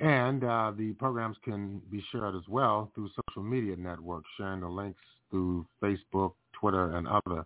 And 0.00 0.44
uh, 0.44 0.72
the 0.76 0.92
programs 0.98 1.36
can 1.42 1.80
be 1.90 2.02
shared 2.12 2.34
as 2.34 2.46
well 2.48 2.90
through 2.94 3.08
social 3.28 3.42
media 3.42 3.76
networks, 3.76 4.28
sharing 4.36 4.60
the 4.60 4.68
links 4.68 5.00
through 5.30 5.66
Facebook, 5.82 6.34
Twitter, 6.58 6.96
and 6.96 7.06
other 7.06 7.44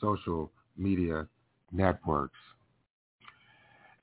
social 0.00 0.52
media 0.76 1.26
networks. 1.72 2.38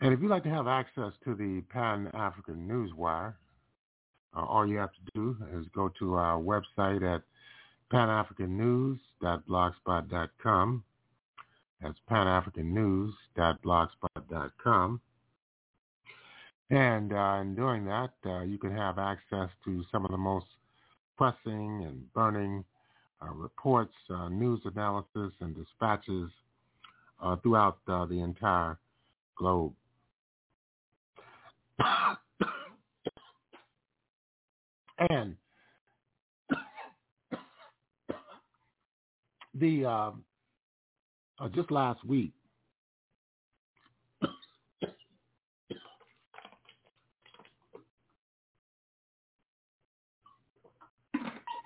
And 0.02 0.14
if 0.14 0.20
you'd 0.22 0.30
like 0.30 0.44
to 0.44 0.50
have 0.50 0.68
access 0.68 1.14
to 1.24 1.34
the 1.34 1.64
Pan-African 1.70 2.68
Newswire, 2.68 3.36
uh, 4.36 4.44
all 4.44 4.68
you 4.68 4.76
have 4.78 4.92
to 4.92 5.00
do 5.16 5.38
is 5.54 5.66
go 5.74 5.90
to 6.00 6.16
our 6.16 6.38
website 6.40 7.04
at 7.04 7.22
panafricannews.blogspot.com. 7.92 10.84
That's 11.82 12.00
panafricannews.blogspot.com. 12.10 15.02
And 16.70 17.14
uh, 17.14 17.40
in 17.42 17.56
doing 17.56 17.86
that, 17.86 18.12
uh, 18.26 18.42
you 18.42 18.58
can 18.58 18.76
have 18.76 18.98
access 18.98 19.50
to 19.66 19.86
some 19.92 20.06
of 20.06 20.12
the 20.12 20.18
most 20.18 20.48
pressing 21.18 21.84
and 21.86 22.12
burning 22.14 22.64
reports, 23.32 23.94
uh, 24.10 24.30
news 24.30 24.62
analysis, 24.66 25.32
and 25.40 25.56
dispatches 25.56 26.30
uh, 27.22 27.36
throughout 27.38 27.78
uh, 27.88 28.06
the 28.06 28.20
entire 28.20 28.78
globe. 29.38 29.74
and 35.10 35.36
the 39.56 39.86
um, 39.86 40.24
just 41.54 41.72
last 41.72 42.04
week, 42.06 42.32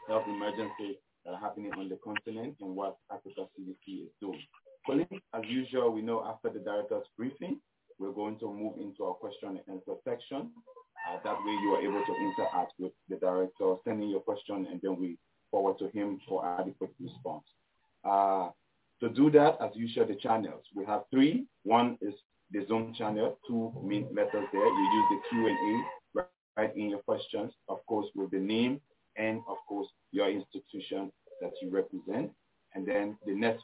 health 0.08 0.24
emergencies 0.28 0.96
that 1.28 1.34
are 1.34 1.40
happening 1.40 1.72
on 1.78 1.90
the 1.90 2.00
continent 2.04 2.56
and 2.62 2.76
what 2.76 2.98
Africa 3.12 3.48
CDC 3.60 4.04
is 4.04 4.10
doing. 4.22 4.42
Colin, 4.86 5.08
as 5.34 5.44
usual, 5.48 5.92
we 5.92 6.02
know 6.02 6.24
after 6.26 6.50
the 6.50 6.64
director's 6.64 7.06
briefing, 7.18 7.60
we're 8.00 8.12
going 8.12 8.40
to 8.40 8.46
move 8.46 8.80
into 8.80 9.04
our 9.04 9.14
question 9.14 9.50
and 9.50 9.60
answer 9.68 10.00
section. 10.06 10.50
Uh, 11.10 11.18
that 11.24 11.36
way 11.46 11.52
you 11.62 11.76
are 11.76 11.82
able 11.82 12.04
to 12.06 12.14
interact 12.16 12.74
with 12.80 12.94
the 13.10 13.18
director, 13.18 13.76
sending 13.86 14.10
your 14.10 14.22
question, 14.22 14.68
and 14.72 14.80
then 14.82 14.98
we 14.98 15.18
forward 15.52 15.78
to 15.80 15.90
him 15.90 16.20
for 16.28 16.46
adequate 16.60 16.94
response. 17.00 17.44
Uh, 18.06 18.50
to 19.02 19.10
do 19.10 19.30
that, 19.32 19.58
as 19.62 19.72
usual, 19.76 20.08
the 20.08 20.16
channels. 20.16 20.64
We 20.76 20.86
have 20.86 21.04
three. 21.12 21.46
One 21.64 21.98
is 22.02 22.14
the 22.52 22.66
Zoom 22.68 22.94
channel, 22.94 23.38
two 23.48 23.74
main 23.84 24.08
methods 24.14 24.48
there. 24.54 24.66
You 24.66 24.90
use 24.94 25.06
the 25.12 25.20
Q&A, 25.30 26.24
write 26.58 26.76
in 26.78 26.90
your 26.90 27.00
questions, 27.00 27.52
of 27.68 27.86
course, 27.86 28.08
with 28.16 28.32
the 28.32 28.40
name 28.40 28.80
and, 29.18 29.42
of 29.48 29.58
course, 29.68 29.88
your 30.12 30.30
institution 30.30 31.12
that 31.42 31.52
you 31.62 31.70
represent. 31.70 32.32
And 32.74 32.88
then 32.88 33.18
the 33.26 33.34
next 33.34 33.64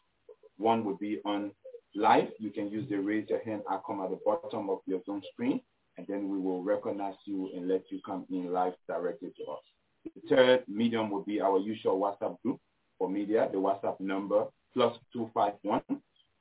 one 0.58 0.84
would 0.86 1.00
be 1.00 1.20
on 1.26 1.52
live. 1.96 2.30
You 2.40 2.52
can 2.52 2.70
use 2.70 2.90
the 2.90 2.98
raise 2.98 3.30
your 3.30 3.44
hand 3.44 3.62
icon 3.70 4.02
at 4.04 4.10
the 4.10 4.20
bottom 4.26 4.70
of 4.70 4.80
your 4.86 5.02
Zoom 5.06 5.22
screen, 5.34 5.62
and 5.98 6.08
then 6.08 6.30
we 6.30 6.40
will 6.40 6.64
recognize 6.64 7.16
you 7.26 7.50
and 7.56 7.68
let 7.68 7.84
you 7.90 8.00
come 8.06 8.26
in 8.32 8.52
live 8.52 8.74
directly 8.88 9.32
to 9.38 9.52
us. 9.52 9.62
The 10.06 10.36
third 10.36 10.64
medium 10.68 11.10
would 11.12 11.26
be 11.26 11.40
our 11.40 11.60
usual 11.60 12.00
WhatsApp 12.00 12.42
group 12.42 12.60
for 12.98 13.10
media. 13.10 13.48
The 13.52 13.58
WhatsApp 13.58 14.00
number 14.00 14.46
plus 14.74 14.98
251 15.14 15.82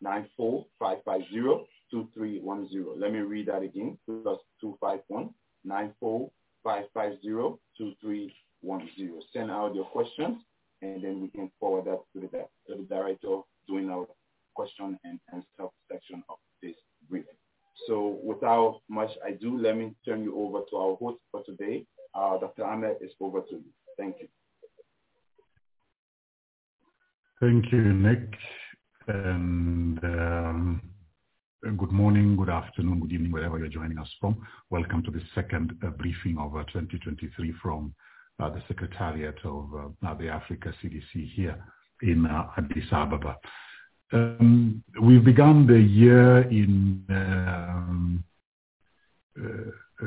94550 0.01 1.67
2310. 1.91 3.01
Let 3.01 3.13
me 3.13 3.21
read 3.21 3.47
that 3.47 3.63
again. 3.63 3.99
Plus 4.07 4.39
251 4.61 5.31
94550 5.65 7.59
2310. 7.79 8.31
Send 9.33 9.51
out 9.51 9.75
your 9.75 9.85
questions 9.85 10.39
and 10.83 11.03
then 11.03 11.21
we 11.21 11.29
can 11.29 11.51
forward 11.59 11.87
that 11.87 12.01
to 12.13 12.21
the, 12.21 12.29
to 12.67 12.83
the 12.83 12.87
director 12.89 13.41
doing 13.69 13.91
our 13.91 14.07
question 14.55 14.99
and 15.05 15.19
answer 15.33 15.71
section 15.91 16.23
of 16.29 16.37
this 16.63 16.75
briefing. 17.09 17.35
So 17.87 18.21
without 18.23 18.81
much 18.89 19.11
ado, 19.27 19.59
let 19.59 19.77
me 19.77 19.95
turn 20.05 20.23
you 20.23 20.39
over 20.39 20.61
to 20.71 20.77
our 20.77 20.97
host 20.97 21.21
for 21.31 21.43
today. 21.45 21.87
Uh, 22.15 22.39
Dr. 22.39 22.65
Ahmed 22.65 22.97
is 23.01 23.13
over 23.21 23.41
to 23.41 23.55
you. 23.55 23.65
Thank 23.97 24.17
you. 24.21 24.29
Thank 27.41 27.73
you, 27.73 27.93
Nick. 27.93 28.35
And 29.09 29.99
um, 30.05 30.83
good 31.63 31.91
morning, 31.91 32.37
good 32.37 32.51
afternoon, 32.51 33.01
good 33.01 33.13
evening, 33.13 33.33
wherever 33.33 33.59
you're 33.59 33.69
joining 33.69 33.99
us 33.99 34.09
from. 34.21 34.47
Welcome 34.71 35.03
to 35.05 35.11
the 35.11 35.23
second 35.35 35.73
uh, 35.85 35.91
briefing 35.91 36.39
of 36.39 36.55
uh, 36.55 36.63
2023 36.65 37.55
from 37.61 37.95
uh, 38.41 38.51
the 38.51 38.63
Secretariat 38.69 39.37
of 39.45 39.71
uh, 40.05 40.15
the 40.15 40.29
Africa 40.29 40.73
CDC 40.83 41.33
here 41.33 41.63
in 42.03 42.27
uh, 42.27 42.49
Addis 42.57 42.85
Ababa. 42.93 43.37
Um, 44.13 44.83
we've 45.01 45.25
begun 45.25 45.67
the 45.67 45.81
year 45.81 46.43
in 46.43 47.05
um, 47.09 48.25
uh, 49.41 50.07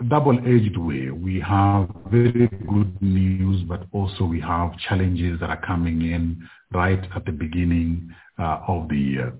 a 0.00 0.04
double-edged 0.04 0.76
way. 0.76 1.10
We 1.10 1.40
have 1.40 1.88
very 2.10 2.48
good 2.68 3.00
news, 3.00 3.62
but 3.62 3.86
also 3.92 4.24
we 4.24 4.40
have 4.40 4.76
challenges 4.78 5.38
that 5.40 5.50
are 5.50 5.64
coming 5.64 6.02
in 6.02 6.46
right 6.72 7.02
at 7.14 7.24
the 7.24 7.32
beginning 7.32 8.10
uh, 8.38 8.60
of 8.66 8.88
the 8.88 8.98
year. 8.98 9.34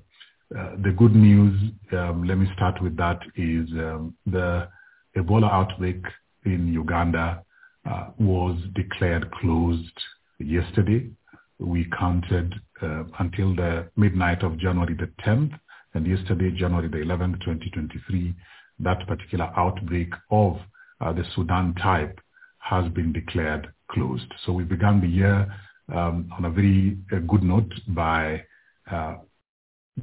Uh, 0.56 0.76
the 0.82 0.92
good 0.92 1.14
news, 1.16 1.72
um, 1.92 2.24
let 2.24 2.38
me 2.38 2.48
start 2.54 2.80
with 2.80 2.96
that, 2.96 3.18
is 3.34 3.68
um, 3.72 4.14
the 4.26 4.68
Ebola 5.16 5.50
outbreak 5.50 6.02
in 6.44 6.72
Uganda 6.72 7.42
uh, 7.88 8.08
was 8.18 8.58
declared 8.74 9.30
closed 9.32 9.98
yesterday. 10.38 11.10
We 11.58 11.86
counted 11.98 12.54
uh, 12.82 13.04
until 13.18 13.54
the 13.54 13.88
midnight 13.96 14.42
of 14.42 14.58
January 14.58 14.94
the 14.94 15.10
10th, 15.24 15.58
and 15.94 16.06
yesterday, 16.06 16.50
January 16.50 16.88
the 16.88 16.98
11th, 16.98 17.40
2023, 17.40 18.34
that 18.80 19.06
particular 19.06 19.50
outbreak 19.56 20.12
of 20.30 20.58
uh, 21.00 21.12
the 21.12 21.24
Sudan 21.34 21.74
type 21.74 22.20
has 22.58 22.90
been 22.92 23.12
declared 23.12 23.72
closed. 23.90 24.32
So 24.44 24.52
we 24.52 24.64
began 24.64 25.00
the 25.00 25.08
year 25.08 25.46
um, 25.94 26.28
on 26.36 26.44
a 26.44 26.50
very 26.50 26.98
uh, 27.12 27.20
good 27.20 27.42
note 27.42 27.72
by 27.88 28.42
uh, 28.90 29.16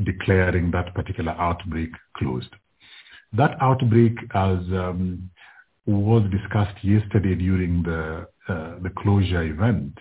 declaring 0.03 0.71
that 0.71 0.95
particular 0.95 1.33
outbreak 1.33 1.89
closed. 2.17 2.49
That 3.33 3.55
outbreak, 3.61 4.17
as 4.33 4.59
um, 4.71 5.29
was 5.85 6.23
discussed 6.31 6.83
yesterday 6.83 7.35
during 7.35 7.83
the 7.83 8.27
uh, 8.47 8.79
the 8.81 8.89
closure 8.97 9.43
event, 9.43 9.97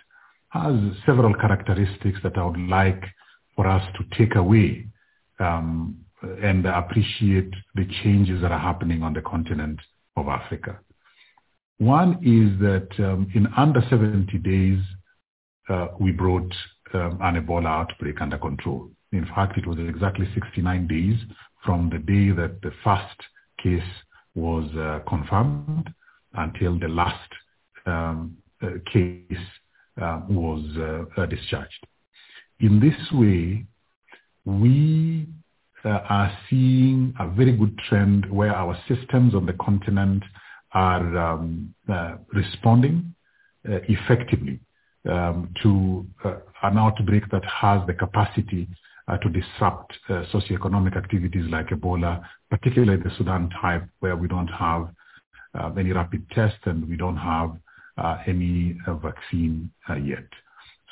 has 0.48 0.74
several 1.06 1.32
characteristics 1.34 2.18
that 2.22 2.36
I 2.36 2.44
would 2.44 2.58
like 2.58 3.04
for 3.54 3.66
us 3.66 3.82
to 3.96 4.18
take 4.18 4.34
away 4.34 4.86
um, 5.38 5.96
and 6.42 6.66
appreciate 6.66 7.52
the 7.74 7.86
changes 8.02 8.42
that 8.42 8.52
are 8.52 8.58
happening 8.58 9.02
on 9.02 9.12
the 9.12 9.22
continent 9.22 9.80
of 10.16 10.28
Africa. 10.28 10.78
One 11.78 12.14
is 12.22 12.60
that 12.60 12.88
um, 13.04 13.28
in 13.34 13.46
under 13.56 13.82
70 13.88 14.38
days, 14.38 14.80
uh, 15.68 15.88
we 15.98 16.12
brought 16.12 16.52
um, 16.94 17.18
an 17.22 17.44
Ebola 17.44 17.68
outbreak 17.68 18.20
under 18.20 18.38
control. 18.38 18.90
In 19.12 19.26
fact, 19.34 19.58
it 19.58 19.66
was 19.66 19.78
exactly 19.78 20.28
69 20.34 20.86
days 20.86 21.16
from 21.64 21.90
the 21.90 21.98
day 21.98 22.30
that 22.30 22.60
the 22.62 22.72
first 22.84 23.20
case 23.62 23.82
was 24.34 24.70
uh, 24.76 25.00
confirmed 25.08 25.92
until 26.34 26.78
the 26.78 26.88
last 26.88 27.30
um, 27.86 28.36
uh, 28.62 28.70
case 28.92 29.38
uh, 30.00 30.20
was 30.28 30.64
uh, 30.78 31.20
uh, 31.20 31.26
discharged. 31.26 31.86
In 32.60 32.80
this 32.80 32.94
way, 33.12 33.66
we 34.44 35.28
uh, 35.84 35.88
are 35.88 36.32
seeing 36.48 37.12
a 37.18 37.28
very 37.28 37.52
good 37.52 37.76
trend 37.88 38.30
where 38.30 38.54
our 38.54 38.78
systems 38.88 39.34
on 39.34 39.46
the 39.46 39.52
continent 39.54 40.22
are 40.72 41.18
um, 41.18 41.74
responding 42.32 43.14
effectively 43.64 44.58
um, 45.10 45.52
to 45.62 46.06
an 46.62 46.78
outbreak 46.78 47.24
that 47.30 47.44
has 47.44 47.86
the 47.86 47.92
capacity 47.92 48.66
Uh, 49.12 49.18
to 49.18 49.28
disrupt 49.28 49.92
uh, 50.08 50.22
socioeconomic 50.32 50.96
activities 50.96 51.44
like 51.50 51.66
Ebola, 51.66 52.22
particularly 52.48 52.96
the 53.02 53.10
Sudan 53.18 53.50
type, 53.60 53.84
where 54.00 54.16
we 54.16 54.26
don't 54.26 54.48
have 54.48 54.88
uh, 55.58 55.70
any 55.78 55.92
rapid 55.92 56.24
tests 56.30 56.60
and 56.64 56.88
we 56.88 56.96
don't 56.96 57.18
have 57.18 57.50
any 58.26 58.74
vaccine 59.02 59.70
yet. 60.02 60.24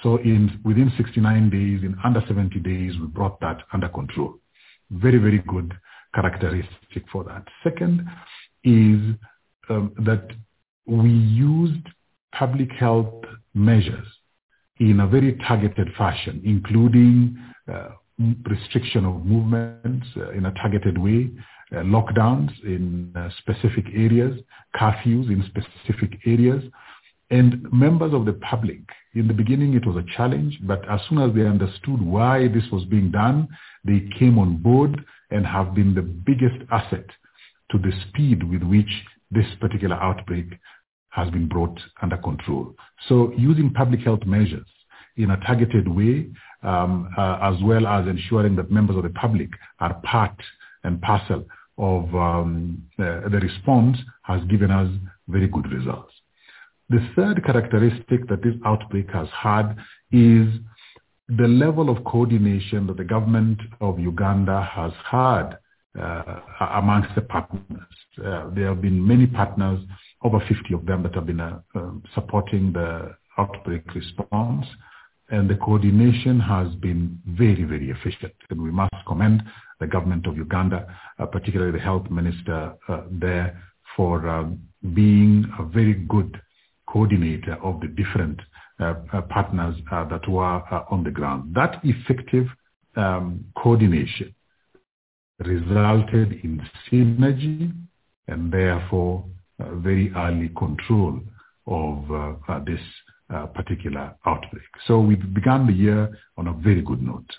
So 0.03 0.19
in 0.19 0.61
within 0.67 0.93
69 0.99 1.49
days, 1.49 1.83
in 1.83 1.97
under 2.05 2.23
70 2.29 2.61
days, 2.61 2.93
we 3.01 3.07
brought 3.07 3.41
that 3.41 3.63
under 3.73 3.89
control 3.89 4.35
very, 4.91 5.17
very 5.17 5.39
good 5.39 5.73
characteristic 6.15 7.05
for 7.11 7.25
that. 7.25 7.45
Second 7.63 8.07
is 8.65 9.17
um, 9.71 9.95
that 10.05 10.29
we 10.85 11.09
used 11.09 11.87
public 12.33 12.71
health 12.73 13.25
measures 13.55 14.07
in 14.79 15.01
a 15.01 15.07
very 15.07 15.39
targeted 15.47 15.89
fashion, 15.97 16.43
including 16.45 17.39
uh, 17.73 17.91
restriction 18.49 19.05
of 19.05 19.25
movements 19.25 20.07
uh, 20.17 20.31
in 20.31 20.47
a 20.47 20.53
targeted 20.53 20.99
way, 20.99 21.31
uh, 21.73 21.77
lockdowns 21.77 22.51
in 22.65 23.13
uh, 23.17 23.29
specific 23.39 23.87
areas, 23.95 24.39
curfews 24.75 25.29
in 25.29 25.45
specific 25.47 26.19
areas, 26.27 26.63
and 27.31 27.65
members 27.73 28.13
of 28.13 28.27
the 28.27 28.33
public. 28.35 28.81
In 29.15 29.29
the 29.29 29.35
beginning, 29.35 29.75
it 29.75 29.87
was 29.87 29.97
a 29.97 30.17
challenge, 30.17 30.59
but 30.63 30.87
as 30.89 31.01
soon 31.09 31.19
as 31.19 31.35
they 31.35 31.47
understood 31.47 32.03
why 32.03 32.49
this 32.49 32.65
was 32.73 32.85
being 32.85 33.11
done, 33.11 33.49
they 33.85 34.09
came 34.19 34.39
on 34.39 34.57
board 34.57 35.05
and 35.31 35.47
have 35.47 35.75
been 35.75 35.95
the 35.95 36.03
biggest 36.03 36.61
asset 36.71 37.07
to 37.71 37.79
the 37.79 37.93
speed 38.09 38.43
with 38.43 38.63
which 38.63 38.91
this 39.31 39.47
particular 39.61 39.97
outbreak 39.97 40.47
has 41.11 41.31
been 41.31 41.49
brought 41.49 41.79
under 42.03 42.17
control. 42.17 42.75
So 43.09 43.33
using 43.37 43.73
public 43.73 44.01
health 44.01 44.25
measures 44.27 44.67
in 45.17 45.31
a 45.31 45.37
targeted 45.39 45.89
way, 45.89 46.31
as 46.63 47.57
well 47.63 47.87
as 47.87 48.07
ensuring 48.07 48.57
that 48.57 48.71
members 48.71 48.97
of 48.97 49.03
the 49.03 49.11
public 49.11 49.51
are 49.81 49.95
part 50.05 50.37
and 50.85 51.01
parcel 51.03 51.45
of 51.79 52.15
um, 52.15 52.83
uh, 52.99 53.29
the 53.29 53.41
response 53.41 53.97
has 54.23 54.43
given 54.45 54.71
us 54.71 54.91
very 55.29 55.49
good 55.49 55.71
results. 55.73 56.13
The 56.91 57.07
third 57.17 57.43
characteristic 57.45 58.29
that 58.29 58.43
this 58.43 58.55
outbreak 58.65 59.11
has 59.13 59.29
had 59.29 59.77
is 60.13 60.49
the 61.29 61.47
level 61.47 61.89
of 61.89 62.05
coordination 62.05 62.87
that 62.89 62.97
the 62.97 63.05
government 63.05 63.61
of 63.81 63.99
Uganda 63.99 64.69
has 64.75 64.93
had 65.09 65.59
uh, 65.99 66.41
amongst 66.73 67.15
the 67.15 67.23
partners. 67.23 67.63
Uh, 68.19 68.51
there 68.55 68.69
have 68.69 68.83
been 68.83 69.07
many 69.07 69.27
partners, 69.27 69.81
over 70.23 70.41
50 70.41 70.75
of 70.75 70.85
them 70.85 71.03
that 71.05 71.15
have 71.15 71.27
been 71.27 71.41
uh, 71.41 71.61
um, 71.75 72.03
supporting 72.15 72.73
the 72.73 73.15
outbreak 73.39 73.95
response 73.95 74.67
and 75.31 75.49
the 75.49 75.55
coordination 75.55 76.41
has 76.41 76.75
been 76.77 77.21
very, 77.25 77.63
very 77.63 77.91
efficient. 77.91 78.35
And 78.51 78.61
we 78.61 78.71
must 78.71 78.93
commend 79.07 79.43
the 79.79 79.87
government 79.87 80.27
of 80.27 80.37
Uganda, 80.37 80.87
uh, 81.19 81.27
particularly 81.27 81.73
the 81.73 81.79
health 81.79 82.11
minister 82.11 82.75
uh, 82.89 83.03
there, 83.11 83.63
for 83.97 84.29
um, 84.29 84.61
being 84.95 85.51
a 85.59 85.65
very 85.65 85.95
good 85.95 86.41
coordinator 86.87 87.57
of 87.63 87.81
the 87.81 87.87
different 87.87 88.41
uh, 88.81 88.95
uh 89.13 89.21
partners 89.23 89.77
uh, 89.93 90.05
that 90.09 90.27
were 90.29 90.63
uh, 90.73 90.85
on 90.91 91.05
the 91.05 91.11
ground. 91.11 91.55
That 91.55 91.81
effective 91.85 92.47
um, 92.97 93.45
coordination 93.57 94.35
resulted 95.39 96.33
in 96.43 96.61
synergy 96.91 97.73
and 98.27 98.53
therefore 98.53 99.25
very 99.59 100.13
early 100.15 100.49
control 100.57 101.21
of 101.67 102.05
this 102.65 102.81
uh, 103.33 103.47
particular 103.47 104.15
outbreak. 104.27 104.65
So 104.87 105.01
we 105.01 105.17
began 105.17 105.67
the 105.67 105.73
year 105.73 106.19
on 106.37 106.49
a 106.49 106.53
very 106.53 106.83
good 106.83 107.03
note. 107.03 107.31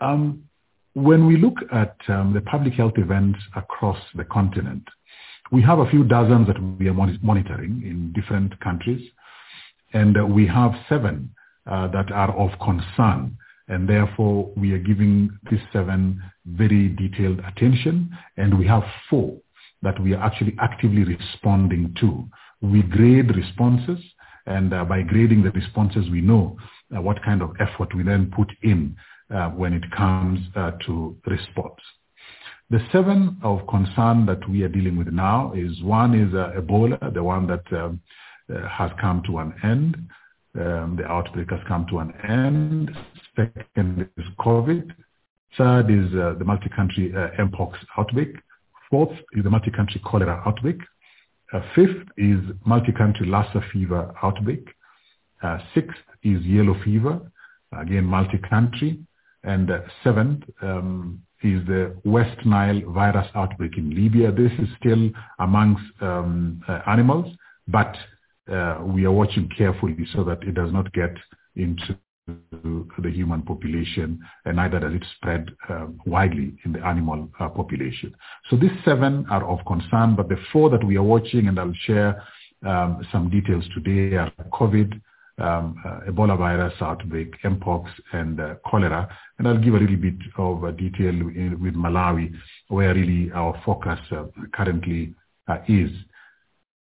Um, 0.00 0.44
when 0.94 1.26
we 1.26 1.36
look 1.36 1.56
at 1.72 1.96
um, 2.08 2.32
the 2.32 2.40
public 2.40 2.74
health 2.74 2.94
events 2.96 3.38
across 3.56 3.98
the 4.14 4.24
continent, 4.24 4.84
we 5.50 5.62
have 5.62 5.78
a 5.78 5.88
few 5.88 6.04
dozens 6.04 6.46
that 6.48 6.60
we 6.78 6.88
are 6.88 6.94
monitoring 6.94 7.82
in 7.84 8.12
different 8.12 8.58
countries, 8.60 9.08
and 9.92 10.18
uh, 10.18 10.26
we 10.26 10.46
have 10.46 10.72
seven 10.88 11.30
uh, 11.66 11.88
that 11.88 12.10
are 12.12 12.36
of 12.36 12.50
concern, 12.60 13.36
and 13.68 13.88
therefore 13.88 14.50
we 14.56 14.72
are 14.72 14.78
giving 14.78 15.30
these 15.50 15.60
seven 15.72 16.22
very 16.46 16.88
detailed 16.88 17.40
attention, 17.40 18.10
and 18.36 18.58
we 18.58 18.66
have 18.66 18.82
four 19.08 19.36
that 19.82 20.00
we 20.02 20.14
are 20.14 20.22
actually 20.22 20.54
actively 20.60 21.04
responding 21.04 21.94
to. 22.00 22.26
We 22.60 22.82
grade 22.82 23.34
responses 23.34 23.98
and 24.48 24.72
uh, 24.72 24.84
by 24.84 25.02
grading 25.02 25.42
the 25.42 25.50
responses, 25.50 26.08
we 26.10 26.20
know 26.20 26.56
uh, 26.96 27.02
what 27.02 27.22
kind 27.22 27.42
of 27.42 27.54
effort 27.60 27.94
we 27.94 28.02
then 28.02 28.32
put 28.34 28.50
in 28.62 28.96
uh, 29.30 29.50
when 29.50 29.74
it 29.74 29.84
comes 29.90 30.40
uh, 30.56 30.72
to 30.86 31.16
response. 31.26 31.80
The 32.70 32.80
seven 32.90 33.38
of 33.42 33.66
concern 33.68 34.26
that 34.26 34.48
we 34.48 34.62
are 34.62 34.68
dealing 34.68 34.96
with 34.96 35.08
now 35.08 35.52
is 35.54 35.82
one 35.82 36.14
is 36.14 36.34
uh, 36.34 36.52
Ebola, 36.58 37.12
the 37.12 37.22
one 37.22 37.46
that 37.46 37.64
um, 37.72 38.00
uh, 38.54 38.66
has 38.68 38.90
come 39.00 39.22
to 39.26 39.38
an 39.38 39.54
end. 39.62 39.96
Um, 40.58 40.96
the 40.96 41.04
outbreak 41.06 41.50
has 41.50 41.60
come 41.68 41.86
to 41.90 41.98
an 41.98 42.12
end. 42.26 42.90
Second 43.36 44.08
is 44.16 44.24
COVID. 44.40 44.94
Third 45.56 45.90
is 45.90 46.10
the 46.12 46.44
multi-country 46.44 47.12
Mpox 47.38 47.74
outbreak. 47.96 48.36
Fourth 48.90 49.16
is 49.32 49.44
the 49.44 49.50
multi-country 49.50 50.00
cholera 50.04 50.42
outbreak. 50.46 50.78
Uh, 51.52 51.60
fifth 51.74 52.06
is 52.16 52.38
multi-country 52.64 53.26
Lassa 53.26 53.62
fever 53.72 54.12
outbreak. 54.22 54.66
Uh, 55.42 55.58
sixth 55.74 55.98
is 56.22 56.42
yellow 56.42 56.76
fever, 56.84 57.20
again 57.78 58.04
multi-country. 58.04 58.98
And 59.44 59.70
uh, 59.70 59.80
seventh 60.02 60.44
um, 60.62 61.22
is 61.42 61.64
the 61.66 61.96
West 62.04 62.44
Nile 62.44 62.82
virus 62.90 63.28
outbreak 63.34 63.78
in 63.78 63.94
Libya. 63.94 64.32
This 64.32 64.52
is 64.58 64.68
still 64.78 65.10
amongst 65.38 65.84
um, 66.00 66.62
uh, 66.68 66.80
animals, 66.86 67.34
but 67.68 67.96
uh, 68.52 68.78
we 68.82 69.04
are 69.04 69.12
watching 69.12 69.48
carefully 69.56 70.06
so 70.12 70.24
that 70.24 70.42
it 70.42 70.54
does 70.54 70.72
not 70.72 70.92
get 70.92 71.14
into 71.54 71.96
the 73.02 73.10
human 73.10 73.42
population, 73.42 74.20
and 74.44 74.56
neither 74.56 74.80
does 74.80 74.94
it 74.94 75.04
spread 75.16 75.50
uh, 75.68 75.86
widely 76.04 76.56
in 76.64 76.72
the 76.72 76.84
animal 76.84 77.28
uh, 77.40 77.48
population. 77.48 78.14
So 78.50 78.56
these 78.56 78.72
seven 78.84 79.26
are 79.30 79.44
of 79.48 79.64
concern, 79.66 80.16
but 80.16 80.28
the 80.28 80.38
four 80.52 80.70
that 80.70 80.84
we 80.84 80.96
are 80.96 81.02
watching, 81.02 81.48
and 81.48 81.58
I'll 81.58 81.72
share 81.86 82.22
um, 82.66 83.06
some 83.12 83.30
details 83.30 83.64
today, 83.74 84.16
are 84.16 84.32
COVID, 84.52 85.00
um, 85.38 85.76
uh, 85.84 86.10
Ebola 86.10 86.36
virus 86.36 86.74
outbreak, 86.80 87.40
Mpox, 87.42 87.86
and 88.12 88.40
uh, 88.40 88.54
cholera. 88.66 89.08
And 89.38 89.46
I'll 89.46 89.58
give 89.58 89.74
a 89.74 89.78
little 89.78 89.96
bit 89.96 90.16
of 90.36 90.64
uh, 90.64 90.72
detail 90.72 91.10
in, 91.10 91.58
with 91.62 91.74
Malawi, 91.74 92.34
where 92.68 92.94
really 92.94 93.30
our 93.32 93.60
focus 93.64 94.00
uh, 94.10 94.24
currently 94.52 95.14
is. 95.68 95.90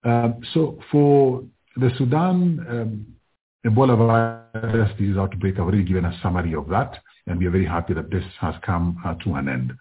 Um, 0.03 0.41
so 0.53 0.80
for 0.91 1.43
the 1.75 1.91
Sudan 1.98 2.66
um, 2.69 3.18
Ebola 3.65 3.97
virus 3.97 4.89
disease 4.97 5.17
outbreak, 5.17 5.55
I've 5.55 5.65
already 5.65 5.83
given 5.83 6.05
a 6.05 6.17
summary 6.23 6.55
of 6.55 6.69
that, 6.69 6.97
and 7.27 7.38
we 7.38 7.45
are 7.45 7.51
very 7.51 7.65
happy 7.65 7.93
that 7.93 8.09
this 8.09 8.23
has 8.39 8.55
come 8.65 8.97
uh, 9.03 9.15
to 9.25 9.35
an 9.35 9.49
end. 9.49 9.73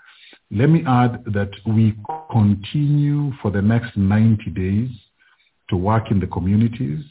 Let 0.50 0.68
me 0.68 0.82
add 0.84 1.22
that 1.26 1.50
we 1.64 1.94
continue 2.30 3.32
for 3.40 3.52
the 3.52 3.62
next 3.62 3.96
90 3.96 4.50
days 4.50 4.90
to 5.70 5.76
work 5.76 6.10
in 6.10 6.18
the 6.18 6.26
communities. 6.26 7.04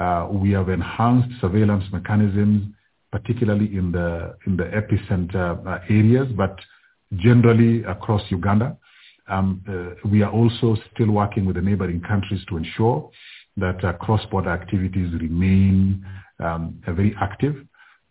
Uh, 0.00 0.28
we 0.30 0.52
have 0.52 0.70
enhanced 0.70 1.28
surveillance 1.42 1.84
mechanisms, 1.92 2.72
particularly 3.12 3.76
in 3.76 3.92
the 3.92 4.34
in 4.46 4.56
the 4.56 4.64
epicenter 4.64 5.66
uh, 5.66 5.80
areas, 5.90 6.28
but 6.36 6.58
generally 7.16 7.82
across 7.84 8.22
Uganda. 8.30 8.78
Um, 9.28 9.62
uh, 9.68 10.08
we 10.08 10.22
are 10.22 10.30
also 10.30 10.76
still 10.94 11.10
working 11.10 11.44
with 11.44 11.56
the 11.56 11.62
neighboring 11.62 12.00
countries 12.00 12.40
to 12.48 12.56
ensure 12.56 13.10
that 13.58 13.84
uh, 13.84 13.92
cross-border 13.94 14.50
activities 14.50 15.12
remain 15.20 16.04
um, 16.40 16.80
very 16.86 17.14
active. 17.20 17.56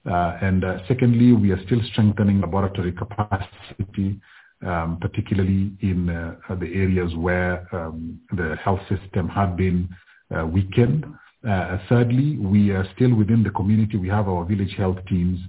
Uh, 0.06 0.38
and 0.42 0.64
uh, 0.64 0.78
secondly, 0.88 1.34
we 1.34 1.52
are 1.52 1.62
still 1.66 1.82
strengthening 1.92 2.40
laboratory 2.40 2.94
capacity, 2.94 4.20
um, 4.66 4.98
particularly 5.02 5.72
in 5.82 6.10
uh, 6.10 6.56
the 6.56 6.68
areas 6.74 7.14
where 7.16 7.68
um, 7.76 8.20
the 8.32 8.56
health 8.64 8.80
system 8.88 9.28
had 9.28 9.58
been 9.58 9.90
uh, 10.38 10.46
weakened. 10.46 11.06
Uh, 11.48 11.78
thirdly, 11.90 12.38
we 12.38 12.72
are 12.72 12.88
still 12.96 13.14
within 13.14 13.44
the 13.44 13.50
community. 13.52 13.98
We 13.98 14.10
have 14.10 14.28
our 14.28 14.46
village 14.46 14.74
health 14.78 14.98
teams 15.08 15.40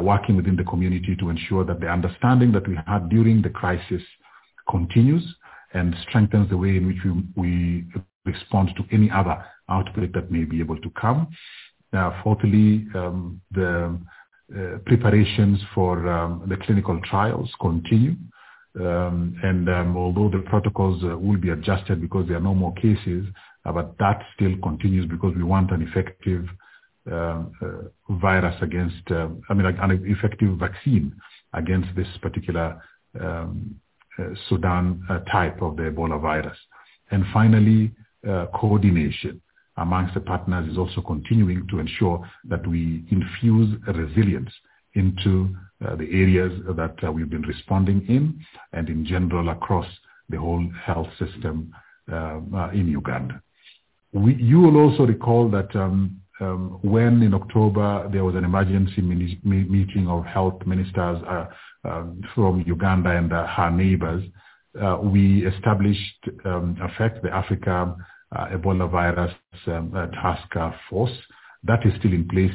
working 0.00 0.34
within 0.34 0.56
the 0.56 0.64
community 0.64 1.14
to 1.14 1.28
ensure 1.28 1.62
that 1.62 1.78
the 1.78 1.86
understanding 1.86 2.52
that 2.52 2.66
we 2.66 2.74
had 2.86 3.10
during 3.10 3.42
the 3.42 3.50
crisis 3.50 4.00
continues 4.68 5.22
and 5.74 5.94
strengthens 6.08 6.48
the 6.48 6.56
way 6.56 6.76
in 6.76 6.86
which 6.86 6.96
we, 7.04 7.22
we 7.36 7.84
respond 8.24 8.70
to 8.76 8.84
any 8.92 9.10
other 9.10 9.44
outbreak 9.68 10.12
that 10.12 10.30
may 10.30 10.44
be 10.44 10.60
able 10.60 10.80
to 10.80 10.90
come. 10.90 11.28
Uh, 11.92 12.10
fourthly, 12.22 12.86
um, 12.94 13.40
the 13.52 13.98
uh, 14.54 14.78
preparations 14.84 15.58
for 15.74 16.08
um, 16.08 16.42
the 16.48 16.56
clinical 16.56 17.00
trials 17.04 17.50
continue. 17.60 18.14
Um, 18.78 19.38
and 19.42 19.68
um, 19.68 19.96
although 19.96 20.28
the 20.28 20.42
protocols 20.44 21.02
uh, 21.04 21.16
will 21.16 21.38
be 21.38 21.50
adjusted 21.50 22.00
because 22.00 22.26
there 22.26 22.36
are 22.36 22.40
no 22.40 22.54
more 22.54 22.74
cases, 22.74 23.24
uh, 23.64 23.72
but 23.72 23.96
that 23.98 24.22
still 24.34 24.54
continues 24.62 25.06
because 25.06 25.34
we 25.36 25.44
want 25.44 25.70
an 25.70 25.82
effective 25.82 26.46
um, 27.10 27.52
uh, 27.62 28.14
virus 28.16 28.56
against, 28.60 29.08
um, 29.10 29.42
I 29.48 29.54
mean, 29.54 29.66
an 29.66 30.02
effective 30.06 30.58
vaccine 30.58 31.14
against 31.52 31.94
this 31.94 32.08
particular 32.20 32.82
uh, 33.20 33.46
Sudan 34.48 35.06
type 35.30 35.62
of 35.62 35.76
the 35.76 35.84
Ebola 35.84 36.20
virus. 36.20 36.56
And 37.10 37.24
finally, 37.32 37.92
coordination 38.54 39.40
amongst 39.76 40.14
the 40.14 40.20
partners 40.20 40.70
is 40.70 40.78
also 40.78 41.00
continuing 41.00 41.66
to 41.68 41.78
ensure 41.78 42.24
that 42.44 42.66
we 42.66 43.04
infuse 43.10 43.76
resilience 43.88 44.50
into 44.94 45.54
uh, 45.84 45.96
the 45.96 46.04
areas 46.04 46.52
that 46.76 46.94
uh, 47.04 47.10
we've 47.10 47.30
been 47.30 47.42
responding 47.42 48.04
in 48.08 48.38
and 48.72 48.88
in 48.88 49.04
general 49.04 49.48
across 49.48 49.86
the 50.28 50.38
whole 50.38 50.66
health 50.84 51.08
system 51.18 51.74
uh, 52.12 52.70
in 52.72 52.88
Uganda. 52.88 53.42
You 54.12 54.60
will 54.60 54.76
also 54.76 55.04
recall 55.04 55.50
that 55.50 55.74
um, 55.74 56.20
um, 56.40 56.78
when 56.82 57.22
in 57.22 57.34
October 57.34 58.08
there 58.12 58.24
was 58.24 58.36
an 58.36 58.44
emergency 58.44 59.00
mini- 59.00 59.40
meeting 59.42 60.06
of 60.08 60.24
health 60.24 60.64
ministers 60.66 61.20
uh, 61.28 61.46
uh, 61.84 62.04
from 62.34 62.62
Uganda 62.66 63.10
and 63.10 63.32
uh, 63.32 63.46
her 63.48 63.70
neighbors, 63.70 64.22
we 65.02 65.46
established 65.46 66.28
um, 66.44 66.76
AFEC, 66.80 67.22
the 67.22 67.30
Africa 67.30 67.96
Ebola 68.34 68.90
Virus 68.90 69.32
um, 69.66 69.92
Task 69.92 70.48
Force. 70.90 71.12
That 71.62 71.86
is 71.86 71.92
still 71.98 72.12
in 72.12 72.28
place, 72.28 72.54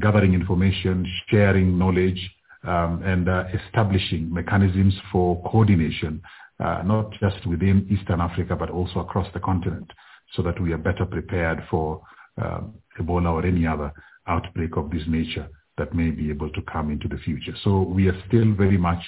gathering 0.00 0.34
information, 0.34 1.06
sharing 1.28 1.78
knowledge, 1.78 2.30
um, 2.64 3.02
and 3.04 3.28
establishing 3.60 4.32
mechanisms 4.32 4.94
for 5.10 5.42
coordination, 5.44 6.20
not 6.60 7.12
just 7.20 7.46
within 7.46 7.86
Eastern 7.90 8.20
Africa, 8.20 8.54
but 8.56 8.70
also 8.70 9.00
across 9.00 9.26
the 9.32 9.40
continent, 9.40 9.90
so 10.34 10.42
that 10.42 10.60
we 10.60 10.72
are 10.72 10.78
better 10.78 11.06
prepared 11.06 11.64
for 11.70 12.02
um, 12.42 12.74
Ebola 13.00 13.32
or 13.32 13.46
any 13.46 13.66
other 13.66 13.92
outbreak 14.26 14.76
of 14.76 14.90
this 14.90 15.02
nature 15.08 15.48
that 15.78 15.94
may 15.94 16.10
be 16.10 16.28
able 16.30 16.50
to 16.50 16.62
come 16.62 16.90
into 16.90 17.08
the 17.08 17.18
future. 17.18 17.54
So 17.64 17.82
we 17.82 18.08
are 18.08 18.22
still 18.26 18.52
very 18.54 18.76
much 18.76 19.02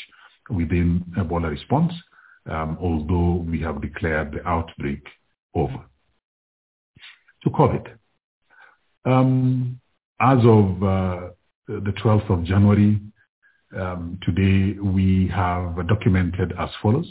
within 0.48 1.04
Ebola 1.18 1.50
response, 1.50 1.92
um, 2.48 2.78
although 2.80 3.44
we 3.46 3.60
have 3.60 3.82
declared 3.82 4.32
the 4.32 4.48
outbreak 4.48 5.02
over. 5.54 5.84
To 7.44 7.50
COVID. 7.50 7.86
Um, 9.06 9.80
as 10.20 10.38
of 10.44 10.82
uh, 10.82 11.30
the 11.66 11.94
12th 12.02 12.28
of 12.28 12.44
January, 12.44 13.00
um, 13.74 14.18
today 14.22 14.78
we 14.78 15.26
have 15.34 15.88
documented 15.88 16.52
as 16.58 16.68
follows. 16.82 17.08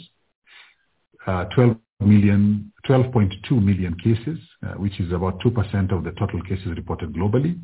Uh, 1.26 1.46
12 1.46 1.76
million, 2.00 2.72
12.2 2.88 3.50
million 3.62 3.94
cases, 3.98 4.38
uh, 4.64 4.74
which 4.74 5.00
is 5.00 5.10
about 5.12 5.40
2% 5.40 5.92
of 5.92 6.04
the 6.04 6.12
total 6.12 6.40
cases 6.42 6.68
reported 6.76 7.12
globally. 7.12 7.58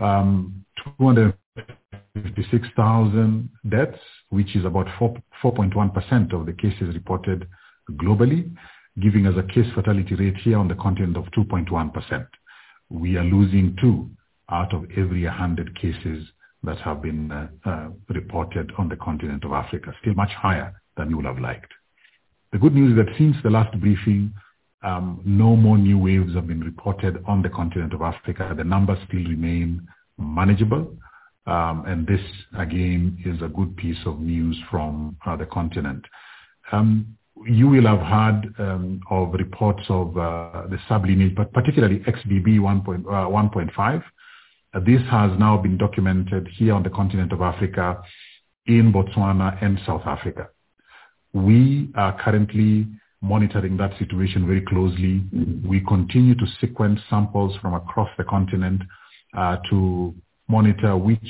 Um, 0.00 0.64
256,000 0.98 3.50
deaths, 3.68 3.98
which 4.30 4.56
is 4.56 4.64
about 4.64 4.86
4.1% 4.98 6.32
of 6.32 6.46
the 6.46 6.54
cases 6.54 6.94
reported 6.94 7.46
globally, 7.92 8.50
giving 9.00 9.26
us 9.26 9.34
a 9.36 9.42
case 9.42 9.66
fatality 9.74 10.14
rate 10.14 10.36
here 10.38 10.58
on 10.58 10.68
the 10.68 10.74
continent 10.74 11.16
of 11.16 11.24
2.1%. 11.36 12.26
We 12.88 13.16
are 13.16 13.24
losing 13.24 13.76
two 13.80 14.10
out 14.50 14.72
of 14.72 14.84
every 14.96 15.24
100 15.24 15.78
cases 15.78 16.26
that 16.62 16.78
have 16.78 17.02
been 17.02 17.30
uh, 17.30 17.48
uh, 17.64 17.88
reported 18.08 18.72
on 18.78 18.88
the 18.88 18.96
continent 18.96 19.44
of 19.44 19.52
Africa, 19.52 19.94
still 20.00 20.14
much 20.14 20.30
higher 20.30 20.72
than 20.96 21.10
you 21.10 21.16
would 21.16 21.26
have 21.26 21.38
liked. 21.38 21.72
The 22.52 22.58
good 22.58 22.74
news 22.74 22.92
is 22.92 23.04
that 23.04 23.14
since 23.18 23.36
the 23.42 23.50
last 23.50 23.78
briefing, 23.80 24.32
um, 24.82 25.20
no 25.24 25.56
more 25.56 25.76
new 25.76 25.98
waves 25.98 26.34
have 26.34 26.46
been 26.46 26.60
reported 26.60 27.22
on 27.26 27.42
the 27.42 27.48
continent 27.48 27.92
of 27.92 28.02
Africa. 28.02 28.54
The 28.56 28.64
numbers 28.64 28.98
still 29.08 29.24
remain 29.24 29.86
manageable. 30.18 30.96
Um, 31.46 31.84
and 31.86 32.06
this, 32.06 32.20
again, 32.58 33.18
is 33.24 33.40
a 33.42 33.48
good 33.48 33.76
piece 33.76 33.98
of 34.04 34.20
news 34.20 34.58
from 34.70 35.16
uh, 35.26 35.36
the 35.36 35.46
continent. 35.46 36.04
Um, 36.72 37.16
you 37.44 37.68
will 37.68 37.86
have 37.86 38.00
heard 38.00 38.54
um, 38.58 39.00
of 39.10 39.32
reports 39.34 39.82
of 39.88 40.16
uh, 40.16 40.66
the 40.68 40.78
sublineage, 40.88 41.34
but 41.34 41.52
particularly 41.52 42.00
XBB 42.00 42.58
1.5. 42.58 44.02
Uh, 44.74 44.80
this 44.80 45.00
has 45.10 45.30
now 45.38 45.56
been 45.56 45.76
documented 45.76 46.48
here 46.56 46.74
on 46.74 46.82
the 46.82 46.90
continent 46.90 47.32
of 47.32 47.42
Africa 47.42 48.02
in 48.66 48.92
Botswana 48.92 49.62
and 49.62 49.78
South 49.86 50.02
Africa. 50.06 50.48
We 51.32 51.90
are 51.94 52.18
currently 52.22 52.86
monitoring 53.20 53.76
that 53.76 53.98
situation 53.98 54.46
very 54.46 54.62
closely. 54.62 55.22
We 55.64 55.80
continue 55.80 56.34
to 56.34 56.46
sequence 56.60 57.00
samples 57.10 57.56
from 57.60 57.74
across 57.74 58.08
the 58.16 58.24
continent 58.24 58.82
uh, 59.36 59.56
to 59.70 60.14
monitor 60.48 60.96
which 60.96 61.28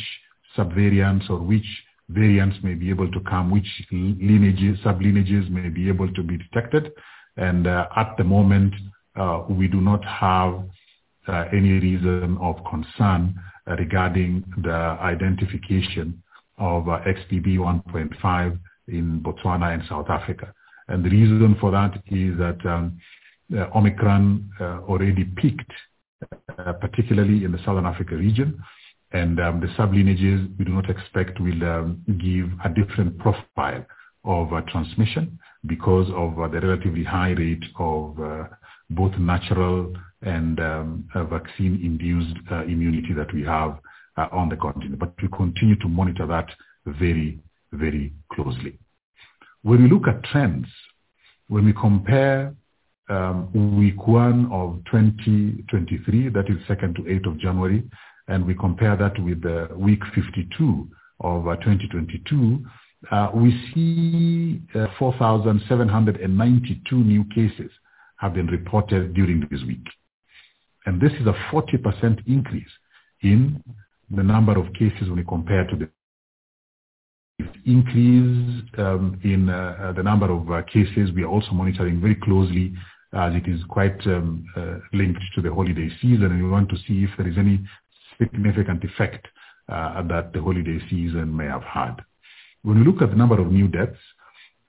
subvariants 0.57 1.29
or 1.31 1.39
which 1.39 1.67
variants 2.09 2.57
may 2.63 2.75
be 2.75 2.91
able 2.91 3.11
to 3.11 3.21
come, 3.21 3.51
which 3.51 3.67
lineages, 3.91 4.79
sublineages 4.85 5.51
may 5.51 5.69
be 5.69 5.89
able 5.89 6.13
to 6.13 6.23
be 6.23 6.37
detected. 6.37 6.93
And 7.37 7.67
uh, 7.67 7.89
at 7.97 8.15
the 8.17 8.25
moment, 8.25 8.75
uh, 9.17 9.45
we 9.49 9.69
do 9.69 9.81
not 9.81 10.05
have 10.05 10.63
uh, 11.29 11.45
any 11.53 11.73
reason 11.73 12.39
of 12.41 12.57
concern 12.71 13.35
regarding 13.67 14.45
the 14.63 14.71
identification 14.71 16.23
of 16.59 16.89
uh, 16.89 17.01
XBB 17.07 17.59
1.5 17.59 18.59
in 18.89 19.21
Botswana 19.21 19.75
and 19.75 19.83
South 19.89 20.09
Africa. 20.09 20.53
And 20.89 21.05
the 21.05 21.11
reason 21.11 21.57
for 21.61 21.71
that 21.73 21.95
is 22.07 22.39
that 22.39 22.65
um, 22.65 23.01
Omicron 23.75 24.51
uh, 24.61 24.65
already 24.89 25.25
peaked, 25.25 25.73
uh, 26.59 26.73
particularly 26.75 27.45
in 27.45 27.53
the 27.53 27.59
Southern 27.65 27.87
Africa 27.87 28.15
region. 28.15 28.63
And 29.17 29.41
um, 29.41 29.61
the 29.61 29.69
sublineages 29.79 30.47
we 30.59 30.67
do 30.67 30.73
not 30.73 30.91
expect 30.91 31.41
will 31.41 31.65
um, 31.65 32.05
give 32.21 32.51
a 32.63 32.69
different 32.69 33.17
profile 33.19 33.87
of 34.25 34.53
uh, 34.53 34.61
transmission 34.71 35.39
because 35.65 36.09
of 36.15 36.39
uh, 36.39 36.49
the 36.49 36.61
relatively 36.61 37.03
high 37.03 37.31
rate 37.31 37.65
of 37.79 38.21
uh, 38.21 38.45
both 38.91 39.17
natural 39.19 39.95
and 40.21 40.61
um, 40.61 41.09
vaccine-induced 41.15 42.37
uh, 42.53 42.65
immunity 42.65 43.15
that 43.15 43.33
we 43.33 43.43
have 43.43 43.79
on 44.33 44.51
the 44.51 44.57
continent. 44.57 44.99
But 44.99 45.15
we 45.23 45.29
continue 45.29 45.77
to 45.77 45.89
monitor 45.89 46.27
that 46.27 46.51
very, 46.85 47.41
very 47.73 48.13
closely. 48.35 48.79
When 49.63 49.83
we 49.83 49.89
look 49.89 50.09
at 50.09 50.25
trends, 50.25 50.67
when 51.49 51.65
we 51.65 51.73
compare 51.73 52.55
um, 53.09 53.79
week 53.79 54.07
one 54.07 54.53
of 54.53 54.85
2023, 54.91 56.29
that 56.31 56.51
is 56.51 56.59
2nd 56.69 56.97
to 56.97 57.03
8th 57.03 57.27
of 57.29 57.39
January, 57.39 57.83
and 58.29 58.47
we 58.47 58.55
compare 58.55 58.97
that 58.97 59.19
with 59.23 59.43
the 59.43 59.69
week 59.77 60.01
52 60.15 60.89
of 61.21 61.49
uh, 61.49 61.57
2022, 61.57 62.65
uh, 63.11 63.31
we 63.35 63.51
see 63.73 64.61
uh, 64.79 64.87
4,792 64.99 66.97
new 66.97 67.25
cases 67.35 67.71
have 68.17 68.35
been 68.35 68.47
reported 68.47 69.15
during 69.15 69.47
this 69.51 69.63
week. 69.67 69.87
And 70.87 71.01
this 71.01 71.13
is 71.13 71.27
a 71.27 71.35
40% 71.53 72.27
increase 72.27 72.71
in 73.23 73.63
the 74.11 74.23
number 74.23 74.59
of 74.59 74.73
cases 74.75 75.09
when 75.09 75.17
we 75.17 75.25
compare 75.25 75.65
to 75.67 75.77
the 75.77 75.89
increase 77.67 78.63
um, 78.79 79.21
in 79.25 79.49
uh, 79.49 79.77
uh, 79.81 79.93
the 79.93 80.03
number 80.03 80.31
of 80.31 80.51
uh, 80.51 80.63
cases. 80.63 81.11
We 81.15 81.25
are 81.25 81.29
also 81.29 81.53
monitoring 81.53 82.01
very 82.01 82.15
closely 82.15 82.73
as 83.13 83.35
it 83.35 83.49
is 83.49 83.61
quite 83.69 83.99
um, 84.07 84.45
linked 84.93 85.21
to 85.35 85.43
the 85.43 85.53
holiday 85.53 85.89
season, 86.03 86.25
and 86.25 86.43
we 86.43 86.49
want 86.49 86.69
to 86.71 86.77
see 86.87 87.05
if 87.05 87.11
there 87.17 87.29
is 87.29 87.39
any 87.39 87.61
significant 88.19 88.85
effect 88.85 89.27
that 89.69 90.31
the 90.33 90.41
holiday 90.41 90.79
season 90.89 91.37
may 91.37 91.47
have 91.47 91.65
had. 91.65 91.97
When 92.63 92.81
we 92.81 92.85
look 92.85 93.03
at 93.03 93.11
the 93.11 93.17
number 93.17 93.41
of 93.41 93.51
new 93.51 93.69
deaths, 93.69 93.99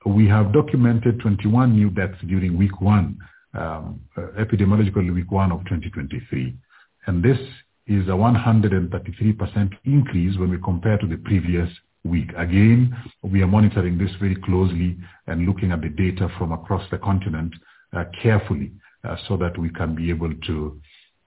we 0.06 0.28
have 0.28 0.54
documented 0.54 1.20
21 1.20 1.74
new 1.74 1.90
deaths 1.90 2.18
during 2.28 2.58
week 2.58 2.80
one, 2.80 3.18
um, 3.54 4.00
epidemiological 4.18 5.14
week 5.14 5.32
one 5.32 5.52
of 5.52 5.60
2023. 5.66 6.56
And 7.08 7.24
this 7.24 7.38
is 7.88 8.08
a 8.08 8.12
133% 8.12 9.72
increase 9.86 10.38
when 10.38 10.50
we 10.52 10.58
compare 10.64 10.98
to 10.98 11.08
the 11.08 11.18
previous 11.18 11.70
week. 12.04 12.30
Again, 12.38 12.96
we 13.24 13.42
are 13.42 13.48
monitoring 13.48 13.98
this 13.98 14.12
very 14.20 14.36
closely 14.36 14.98
and 15.28 15.46
looking 15.46 15.72
at 15.72 15.82
the 15.82 15.90
data 15.90 16.30
from 16.38 16.52
across 16.52 16.84
the 16.92 16.98
continent 16.98 17.54
uh, 17.96 18.06
carefully 18.22 18.72
uh, 19.04 19.16
so 19.28 19.38
that 19.38 19.58
we 19.58 19.70
can 19.70 19.96
be 19.96 20.10
able 20.10 20.34
to 20.48 20.80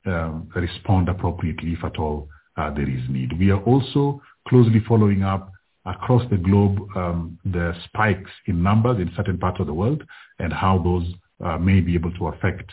respond 0.04 1.08
appropriately 1.08 1.72
if 1.72 1.84
at 1.84 1.98
all 1.98 2.28
uh, 2.56 2.72
there 2.74 2.88
is 2.88 3.02
need. 3.08 3.38
We 3.38 3.50
are 3.50 3.62
also 3.62 4.20
closely 4.48 4.82
following 4.86 5.22
up 5.22 5.52
across 5.86 6.22
the 6.30 6.36
globe 6.36 6.78
um, 6.96 7.38
the 7.44 7.74
spikes 7.84 8.30
in 8.46 8.62
numbers 8.62 8.98
in 9.00 9.10
certain 9.16 9.38
parts 9.38 9.60
of 9.60 9.66
the 9.66 9.74
world 9.74 10.02
and 10.38 10.52
how 10.52 10.78
those 10.78 11.06
uh, 11.44 11.58
may 11.58 11.80
be 11.80 11.94
able 11.94 12.12
to 12.12 12.28
affect 12.28 12.70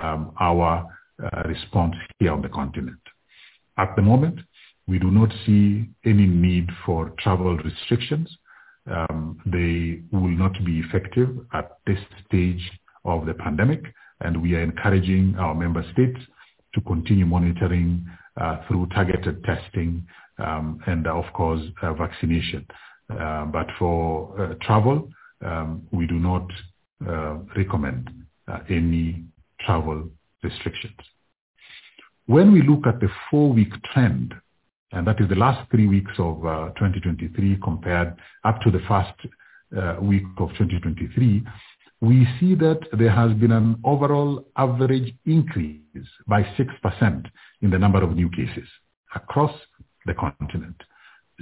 um, 0.00 0.32
our 0.40 0.86
uh, 1.22 1.42
response 1.46 1.94
here 2.18 2.32
on 2.32 2.42
the 2.42 2.48
continent. 2.48 2.98
At 3.78 3.94
the 3.96 4.02
moment, 4.02 4.40
we 4.86 4.98
do 4.98 5.10
not 5.10 5.30
see 5.44 5.88
any 6.04 6.26
need 6.26 6.68
for 6.84 7.10
travel 7.18 7.56
restrictions. 7.56 8.28
Um, 8.88 9.40
they 9.44 10.02
will 10.16 10.28
not 10.28 10.52
be 10.64 10.78
effective 10.78 11.36
at 11.52 11.78
this 11.86 11.98
stage 12.26 12.70
of 13.04 13.26
the 13.26 13.34
pandemic, 13.34 13.82
and 14.20 14.40
we 14.40 14.54
are 14.54 14.62
encouraging 14.62 15.34
our 15.38 15.54
member 15.54 15.84
states 15.92 16.20
to 16.76 16.80
continue 16.82 17.26
monitoring 17.26 18.06
uh, 18.40 18.58
through 18.68 18.86
targeted 18.94 19.42
testing 19.42 20.06
um, 20.38 20.78
and, 20.86 21.08
of 21.08 21.24
course, 21.32 21.62
uh, 21.82 21.92
vaccination. 21.94 22.64
Uh, 23.10 23.46
but 23.46 23.66
for 23.78 24.40
uh, 24.40 24.54
travel, 24.62 25.08
um, 25.44 25.82
we 25.90 26.06
do 26.06 26.14
not 26.14 26.46
uh, 27.08 27.38
recommend 27.56 28.10
uh, 28.46 28.60
any 28.70 29.24
travel 29.60 30.08
restrictions. 30.44 30.94
When 32.26 32.52
we 32.52 32.62
look 32.62 32.86
at 32.86 33.00
the 33.00 33.08
four-week 33.30 33.72
trend 33.92 34.34
and 34.92 35.06
that 35.06 35.20
is 35.20 35.28
the 35.28 35.34
last 35.34 35.68
three 35.70 35.86
weeks 35.86 36.12
of 36.18 36.44
uh, 36.46 36.68
2023 36.78 37.58
compared 37.62 38.14
up 38.44 38.60
to 38.62 38.70
the 38.70 38.80
first 38.88 39.12
uh, 39.76 39.96
week 40.00 40.24
of 40.38 40.48
2023, 40.50 41.44
we 42.00 42.26
see 42.38 42.54
that 42.54 42.80
there 42.98 43.10
has 43.10 43.32
been 43.34 43.52
an 43.52 43.80
overall 43.84 44.46
average 44.56 45.14
increase 45.24 45.80
by 46.26 46.42
6% 46.42 47.26
in 47.62 47.70
the 47.70 47.78
number 47.78 48.02
of 48.02 48.14
new 48.14 48.28
cases 48.30 48.68
across 49.14 49.52
the 50.04 50.14
continent. 50.14 50.76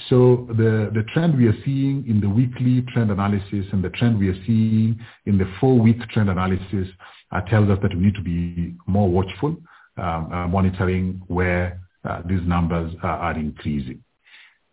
So 0.08 0.46
the, 0.48 0.90
the 0.92 1.04
trend 1.12 1.36
we 1.36 1.46
are 1.46 1.56
seeing 1.64 2.04
in 2.08 2.20
the 2.20 2.28
weekly 2.28 2.82
trend 2.92 3.10
analysis 3.10 3.66
and 3.72 3.82
the 3.82 3.90
trend 3.90 4.18
we 4.18 4.28
are 4.28 4.44
seeing 4.46 4.98
in 5.26 5.38
the 5.38 5.50
four-week 5.60 6.08
trend 6.10 6.30
analysis 6.30 6.88
uh, 7.30 7.40
tells 7.42 7.70
us 7.70 7.78
that 7.82 7.94
we 7.94 8.06
need 8.06 8.14
to 8.14 8.22
be 8.22 8.74
more 8.86 9.08
watchful, 9.08 9.56
um, 9.96 10.32
uh, 10.32 10.48
monitoring 10.48 11.22
where 11.28 11.80
uh, 12.04 12.22
these 12.26 12.40
numbers 12.44 12.92
are 13.02 13.34
increasing. 13.34 14.02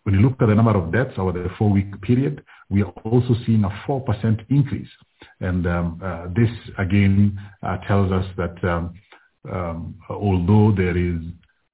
When 0.03 0.15
you 0.15 0.21
look 0.21 0.41
at 0.41 0.47
the 0.47 0.55
number 0.55 0.75
of 0.75 0.91
deaths 0.91 1.13
over 1.17 1.31
the 1.31 1.49
four-week 1.57 2.01
period, 2.01 2.43
we 2.71 2.81
are 2.81 2.93
also 3.03 3.35
seeing 3.45 3.63
a 3.65 3.69
4% 3.87 4.45
increase. 4.49 4.87
And 5.41 5.67
um, 5.67 6.01
uh, 6.03 6.27
this, 6.33 6.49
again, 6.77 7.37
uh, 7.61 7.77
tells 7.87 8.11
us 8.11 8.25
that 8.37 8.63
um, 8.63 8.93
um, 9.51 9.95
although 10.09 10.73
there 10.75 10.97
is 10.97 11.21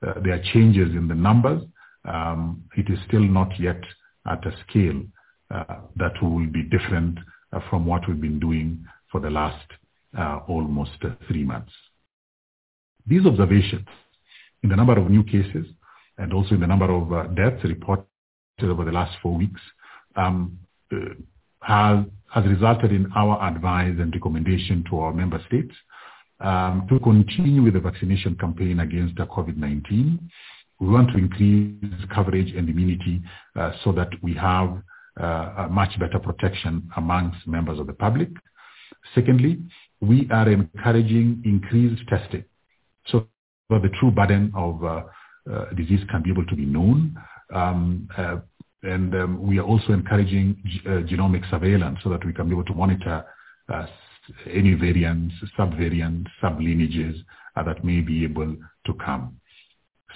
uh, 0.06 0.14
there 0.24 0.34
are 0.34 0.44
changes 0.54 0.96
in 0.96 1.08
the 1.08 1.16
numbers, 1.16 1.64
um, 2.06 2.64
it 2.78 2.90
is 2.90 3.00
still 3.08 3.22
not 3.22 3.50
yet 3.60 3.82
at 4.30 4.46
a 4.46 4.52
scale 4.68 5.02
uh, 5.50 5.78
that 5.96 6.12
will 6.22 6.46
be 6.48 6.64
different 6.64 7.18
uh, 7.52 7.60
from 7.70 7.86
what 7.86 8.08
we've 8.08 8.22
been 8.22 8.40
doing 8.40 8.86
for 9.12 9.22
the 9.22 9.30
last 9.30 9.66
almost 10.48 10.92
three 11.28 11.44
months. 11.44 11.72
These 13.06 13.26
observations 13.26 13.88
in 14.64 14.70
the 14.70 14.76
number 14.76 14.98
of 14.98 15.10
new 15.10 15.24
cases 15.24 15.68
and 16.18 16.34
also 16.34 16.56
in 16.56 16.62
the 16.62 16.68
number 16.68 16.92
of 16.92 17.12
uh, 17.14 17.24
deaths 17.28 17.64
reported 17.64 18.06
over 18.62 18.84
the 18.84 18.92
last 18.92 19.16
four 19.22 19.38
weeks 19.38 19.62
um, 20.16 20.58
uh, 20.64 20.67
has, 21.62 22.06
has 22.34 22.46
resulted 22.46 22.92
in 22.92 23.12
our 23.16 23.42
advice 23.48 23.96
and 24.00 24.14
recommendation 24.14 24.84
to 24.90 25.00
our 25.00 25.14
member 25.14 25.42
states 25.48 25.74
um, 26.40 26.86
to 26.90 27.00
continue 27.00 27.64
with 27.64 27.74
the 27.74 27.80
vaccination 27.80 28.36
campaign 28.36 28.80
against 28.80 29.16
COVID-19. 29.16 30.20
We 30.80 30.88
want 30.88 31.10
to 31.12 31.18
increase 31.18 31.74
coverage 32.14 32.54
and 32.54 32.70
immunity 32.70 33.22
uh, 33.56 33.72
so 33.84 33.92
that 33.94 34.10
we 34.22 34.36
have 34.36 34.82
uh, 35.20 35.66
a 35.66 35.68
much 35.70 36.00
better 36.00 36.20
protection 36.20 36.90
amongst 36.98 37.48
members 37.48 37.80
of 37.80 37.88
the 37.88 37.94
public. 37.94 38.30
Secondly, 39.16 39.60
we 40.00 40.28
are 40.32 40.48
encouraging 40.50 41.42
increased 41.44 42.08
testing 42.08 42.44
so 43.08 43.28
that 43.70 43.82
the 43.82 43.90
true 44.00 44.12
burden 44.12 44.52
of 44.56 44.84
uh, 44.84 45.04
uh, 45.52 45.74
disease 45.76 46.02
can 46.12 46.22
be 46.22 46.30
able 46.30 46.46
to 46.46 46.56
be 46.56 46.66
known. 46.66 47.18
Um, 47.54 48.08
uh, 48.16 48.38
and 48.84 49.14
um, 49.16 49.42
we 49.42 49.60
are 49.60 49.64
also 49.64 49.94
encouraging 49.94 50.56
g- 50.66 50.82
uh, 50.86 51.02
genomic 51.02 51.50
surveillance 51.50 52.00
so 52.04 52.10
that 52.10 52.24
we 52.26 52.34
can 52.34 52.48
be 52.48 52.54
able 52.54 52.64
to 52.66 52.74
monitor 52.74 53.26
uh, 53.70 53.86
any 54.52 54.74
variants, 54.74 55.34
subvariants, 55.58 56.28
sublineages 56.42 57.16
uh, 57.56 57.64
that 57.64 57.84
may 57.84 58.02
be 58.02 58.24
able 58.24 58.56
to 58.86 58.94
come. 58.96 59.36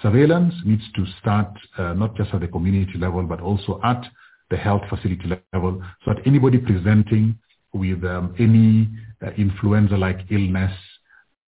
Surveillance 0.02 0.54
needs 0.66 0.84
to 0.96 1.06
start 1.20 1.48
not 1.78 2.16
just 2.16 2.34
at 2.34 2.42
the 2.42 2.48
community 2.48 2.98
level, 2.98 3.24
but 3.24 3.40
also 3.40 3.80
at 3.84 4.04
the 4.50 4.58
health 4.58 4.82
facility 4.90 5.30
level, 5.54 5.82
so 6.04 6.14
that 6.14 6.26
anybody 6.26 6.58
presenting 6.58 7.38
with 7.74 8.04
um, 8.04 8.34
any 8.40 8.90
influenza-like 9.38 10.20
illness 10.32 10.72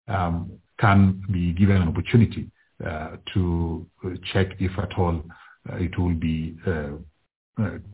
um, 0.07 0.51
can 0.79 1.23
be 1.31 1.53
given 1.53 1.77
an 1.77 1.87
opportunity 1.87 2.51
uh, 2.85 3.17
to 3.33 3.85
check 4.33 4.47
if 4.59 4.77
at 4.77 4.97
all 4.97 5.15
uh, 5.17 5.33
it 5.73 5.97
will 5.97 6.13
be 6.13 6.57
uh, 6.65 6.91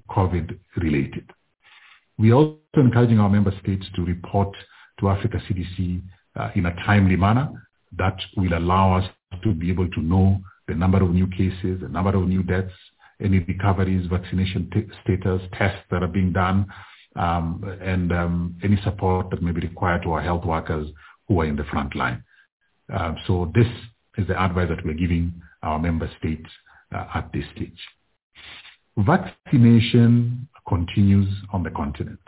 COVID 0.10 0.58
related. 0.78 1.32
We 2.18 2.32
are 2.32 2.36
also 2.36 2.58
encouraging 2.76 3.20
our 3.20 3.30
member 3.30 3.54
states 3.62 3.86
to 3.96 4.04
report 4.04 4.56
to 5.00 5.10
Africa 5.10 5.42
CDC 5.50 6.02
in 6.56 6.66
a 6.66 6.76
timely 6.86 7.16
manner 7.16 7.50
that 7.98 8.18
will 8.38 8.54
allow 8.54 8.98
us 8.98 9.10
to 9.44 9.54
be 9.54 9.70
able 9.70 9.90
to 9.90 10.02
know 10.02 10.40
the 10.68 10.76
number 10.76 11.04
of 11.04 11.12
new 11.12 11.28
cases, 11.28 11.82
the 11.82 11.90
number 11.90 12.16
of 12.16 12.28
new 12.28 12.44
deaths, 12.44 12.74
any 13.22 13.40
recoveries, 13.40 14.08
vaccination 14.08 14.70
status, 15.04 15.42
tests 15.58 15.82
that 15.92 16.04
are 16.04 16.08
being 16.08 16.32
done, 16.32 16.66
um, 17.16 17.64
and 17.82 18.12
um, 18.12 18.56
any 18.64 18.80
support 18.84 19.30
that 19.30 19.42
may 19.42 19.52
be 19.52 19.62
required 19.62 20.02
to 20.04 20.12
our 20.12 20.22
health 20.22 20.46
workers 20.46 20.88
who 21.28 21.42
are 21.42 21.46
in 21.46 21.56
the 21.56 21.64
front 21.66 21.96
line. 21.96 22.24
So 23.26 23.52
this 23.56 23.68
is 24.18 24.28
the 24.28 24.42
advice 24.42 24.70
that 24.70 24.86
we're 24.86 24.94
giving 24.94 25.34
our 25.64 25.80
member 25.80 26.10
states 26.20 26.50
uh, 26.94 27.06
at 27.16 27.32
this 27.34 27.46
stage. 27.56 27.80
Vaccination 28.98 30.48
continues 30.68 31.30
on 31.54 31.64
the 31.64 31.70
continent. 31.72 32.20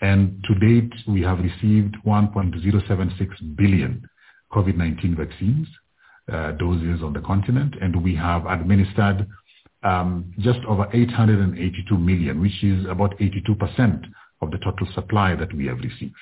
And 0.00 0.44
to 0.44 0.54
date, 0.54 0.92
we 1.06 1.22
have 1.22 1.38
received 1.38 1.96
1.076 2.06 3.56
billion 3.56 4.08
COVID-19 4.52 5.16
vaccines 5.16 5.68
uh, 6.32 6.52
doses 6.52 7.02
on 7.02 7.12
the 7.12 7.20
continent, 7.20 7.74
and 7.80 8.02
we 8.02 8.14
have 8.14 8.46
administered 8.46 9.26
um, 9.82 10.32
just 10.38 10.60
over 10.66 10.88
882 10.92 11.98
million, 11.98 12.40
which 12.40 12.62
is 12.62 12.86
about 12.86 13.16
82% 13.18 14.04
of 14.40 14.50
the 14.50 14.58
total 14.58 14.86
supply 14.94 15.34
that 15.34 15.52
we 15.54 15.66
have 15.66 15.78
received. 15.78 16.14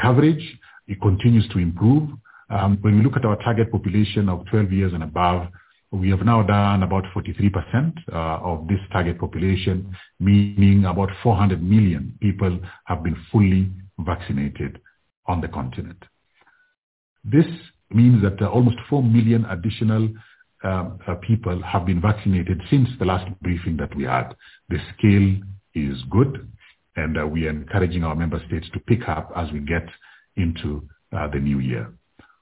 Coverage, 0.00 0.58
it 0.88 1.00
continues 1.00 1.48
to 1.50 1.58
improve. 1.58 2.08
Um, 2.50 2.78
when 2.80 2.96
we 2.96 3.04
look 3.04 3.16
at 3.16 3.24
our 3.24 3.36
target 3.36 3.70
population 3.70 4.28
of 4.28 4.46
12 4.46 4.72
years 4.72 4.92
and 4.92 5.02
above, 5.02 5.48
we 5.94 6.10
have 6.10 6.24
now 6.24 6.42
done 6.42 6.82
about 6.82 7.04
43% 7.14 7.92
uh, 8.12 8.16
of 8.42 8.66
this 8.66 8.80
target 8.92 9.18
population, 9.18 9.94
meaning 10.18 10.84
about 10.86 11.10
400 11.22 11.62
million 11.62 12.18
people 12.20 12.58
have 12.86 13.04
been 13.04 13.16
fully 13.30 13.70
vaccinated 13.98 14.80
on 15.26 15.40
the 15.40 15.48
continent. 15.48 16.02
This 17.24 17.46
means 17.90 18.22
that 18.22 18.42
uh, 18.42 18.48
almost 18.50 18.76
4 18.90 19.02
million 19.02 19.44
additional 19.46 20.08
um, 20.64 20.98
uh, 21.06 21.14
people 21.16 21.62
have 21.62 21.86
been 21.86 22.00
vaccinated 22.00 22.60
since 22.70 22.88
the 22.98 23.04
last 23.04 23.30
briefing 23.40 23.76
that 23.76 23.94
we 23.94 24.04
had. 24.04 24.34
The 24.70 24.78
scale 24.98 25.36
is 25.74 26.02
good, 26.10 26.50
and 26.96 27.30
we 27.30 27.46
are 27.46 27.50
encouraging 27.50 28.02
our 28.02 28.16
member 28.16 28.42
states 28.48 28.66
to 28.72 28.80
pick 28.80 29.08
up 29.08 29.30
as 29.36 29.52
we 29.52 29.60
get 29.60 29.86
into 30.36 30.88
the 31.12 31.38
new 31.38 31.60
year. 31.60 31.92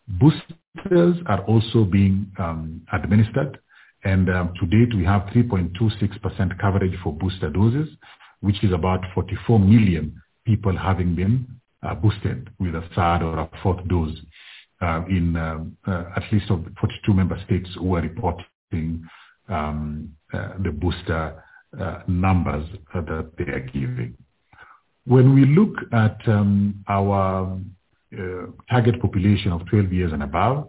Boosters 0.09 1.17
are 1.27 1.45
also 1.47 1.85
being 1.85 2.31
um, 2.39 2.83
administered, 2.93 3.59
and 4.05 4.29
um, 4.31 4.53
to 4.59 4.67
date 4.67 4.95
we 4.97 5.05
have 5.05 5.23
3.26% 5.35 6.59
coverage 6.61 6.95
for 7.03 7.13
booster 7.13 7.51
doses, 7.51 7.89
which 8.41 8.63
is 8.65 8.73
about 8.73 9.01
44 9.15 9.59
million 9.61 10.21
people 10.45 10.77
having 10.77 11.15
been 11.15 11.47
uh, 11.83 11.95
boosted 11.95 12.51
with 12.59 12.75
a 12.75 12.83
third 12.95 13.23
or 13.23 13.39
a 13.39 13.51
fourth 13.63 13.87
dose 13.89 14.17
uh, 14.81 15.03
in 15.09 15.37
um, 15.37 15.77
uh, 15.87 16.05
at 16.17 16.23
least 16.33 16.51
of 16.51 16.65
42 16.81 17.15
member 17.15 17.41
states 17.45 17.69
who 17.77 17.95
are 17.95 18.03
reporting 18.03 19.07
the 19.51 20.71
booster 20.73 21.43
numbers 22.09 22.67
that 22.95 23.31
they 23.39 23.45
are 23.45 23.61
giving. 23.73 24.17
When 25.05 25.35
we 25.35 25.45
look 25.47 25.75
at 25.93 26.21
our 26.89 27.61
target 28.71 29.01
population 29.01 29.53
of 29.53 29.67
12 29.69 29.93
years 29.93 30.13
and 30.13 30.23
above. 30.23 30.69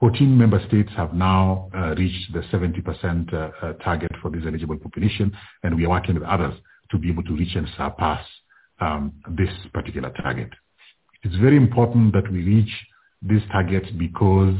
14 0.00 0.38
member 0.38 0.64
states 0.68 0.90
have 0.96 1.12
now 1.12 1.68
uh, 1.74 1.94
reached 1.96 2.32
the 2.32 2.40
70% 2.52 3.34
uh, 3.34 3.72
target 3.84 4.10
for 4.22 4.30
this 4.30 4.42
eligible 4.46 4.76
population, 4.76 5.36
and 5.64 5.74
we 5.76 5.84
are 5.86 5.90
working 5.90 6.14
with 6.14 6.22
others 6.22 6.54
to 6.90 6.98
be 6.98 7.10
able 7.10 7.24
to 7.24 7.36
reach 7.36 7.56
and 7.56 7.66
surpass 7.76 8.24
um, 8.80 9.12
this 9.30 9.50
particular 9.74 10.10
target. 10.22 10.50
It's 11.24 11.34
very 11.36 11.56
important 11.56 12.12
that 12.12 12.30
we 12.30 12.44
reach 12.44 12.72
this 13.22 13.42
target 13.50 13.98
because 13.98 14.54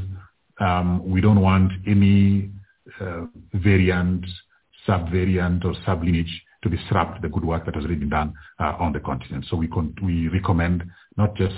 um, 0.60 1.08
we 1.08 1.20
don't 1.20 1.40
want 1.40 1.72
any 1.86 2.50
uh, 3.00 3.26
variant, 3.54 4.26
subvariant, 4.88 5.64
or 5.64 5.74
sublineage 5.86 6.32
to 6.64 6.68
disrupt 6.68 7.22
the 7.22 7.28
good 7.28 7.44
work 7.44 7.64
that 7.64 7.76
has 7.76 7.84
already 7.84 8.00
been 8.00 8.08
done 8.08 8.34
uh, 8.58 8.74
on 8.80 8.92
the 8.92 8.98
continent. 8.98 9.46
So 9.48 9.56
we, 9.56 9.68
con- 9.68 9.94
we 10.02 10.26
recommend 10.28 10.82
not 11.16 11.36
just 11.36 11.54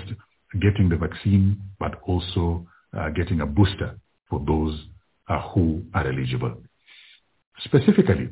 getting 0.59 0.89
the 0.89 0.97
vaccine, 0.97 1.61
but 1.79 2.01
also 2.05 2.65
uh, 2.97 3.09
getting 3.09 3.41
a 3.41 3.45
booster 3.45 3.97
for 4.29 4.43
those 4.45 4.79
uh, 5.29 5.41
who 5.49 5.81
are 5.93 6.07
eligible. 6.07 6.55
Specifically, 7.63 8.29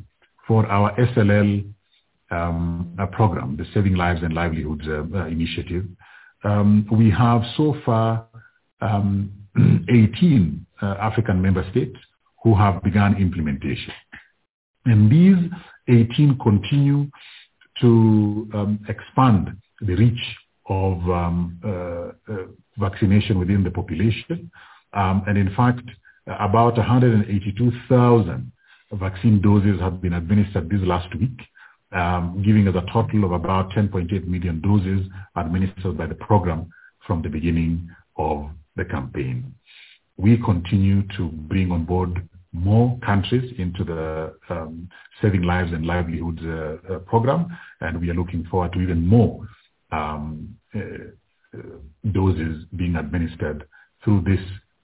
for 0.47 0.65
our 0.65 0.95
SLL 0.97 1.65
um, 2.31 2.97
program, 3.11 3.55
the 3.57 3.65
Saving 3.73 3.95
Lives 3.95 4.21
and 4.23 4.33
Livelihoods 4.33 4.87
uh, 4.87 5.03
uh, 5.15 5.27
initiative, 5.27 5.85
um, 6.43 6.87
we 6.91 7.09
have 7.11 7.41
so 7.55 7.75
far 7.85 8.27
um, 8.81 9.31
18 9.89 10.65
uh, 10.81 10.85
African 10.99 11.41
member 11.41 11.65
states 11.71 11.97
who 12.43 12.55
have 12.55 12.81
begun 12.83 13.17
implementation. 13.17 13.93
And 14.85 15.11
these 15.11 15.51
18 15.87 16.39
continue 16.41 17.09
to 17.81 18.49
um, 18.53 18.79
expand 18.87 19.51
the 19.81 19.95
reach 19.95 20.19
of 20.69 20.97
um, 21.09 21.59
uh, 21.65 22.31
uh, 22.31 22.45
vaccination 22.77 23.39
within 23.39 23.63
the 23.63 23.71
population. 23.71 24.49
Um, 24.93 25.23
and 25.27 25.37
in 25.37 25.53
fact, 25.55 25.81
about 26.27 26.77
182,000 26.77 28.51
vaccine 28.93 29.41
doses 29.41 29.79
have 29.79 30.01
been 30.01 30.13
administered 30.13 30.69
this 30.69 30.81
last 30.81 31.13
week, 31.15 31.39
um, 31.91 32.41
giving 32.45 32.67
us 32.67 32.75
a 32.75 32.91
total 32.93 33.23
of 33.25 33.31
about 33.31 33.71
10.8 33.71 34.27
million 34.27 34.61
doses 34.61 35.07
administered 35.35 35.97
by 35.97 36.05
the 36.05 36.15
program 36.15 36.69
from 37.05 37.21
the 37.21 37.29
beginning 37.29 37.89
of 38.17 38.49
the 38.75 38.85
campaign. 38.85 39.53
We 40.17 40.37
continue 40.37 41.03
to 41.17 41.29
bring 41.29 41.71
on 41.71 41.85
board 41.85 42.27
more 42.51 42.97
countries 43.05 43.53
into 43.57 43.83
the 43.83 44.35
um, 44.49 44.89
Saving 45.21 45.43
Lives 45.43 45.71
and 45.71 45.85
Livelihoods 45.85 46.41
uh, 46.43 46.93
uh, 46.93 46.99
program, 46.99 47.47
and 47.81 48.01
we 48.01 48.09
are 48.09 48.15
looking 48.15 48.45
forward 48.45 48.73
to 48.73 48.81
even 48.81 49.05
more 49.05 49.47
um, 49.91 50.55
uh, 50.75 50.79
uh 51.53 51.61
doses 52.11 52.65
being 52.75 52.95
administered 52.95 53.65
through 54.03 54.21
this 54.21 54.39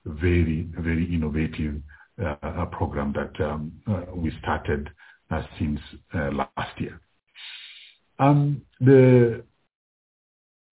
very, 0.05 0.67
very 0.79 1.05
innovative 1.13 1.81
uh, 2.23 2.65
program 2.71 3.13
that 3.13 3.43
um, 3.43 3.71
uh, 3.87 4.01
we 4.15 4.31
started 4.41 4.89
since 5.57 5.79
last 6.13 6.79
year. 6.79 7.01
Um, 8.19 8.61
the 8.79 9.43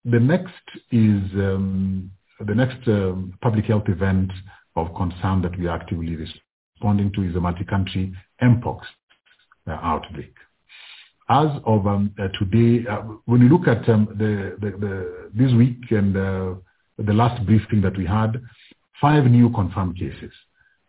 the 0.05 0.21
next 0.21 0.63
is 0.91 1.23
um, 1.35 2.11
the 2.41 2.55
next 2.55 2.87
um, 2.89 3.35
public 3.41 3.67
health 3.67 3.89
event 3.89 4.31
of 4.77 4.95
concern 4.95 5.43
that 5.43 5.59
we 5.59 5.67
are 5.67 5.77
actively 5.77 6.17
responding 6.17 7.13
to 7.13 7.23
is 7.23 7.37
a 7.37 7.41
multi-country 7.41 8.13
mpox 8.43 8.81
uh, 9.69 9.73
outbreak. 9.83 10.35
As 11.33 11.49
of 11.65 11.87
um, 11.87 12.15
uh, 12.19 12.29
today, 12.39 12.87
uh, 12.87 12.99
when 13.25 13.41
you 13.41 13.49
look 13.49 13.67
at 13.67 13.89
um, 13.89 14.07
the, 14.19 14.55
the, 14.61 14.77
the, 14.77 15.31
this 15.33 15.51
week 15.55 15.79
and 15.91 16.15
uh, 16.15 16.55
the 16.99 17.15
last 17.15 17.47
briefing 17.47 17.81
that 17.81 17.97
we 17.97 18.05
had, 18.05 18.39
five 19.01 19.25
new 19.25 19.49
confirmed 19.49 19.97
cases 19.97 20.31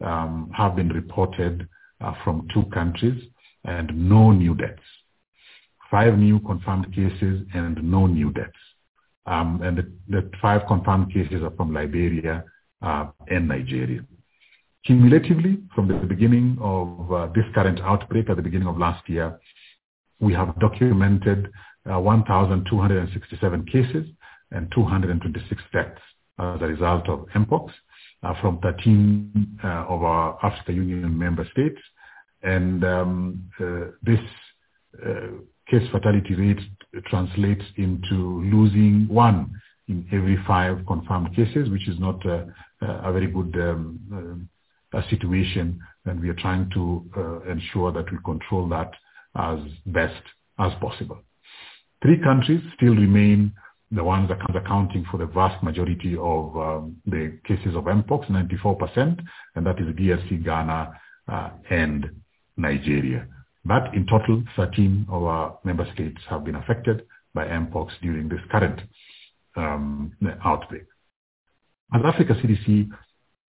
um, 0.03 0.51
have 0.53 0.75
been 0.75 0.89
reported 0.89 1.65
uh, 2.01 2.13
from 2.25 2.45
two 2.53 2.63
countries 2.73 3.23
and 3.63 3.95
no 3.95 4.31
new 4.31 4.53
deaths. 4.53 4.81
Five 5.89 6.17
new 6.17 6.41
confirmed 6.41 6.93
cases 6.93 7.47
and 7.53 7.81
no 7.81 8.05
new 8.07 8.29
deaths. 8.33 8.51
Um, 9.25 9.61
and 9.63 9.77
the, 9.77 9.91
the, 10.09 10.29
five 10.41 10.67
confirmed 10.67 11.13
cases 11.13 11.41
are 11.41 11.51
from 11.51 11.73
Liberia 11.73 12.43
uh, 12.81 13.05
and 13.29 13.47
Nigeria. 13.47 14.01
Cumulatively, 14.85 15.59
from 15.73 15.87
the 15.87 15.93
beginning 15.93 16.57
of 16.59 17.13
uh, 17.13 17.27
this 17.27 17.45
current 17.55 17.79
outbreak 17.79 18.29
at 18.29 18.35
the 18.35 18.41
beginning 18.41 18.67
of 18.67 18.77
last 18.77 19.07
year, 19.07 19.39
we 20.23 20.33
have 20.33 20.57
documented 20.59 21.51
uh, 21.91 21.99
1,267 21.99 23.65
cases 23.65 24.07
and 24.51 24.71
226 24.71 25.61
deaths 25.73 26.01
as 26.39 26.61
a 26.61 26.65
result 26.65 27.07
of 27.09 27.27
mpox 27.35 27.69
uh, 28.23 28.33
from 28.41 28.57
13 28.59 29.59
uh, 29.63 29.67
of 29.67 30.01
our 30.01 30.37
Africa 30.43 30.71
Union 30.71 31.17
member 31.17 31.45
states. 31.51 31.79
And 32.41 32.83
um, 32.85 33.49
uh, 33.59 33.91
this 34.01 34.19
uh, 35.05 35.27
case 35.69 35.87
fatality 35.91 36.33
rate 36.35 36.59
translates 37.07 37.63
into 37.75 38.41
losing 38.43 39.07
one 39.09 39.59
in 39.89 40.07
every 40.13 40.37
five 40.47 40.85
confirmed 40.87 41.35
cases, 41.35 41.69
which 41.69 41.87
is 41.89 41.99
not 41.99 42.25
a 42.25 43.11
very 43.11 43.27
good 43.27 43.53
um, 43.55 44.49
situation. 45.09 45.79
And 46.05 46.21
we 46.21 46.29
are 46.29 46.35
trying 46.35 46.69
to 46.73 47.41
ensure 47.49 47.91
that 47.91 48.09
we 48.11 48.17
control 48.23 48.69
that 48.69 48.91
as 49.35 49.59
best 49.85 50.23
as 50.59 50.71
possible. 50.79 51.19
Three 52.01 52.19
countries 52.21 52.61
still 52.75 52.95
remain 52.95 53.53
the 53.91 54.03
ones 54.03 54.27
that 54.29 54.39
are 54.41 54.57
accounting 54.57 55.05
for 55.09 55.17
the 55.17 55.25
vast 55.25 55.63
majority 55.63 56.15
of 56.19 56.57
um, 56.57 56.97
the 57.05 57.37
cases 57.45 57.75
of 57.75 57.83
mpox, 57.83 58.29
94%, 58.29 59.19
and 59.55 59.65
that 59.65 59.79
is 59.79 59.87
DRC, 59.95 60.43
Ghana, 60.43 60.99
uh, 61.27 61.49
and 61.69 62.09
Nigeria. 62.57 63.27
But 63.65 63.93
in 63.93 64.05
total, 64.07 64.43
13 64.55 65.07
of 65.09 65.23
our 65.23 65.59
member 65.63 65.87
states 65.93 66.21
have 66.29 66.43
been 66.43 66.55
affected 66.55 67.03
by 67.33 67.45
mpox 67.45 67.89
during 68.01 68.29
this 68.29 68.41
current 68.51 68.81
um, 69.55 70.11
outbreak. 70.43 70.83
As 71.93 72.01
Africa 72.03 72.33
CDC, 72.33 72.89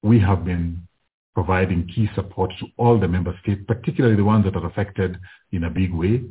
we 0.03 0.21
have 0.21 0.45
been 0.45 0.87
providing 1.35 1.87
key 1.89 2.09
support 2.15 2.51
to 2.61 2.67
all 2.77 2.99
the 2.99 3.09
member 3.09 3.37
states, 3.43 3.61
particularly 3.67 4.17
the 4.17 4.25
ones 4.25 4.45
that 4.45 4.57
are 4.57 4.67
affected 4.67 5.19
in 5.53 5.65
a 5.65 5.71
big 5.71 5.93
way, 5.93 6.23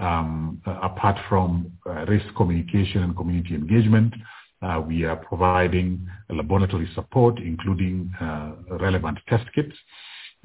um, 0.00 0.60
apart 0.66 1.18
from 1.28 1.70
uh, 1.86 2.04
risk 2.06 2.26
communication 2.36 3.02
and 3.02 3.16
community 3.16 3.54
engagement. 3.54 4.14
Uh, 4.62 4.80
we 4.80 5.04
are 5.04 5.16
providing 5.16 6.06
laboratory 6.30 6.88
support, 6.94 7.38
including 7.38 8.12
uh, 8.20 8.52
relevant 8.78 9.18
test 9.28 9.44
kits. 9.54 9.74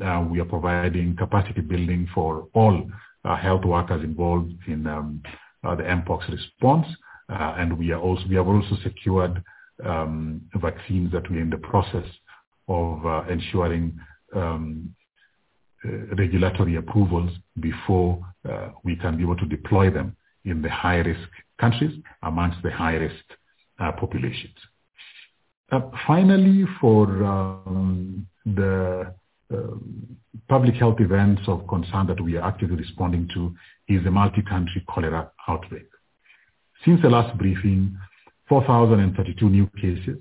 Uh, 0.04 0.26
we 0.30 0.40
are 0.40 0.46
providing 0.46 1.16
capacity 1.16 1.62
building 1.62 2.08
for 2.14 2.48
all 2.54 2.90
uh, 3.26 3.36
health 3.36 3.64
workers 3.64 4.04
involved 4.04 4.52
in 4.68 4.88
um, 4.88 5.22
uh, 5.64 5.76
the 5.76 5.84
mpox 5.84 6.28
response, 6.32 6.88
and 7.30 7.78
we 7.78 7.92
are 7.92 8.00
also 8.00 8.24
we 8.28 8.36
have 8.36 8.48
also 8.48 8.76
secured 8.84 9.44
um, 9.86 10.42
vaccines 10.56 11.12
that 11.12 11.30
we're 11.30 11.42
in 11.42 11.50
the 11.50 11.58
process 11.58 12.06
of 12.68 13.30
ensuring 13.30 13.98
um, 14.36 14.94
regulatory 16.18 16.76
approvals 16.76 17.32
before 17.60 18.20
we 18.84 18.96
can 18.96 19.18
be 19.18 19.24
able 19.24 19.36
to 19.36 19.46
deploy 19.46 19.90
them 19.90 20.16
in 20.46 20.62
the 20.62 20.70
high-risk 20.70 21.30
countries 21.60 22.00
amongst 22.24 22.62
the 22.64 22.72
high-risk 22.72 23.26
populations. 24.00 24.56
finally, 26.06 26.66
for 26.80 27.24
um, 27.24 28.28
the 28.46 29.14
um, 29.54 30.18
public 30.50 30.76
health 30.76 31.00
events 31.00 31.42
of 31.48 31.68
concern 31.68 32.08
that 32.08 32.22
we 32.22 32.38
are 32.38 32.48
actively 32.48 32.76
responding 32.76 33.30
to 33.34 33.54
is 33.88 34.04
the 34.04 34.12
multi-country 34.12 34.84
cholera 34.90 35.32
outbreak. 35.48 35.88
Since 36.86 37.02
the 37.02 37.10
last 37.10 37.38
briefing, 37.38 37.98
4,032 38.50 39.50
new 39.50 39.68
cases 39.82 40.18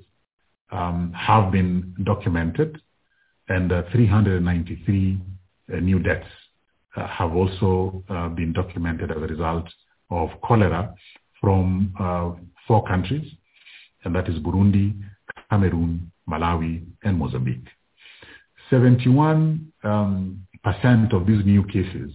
um, 0.70 1.12
have 1.12 1.52
been 1.52 1.94
documented 2.04 2.80
and 3.48 3.72
uh, 3.72 3.82
393 3.92 5.18
uh, 5.72 5.76
new 5.76 5.98
deaths 5.98 6.26
uh, 6.96 7.06
have 7.06 7.34
also 7.34 8.02
uh, 8.08 8.28
been 8.28 8.52
documented 8.52 9.10
as 9.10 9.16
a 9.18 9.20
result 9.20 9.68
of 10.10 10.30
cholera 10.42 10.94
from 11.40 11.92
uh, 12.00 12.32
four 12.66 12.84
countries, 12.86 13.30
and 14.04 14.14
that 14.14 14.28
is 14.28 14.38
Burundi, 14.38 14.94
Cameroon, 15.50 16.10
Malawi, 16.28 16.84
and 17.04 17.18
Mozambique. 17.18 17.68
71% 18.70 19.60
um, 19.84 20.46
of 21.12 21.26
these 21.26 21.44
new 21.44 21.62
cases 21.64 22.10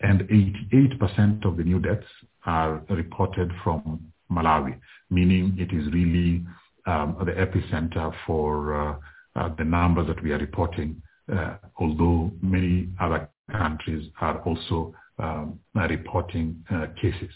and 0.00 0.20
88% 0.22 1.44
of 1.44 1.56
the 1.56 1.64
new 1.64 1.78
deaths 1.78 2.06
are 2.44 2.82
reported 2.88 3.50
from 3.64 4.12
Malawi, 4.30 4.78
meaning 5.10 5.56
it 5.58 5.74
is 5.76 5.92
really 5.92 6.44
um, 6.86 7.16
the 7.24 7.32
epicenter 7.32 8.14
for 8.26 8.74
uh, 8.74 8.96
uh, 9.36 9.54
the 9.56 9.64
numbers 9.64 10.06
that 10.06 10.22
we 10.22 10.32
are 10.32 10.38
reporting, 10.38 11.00
uh, 11.32 11.56
although 11.78 12.30
many 12.40 12.88
other 13.00 13.28
countries 13.50 14.10
are 14.20 14.40
also 14.42 14.94
um, 15.18 15.58
reporting 15.74 16.64
uh, 16.70 16.86
cases. 17.00 17.30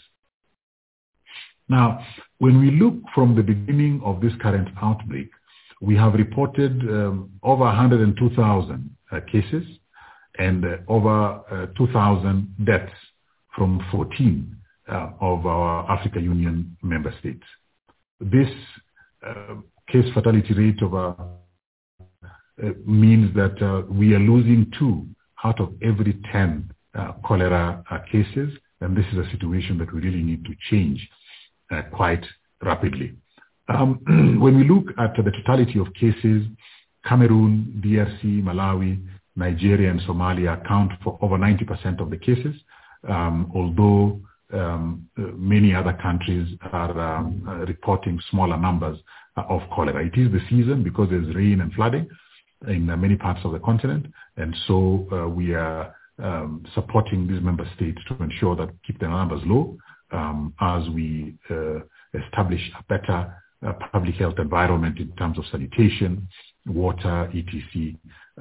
Now, 1.69 2.05
when 2.39 2.59
we 2.59 2.71
look 2.71 2.95
from 3.15 3.35
the 3.35 3.43
beginning 3.43 4.01
of 4.03 4.19
this 4.19 4.33
current 4.41 4.69
outbreak, 4.81 5.29
we 5.81 5.95
have 5.95 6.13
reported 6.13 6.81
um, 6.81 7.31
over 7.43 7.63
102,000 7.63 8.95
uh, 9.11 9.19
cases 9.31 9.63
and 10.37 10.63
uh, 10.65 10.77
over 10.87 11.41
uh, 11.51 11.65
2,000 11.77 12.55
deaths 12.65 12.91
from 13.55 13.81
14 13.91 14.55
uh, 14.89 15.09
of 15.19 15.45
our 15.45 15.89
Africa 15.89 16.19
Union 16.19 16.75
member 16.83 17.13
states. 17.19 17.43
This 18.19 18.49
uh, 19.25 19.55
case 19.87 20.11
fatality 20.13 20.53
rate 20.53 20.81
of, 20.81 20.93
uh, 20.95 21.13
means 22.85 23.33
that 23.35 23.85
we 23.89 24.13
are 24.13 24.19
losing 24.19 24.71
two 24.77 25.07
out 25.43 25.59
of 25.59 25.73
every 25.81 26.19
10 26.31 26.71
cholera 27.25 27.83
cases, 28.11 28.51
and 28.81 28.95
this 28.95 29.05
is 29.11 29.17
a 29.17 29.29
situation 29.31 29.77
that 29.77 29.93
we 29.93 30.01
really 30.01 30.21
need 30.21 30.45
to 30.45 30.53
change 30.69 31.07
quite 31.91 32.23
rapidly. 32.61 33.15
Um, 33.69 33.99
when 34.41 34.57
we 34.57 34.67
look 34.67 34.87
at 34.97 35.15
the 35.15 35.31
totality 35.31 35.79
of 35.79 35.93
cases, 35.93 36.45
Cameroon, 37.05 37.81
DRC, 37.83 38.43
Malawi, 38.43 39.03
Nigeria, 39.35 39.89
and 39.89 39.99
Somalia 40.01 40.61
account 40.61 40.91
for 41.03 41.17
over 41.21 41.37
90% 41.37 42.01
of 42.01 42.09
the 42.09 42.17
cases, 42.17 42.55
um, 43.07 43.51
although 43.55 44.21
um, 44.53 45.07
many 45.15 45.73
other 45.73 45.97
countries 46.01 46.57
are 46.71 47.17
um, 47.17 47.65
reporting 47.67 48.19
smaller 48.29 48.57
numbers 48.57 48.97
of 49.37 49.61
cholera. 49.73 50.05
It 50.05 50.17
is 50.17 50.31
the 50.31 50.41
season 50.49 50.83
because 50.83 51.09
there's 51.09 51.33
rain 51.35 51.61
and 51.61 51.73
flooding 51.73 52.07
in 52.67 52.85
many 52.85 53.15
parts 53.15 53.41
of 53.43 53.53
the 53.53 53.59
continent, 53.59 54.05
and 54.37 54.55
so 54.67 55.07
uh, 55.11 55.27
we 55.27 55.53
are 55.53 55.95
um, 56.21 56.63
supporting 56.75 57.27
these 57.27 57.41
member 57.41 57.67
states 57.75 57.97
to 58.07 58.23
ensure 58.23 58.55
that 58.55 58.69
keep 58.85 58.99
the 58.99 59.07
numbers 59.07 59.41
low 59.45 59.77
um, 60.11 60.53
as 60.59 60.87
we 60.89 61.35
uh, 61.49 61.79
establish 62.13 62.61
a 62.77 62.83
better 62.83 63.33
uh, 63.65 63.73
public 63.91 64.15
health 64.15 64.35
environment 64.37 64.99
in 64.99 65.11
terms 65.15 65.37
of 65.37 65.45
sanitation, 65.51 66.27
water, 66.65 67.29
etc., 67.35 67.93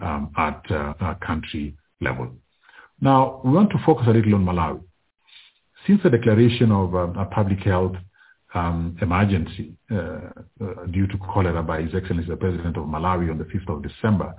um, 0.02 0.30
at 0.36 0.62
uh, 0.70 1.14
country 1.24 1.74
level. 2.00 2.30
Now, 3.00 3.40
we 3.44 3.52
want 3.52 3.70
to 3.70 3.78
focus 3.84 4.06
a 4.08 4.10
little 4.10 4.34
on 4.34 4.44
Malawi. 4.44 4.80
Since 5.86 6.02
the 6.02 6.10
declaration 6.10 6.70
of 6.70 6.94
um, 6.94 7.16
a 7.16 7.24
public 7.24 7.60
health 7.60 7.96
um, 8.54 8.96
emergency 9.00 9.74
uh, 9.90 9.96
uh, 9.96 10.86
due 10.90 11.06
to 11.06 11.18
cholera 11.18 11.62
by 11.62 11.82
His 11.82 11.94
Excellency 11.94 12.28
the 12.28 12.36
President 12.36 12.76
of 12.76 12.84
Malawi 12.84 13.30
on 13.30 13.38
the 13.38 13.44
5th 13.44 13.76
of 13.76 13.82
December, 13.82 14.34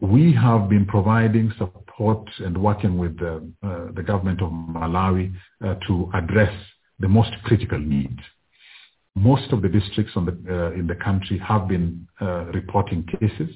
we 0.00 0.32
have 0.32 0.68
been 0.68 0.84
providing 0.86 1.52
support 1.58 2.28
and 2.38 2.60
working 2.60 2.98
with 2.98 3.18
the, 3.18 3.36
uh, 3.62 3.92
the 3.94 4.02
government 4.02 4.42
of 4.42 4.50
Malawi 4.50 5.32
uh, 5.64 5.74
to 5.86 6.10
address 6.14 6.52
the 6.98 7.08
most 7.08 7.30
critical 7.44 7.78
needs. 7.78 8.20
Most 9.14 9.52
of 9.52 9.62
the 9.62 9.68
districts 9.68 10.14
the, 10.14 10.20
uh, 10.48 10.78
in 10.78 10.86
the 10.86 10.94
country 10.94 11.38
have 11.38 11.68
been 11.68 12.06
uh, 12.20 12.46
reporting 12.46 13.06
cases, 13.20 13.50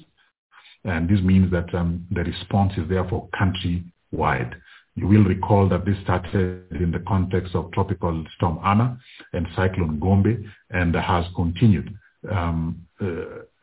and 0.83 1.09
this 1.09 1.19
means 1.21 1.51
that 1.51 1.73
um, 1.73 2.05
the 2.11 2.23
response 2.23 2.73
is 2.77 2.87
therefore 2.87 3.27
country-wide. 3.37 4.55
You 4.97 5.07
will 5.07 5.25
recall 5.25 5.69
that 5.69 5.85
this 5.85 5.95
started 6.01 6.65
in 6.71 6.89
the 6.89 7.03
context 7.07 7.53
of 7.53 7.71
Tropical 7.71 8.25
Storm 8.35 8.57
Ana 8.63 8.97
and 9.31 9.47
Cyclone 9.55 9.99
Gombe 9.99 10.43
and 10.71 10.95
has 10.95 11.23
continued 11.35 11.93
um, 12.31 12.81
uh, 12.99 13.05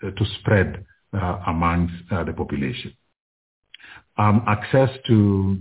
to 0.00 0.24
spread 0.38 0.86
uh, 1.12 1.40
amongst 1.48 1.94
uh, 2.12 2.22
the 2.22 2.32
population. 2.32 2.94
Um, 4.16 4.44
access 4.46 4.90
to 5.08 5.58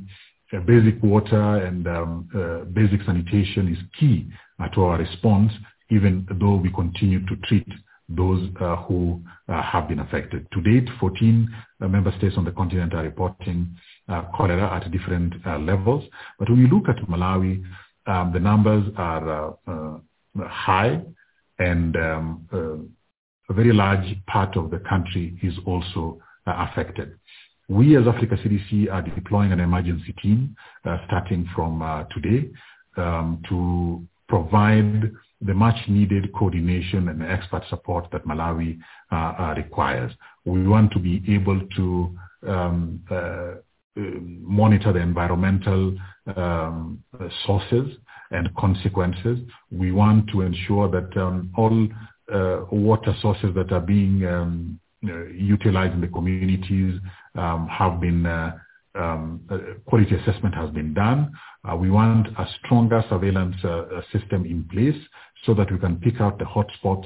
uh, 0.54 0.60
basic 0.60 1.02
water 1.02 1.66
and 1.66 1.88
um, 1.88 2.30
uh, 2.36 2.66
basic 2.66 3.02
sanitation 3.04 3.68
is 3.68 3.80
key 4.00 4.30
uh, 4.60 4.68
to 4.70 4.84
our 4.84 5.00
response, 5.00 5.52
even 5.90 6.28
though 6.40 6.56
we 6.56 6.72
continue 6.72 7.26
to 7.26 7.36
treat 7.48 7.68
those 8.10 8.48
who 8.88 9.20
have 9.48 9.88
been 9.88 10.00
affected. 10.00 10.46
To 10.52 10.62
date, 10.62 10.88
14 11.00 11.50
member 11.80 12.14
states 12.20 12.36
on 12.38 12.46
the 12.46 12.52
continent 12.52 12.94
are 12.94 13.02
reporting 13.02 13.76
uh, 14.10 14.24
cholera 14.36 14.76
at 14.76 14.92
different 14.92 15.34
uh, 15.46 15.58
levels. 15.60 16.04
But 16.40 16.50
when 16.50 16.60
you 16.60 16.68
look 16.68 16.90
at 16.90 16.98
Malawi, 17.08 17.64
um, 18.06 18.32
the 18.34 18.40
numbers 18.40 18.92
are 18.98 19.56
uh, 19.68 19.98
high 20.48 21.02
and 21.60 21.96
um, 21.96 22.48
a 23.50 23.54
very 23.54 23.74
large 23.74 24.16
part 24.28 24.58
of 24.58 24.72
the 24.72 24.80
country 24.80 25.38
is 25.42 25.54
also 25.66 26.20
affected. 26.46 27.18
We 27.70 27.96
as 27.98 28.08
Africa 28.08 28.36
CDC 28.36 28.92
are 28.92 29.02
deploying 29.02 29.54
an 29.54 29.60
emergency 29.60 30.14
team 30.22 30.56
starting 31.06 31.48
from 31.56 32.08
today 32.14 32.50
um, 32.98 33.42
to 33.48 34.06
provide 34.28 35.12
the 35.42 35.54
much 35.54 35.76
needed 35.88 36.34
coordination 36.34 37.10
and 37.10 37.22
expert 37.22 37.64
support 37.70 38.08
that 38.12 38.26
Malawi 38.26 38.80
uh, 39.12 39.16
uh, 39.16 39.54
requires. 39.58 40.12
We 40.46 40.68
want 40.68 40.92
to 40.94 41.00
be 41.00 41.22
able 41.28 41.60
to 41.76 42.18
um, 42.48 43.02
uh, 43.12 43.56
monitor 43.96 44.94
the 44.94 45.00
environmental 45.00 45.96
um, 46.36 47.04
sources 47.46 47.96
and 48.32 48.54
consequences. 48.56 49.40
We 49.72 49.92
want 49.92 50.30
to 50.30 50.42
ensure 50.42 50.90
that 50.90 51.16
um, 51.18 51.52
all 51.56 51.88
uh, 52.34 52.66
water 52.72 53.16
sources 53.22 53.54
that 53.56 53.72
are 53.72 53.82
being 53.82 54.26
um, 54.26 54.80
uh, 55.06 55.26
utilized 55.28 55.94
in 55.94 56.02
the 56.02 56.08
communities 56.08 57.00
um, 57.36 57.68
have 57.68 58.00
been 58.00 58.26
uh, 58.26 58.58
um, 58.96 59.42
quality 59.86 60.16
assessment 60.16 60.54
has 60.56 60.70
been 60.72 60.94
done. 60.94 61.32
Uh, 61.70 61.76
we 61.76 61.90
want 61.90 62.28
a 62.28 62.48
stronger 62.60 63.04
surveillance 63.10 63.56
uh, 63.64 64.02
system 64.12 64.46
in 64.46 64.64
place 64.72 65.02
so 65.46 65.54
that 65.54 65.72
we 65.72 65.78
can 65.78 65.98
pick 65.98 66.22
out 66.22 66.40
the 66.40 66.46
hotspots, 66.46 67.06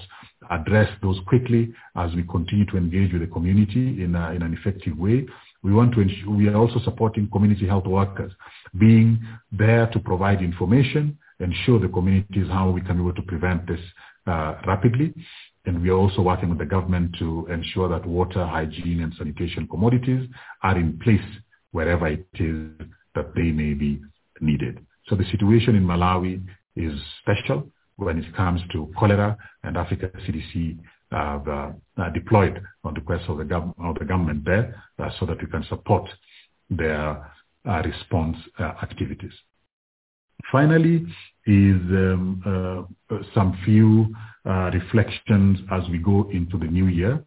address 0.51 0.89
those 1.01 1.19
quickly 1.27 1.73
as 1.95 2.13
we 2.13 2.23
continue 2.23 2.65
to 2.65 2.77
engage 2.77 3.11
with 3.13 3.21
the 3.21 3.27
community 3.27 4.03
in, 4.03 4.15
a, 4.15 4.31
in 4.31 4.41
an 4.43 4.53
effective 4.53 4.97
way. 4.97 5.25
We 5.63 5.73
want 5.73 5.93
to 5.95 6.01
ensure, 6.01 6.29
we 6.29 6.47
are 6.47 6.55
also 6.55 6.79
supporting 6.83 7.29
community 7.29 7.67
health 7.67 7.85
workers, 7.85 8.31
being 8.77 9.19
there 9.51 9.87
to 9.87 9.99
provide 9.99 10.41
information, 10.41 11.17
and 11.39 11.53
show 11.65 11.79
the 11.79 11.87
communities 11.87 12.47
how 12.49 12.69
we 12.69 12.81
can 12.81 12.97
be 12.97 13.03
able 13.03 13.13
to 13.13 13.21
prevent 13.21 13.67
this 13.67 13.79
uh, 14.25 14.55
rapidly. 14.65 15.13
And 15.65 15.81
we 15.81 15.89
are 15.89 15.97
also 15.97 16.21
working 16.21 16.49
with 16.49 16.59
the 16.59 16.65
government 16.65 17.15
to 17.19 17.47
ensure 17.51 17.89
that 17.89 18.05
water, 18.05 18.45
hygiene, 18.45 19.01
and 19.01 19.13
sanitation 19.17 19.67
commodities 19.67 20.29
are 20.63 20.77
in 20.77 20.97
place 20.99 21.21
wherever 21.71 22.07
it 22.07 22.25
is 22.35 22.71
that 23.15 23.35
they 23.35 23.51
may 23.51 23.73
be 23.73 24.01
needed. 24.39 24.79
So 25.07 25.15
the 25.15 25.25
situation 25.31 25.75
in 25.75 25.83
Malawi 25.83 26.43
is 26.75 26.93
special 27.21 27.69
when 27.97 28.17
it 28.19 28.35
comes 28.35 28.61
to 28.71 28.91
cholera, 28.97 29.37
and 29.63 29.75
Africa 29.75 30.09
CDC 30.25 30.77
have 31.11 31.47
uh, 31.47 31.69
uh, 31.97 32.09
deployed 32.09 32.61
on 32.83 32.93
the 32.93 32.99
request 32.99 33.25
of 33.29 33.37
the, 33.37 33.43
gov- 33.43 33.73
of 33.79 33.97
the 33.99 34.05
government 34.05 34.43
there 34.45 34.83
uh, 34.99 35.09
so 35.19 35.25
that 35.25 35.41
we 35.41 35.47
can 35.47 35.63
support 35.69 36.09
their 36.69 37.31
uh, 37.67 37.81
response 37.83 38.37
uh, 38.59 38.73
activities. 38.81 39.31
Finally, 40.51 41.05
is 41.45 41.81
um, 41.91 42.87
uh, 43.11 43.17
some 43.33 43.57
few 43.65 44.13
reflections 44.73 45.59
as 45.71 45.83
we 45.89 45.97
go 45.97 46.29
into 46.31 46.57
the 46.57 46.65
new 46.65 46.87
year. 46.87 47.21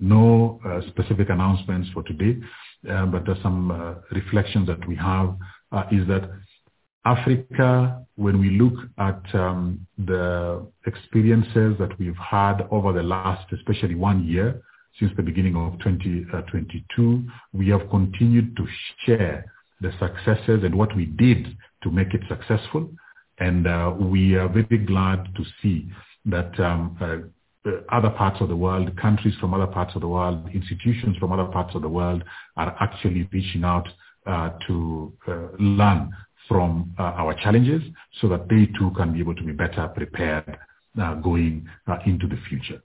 No 0.00 0.60
specific 0.88 1.30
announcements 1.30 1.88
for 1.94 2.02
today, 2.02 2.38
but 2.82 3.24
there's 3.24 3.42
some 3.42 4.02
reflections 4.12 4.66
that 4.66 4.86
we 4.86 4.96
have 4.96 5.34
is 5.90 6.06
that 6.08 6.30
Africa, 7.08 8.04
when 8.16 8.38
we 8.38 8.50
look 8.50 8.74
at 8.98 9.22
um, 9.34 9.86
the 9.96 10.66
experiences 10.86 11.74
that 11.78 11.98
we've 11.98 12.16
had 12.16 12.68
over 12.70 12.92
the 12.92 13.02
last, 13.02 13.50
especially 13.50 13.94
one 13.94 14.26
year, 14.26 14.60
since 14.98 15.10
the 15.16 15.22
beginning 15.22 15.56
of 15.56 15.78
2022, 15.78 17.24
we 17.54 17.70
have 17.70 17.88
continued 17.88 18.54
to 18.58 18.66
share 19.06 19.50
the 19.80 19.90
successes 19.98 20.64
and 20.64 20.74
what 20.74 20.94
we 20.94 21.06
did 21.06 21.56
to 21.82 21.90
make 21.90 22.12
it 22.12 22.20
successful. 22.28 22.90
And 23.38 23.66
uh, 23.66 23.94
we 23.98 24.34
are 24.34 24.48
very 24.48 24.84
glad 24.84 25.34
to 25.36 25.44
see 25.62 25.88
that 26.26 26.60
um, 26.60 26.98
uh, 27.00 27.70
other 27.90 28.10
parts 28.10 28.42
of 28.42 28.48
the 28.48 28.56
world, 28.56 28.94
countries 29.00 29.34
from 29.40 29.54
other 29.54 29.68
parts 29.68 29.94
of 29.94 30.02
the 30.02 30.08
world, 30.08 30.46
institutions 30.52 31.16
from 31.16 31.32
other 31.32 31.46
parts 31.46 31.74
of 31.74 31.80
the 31.80 31.88
world 31.88 32.22
are 32.58 32.76
actually 32.80 33.26
reaching 33.32 33.64
out 33.64 33.88
uh, 34.26 34.50
to 34.66 35.10
uh, 35.26 35.46
learn 35.58 36.12
from 36.48 36.92
uh, 36.98 37.02
our 37.02 37.34
challenges 37.34 37.82
so 38.20 38.28
that 38.28 38.48
they 38.48 38.66
too 38.78 38.90
can 38.96 39.12
be 39.12 39.20
able 39.20 39.34
to 39.34 39.44
be 39.44 39.52
better 39.52 39.86
prepared 39.88 40.58
uh, 41.00 41.14
going 41.14 41.68
uh, 41.86 41.98
into 42.06 42.26
the 42.26 42.38
future. 42.48 42.82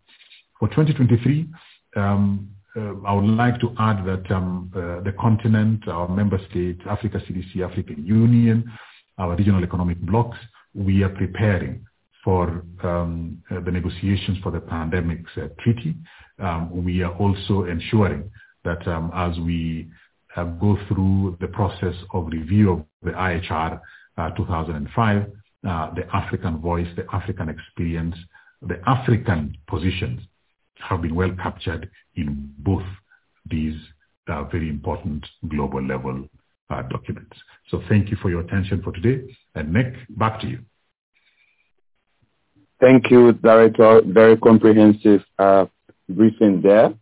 For 0.59 0.67
2023, 0.67 1.49
um, 1.95 2.49
I 2.75 3.13
would 3.13 3.25
like 3.25 3.59
to 3.61 3.73
add 3.77 4.03
that 4.05 4.31
um, 4.31 4.71
the 4.73 5.13
continent, 5.19 5.87
our 5.87 6.07
member 6.07 6.39
states, 6.49 6.81
Africa 6.89 7.19
CDC, 7.19 7.61
African 7.61 8.05
Union, 8.05 8.71
our 9.17 9.35
regional 9.35 9.63
economic 9.63 9.99
blocs, 10.01 10.37
we 10.73 11.03
are 11.03 11.09
preparing 11.09 11.85
for 12.23 12.63
um, 12.83 13.41
uh, 13.51 13.59
the 13.59 13.71
negotiations 13.71 14.37
for 14.41 14.51
the 14.51 14.59
pandemics 14.59 15.27
uh, 15.37 15.47
treaty. 15.59 15.95
Um, 16.39 16.83
we 16.83 17.03
are 17.03 17.13
also 17.17 17.65
ensuring 17.65 18.29
that 18.63 18.87
um, 18.87 19.11
as 19.13 19.37
we 19.39 19.89
uh, 20.35 20.43
go 20.43 20.77
through 20.87 21.37
the 21.41 21.47
process 21.47 21.95
of 22.13 22.27
review 22.27 22.71
of 22.71 22.85
the 23.03 23.11
IHR 23.11 23.79
uh, 24.17 24.29
2005, 24.31 25.21
uh, 25.67 25.93
the 25.93 26.03
African 26.13 26.57
voice, 26.59 26.87
the 26.95 27.05
African 27.13 27.49
experience, 27.49 28.15
the 28.61 28.79
African 28.87 29.57
positions 29.67 30.21
have 30.79 31.01
been 31.01 31.15
well 31.15 31.31
captured 31.41 31.89
in 32.15 32.53
both 32.59 32.83
these 33.49 33.75
uh, 34.27 34.43
very 34.45 34.69
important 34.69 35.25
global 35.49 35.81
level 35.83 36.27
documents. 36.89 37.37
So 37.69 37.83
thank 37.87 38.09
you 38.09 38.17
for 38.19 38.31
your 38.31 38.41
attention 38.41 38.81
for 38.81 38.91
today. 38.91 39.31
And 39.53 39.71
Nick, 39.71 39.93
back 40.09 40.39
to 40.41 40.47
you. 40.47 40.59
Thank 42.81 43.11
you, 43.11 43.33
Director. 43.33 44.01
Very 44.07 44.37
comprehensive 44.37 45.21
uh, 45.37 45.67
briefing 46.09 46.61
there 46.63 46.95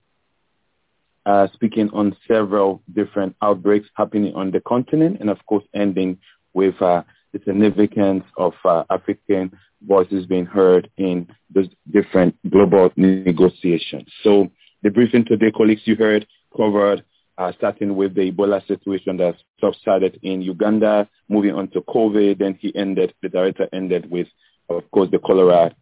uh, 1.26 1.48
speaking 1.54 1.90
on 1.94 2.16
several 2.28 2.82
different 2.94 3.36
outbreaks 3.42 3.88
happening 3.96 4.34
on 4.36 4.52
the 4.52 4.60
continent 4.62 5.18
and 5.20 5.30
of 5.30 5.38
course 5.46 5.64
ending 5.74 6.18
with 6.54 6.80
uh, 6.82 7.04
the 7.34 7.40
significance 7.46 8.24
of 8.38 8.54
uh, 8.66 8.84
African 8.90 9.52
voices 9.88 10.26
being 10.26 10.46
heard 10.46 10.90
in 10.98 11.28
those 11.54 11.68
different 11.92 12.36
global 12.50 12.92
negotiations. 12.96 14.08
So 14.24 14.52
the 14.84 14.90
briefing 14.90 15.26
today, 15.26 15.52
colleagues, 15.52 15.82
you 15.86 15.96
heard 15.96 16.28
covered 16.56 17.04
uh, 17.38 17.52
starting 17.58 17.96
with 17.96 18.14
the 18.14 18.32
Ebola 18.32 18.66
situation 18.68 19.18
that 19.18 19.36
subsided 19.60 20.20
in 20.22 20.42
Uganda, 20.42 21.08
moving 21.30 21.54
on 21.56 21.70
to 21.70 21.82
COVID, 21.82 22.40
then 22.40 22.58
he 22.60 22.76
ended, 22.76 23.14
the 23.22 23.30
director 23.30 23.68
ended 23.74 24.12
with, 24.12 24.28
of 24.70 24.90
course, 24.92 25.10
the 25.12 25.20
cholera, 25.20 25.74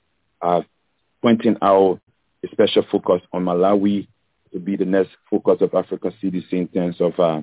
uh, 0.41 0.61
pointing 1.21 1.57
out 1.61 1.99
a 2.45 2.47
special 2.51 2.85
focus 2.91 3.21
on 3.33 3.43
Malawi, 3.45 4.07
to 4.53 4.59
be 4.59 4.75
the 4.75 4.85
next 4.85 5.11
focus 5.29 5.57
of 5.61 5.73
Africa 5.73 6.11
CDC 6.21 6.51
in 6.51 6.67
terms 6.67 6.97
of 6.99 7.19
uh, 7.19 7.41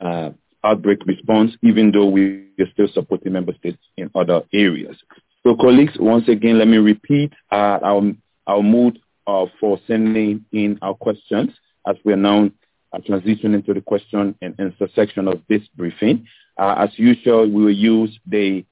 uh, 0.00 0.30
outbreak 0.64 1.04
response, 1.06 1.52
even 1.62 1.90
though 1.92 2.06
we 2.06 2.48
are 2.58 2.70
still 2.72 2.88
supporting 2.92 3.32
member 3.32 3.54
states 3.54 3.78
in 3.96 4.10
other 4.14 4.42
areas. 4.52 4.96
So 5.44 5.56
colleagues, 5.56 5.92
once 5.98 6.28
again, 6.28 6.58
let 6.58 6.68
me 6.68 6.78
repeat 6.78 7.32
uh, 7.50 7.78
our, 7.82 8.02
our 8.46 8.62
mood 8.62 8.98
uh, 9.26 9.46
for 9.60 9.78
sending 9.86 10.44
in 10.52 10.78
our 10.82 10.94
questions 10.94 11.50
as 11.86 11.96
we 12.04 12.12
are 12.12 12.16
now 12.16 12.50
uh, 12.92 12.98
transition 13.06 13.54
into 13.54 13.74
the 13.74 13.80
question 13.80 14.34
and 14.42 14.54
answer 14.58 14.88
section 14.94 15.28
of 15.28 15.40
this 15.48 15.62
briefing. 15.76 16.26
Uh, 16.56 16.74
as 16.78 16.90
usual, 16.98 17.48
we 17.48 17.64
will 17.64 17.70
use 17.70 18.18
the 18.26 18.64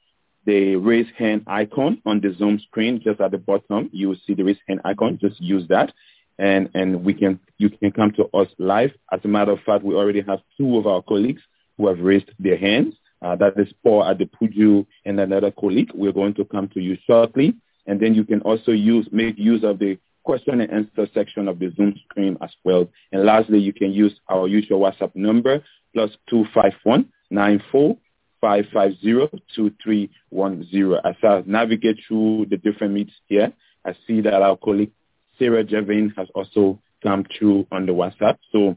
the 0.46 0.76
raise 0.76 1.08
hand 1.18 1.42
icon 1.48 2.00
on 2.06 2.20
the 2.20 2.32
Zoom 2.38 2.60
screen 2.60 3.00
just 3.02 3.20
at 3.20 3.32
the 3.32 3.38
bottom. 3.38 3.90
You 3.92 4.10
will 4.10 4.16
see 4.26 4.34
the 4.34 4.44
raise 4.44 4.58
hand 4.68 4.80
icon. 4.84 5.18
Just 5.20 5.40
use 5.40 5.66
that, 5.68 5.92
and 6.38 6.68
and 6.74 7.04
we 7.04 7.14
can 7.14 7.40
you 7.58 7.70
can 7.70 7.92
come 7.92 8.12
to 8.12 8.24
us 8.36 8.48
live. 8.58 8.90
As 9.12 9.20
a 9.24 9.28
matter 9.28 9.52
of 9.52 9.60
fact, 9.60 9.84
we 9.84 9.94
already 9.94 10.22
have 10.22 10.40
two 10.56 10.76
of 10.76 10.86
our 10.86 11.02
colleagues 11.02 11.42
who 11.76 11.88
have 11.88 12.00
raised 12.00 12.30
their 12.38 12.56
hands. 12.56 12.94
Uh, 13.22 13.34
that 13.36 13.58
is 13.58 13.72
Paul 13.82 14.04
at 14.04 14.18
the 14.18 14.26
Adepoju 14.26 14.86
and 15.04 15.18
another 15.18 15.50
colleague. 15.50 15.90
We're 15.94 16.12
going 16.12 16.34
to 16.34 16.44
come 16.44 16.68
to 16.74 16.80
you 16.80 16.98
shortly, 17.06 17.54
and 17.86 17.98
then 17.98 18.14
you 18.14 18.24
can 18.24 18.40
also 18.42 18.72
use 18.72 19.08
make 19.10 19.38
use 19.38 19.64
of 19.64 19.78
the 19.78 19.98
question 20.22 20.60
and 20.60 20.70
answer 20.70 21.08
section 21.14 21.48
of 21.48 21.58
the 21.58 21.72
Zoom 21.76 21.94
screen 22.08 22.36
as 22.42 22.50
well. 22.64 22.88
And 23.12 23.24
lastly, 23.24 23.58
you 23.58 23.72
can 23.72 23.92
use 23.92 24.12
our 24.28 24.48
usual 24.48 24.80
WhatsApp 24.80 25.14
number 25.14 25.62
plus 25.94 26.10
two 26.28 26.44
five 26.54 26.74
one 26.84 27.10
nine 27.30 27.62
four 27.72 27.96
550-2310. 28.42 31.00
As 31.04 31.14
I 31.22 31.42
navigate 31.46 31.98
through 32.06 32.46
the 32.50 32.56
different 32.56 32.94
meets 32.94 33.12
here, 33.26 33.52
I 33.84 33.94
see 34.06 34.20
that 34.22 34.42
our 34.42 34.56
colleague 34.56 34.92
Sarah 35.38 35.64
Jerving 35.64 36.12
has 36.16 36.28
also 36.34 36.80
come 37.02 37.24
through 37.38 37.66
on 37.70 37.86
the 37.86 37.92
WhatsApp. 37.92 38.38
So 38.52 38.76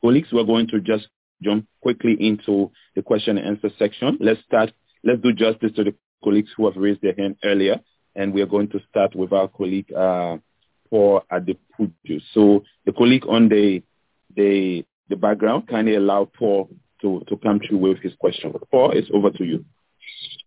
colleagues, 0.00 0.28
we're 0.32 0.44
going 0.44 0.68
to 0.68 0.80
just 0.80 1.08
jump 1.42 1.66
quickly 1.80 2.16
into 2.18 2.70
the 2.94 3.02
question 3.02 3.38
and 3.38 3.46
answer 3.46 3.70
section. 3.78 4.18
Let's 4.20 4.40
start. 4.44 4.72
Let's 5.02 5.22
do 5.22 5.32
justice 5.32 5.72
to 5.76 5.84
the 5.84 5.94
colleagues 6.22 6.50
who 6.56 6.66
have 6.66 6.76
raised 6.76 7.02
their 7.02 7.14
hand 7.16 7.36
earlier. 7.44 7.80
And 8.14 8.34
we 8.34 8.42
are 8.42 8.46
going 8.46 8.68
to 8.70 8.80
start 8.90 9.14
with 9.14 9.32
our 9.32 9.48
colleague, 9.48 9.92
uh, 9.92 10.36
Paul 10.90 11.22
Adepoju. 11.32 12.20
So 12.34 12.64
the 12.84 12.92
colleague 12.92 13.24
on 13.28 13.48
the, 13.48 13.82
the, 14.36 14.84
the 15.08 15.16
background, 15.16 15.68
kindly 15.68 15.94
allow 15.94 16.24
Paul 16.24 16.68
to, 17.02 17.22
to 17.28 17.36
come 17.36 17.60
through 17.66 17.78
with 17.78 17.98
his 17.98 18.12
question. 18.18 18.52
Paul, 18.70 18.90
it's 18.92 19.08
over 19.14 19.30
to 19.30 19.44
you. 19.44 19.64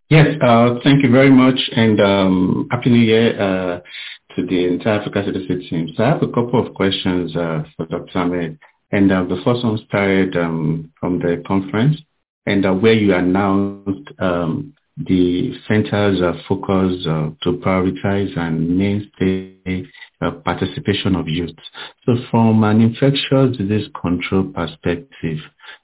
Yes, 0.10 0.35
uh, 0.43 0.76
thank 0.84 1.02
you 1.02 1.10
very 1.10 1.32
much, 1.32 1.58
and 1.76 2.00
um, 2.00 2.68
Happy 2.69 2.92
New 2.92 3.00
Year 3.00 3.40
uh, 3.42 3.80
to 4.36 4.45
the 4.45 4.66
entire 4.66 5.00
Africa 5.00 5.24
Citizen 5.26 5.68
team. 5.70 5.94
So 5.95 6.03
I 6.03 6.10
have 6.10 6.24
a 6.24 6.28
couple 6.28 6.66
of 6.66 6.74
questions 6.74 7.36
uh, 7.36 7.64
for 7.76 7.86
Dr. 7.86 8.20
Ahmed. 8.20 8.60
And 8.92 9.12
uh, 9.12 9.24
the 9.24 9.42
first 9.44 9.64
one 9.64 9.80
started 9.88 10.38
um, 10.38 10.92
from 11.00 11.18
the 11.18 11.44
conference, 11.48 11.98
and 12.45 12.64
uh, 12.64 12.74
where 12.74 12.94
you 12.94 13.16
announced 13.16 14.10
um, 14.20 14.74
the 14.98 15.53
center's 15.68 16.22
uh, 16.22 16.34
focus 16.48 17.03
to 17.03 17.52
prioritize 17.66 18.38
and 18.38 18.78
mainstay 18.78 19.88
participation 20.45 21.16
of 21.16 21.28
youth. 21.28 21.56
So 22.06 22.16
from 22.30 22.64
an 22.64 22.82
infectious 22.82 23.58
disease 23.58 23.90
control 24.00 24.52
perspective, 24.53 25.40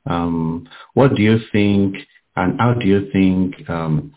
um, 0.06 0.69
what 0.94 1.16
do 1.16 1.24
you 1.24 1.40
think 1.52 1.95
and 2.36 2.60
how 2.60 2.76
do 2.76 2.88
you 2.88 3.10
think 3.11 3.68
um, 3.69 4.14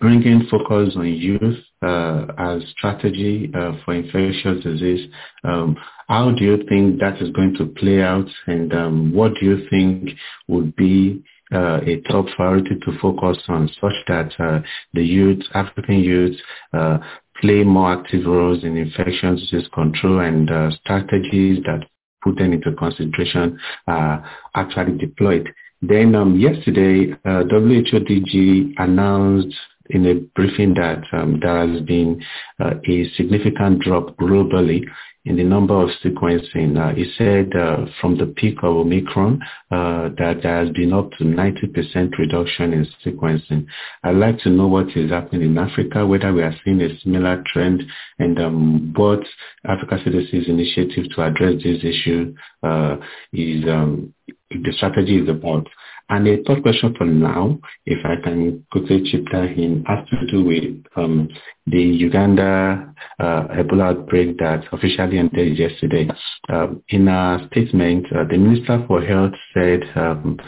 bringing 0.00 0.46
focus 0.50 0.94
on 0.96 1.06
youth 1.06 1.58
uh, 1.82 2.26
as 2.38 2.62
strategy 2.76 3.50
uh, 3.54 3.72
for 3.84 3.94
infectious 3.94 4.62
disease, 4.62 5.10
um, 5.44 5.76
how 6.08 6.30
do 6.30 6.44
you 6.44 6.64
think 6.68 7.00
that 7.00 7.20
is 7.20 7.30
going 7.30 7.54
to 7.56 7.66
play 7.66 8.02
out 8.02 8.26
and 8.46 8.72
um, 8.72 9.12
what 9.12 9.32
do 9.38 9.46
you 9.46 9.68
think 9.68 10.10
would 10.48 10.74
be 10.76 11.22
uh, 11.52 11.80
a 11.86 12.00
top 12.10 12.26
priority 12.36 12.76
to 12.84 12.98
focus 13.00 13.38
on 13.48 13.68
such 13.80 13.94
that 14.06 14.32
uh, 14.38 14.60
the 14.92 15.02
youth, 15.02 15.42
African 15.54 16.00
youth, 16.00 16.36
uh, 16.72 16.98
play 17.40 17.62
more 17.62 17.92
active 17.92 18.26
roles 18.26 18.64
in 18.64 18.76
infectious 18.76 19.40
disease 19.40 19.68
control 19.72 20.20
and 20.20 20.50
uh, 20.50 20.70
strategies 20.82 21.62
that 21.64 21.86
put 22.22 22.36
them 22.36 22.52
into 22.52 22.72
consideration 22.72 23.58
are 23.86 24.28
actually 24.54 24.98
deployed. 24.98 25.48
Then 25.80 26.14
um, 26.14 26.38
yesterday, 26.38 27.12
uh, 27.24 27.44
WHO 27.44 28.00
DG 28.00 28.72
announced 28.78 29.54
in 29.90 30.06
a 30.06 30.14
briefing 30.34 30.74
that 30.74 31.02
um, 31.12 31.40
there 31.40 31.66
has 31.66 31.80
been 31.82 32.22
uh, 32.60 32.74
a 32.88 33.08
significant 33.16 33.80
drop 33.80 34.16
globally 34.16 34.84
in 35.28 35.36
the 35.36 35.44
number 35.44 35.74
of 35.74 35.90
sequencing. 36.02 36.78
Uh, 36.78 36.94
he 36.94 37.12
said 37.16 37.54
uh, 37.54 37.84
from 38.00 38.16
the 38.16 38.26
peak 38.26 38.58
of 38.62 38.76
Omicron 38.76 39.40
uh, 39.70 40.08
that 40.16 40.40
there 40.42 40.64
has 40.64 40.70
been 40.74 40.92
up 40.92 41.10
to 41.12 41.24
90% 41.24 42.18
reduction 42.18 42.72
in 42.72 42.86
sequencing. 43.04 43.66
I'd 44.02 44.16
like 44.16 44.38
to 44.40 44.50
know 44.50 44.68
what 44.68 44.96
is 44.96 45.10
happening 45.10 45.42
in 45.42 45.58
Africa, 45.58 46.06
whether 46.06 46.32
we 46.32 46.42
are 46.42 46.54
seeing 46.64 46.80
a 46.80 46.98
similar 47.00 47.44
trend, 47.52 47.82
and 48.18 48.38
um, 48.40 48.92
what 48.96 49.20
Africa 49.66 49.98
CDC's 50.04 50.48
initiative 50.48 51.04
to 51.14 51.22
address 51.22 51.62
this 51.62 51.84
issue 51.84 52.34
uh, 52.62 52.96
is 53.32 53.64
um, 53.68 54.14
the 54.50 54.72
strategy 54.72 55.18
is 55.18 55.28
about. 55.28 55.66
And 56.10 56.26
a 56.26 56.42
third 56.44 56.62
question 56.62 56.94
for 56.96 57.04
now, 57.04 57.58
if 57.84 58.04
I 58.04 58.16
can 58.22 58.64
quickly 58.72 59.02
chip 59.10 59.26
that 59.30 59.50
in, 59.50 59.84
has 59.86 60.08
to 60.08 60.26
do 60.26 60.42
with 60.42 60.84
um, 60.96 61.28
the 61.66 61.82
Uganda 61.82 62.94
uh, 63.18 63.42
Ebola 63.48 63.90
outbreak 63.90 64.38
that 64.38 64.64
officially 64.72 65.18
ended 65.18 65.58
yesterday. 65.58 66.08
Uh, 66.48 66.68
in 66.88 67.08
a 67.08 67.46
statement, 67.50 68.06
uh, 68.12 68.24
the 68.24 68.38
Minister 68.38 68.82
for 68.86 69.02
Health 69.02 69.34
said 69.52 69.82
um, 69.96 70.38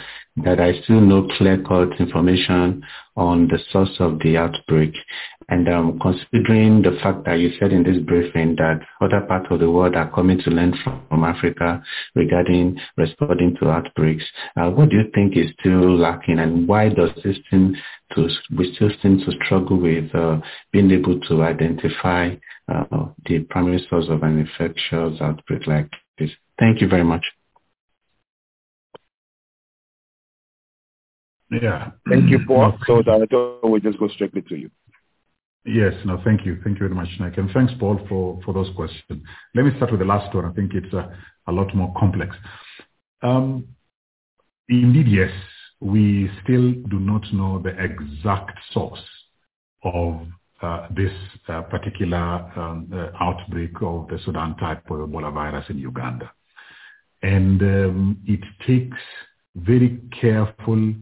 that 0.44 0.60
I 0.60 0.80
still 0.82 1.00
no 1.00 1.28
clear-cut 1.36 2.00
information 2.00 2.82
on 3.16 3.48
the 3.48 3.58
source 3.70 3.94
of 3.98 4.18
the 4.20 4.38
outbreak. 4.38 4.94
And 5.50 5.68
um, 5.68 5.98
considering 6.00 6.80
the 6.82 6.96
fact 7.02 7.24
that 7.24 7.40
you 7.40 7.50
said 7.58 7.72
in 7.72 7.82
this 7.82 7.98
briefing 7.98 8.54
that 8.56 8.80
other 9.00 9.20
parts 9.20 9.48
of 9.50 9.58
the 9.58 9.70
world 9.70 9.96
are 9.96 10.10
coming 10.10 10.38
to 10.38 10.50
learn 10.50 10.72
from, 10.82 11.02
from 11.08 11.24
Africa 11.24 11.82
regarding 12.14 12.78
responding 12.96 13.56
to 13.60 13.68
outbreaks, 13.68 14.24
uh, 14.56 14.70
what 14.70 14.90
do 14.90 14.96
you 14.96 15.10
think 15.12 15.36
is 15.36 15.50
still 15.58 15.98
lacking 15.98 16.38
and 16.38 16.68
why 16.68 16.88
does 16.88 17.10
this 17.24 17.36
seem 17.50 17.74
to, 18.14 18.28
we 18.56 18.72
still 18.76 18.90
seem 19.02 19.18
to 19.18 19.32
struggle 19.44 19.76
with 19.76 20.14
uh, 20.14 20.38
being 20.72 20.90
able 20.92 21.18
to 21.20 21.42
identify 21.42 22.34
uh, 22.68 23.06
the 23.26 23.40
primary 23.50 23.84
source 23.90 24.06
of 24.08 24.22
an 24.22 24.38
infectious 24.38 25.20
outbreak 25.20 25.66
like 25.66 25.90
this? 26.16 26.30
Thank 26.60 26.80
you 26.80 26.86
very 26.86 27.04
much. 27.04 27.24
Yeah. 31.50 31.90
Thank 32.08 32.30
you, 32.30 32.38
Paul. 32.46 32.78
So 32.86 33.02
Director, 33.02 33.56
we'll 33.64 33.80
just 33.80 33.98
go 33.98 34.06
strictly 34.08 34.42
to 34.42 34.56
you. 34.56 34.70
Yes. 35.64 35.94
No, 36.04 36.20
thank 36.24 36.46
you. 36.46 36.58
Thank 36.64 36.80
you 36.80 36.88
very 36.88 36.94
much, 36.94 37.08
Nick. 37.20 37.36
And 37.36 37.50
thanks, 37.50 37.72
Paul, 37.78 38.00
for, 38.08 38.40
for 38.44 38.54
those 38.54 38.70
questions. 38.74 39.22
Let 39.54 39.64
me 39.64 39.72
start 39.76 39.90
with 39.90 40.00
the 40.00 40.06
last 40.06 40.34
one. 40.34 40.46
I 40.46 40.52
think 40.52 40.72
it's 40.74 40.92
a, 40.94 41.14
a 41.46 41.52
lot 41.52 41.74
more 41.74 41.92
complex. 41.98 42.34
Um, 43.22 43.68
indeed, 44.68 45.08
yes, 45.08 45.30
we 45.80 46.30
still 46.42 46.72
do 46.72 46.98
not 46.98 47.22
know 47.32 47.60
the 47.62 47.70
exact 47.70 48.58
source 48.72 49.02
of 49.84 50.26
uh, 50.62 50.88
this 50.94 51.12
uh, 51.48 51.62
particular 51.62 52.16
um, 52.56 52.90
uh, 52.92 53.08
outbreak 53.22 53.72
of 53.80 54.08
the 54.08 54.18
Sudan 54.24 54.56
type 54.56 54.82
of 54.90 54.98
Ebola 54.98 55.32
virus 55.32 55.64
in 55.68 55.78
Uganda. 55.78 56.30
And 57.22 57.60
um, 57.62 58.18
it 58.26 58.40
takes 58.66 58.96
very 59.56 60.00
careful 60.20 60.94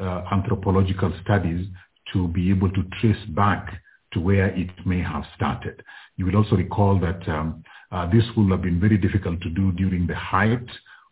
uh, 0.00 0.22
anthropological 0.32 1.12
studies 1.22 1.66
to 2.12 2.28
be 2.28 2.50
able 2.50 2.70
to 2.70 2.84
trace 3.00 3.24
back 3.30 3.80
to 4.16 4.20
where 4.20 4.48
it 4.48 4.70
may 4.86 5.00
have 5.00 5.24
started. 5.36 5.82
You 6.16 6.24
will 6.26 6.36
also 6.36 6.56
recall 6.56 6.98
that 7.00 7.28
um, 7.28 7.62
uh, 7.92 8.10
this 8.10 8.24
would 8.34 8.50
have 8.50 8.62
been 8.62 8.80
very 8.80 8.96
difficult 8.96 9.42
to 9.42 9.50
do 9.50 9.72
during 9.72 10.06
the 10.06 10.16
height 10.16 10.68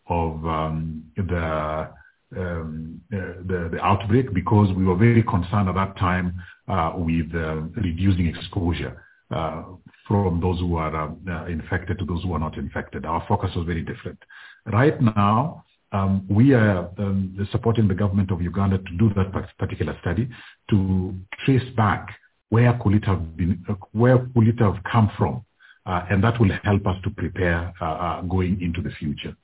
of 0.08 0.44
um, 0.46 1.04
the, 1.16 1.90
um, 2.36 3.00
uh, 3.12 3.18
the, 3.46 3.68
the 3.72 3.80
outbreak 3.82 4.32
because 4.32 4.74
we 4.74 4.86
were 4.86 4.96
very 4.96 5.22
concerned 5.22 5.68
at 5.68 5.74
that 5.74 5.96
time 5.98 6.42
uh, 6.66 6.92
with 6.96 7.26
uh, 7.34 7.56
reducing 7.76 8.26
exposure 8.26 9.04
uh, 9.30 9.62
from 10.08 10.40
those 10.40 10.58
who 10.60 10.76
are 10.76 10.96
uh, 10.96 11.44
infected 11.46 11.98
to 11.98 12.06
those 12.06 12.22
who 12.22 12.32
are 12.32 12.38
not 12.38 12.56
infected. 12.56 13.04
Our 13.04 13.22
focus 13.28 13.50
was 13.54 13.66
very 13.66 13.82
different. 13.82 14.18
Right 14.66 14.98
now, 15.00 15.64
um, 15.92 16.26
we 16.28 16.54
are 16.54 16.88
um, 16.98 17.46
supporting 17.52 17.86
the 17.86 17.94
government 17.94 18.30
of 18.30 18.40
Uganda 18.40 18.78
to 18.78 18.96
do 18.98 19.12
that 19.14 19.30
particular 19.58 19.96
study 20.00 20.28
to 20.70 21.14
trace 21.44 21.68
back 21.76 22.08
where 22.50 22.78
could 22.82 22.94
it 22.94 23.04
have 23.04 23.36
been, 23.36 23.64
where 23.92 24.18
could 24.18 24.48
it 24.48 24.60
have 24.60 24.76
come 24.90 25.10
from, 25.16 25.44
uh, 25.86 26.04
and 26.10 26.22
that 26.22 26.40
will 26.40 26.50
help 26.62 26.86
us 26.86 26.96
to 27.04 27.10
prepare 27.10 27.72
uh, 27.80 27.84
uh, 27.84 28.20
going 28.22 28.60
into 28.60 28.82
the 28.82 28.90
future. 28.90 29.36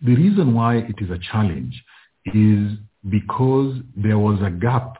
The 0.00 0.14
reason 0.14 0.54
why 0.54 0.76
it 0.76 0.96
is 0.98 1.10
a 1.10 1.18
challenge 1.30 1.82
is 2.26 2.72
because 3.08 3.76
there 3.96 4.18
was 4.18 4.40
a 4.42 4.50
gap 4.50 4.98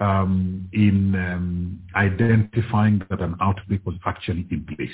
um, 0.00 0.68
in 0.72 1.14
um, 1.14 1.80
identifying 1.94 3.02
that 3.10 3.20
an 3.20 3.36
outbreak 3.40 3.84
was 3.86 3.94
actually 4.04 4.46
in 4.50 4.66
place. 4.76 4.90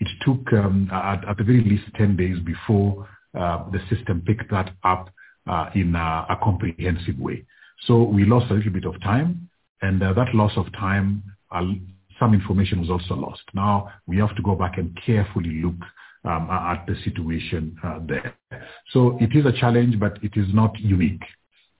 It 0.00 0.08
took 0.24 0.52
um, 0.52 0.88
at, 0.92 1.28
at 1.28 1.36
the 1.36 1.44
very 1.44 1.62
least 1.62 1.84
10 1.96 2.16
days 2.16 2.38
before 2.40 3.08
uh, 3.38 3.68
the 3.70 3.80
system 3.94 4.22
picked 4.26 4.50
that 4.50 4.70
up 4.84 5.10
uh, 5.46 5.70
in 5.74 5.94
a, 5.94 6.26
a, 6.30 6.38
comprehensive 6.42 7.18
way. 7.18 7.44
So 7.86 8.02
we 8.02 8.24
lost 8.24 8.50
a 8.50 8.54
little 8.54 8.72
bit 8.72 8.84
of 8.84 9.00
time, 9.02 9.48
and 9.82 10.02
uh, 10.02 10.12
that 10.14 10.34
loss 10.34 10.52
of 10.56 10.72
time, 10.72 11.22
some 12.18 12.34
information 12.34 12.80
was 12.80 12.90
also 12.90 13.14
lost. 13.14 13.42
Now 13.54 13.90
we 14.06 14.18
have 14.18 14.34
to 14.36 14.42
go 14.42 14.54
back 14.54 14.78
and 14.78 14.98
carefully 15.04 15.62
look 15.62 15.76
um, 16.24 16.48
at 16.50 16.84
the 16.86 16.96
situation 17.04 17.76
uh, 17.84 18.00
there. 18.06 18.34
So 18.90 19.18
it 19.20 19.34
is 19.34 19.46
a 19.46 19.52
challenge, 19.52 19.98
but 19.98 20.18
it 20.22 20.32
is 20.36 20.46
not 20.52 20.78
unique. 20.78 21.22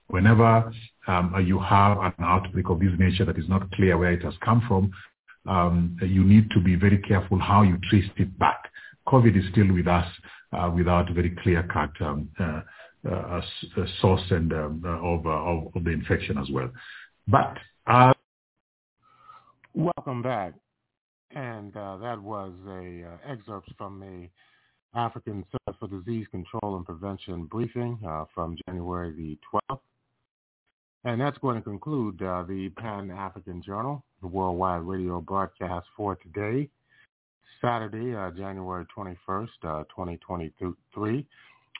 Whenever 0.08 0.72
um, 1.06 1.34
you 1.46 1.58
have 1.58 1.98
an 1.98 2.12
outbreak 2.20 2.68
of 2.70 2.80
this 2.80 2.92
nature 2.98 3.24
that 3.24 3.38
is 3.38 3.48
not 3.48 3.70
clear 3.72 3.98
where 3.98 4.12
it 4.12 4.22
has 4.22 4.34
come 4.42 4.62
from, 4.66 4.92
um, 5.46 5.96
you 6.02 6.24
need 6.24 6.50
to 6.52 6.60
be 6.60 6.76
very 6.76 6.98
careful 6.98 7.38
how 7.38 7.62
you 7.62 7.78
trace 7.90 8.08
it 8.16 8.38
back. 8.38 8.70
COVID 9.06 9.36
is 9.36 9.44
still 9.50 9.72
with 9.72 9.86
us 9.86 10.06
uh, 10.52 10.70
without 10.74 11.10
very 11.10 11.30
clear-cut 11.42 11.90
um, 12.00 12.28
uh, 12.38 12.60
uh, 13.08 13.40
source 14.00 14.22
and 14.30 14.52
um, 14.52 14.82
uh, 14.84 14.88
of, 14.88 15.26
uh, 15.26 15.30
of, 15.30 15.76
of 15.76 15.84
the 15.84 15.90
infection 15.90 16.36
as 16.38 16.48
well. 16.50 16.70
But 17.26 17.56
uh, 17.88 18.12
welcome 19.74 20.22
back, 20.22 20.52
and 21.34 21.72
that 21.72 22.20
was 22.20 22.52
a 22.68 23.30
excerpt 23.30 23.70
from 23.76 24.00
the 24.00 24.28
African 24.98 25.44
Center 25.50 25.78
for 25.78 25.88
Disease 25.88 26.26
Control 26.30 26.76
and 26.76 26.84
Prevention 26.84 27.44
briefing 27.46 27.98
from 28.34 28.56
January 28.66 29.12
the 29.12 29.38
12th. 29.70 29.80
And 31.04 31.20
that's 31.20 31.38
going 31.38 31.56
to 31.56 31.62
conclude 31.62 32.20
uh, 32.20 32.42
the 32.42 32.70
Pan-African 32.76 33.62
Journal, 33.62 34.04
the 34.20 34.26
worldwide 34.26 34.82
radio 34.82 35.20
broadcast 35.20 35.86
for 35.96 36.16
today, 36.16 36.68
Saturday, 37.60 38.14
uh, 38.14 38.30
January 38.32 38.84
21st, 38.96 39.48
uh, 39.64 39.84
2023. 39.84 41.26